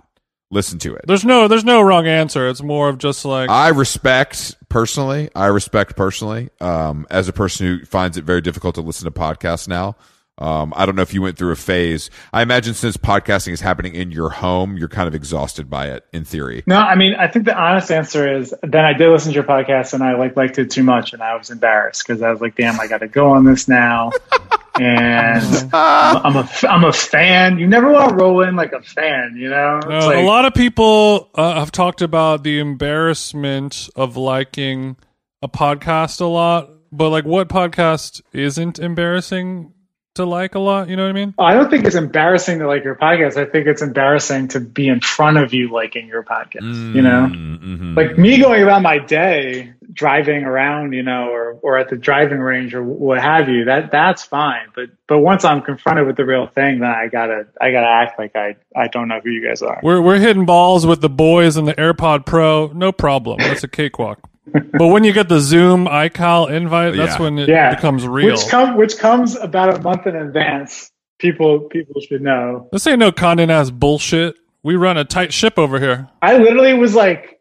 listened 0.51 0.81
to 0.81 0.95
it. 0.95 1.05
There's 1.07 1.25
no 1.25 1.49
there's 1.49 1.65
no 1.65 1.81
wrong 1.83 2.07
answer. 2.07 2.49
It's 2.49 2.63
more 2.63 2.89
of 2.89 2.99
just 2.99 3.25
like 3.25 3.51
I 3.51 3.69
respect 3.69 4.57
personally. 4.77 5.31
I 5.35 5.47
respect 5.47 5.97
personally. 5.97 6.51
Um, 6.61 7.07
as 7.09 7.29
a 7.29 7.33
person 7.33 7.67
who 7.67 7.87
finds 7.87 8.19
it 8.19 8.25
very 8.25 8.43
difficult 8.43 8.75
to 8.75 8.83
listen 8.83 9.07
to 9.07 9.11
podcasts 9.11 9.67
now. 9.67 9.97
Um, 10.39 10.75
I 10.77 10.85
don't 10.85 10.97
know 10.97 11.03
if 11.03 11.15
you 11.15 11.23
went 11.23 11.39
through 11.39 11.53
a 11.53 11.57
phase. 11.57 12.11
I 12.33 12.43
imagine 12.43 12.75
since 12.75 12.97
podcasting 12.99 13.53
is 13.53 13.63
happening 13.63 13.95
in 13.95 14.11
your 14.13 14.29
home, 14.29 14.77
you're 14.77 14.89
kind 14.89 15.09
of 15.09 15.15
exhausted 15.15 15.71
by 15.71 15.87
it 15.89 16.05
in 16.13 16.25
theory. 16.25 16.63
no, 16.67 16.77
I 16.77 16.95
mean, 16.95 17.15
I 17.15 17.27
think 17.27 17.47
the 17.47 17.57
honest 17.57 17.91
answer 17.91 18.39
is 18.39 18.55
then 18.63 18.85
I 18.85 18.93
did 18.93 19.09
listen 19.09 19.33
to 19.33 19.35
your 19.35 19.45
podcast 19.45 19.95
and 19.95 20.03
I 20.03 20.15
like 20.17 20.37
liked 20.37 20.59
it 20.59 20.71
too 20.71 20.83
much 20.83 21.15
and 21.15 21.23
I 21.23 21.37
was 21.37 21.51
embarrassed 21.51 22.07
because 22.07 22.21
I 22.21 22.31
was 22.31 22.41
like, 22.41 22.55
damn, 22.55 22.79
I 22.79 22.87
got 22.87 22.99
to 22.99 23.09
go 23.09 23.31
on 23.31 23.45
this 23.45 23.67
now. 23.67 24.11
and 24.79 25.71
I'm 25.73 26.37
a 26.37 26.49
I'm 26.69 26.85
a 26.85 26.93
fan. 26.93 27.59
You 27.59 27.67
never 27.67 27.91
want 27.91 28.11
to 28.11 28.15
roll 28.15 28.43
in 28.43 28.57
like 28.57 28.73
a 28.73 28.83
fan, 28.83 29.37
you 29.37 29.49
know. 29.49 29.79
It's 29.79 29.89
No, 29.89 29.99
like, 30.01 30.19
a 30.19 30.27
lot 30.27 30.45
of 30.45 30.53
people 30.53 31.31
uh, 31.35 31.59
have 31.59 31.73
talked 31.73 32.03
about 32.03 32.43
the 32.45 32.59
embarrassment 32.59 33.89
of 33.97 34.19
liking 34.19 34.97
a 35.41 35.49
podcast 35.49 36.21
a 36.21 36.27
lot, 36.27 36.71
but 36.93 37.09
like, 37.09 37.25
what 37.25 37.49
podcast 37.49 38.21
isn't 38.33 38.79
embarrassing 38.79 39.73
to 40.17 40.27
like 40.27 40.55
a 40.55 40.59
lot? 40.59 40.89
You 40.89 40.97
know 40.97 41.05
what 41.05 41.11
I 41.11 41.13
mean? 41.13 41.35
I 41.39 41.55
don't 41.55 41.71
think 41.71 41.85
it's 41.87 41.97
embarrassing 41.97 42.59
to 42.59 42.67
like 42.67 42.85
your 42.85 42.95
podcast. 42.97 43.37
I 43.37 43.45
think 43.51 43.67
it's 43.67 43.83
embarrassing 43.83 44.49
to 44.49 44.61
be 44.61 44.89
in 44.89 45.01
front 45.01 45.39
of 45.39 45.55
you 45.55 45.71
liking 45.73 46.07
your 46.09 46.23
podcast. 46.23 46.95
You 46.95 47.03
know, 47.03 47.31
Mm-hmm. 47.31 47.95
like 47.95 48.19
me 48.19 48.41
going 48.41 48.63
about 48.63 48.83
my 48.83 48.99
day 48.99 49.73
driving 49.93 50.45
around, 50.45 50.93
you 50.93 51.03
know, 51.03 51.31
or 51.31 51.53
or 51.63 51.79
at 51.79 51.89
the 51.89 51.97
driving 51.97 52.39
range 52.39 52.75
or 52.75 52.83
what 52.83 53.21
have 53.21 53.49
you, 53.49 53.65
that 53.67 53.91
that's 53.91 54.23
fine. 54.23 54.67
But 54.75 54.91
but 55.09 55.19
once 55.21 55.45
I'm 55.45 55.63
confronted 55.63 56.07
with 56.07 56.17
the 56.17 56.25
real 56.25 56.47
thing, 56.47 56.81
then 56.81 56.91
I 56.91 57.09
gotta 57.09 57.47
I 57.61 57.71
gotta 57.71 57.87
act 57.89 58.19
like 58.19 58.37
I 58.37 58.57
I 58.77 58.89
don't 58.89 59.09
know 59.09 59.21
who 59.23 59.31
you 59.31 59.47
guys 59.47 59.63
are. 59.63 59.81
We're 59.83 60.03
we're 60.03 60.19
hitting 60.19 60.45
balls 60.47 60.87
with 60.87 61.01
the 61.01 61.09
boys 61.09 61.57
and 61.57 61.67
the 61.67 61.75
AirPod 61.75 62.27
Pro, 62.27 62.69
no 62.75 62.93
problem. 62.93 63.39
That's 63.39 63.65
a 63.65 63.69
cakewalk. 63.69 64.21
But 64.53 64.89
when 64.89 65.05
you 65.05 65.13
get 65.13 65.29
the 65.29 65.41
Zoom 65.41 65.87
iCal 65.87 66.51
invite, 66.51 66.97
that's 66.97 67.17
Yeah. 67.17 67.23
when 67.23 67.39
it 67.39 67.49
Yeah. 67.49 67.75
becomes 67.75 68.07
real. 68.07 68.27
Which 68.33 68.47
come 68.49 68.77
which 68.77 68.99
comes 68.99 69.37
about 69.37 69.77
a 69.77 69.81
month 69.83 70.07
in 70.07 70.15
advance. 70.17 70.91
People 71.19 71.61
people 71.61 72.01
should 72.01 72.23
know. 72.23 72.69
this 72.73 72.87
ain't 72.87 72.99
no 72.99 73.11
Condé 73.11 73.47
Nast 73.47 73.79
bullshit. 73.79 74.35
We 74.63 74.77
run 74.77 74.97
a 74.97 75.05
tight 75.05 75.33
ship 75.33 75.59
over 75.59 75.79
here. 75.81 76.09
I 76.23 76.37
literally 76.37 76.75
was 76.75 76.95
like, 76.95 77.36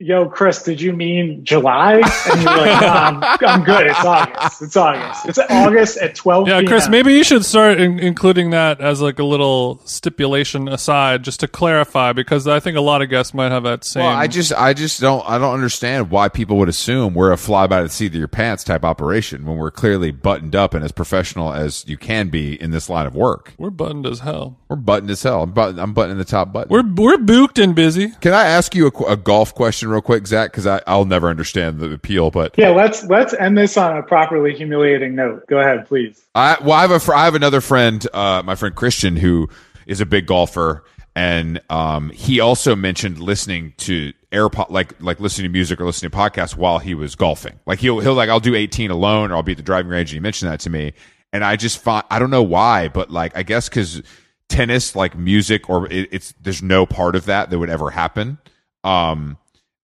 "Yo, 0.00 0.26
Chris, 0.28 0.62
did 0.62 0.80
you 0.80 0.92
mean 0.92 1.44
July?" 1.44 1.96
And 2.30 2.42
you're 2.42 2.56
like, 2.56 2.80
"No, 2.80 2.88
I'm, 2.88 3.22
I'm 3.46 3.64
good. 3.64 3.86
It's 3.86 4.04
August. 4.04 4.62
It's 4.62 4.76
August. 4.76 5.26
It's 5.28 5.38
August 5.38 5.98
at 5.98 6.14
12 6.14 6.48
Yeah, 6.48 6.62
Chris, 6.62 6.88
maybe 6.88 7.12
you 7.12 7.22
should 7.22 7.44
start 7.44 7.78
in- 7.78 7.98
including 7.98 8.50
that 8.50 8.80
as 8.80 9.00
like 9.02 9.18
a 9.18 9.24
little 9.24 9.80
stipulation 9.84 10.68
aside, 10.68 11.22
just 11.22 11.40
to 11.40 11.48
clarify, 11.48 12.12
because 12.14 12.48
I 12.48 12.58
think 12.60 12.76
a 12.76 12.80
lot 12.80 13.02
of 13.02 13.10
guests 13.10 13.34
might 13.34 13.50
have 13.50 13.64
that 13.64 13.84
same. 13.84 14.04
Well, 14.04 14.16
I 14.16 14.26
just, 14.26 14.52
I 14.54 14.72
just 14.72 15.00
don't, 15.00 15.22
I 15.28 15.36
don't 15.38 15.52
understand 15.54 16.10
why 16.10 16.28
people 16.30 16.56
would 16.58 16.68
assume 16.70 17.12
we're 17.14 17.32
a 17.32 17.36
fly 17.36 17.66
by 17.66 17.82
the 17.82 17.88
seat 17.90 18.06
of 18.12 18.14
your 18.14 18.28
pants 18.28 18.64
type 18.64 18.84
operation 18.84 19.44
when 19.44 19.56
we're 19.58 19.70
clearly 19.70 20.10
buttoned 20.10 20.56
up 20.56 20.72
and 20.74 20.84
as 20.84 20.92
professional 20.92 21.52
as 21.52 21.84
you 21.86 21.96
can 21.98 22.28
be 22.30 22.60
in 22.60 22.70
this 22.70 22.88
line 22.88 23.06
of 23.06 23.14
work. 23.14 23.52
we're 23.58 23.68
buttoned 23.70 24.06
as 24.06 24.20
hell. 24.20 24.56
We're 24.68 24.76
buttoned 24.76 25.10
as 25.10 25.22
hell. 25.22 25.42
I'm, 25.42 25.52
button, 25.52 25.78
I'm 25.78 25.92
buttoning 25.92 26.16
the 26.18 26.24
top 26.24 26.52
button. 26.52 26.68
We're 26.70 26.80
we're 26.94 27.18
booked 27.18 27.58
and 27.58 27.74
busy. 27.74 28.12
Can 28.20 28.32
I 28.32 28.44
ask 28.44 28.74
you 28.74 28.86
a, 28.86 28.90
qu- 28.90 29.06
a 29.06 29.16
golf 29.16 29.54
question 29.54 29.89
real 29.90 30.00
quick, 30.00 30.26
Zach? 30.26 30.50
Because 30.52 30.66
I'll 30.86 31.04
never 31.04 31.28
understand 31.28 31.80
the 31.80 31.92
appeal, 31.92 32.30
but 32.30 32.54
Yeah, 32.56 32.70
let's 32.70 33.04
let's 33.04 33.34
end 33.34 33.56
this 33.56 33.76
on 33.76 33.96
a 33.96 34.02
properly 34.02 34.54
humiliating 34.54 35.14
note. 35.14 35.46
Go 35.46 35.58
ahead, 35.58 35.86
please. 35.86 36.22
I 36.34 36.56
well, 36.60 36.72
I 36.72 36.82
have 36.82 36.90
a 36.90 37.00
fr- 37.00 37.14
I 37.14 37.24
have 37.24 37.34
another 37.34 37.60
friend, 37.60 38.06
uh, 38.12 38.42
my 38.44 38.54
friend 38.54 38.74
Christian, 38.74 39.16
who 39.16 39.48
is 39.86 40.00
a 40.00 40.06
big 40.06 40.26
golfer, 40.26 40.84
and 41.14 41.60
um, 41.70 42.10
he 42.10 42.40
also 42.40 42.76
mentioned 42.76 43.18
listening 43.18 43.74
to 43.78 44.12
AirPod, 44.32 44.70
like 44.70 45.00
like 45.02 45.20
listening 45.20 45.48
to 45.48 45.52
music 45.52 45.80
or 45.80 45.84
listening 45.84 46.10
to 46.10 46.16
podcasts 46.16 46.56
while 46.56 46.78
he 46.78 46.94
was 46.94 47.14
golfing. 47.14 47.58
Like 47.66 47.80
he'll 47.80 48.00
he'll 48.00 48.14
like 48.14 48.30
I'll 48.30 48.40
do 48.40 48.54
18 48.54 48.90
alone, 48.90 49.32
or 49.32 49.36
I'll 49.36 49.42
be 49.42 49.52
at 49.52 49.58
the 49.58 49.64
driving 49.64 49.90
range, 49.90 50.10
and 50.10 50.16
he 50.16 50.20
mentioned 50.20 50.50
that 50.50 50.60
to 50.60 50.70
me, 50.70 50.92
and 51.32 51.44
I 51.44 51.56
just 51.56 51.78
find 51.78 52.04
I 52.10 52.18
don't 52.18 52.30
know 52.30 52.42
why, 52.42 52.88
but 52.88 53.10
like 53.10 53.36
I 53.36 53.42
guess 53.42 53.68
because 53.68 54.02
tennis, 54.48 54.94
like 54.94 55.16
music, 55.16 55.70
or 55.70 55.86
it, 55.90 56.08
it's 56.12 56.34
there's 56.40 56.62
no 56.62 56.84
part 56.84 57.16
of 57.16 57.24
that 57.26 57.50
that 57.50 57.58
would 57.58 57.70
ever 57.70 57.90
happen, 57.90 58.38
um, 58.84 59.38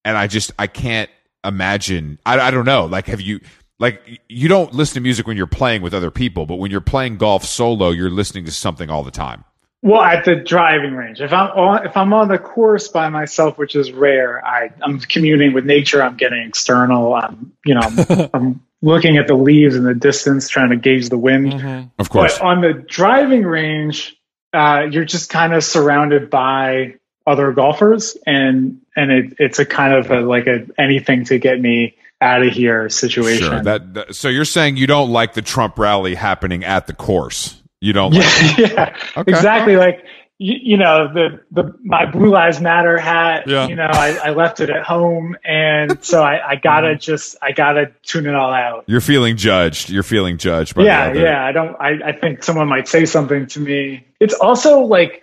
and 0.06 0.16
I 0.16 0.26
just 0.28 0.52
I 0.58 0.68
can't 0.68 1.10
imagine. 1.44 2.18
I 2.24 2.38
I 2.40 2.50
don't 2.50 2.64
know. 2.64 2.86
Like 2.86 3.06
have 3.08 3.20
you? 3.20 3.40
like 3.78 4.20
you 4.28 4.48
don't 4.48 4.72
listen 4.72 4.94
to 4.94 5.00
music 5.00 5.26
when 5.26 5.36
you're 5.36 5.46
playing 5.46 5.82
with 5.82 5.92
other 5.92 6.10
people, 6.10 6.46
but 6.46 6.56
when 6.56 6.70
you're 6.70 6.80
playing 6.80 7.18
golf 7.18 7.44
solo, 7.44 7.90
you're 7.90 8.10
listening 8.10 8.46
to 8.46 8.50
something 8.52 8.88
all 8.88 9.02
the 9.02 9.10
time. 9.10 9.44
Well, 9.82 10.00
at 10.00 10.24
the 10.24 10.34
driving 10.34 10.94
range, 10.94 11.20
if 11.20 11.32
I'm 11.32 11.50
on, 11.50 11.86
if 11.86 11.96
I'm 11.96 12.12
on 12.14 12.28
the 12.28 12.38
course 12.38 12.88
by 12.88 13.08
myself, 13.10 13.58
which 13.58 13.76
is 13.76 13.92
rare, 13.92 14.44
I 14.44 14.70
I'm 14.82 14.98
communing 15.00 15.52
with 15.52 15.66
nature. 15.66 16.02
I'm 16.02 16.16
getting 16.16 16.42
external. 16.48 17.14
I'm 17.14 17.52
you 17.64 17.74
know 17.74 17.82
I'm, 17.82 18.30
I'm 18.34 18.60
looking 18.80 19.18
at 19.18 19.26
the 19.26 19.34
leaves 19.34 19.76
in 19.76 19.84
the 19.84 19.94
distance, 19.94 20.48
trying 20.48 20.70
to 20.70 20.76
gauge 20.76 21.08
the 21.08 21.18
wind. 21.18 21.52
Mhm. 21.52 21.90
Of 21.98 22.08
course. 22.08 22.38
But 22.38 22.44
on 22.44 22.60
the 22.62 22.72
driving 22.72 23.44
range, 23.44 24.16
uh, 24.54 24.86
you're 24.90 25.04
just 25.04 25.28
kind 25.28 25.52
of 25.52 25.62
surrounded 25.62 26.30
by 26.30 26.94
other 27.26 27.52
golfers, 27.52 28.16
and 28.26 28.80
and 28.96 29.10
it, 29.10 29.34
it's 29.38 29.58
a 29.58 29.64
kind 29.66 29.94
of 29.94 30.10
a, 30.10 30.20
like 30.20 30.46
a 30.46 30.66
anything 30.78 31.24
to 31.26 31.38
get 31.38 31.60
me 31.60 31.96
out 32.20 32.42
of 32.42 32.52
here 32.52 32.88
situation. 32.88 33.48
Sure. 33.50 33.62
That, 33.62 33.94
that 33.94 34.14
so 34.14 34.28
you're 34.28 34.44
saying 34.44 34.76
you 34.76 34.86
don't 34.86 35.10
like 35.10 35.34
the 35.34 35.42
Trump 35.42 35.78
rally 35.78 36.14
happening 36.14 36.64
at 36.64 36.86
the 36.86 36.92
course. 36.94 37.60
You 37.80 37.92
don't 37.92 38.12
like 38.14 38.22
yeah, 38.58 38.66
yeah, 38.72 38.96
Okay. 39.18 39.30
exactly. 39.32 39.76
Like 39.76 40.04
you, 40.38 40.54
you 40.62 40.76
know, 40.76 41.12
the 41.12 41.40
the 41.50 41.74
my 41.82 42.10
Blue 42.10 42.30
Lives 42.30 42.60
Matter 42.60 42.96
hat. 42.98 43.46
Yeah. 43.46 43.66
You 43.68 43.74
know, 43.76 43.88
I, 43.90 44.18
I 44.24 44.30
left 44.30 44.60
it 44.60 44.70
at 44.70 44.82
home, 44.84 45.36
and 45.44 46.02
so 46.04 46.22
I, 46.22 46.50
I 46.52 46.56
gotta 46.56 46.88
Mm-hmm. 46.88 47.00
just 47.00 47.36
I 47.42 47.52
gotta 47.52 47.92
tune 48.02 48.26
it 48.26 48.34
all 48.34 48.52
out. 48.52 48.84
you're 48.86 49.00
feeling 49.02 49.36
judged. 49.36 49.90
You're 49.90 50.02
feeling 50.02 50.38
judged 50.38 50.74
by 50.74 50.84
yeah, 50.84 51.12
yeah. 51.12 51.44
I 51.44 51.52
don't. 51.52 51.74
I, 51.80 51.98
I 52.08 52.12
think 52.12 52.42
someone 52.42 52.68
might 52.68 52.86
say 52.88 53.04
something 53.04 53.46
to 53.48 53.60
me. 53.60 54.06
It's 54.20 54.34
also 54.34 54.80
like 54.80 55.22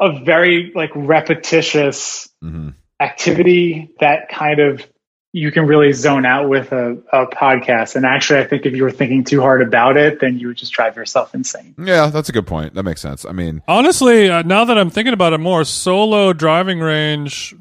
a 0.00 0.18
very 0.24 0.72
like 0.74 0.90
repetitious 0.94 2.28
Mhm. 2.42 2.74
activity 3.00 3.90
that 4.00 4.28
kind 4.28 4.60
of 4.60 4.86
you 5.34 5.52
can 5.52 5.66
really 5.66 5.92
zone 5.92 6.24
out 6.24 6.48
with 6.48 6.72
a, 6.72 6.92
a 7.12 7.26
podcast. 7.26 7.96
And 7.96 8.06
actually, 8.06 8.40
I 8.40 8.44
think 8.44 8.64
if 8.64 8.74
you 8.74 8.82
were 8.82 8.90
thinking 8.90 9.24
too 9.24 9.42
hard 9.42 9.60
about 9.60 9.98
it, 9.98 10.20
then 10.20 10.38
you 10.38 10.48
would 10.48 10.56
just 10.56 10.72
drive 10.72 10.96
yourself 10.96 11.34
insane. 11.34 11.74
Yeah, 11.78 12.06
that's 12.06 12.30
a 12.30 12.32
good 12.32 12.46
point. 12.46 12.74
That 12.74 12.84
makes 12.84 13.02
sense. 13.02 13.26
I 13.26 13.32
mean, 13.32 13.62
Honestly, 13.68 14.30
uh, 14.30 14.42
now 14.42 14.64
that 14.64 14.78
I'm 14.78 14.88
thinking 14.88 15.12
about 15.12 15.34
it 15.34 15.38
more, 15.38 15.64
solo 15.64 16.32
driving 16.32 16.80
range, 16.80 17.54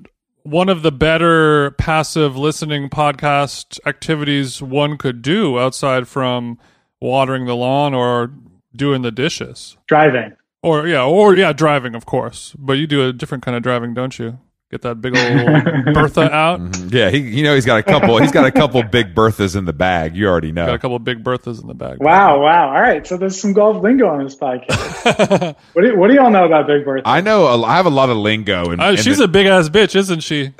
one 0.44 0.70
of 0.70 0.82
the 0.82 0.94
better 0.94 1.72
passive 1.72 2.38
listening 2.38 2.90
podcast 2.90 3.80
activities 3.86 4.62
one 4.62 4.98
could 4.98 5.22
do 5.22 5.60
outside 5.60 6.08
from 6.08 6.58
watering 7.02 7.46
the 7.48 7.56
lawn 7.56 7.94
or 7.94 8.32
doing 8.74 9.02
the 9.02 9.12
dishes. 9.12 9.76
Driving. 9.88 10.37
Or 10.64 10.88
yeah, 10.88 11.04
or 11.06 11.36
yeah, 11.36 11.54
driving, 11.54 11.94
of 11.96 12.06
course. 12.06 12.54
But 12.58 12.74
you 12.74 12.88
do 12.88 13.08
a 13.08 13.14
different 13.14 13.44
kind 13.44 13.56
of 13.56 13.64
driving, 13.64 13.94
don't 13.94 14.18
you? 14.18 14.40
Get 14.70 14.82
that 14.82 15.00
big 15.00 15.16
old 15.16 15.64
Bertha 15.94 16.30
out. 16.30 16.60
mhm. 16.60 16.92
yeah, 16.94 17.10
he 17.10 17.20
you 17.20 17.42
know 17.44 17.56
he's 17.56 17.66
got 17.66 17.78
a 17.80 17.84
couple 17.84 18.18
he's 18.18 18.34
got 18.34 18.46
a 18.46 18.52
couple 18.52 18.84
big 18.84 19.16
Berthas 19.16 19.56
in 19.56 19.64
the 19.64 19.72
bag. 19.72 20.14
You 20.18 20.28
already 20.28 20.52
know. 20.52 20.66
Got 20.66 20.76
a 20.76 20.80
couple 20.80 21.00
big 21.00 21.24
Berthas 21.24 21.62
in 21.62 21.68
the 21.68 21.74
bag. 21.74 22.00
Wow, 22.02 22.42
wow. 22.42 22.68
All 22.76 22.82
right. 22.82 23.08
So 23.08 23.16
there's 23.16 23.40
some 23.40 23.54
golf 23.54 23.82
lingo 23.82 24.08
on 24.10 24.22
this 24.26 24.36
podcast. 24.36 25.56
what, 25.74 25.82
do, 25.84 25.98
what 25.98 26.10
do 26.10 26.16
y'all 26.16 26.30
know 26.32 26.46
about 26.46 26.68
Big 26.68 26.84
Bertha? 26.84 27.08
I 27.08 27.22
know. 27.22 27.46
a- 27.48 27.64
I 27.64 27.78
have 27.78 27.86
a 27.86 27.90
lot 27.90 28.10
of 28.10 28.18
lingo. 28.18 28.72
And, 28.72 28.82
Uh, 28.82 28.96
she's 28.98 29.22
a 29.22 29.28
big 29.30 29.46
ass 29.48 29.70
bitch, 29.70 29.96
isn't 29.96 30.20
she? 30.20 30.52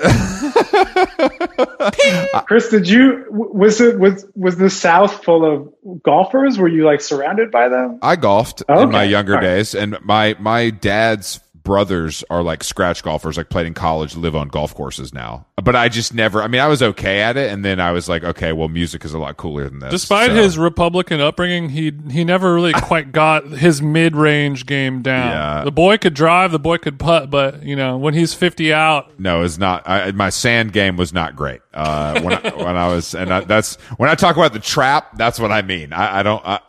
Chris, 2.46 2.68
did 2.68 2.88
you 2.88 3.24
was 3.30 3.80
it 3.80 3.98
was 3.98 4.24
was 4.34 4.56
the 4.56 4.70
South 4.70 5.24
full 5.24 5.44
of 5.44 6.02
golfers? 6.02 6.58
Were 6.58 6.68
you 6.68 6.84
like 6.84 7.00
surrounded 7.00 7.50
by 7.50 7.68
them? 7.68 7.98
I 8.02 8.16
golfed 8.16 8.62
Okay. 8.68 8.82
in 8.82 8.90
my 8.90 9.04
younger 9.04 9.34
right. 9.34 9.40
days, 9.42 9.74
and 9.74 9.96
my 10.04 10.36
my 10.38 10.70
dad's 10.70 11.40
brothers 11.68 12.24
are 12.30 12.42
like 12.42 12.64
scratch 12.64 13.02
golfers, 13.02 13.36
like 13.36 13.50
played 13.50 13.66
in 13.66 13.74
college, 13.74 14.16
live 14.16 14.34
on 14.34 14.48
golf 14.48 14.74
courses 14.74 15.12
now. 15.12 15.44
But 15.62 15.76
I 15.76 15.90
just 15.90 16.14
never. 16.14 16.42
I 16.42 16.48
mean, 16.48 16.62
I 16.62 16.66
was 16.66 16.82
okay 16.82 17.20
at 17.20 17.36
it, 17.36 17.52
and 17.52 17.62
then 17.62 17.78
I 17.78 17.92
was 17.92 18.08
like, 18.08 18.24
okay, 18.24 18.54
well, 18.54 18.68
music 18.68 19.04
is 19.04 19.12
a 19.12 19.18
lot 19.18 19.36
cooler 19.36 19.68
than 19.68 19.80
this. 19.80 19.90
Despite 19.90 20.30
So- 20.30 20.34
his 20.36 20.56
Republican 20.56 21.20
upbringing, 21.20 21.68
he 21.68 21.92
he 22.10 22.24
never 22.24 22.54
really 22.54 22.72
quite 22.82 23.12
got 23.12 23.46
his 23.48 23.82
mid 23.82 24.16
range 24.16 24.64
game 24.64 25.02
down. 25.02 25.28
Yeah. 25.28 25.64
The 25.64 25.70
boy 25.70 25.98
could 25.98 26.14
drive, 26.14 26.52
the 26.52 26.58
boy 26.58 26.78
could 26.78 26.98
putt, 26.98 27.28
but 27.28 27.62
you 27.62 27.76
know 27.76 27.98
when 27.98 28.14
he's 28.14 28.32
fifty 28.32 28.72
out, 28.72 29.20
no, 29.20 29.42
it's 29.42 29.58
not. 29.58 29.86
I, 29.86 30.12
my 30.12 30.30
sand 30.30 30.72
game 30.72 30.96
was 30.96 31.12
not 31.12 31.36
great 31.36 31.60
uh, 31.74 32.18
when 32.22 32.32
I, 32.32 32.54
when 32.54 32.76
I 32.76 32.88
was, 32.88 33.14
and 33.14 33.30
I, 33.30 33.40
that's 33.40 33.74
when 33.98 34.08
I 34.08 34.14
talk 34.14 34.36
about 34.36 34.54
the 34.54 34.60
trap. 34.60 35.18
That's 35.18 35.38
what 35.38 35.52
I 35.52 35.60
mean. 35.60 35.92
I, 35.92 36.20
I 36.20 36.22
don't. 36.22 36.42
I, 36.46 36.64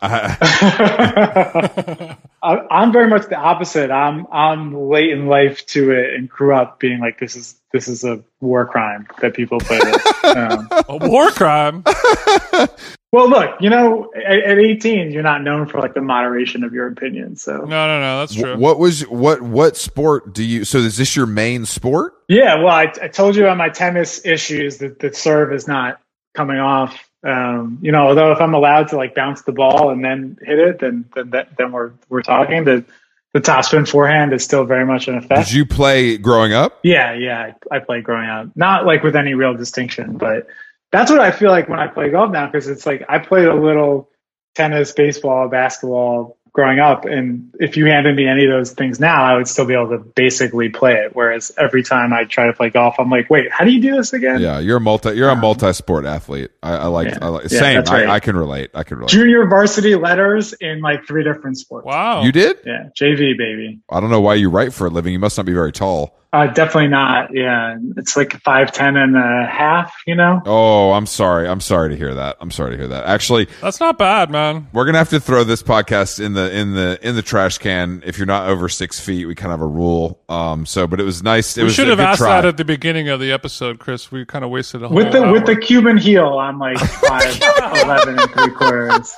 I, 2.42 2.54
I, 2.54 2.82
I'm 2.82 2.92
very 2.92 3.08
much 3.08 3.28
the 3.28 3.36
opposite. 3.36 3.90
I'm 3.90 4.26
I'm 4.32 4.74
late 4.74 5.10
in 5.10 5.26
life 5.26 5.64
to 5.66 5.90
it 5.92 6.14
and 6.14 6.28
grew 6.28 6.54
up 6.54 6.78
being 6.80 7.00
like 7.00 7.18
this 7.18 7.36
is 7.36 7.60
this 7.72 7.88
is 7.88 8.04
a 8.04 8.22
war 8.40 8.66
crime 8.66 9.06
that 9.20 9.34
people 9.34 9.58
play 9.60 9.78
this. 9.78 10.06
Um, 10.30 10.68
a 10.88 11.08
war 11.08 11.30
crime. 11.32 11.82
well, 13.12 13.28
look, 13.28 13.56
you 13.60 13.68
know, 13.68 14.12
at, 14.14 14.38
at 14.44 14.58
18, 14.58 15.10
you're 15.10 15.24
not 15.24 15.42
known 15.42 15.66
for 15.66 15.80
like 15.80 15.94
the 15.94 16.00
moderation 16.00 16.62
of 16.62 16.72
your 16.72 16.86
opinion. 16.86 17.34
So 17.34 17.56
No, 17.56 17.66
no, 17.66 18.00
no, 18.00 18.20
that's 18.20 18.34
true. 18.34 18.56
what 18.56 18.78
was 18.78 19.02
what 19.08 19.42
what 19.42 19.76
sport 19.76 20.32
do 20.32 20.44
you? 20.44 20.64
So 20.64 20.78
is 20.78 20.96
this 20.96 21.16
your 21.16 21.26
main 21.26 21.66
sport? 21.66 22.14
yeah, 22.28 22.56
well, 22.56 22.68
I, 22.68 22.92
I 23.02 23.08
told 23.08 23.34
you 23.34 23.42
about 23.42 23.56
my 23.56 23.70
tennis 23.70 24.24
issues 24.24 24.78
that 24.78 25.00
the 25.00 25.12
serve 25.12 25.52
is 25.52 25.66
not 25.66 26.00
coming 26.34 26.58
off. 26.58 27.09
Um, 27.22 27.78
you 27.82 27.92
know, 27.92 28.08
although 28.08 28.32
if 28.32 28.40
I'm 28.40 28.54
allowed 28.54 28.88
to 28.88 28.96
like 28.96 29.14
bounce 29.14 29.42
the 29.42 29.52
ball 29.52 29.90
and 29.90 30.04
then 30.04 30.38
hit 30.42 30.58
it, 30.58 30.78
then 30.78 31.04
then 31.14 31.30
that, 31.30 31.56
then 31.56 31.72
we're 31.72 31.92
we're 32.08 32.22
talking. 32.22 32.64
The 32.64 32.84
the 33.32 33.40
topspin 33.40 33.88
forehand 33.88 34.32
is 34.32 34.42
still 34.42 34.64
very 34.64 34.86
much 34.86 35.06
in 35.06 35.16
effect. 35.16 35.48
Did 35.48 35.52
you 35.52 35.66
play 35.66 36.16
growing 36.16 36.52
up? 36.52 36.80
Yeah, 36.82 37.12
yeah, 37.14 37.52
I, 37.70 37.76
I 37.76 37.78
played 37.78 38.04
growing 38.04 38.28
up. 38.28 38.48
Not 38.56 38.86
like 38.86 39.02
with 39.02 39.14
any 39.14 39.34
real 39.34 39.54
distinction, 39.54 40.16
but 40.16 40.48
that's 40.90 41.10
what 41.10 41.20
I 41.20 41.30
feel 41.30 41.50
like 41.50 41.68
when 41.68 41.78
I 41.78 41.86
play 41.86 42.10
golf 42.10 42.32
now 42.32 42.46
because 42.46 42.68
it's 42.68 42.86
like 42.86 43.04
I 43.08 43.18
played 43.18 43.46
a 43.46 43.54
little 43.54 44.10
tennis, 44.54 44.92
baseball, 44.92 45.48
basketball 45.48 46.38
growing 46.52 46.78
up, 46.78 47.04
and 47.04 47.54
if 47.58 47.76
you 47.76 47.86
handed 47.86 48.16
me 48.16 48.26
any 48.26 48.44
of 48.44 48.50
those 48.50 48.72
things 48.72 48.98
now, 48.98 49.24
I 49.24 49.36
would 49.36 49.48
still 49.48 49.66
be 49.66 49.74
able 49.74 49.90
to 49.90 49.98
basically 49.98 50.68
play 50.68 50.94
it. 50.94 51.14
Whereas 51.14 51.52
every 51.56 51.82
time 51.82 52.12
I 52.12 52.24
try 52.24 52.46
to 52.46 52.52
play 52.52 52.70
golf, 52.70 52.96
I'm 52.98 53.10
like, 53.10 53.30
wait, 53.30 53.50
how 53.50 53.64
do 53.64 53.70
you 53.70 53.80
do 53.80 53.96
this 53.96 54.12
again? 54.12 54.40
Yeah, 54.40 54.58
you're 54.58 54.78
a 54.78 54.80
multi. 54.80 55.10
You're 55.10 55.28
a 55.28 55.32
um, 55.32 55.40
multi-sport 55.40 56.04
athlete. 56.04 56.50
I, 56.62 56.72
I 56.72 56.86
like. 56.86 57.08
Yeah. 57.08 57.18
I 57.22 57.28
like. 57.28 57.50
Yeah, 57.50 57.58
Same. 57.60 57.82
right. 57.84 58.08
I, 58.08 58.14
I 58.14 58.20
can 58.20 58.36
relate. 58.36 58.70
I 58.74 58.82
can 58.82 58.98
relate. 58.98 59.10
Junior 59.10 59.46
varsity 59.46 59.94
letters 59.94 60.52
in 60.54 60.80
like 60.80 61.06
three 61.06 61.24
different 61.24 61.58
sports. 61.58 61.86
Wow. 61.86 62.22
You 62.22 62.32
did? 62.32 62.58
Yeah, 62.64 62.88
JV 62.98 63.36
baby. 63.36 63.80
I 63.88 64.00
don't 64.00 64.10
know 64.10 64.20
why 64.20 64.34
you 64.34 64.50
write 64.50 64.72
for 64.72 64.86
a 64.86 64.90
living. 64.90 65.12
You 65.12 65.18
must 65.18 65.36
not 65.36 65.46
be 65.46 65.52
very 65.52 65.72
tall. 65.72 66.16
Uh, 66.32 66.46
definitely 66.46 66.86
not. 66.88 67.30
Yeah, 67.34 67.76
it's 67.96 68.16
like 68.16 68.40
five 68.42 68.70
ten 68.70 68.96
and 68.96 69.16
a 69.16 69.46
half. 69.46 69.92
You 70.06 70.14
know. 70.14 70.40
Oh, 70.46 70.92
I'm 70.92 71.06
sorry. 71.06 71.48
I'm 71.48 71.60
sorry 71.60 71.88
to 71.90 71.96
hear 71.96 72.14
that. 72.14 72.36
I'm 72.40 72.52
sorry 72.52 72.70
to 72.70 72.76
hear 72.76 72.86
that. 72.88 73.04
Actually, 73.06 73.48
That's 73.60 73.80
not 73.80 73.98
bad, 73.98 74.30
man. 74.30 74.68
we're 74.72 74.84
gonna 74.84 74.98
have 74.98 75.08
to 75.10 75.18
throw 75.18 75.42
this 75.42 75.60
podcast 75.62 76.24
in 76.24 76.34
the 76.34 76.56
in 76.56 76.74
the 76.74 76.98
in 77.02 77.16
the 77.16 77.22
trash 77.22 77.58
can 77.58 78.02
if 78.06 78.16
you're 78.16 78.28
not 78.28 78.48
over 78.48 78.68
six 78.68 79.00
feet. 79.00 79.24
We 79.26 79.34
kind 79.34 79.52
of 79.52 79.58
have 79.58 79.66
a 79.68 79.70
rule. 79.72 80.20
Um. 80.28 80.66
So, 80.66 80.86
but 80.86 81.00
it 81.00 81.04
was 81.04 81.20
nice. 81.22 81.58
It 81.58 81.62
We 81.62 81.64
was 81.64 81.74
should 81.74 81.88
a 81.88 81.90
have 81.90 81.98
good 81.98 82.06
asked 82.06 82.18
try. 82.20 82.40
that 82.40 82.46
at 82.48 82.56
the 82.58 82.64
beginning 82.64 83.08
of 83.08 83.18
the 83.18 83.32
episode, 83.32 83.80
Chris. 83.80 84.12
We 84.12 84.24
kind 84.24 84.44
of 84.44 84.52
wasted 84.52 84.84
a 84.84 84.88
whole 84.88 84.96
With 84.96 85.10
the 85.10 85.24
hour. 85.24 85.32
with 85.32 85.46
the 85.46 85.56
Cuban 85.56 85.96
heel, 85.96 86.38
I'm 86.38 86.60
like 86.60 86.78
five 86.78 87.40
eleven 87.84 88.20
and 88.20 88.30
three 88.30 88.52
quarters. 88.52 89.12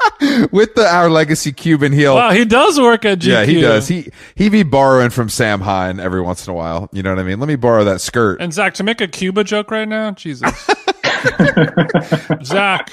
with 0.51 0.75
the 0.77 0.87
our 0.91 1.11
legacy 1.11 1.53
Cuban 1.53 1.93
heel. 1.93 2.15
Wow, 2.15 2.31
he 2.31 2.47
does 2.47 2.81
work 2.81 3.05
at 3.05 3.19
GQ. 3.19 3.27
yeah, 3.27 3.45
he 3.45 3.61
does. 3.61 3.87
He 3.87 4.11
he 4.35 4.49
be 4.49 4.63
borrowing 4.63 5.11
from 5.11 5.29
Sam 5.29 5.61
Hine 5.61 6.01
every 6.01 6.23
once 6.23 6.47
in 6.47 6.53
a 6.53 6.55
while. 6.57 6.89
You 6.93 7.02
know 7.03 7.11
what 7.11 7.19
I 7.19 7.23
mean? 7.23 7.41
Let 7.41 7.49
me 7.49 7.57
borrow 7.57 7.85
that 7.85 8.01
skirt. 8.01 8.41
And 8.41 8.53
Zach, 8.53 8.74
to 8.74 8.83
make 8.83 9.01
a 9.01 9.09
Cuba 9.09 9.45
joke 9.45 9.70
right 9.70 9.89
now, 9.89 10.12
Jesus. 10.12 10.51
Zach, 12.45 12.91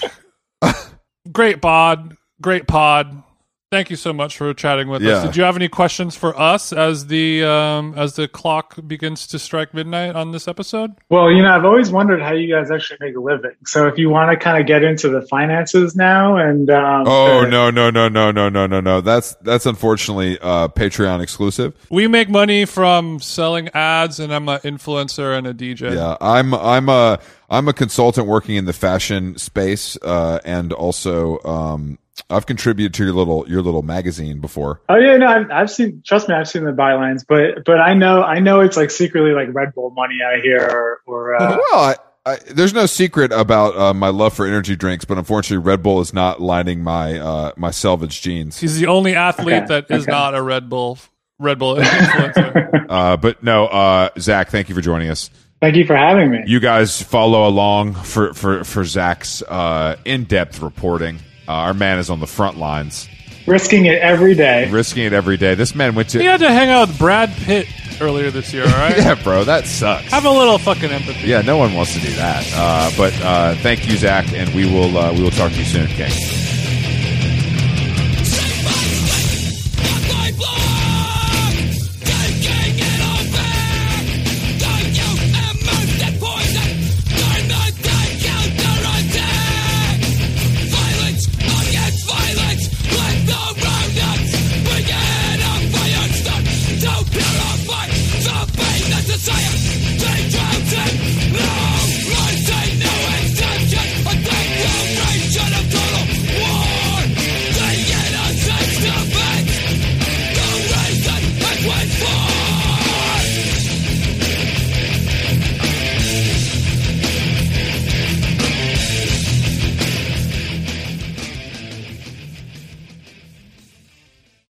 great 1.31 1.61
pod, 1.61 2.15
great 2.41 2.67
pod. 2.67 3.23
Thank 3.71 3.91
you 3.91 3.97
so 3.97 4.11
much 4.13 4.35
for 4.35 4.51
chatting 4.55 4.87
with 4.87 5.03
Yeah. 5.03 5.17
us. 5.17 5.25
Did 5.27 5.35
you 5.37 5.43
have 5.43 5.55
any 5.55 5.69
questions 5.69 6.15
for 6.15 6.35
us 6.39 6.73
as 6.73 7.05
the 7.05 7.43
um, 7.43 7.93
as 7.95 8.15
the 8.15 8.27
clock 8.27 8.75
begins 8.87 9.27
to 9.27 9.37
strike 9.37 9.75
midnight 9.75 10.15
on 10.15 10.31
this 10.31 10.47
episode? 10.47 10.93
Well, 11.09 11.29
you 11.31 11.43
know, 11.43 11.49
I've 11.51 11.65
always 11.65 11.91
wondered 11.91 12.19
how 12.19 12.31
you 12.33 12.51
guys 12.51 12.71
actually 12.71 12.97
make 12.99 13.15
a 13.15 13.19
living. 13.19 13.51
So 13.67 13.85
if 13.85 13.99
you 13.99 14.09
want 14.09 14.31
to 14.31 14.37
kind 14.43 14.59
of 14.59 14.65
get 14.65 14.83
into 14.83 15.07
the 15.09 15.21
finances 15.27 15.95
now, 15.95 16.35
and 16.37 16.67
um, 16.71 17.03
Oh 17.05 17.41
the- 17.41 17.47
no 17.51 17.69
no 17.69 17.91
no 17.91 18.09
no 18.09 18.31
no 18.31 18.49
no 18.49 18.65
no 18.65 18.79
no! 18.79 19.01
That's 19.01 19.35
that's 19.43 19.67
unfortunately 19.67 20.39
uh, 20.41 20.69
Patreon 20.69 21.21
exclusive. 21.21 21.75
We 21.91 22.07
make 22.07 22.27
money 22.27 22.65
from 22.65 23.19
selling 23.19 23.69
ads, 23.75 24.19
and 24.19 24.33
I'm 24.33 24.49
an 24.49 24.61
influencer 24.61 25.37
and 25.37 25.45
a 25.45 25.53
DJ. 25.53 25.93
Yeah, 25.93 26.17
I'm 26.19 26.55
I'm 26.55 26.89
a 26.89 27.19
I'm 27.51 27.67
a 27.67 27.73
consultant 27.73 28.25
working 28.25 28.55
in 28.55 28.65
the 28.65 28.73
fashion 28.73 29.37
space, 29.37 29.95
uh, 30.01 30.39
and 30.43 30.73
also 30.73 31.37
um, 31.43 31.99
I've 32.29 32.45
contributed 32.45 32.93
to 32.95 33.03
your 33.05 33.13
little 33.13 33.47
your 33.49 33.61
little 33.61 33.81
magazine 33.81 34.39
before. 34.39 34.81
Oh 34.89 34.95
yeah, 34.97 35.17
no, 35.17 35.27
I've, 35.27 35.51
I've 35.51 35.71
seen. 35.71 36.01
Trust 36.05 36.29
me, 36.29 36.35
I've 36.35 36.47
seen 36.49 36.63
the 36.63 36.71
bylines, 36.71 37.25
but 37.27 37.65
but 37.65 37.79
I 37.79 37.93
know 37.93 38.23
I 38.23 38.39
know 38.39 38.61
it's 38.61 38.77
like 38.77 38.91
secretly 38.91 39.31
like 39.31 39.53
Red 39.53 39.73
Bull 39.73 39.91
money 39.91 40.17
out 40.25 40.41
here, 40.41 40.61
or, 40.61 41.01
or 41.05 41.35
uh, 41.41 41.57
well, 41.71 41.79
I, 41.79 41.95
I, 42.25 42.37
there's 42.51 42.73
no 42.73 42.85
secret 42.85 43.31
about 43.31 43.75
uh, 43.77 43.93
my 43.93 44.09
love 44.09 44.33
for 44.33 44.45
energy 44.45 44.75
drinks, 44.75 45.05
but 45.05 45.17
unfortunately, 45.17 45.65
Red 45.65 45.81
Bull 45.81 46.01
is 46.01 46.13
not 46.13 46.41
lining 46.41 46.83
my 46.83 47.17
uh, 47.17 47.51
my 47.57 47.71
selvage 47.71 48.21
jeans. 48.21 48.59
He's 48.59 48.79
the 48.79 48.87
only 48.87 49.15
athlete 49.15 49.63
Okay, 49.63 49.65
that 49.67 49.91
is 49.91 50.03
okay. 50.03 50.11
not 50.11 50.35
a 50.35 50.41
Red 50.41 50.69
Bull 50.69 50.97
Red 51.39 51.57
Bull 51.59 51.75
influencer. 51.77 52.65
Uh, 52.89 53.15
but 53.15 53.43
no, 53.43 53.67
uh, 53.67 54.09
Zach, 54.17 54.49
thank 54.49 54.67
you 54.67 54.73
for 54.73 54.81
joining 54.81 55.11
us. 55.11 55.29
thank 55.61 55.75
you 55.75 55.85
for 55.85 55.95
having 55.95 56.31
me. 56.31 56.39
You 56.47 56.59
guys 56.59 56.99
follow 57.03 57.47
along 57.47 57.93
for 57.93 58.33
for 58.33 58.63
for 58.63 58.83
Zach's 58.83 59.43
uh, 59.43 59.95
in 60.05 60.23
depth 60.23 60.59
reporting. 60.59 61.19
Uh, 61.49 61.53
our 61.53 61.73
man 61.73 61.97
is 61.97 62.11
on 62.11 62.19
the 62.19 62.27
front 62.27 62.57
lines, 62.59 63.09
Risking 63.47 63.85
it 63.85 63.97
every 63.99 64.35
day. 64.35 64.69
risking 64.69 65.03
it 65.05 65.13
every 65.13 65.35
day. 65.37 65.55
This 65.55 65.73
man 65.73 65.95
went 65.95 66.09
to 66.09 66.19
he 66.19 66.25
had 66.25 66.41
to 66.41 66.49
hang 66.51 66.69
out 66.69 66.89
with 66.89 66.99
Brad 66.99 67.31
Pitt 67.31 67.65
earlier 67.99 68.29
this 68.29 68.53
year. 68.53 68.63
All 68.63 68.69
right, 68.69 68.95
yeah, 68.97 69.15
bro. 69.23 69.43
That 69.43 69.65
sucks. 69.65 70.11
have 70.11 70.25
a 70.25 70.29
little 70.31 70.59
fucking 70.59 70.91
empathy. 70.91 71.27
Yeah, 71.27 71.41
no 71.41 71.57
one 71.57 71.73
wants 71.73 71.93
to 71.95 71.99
do 71.99 72.11
that. 72.17 72.45
Uh, 72.55 72.91
but 72.95 73.19
uh, 73.21 73.55
thank 73.63 73.89
you, 73.89 73.97
Zach, 73.97 74.31
and 74.33 74.53
we 74.53 74.65
will 74.71 74.95
uh, 74.95 75.11
we 75.11 75.23
will 75.23 75.31
talk 75.31 75.51
to 75.51 75.57
you 75.57 75.65
soon, 75.65 75.87
King. 75.87 76.11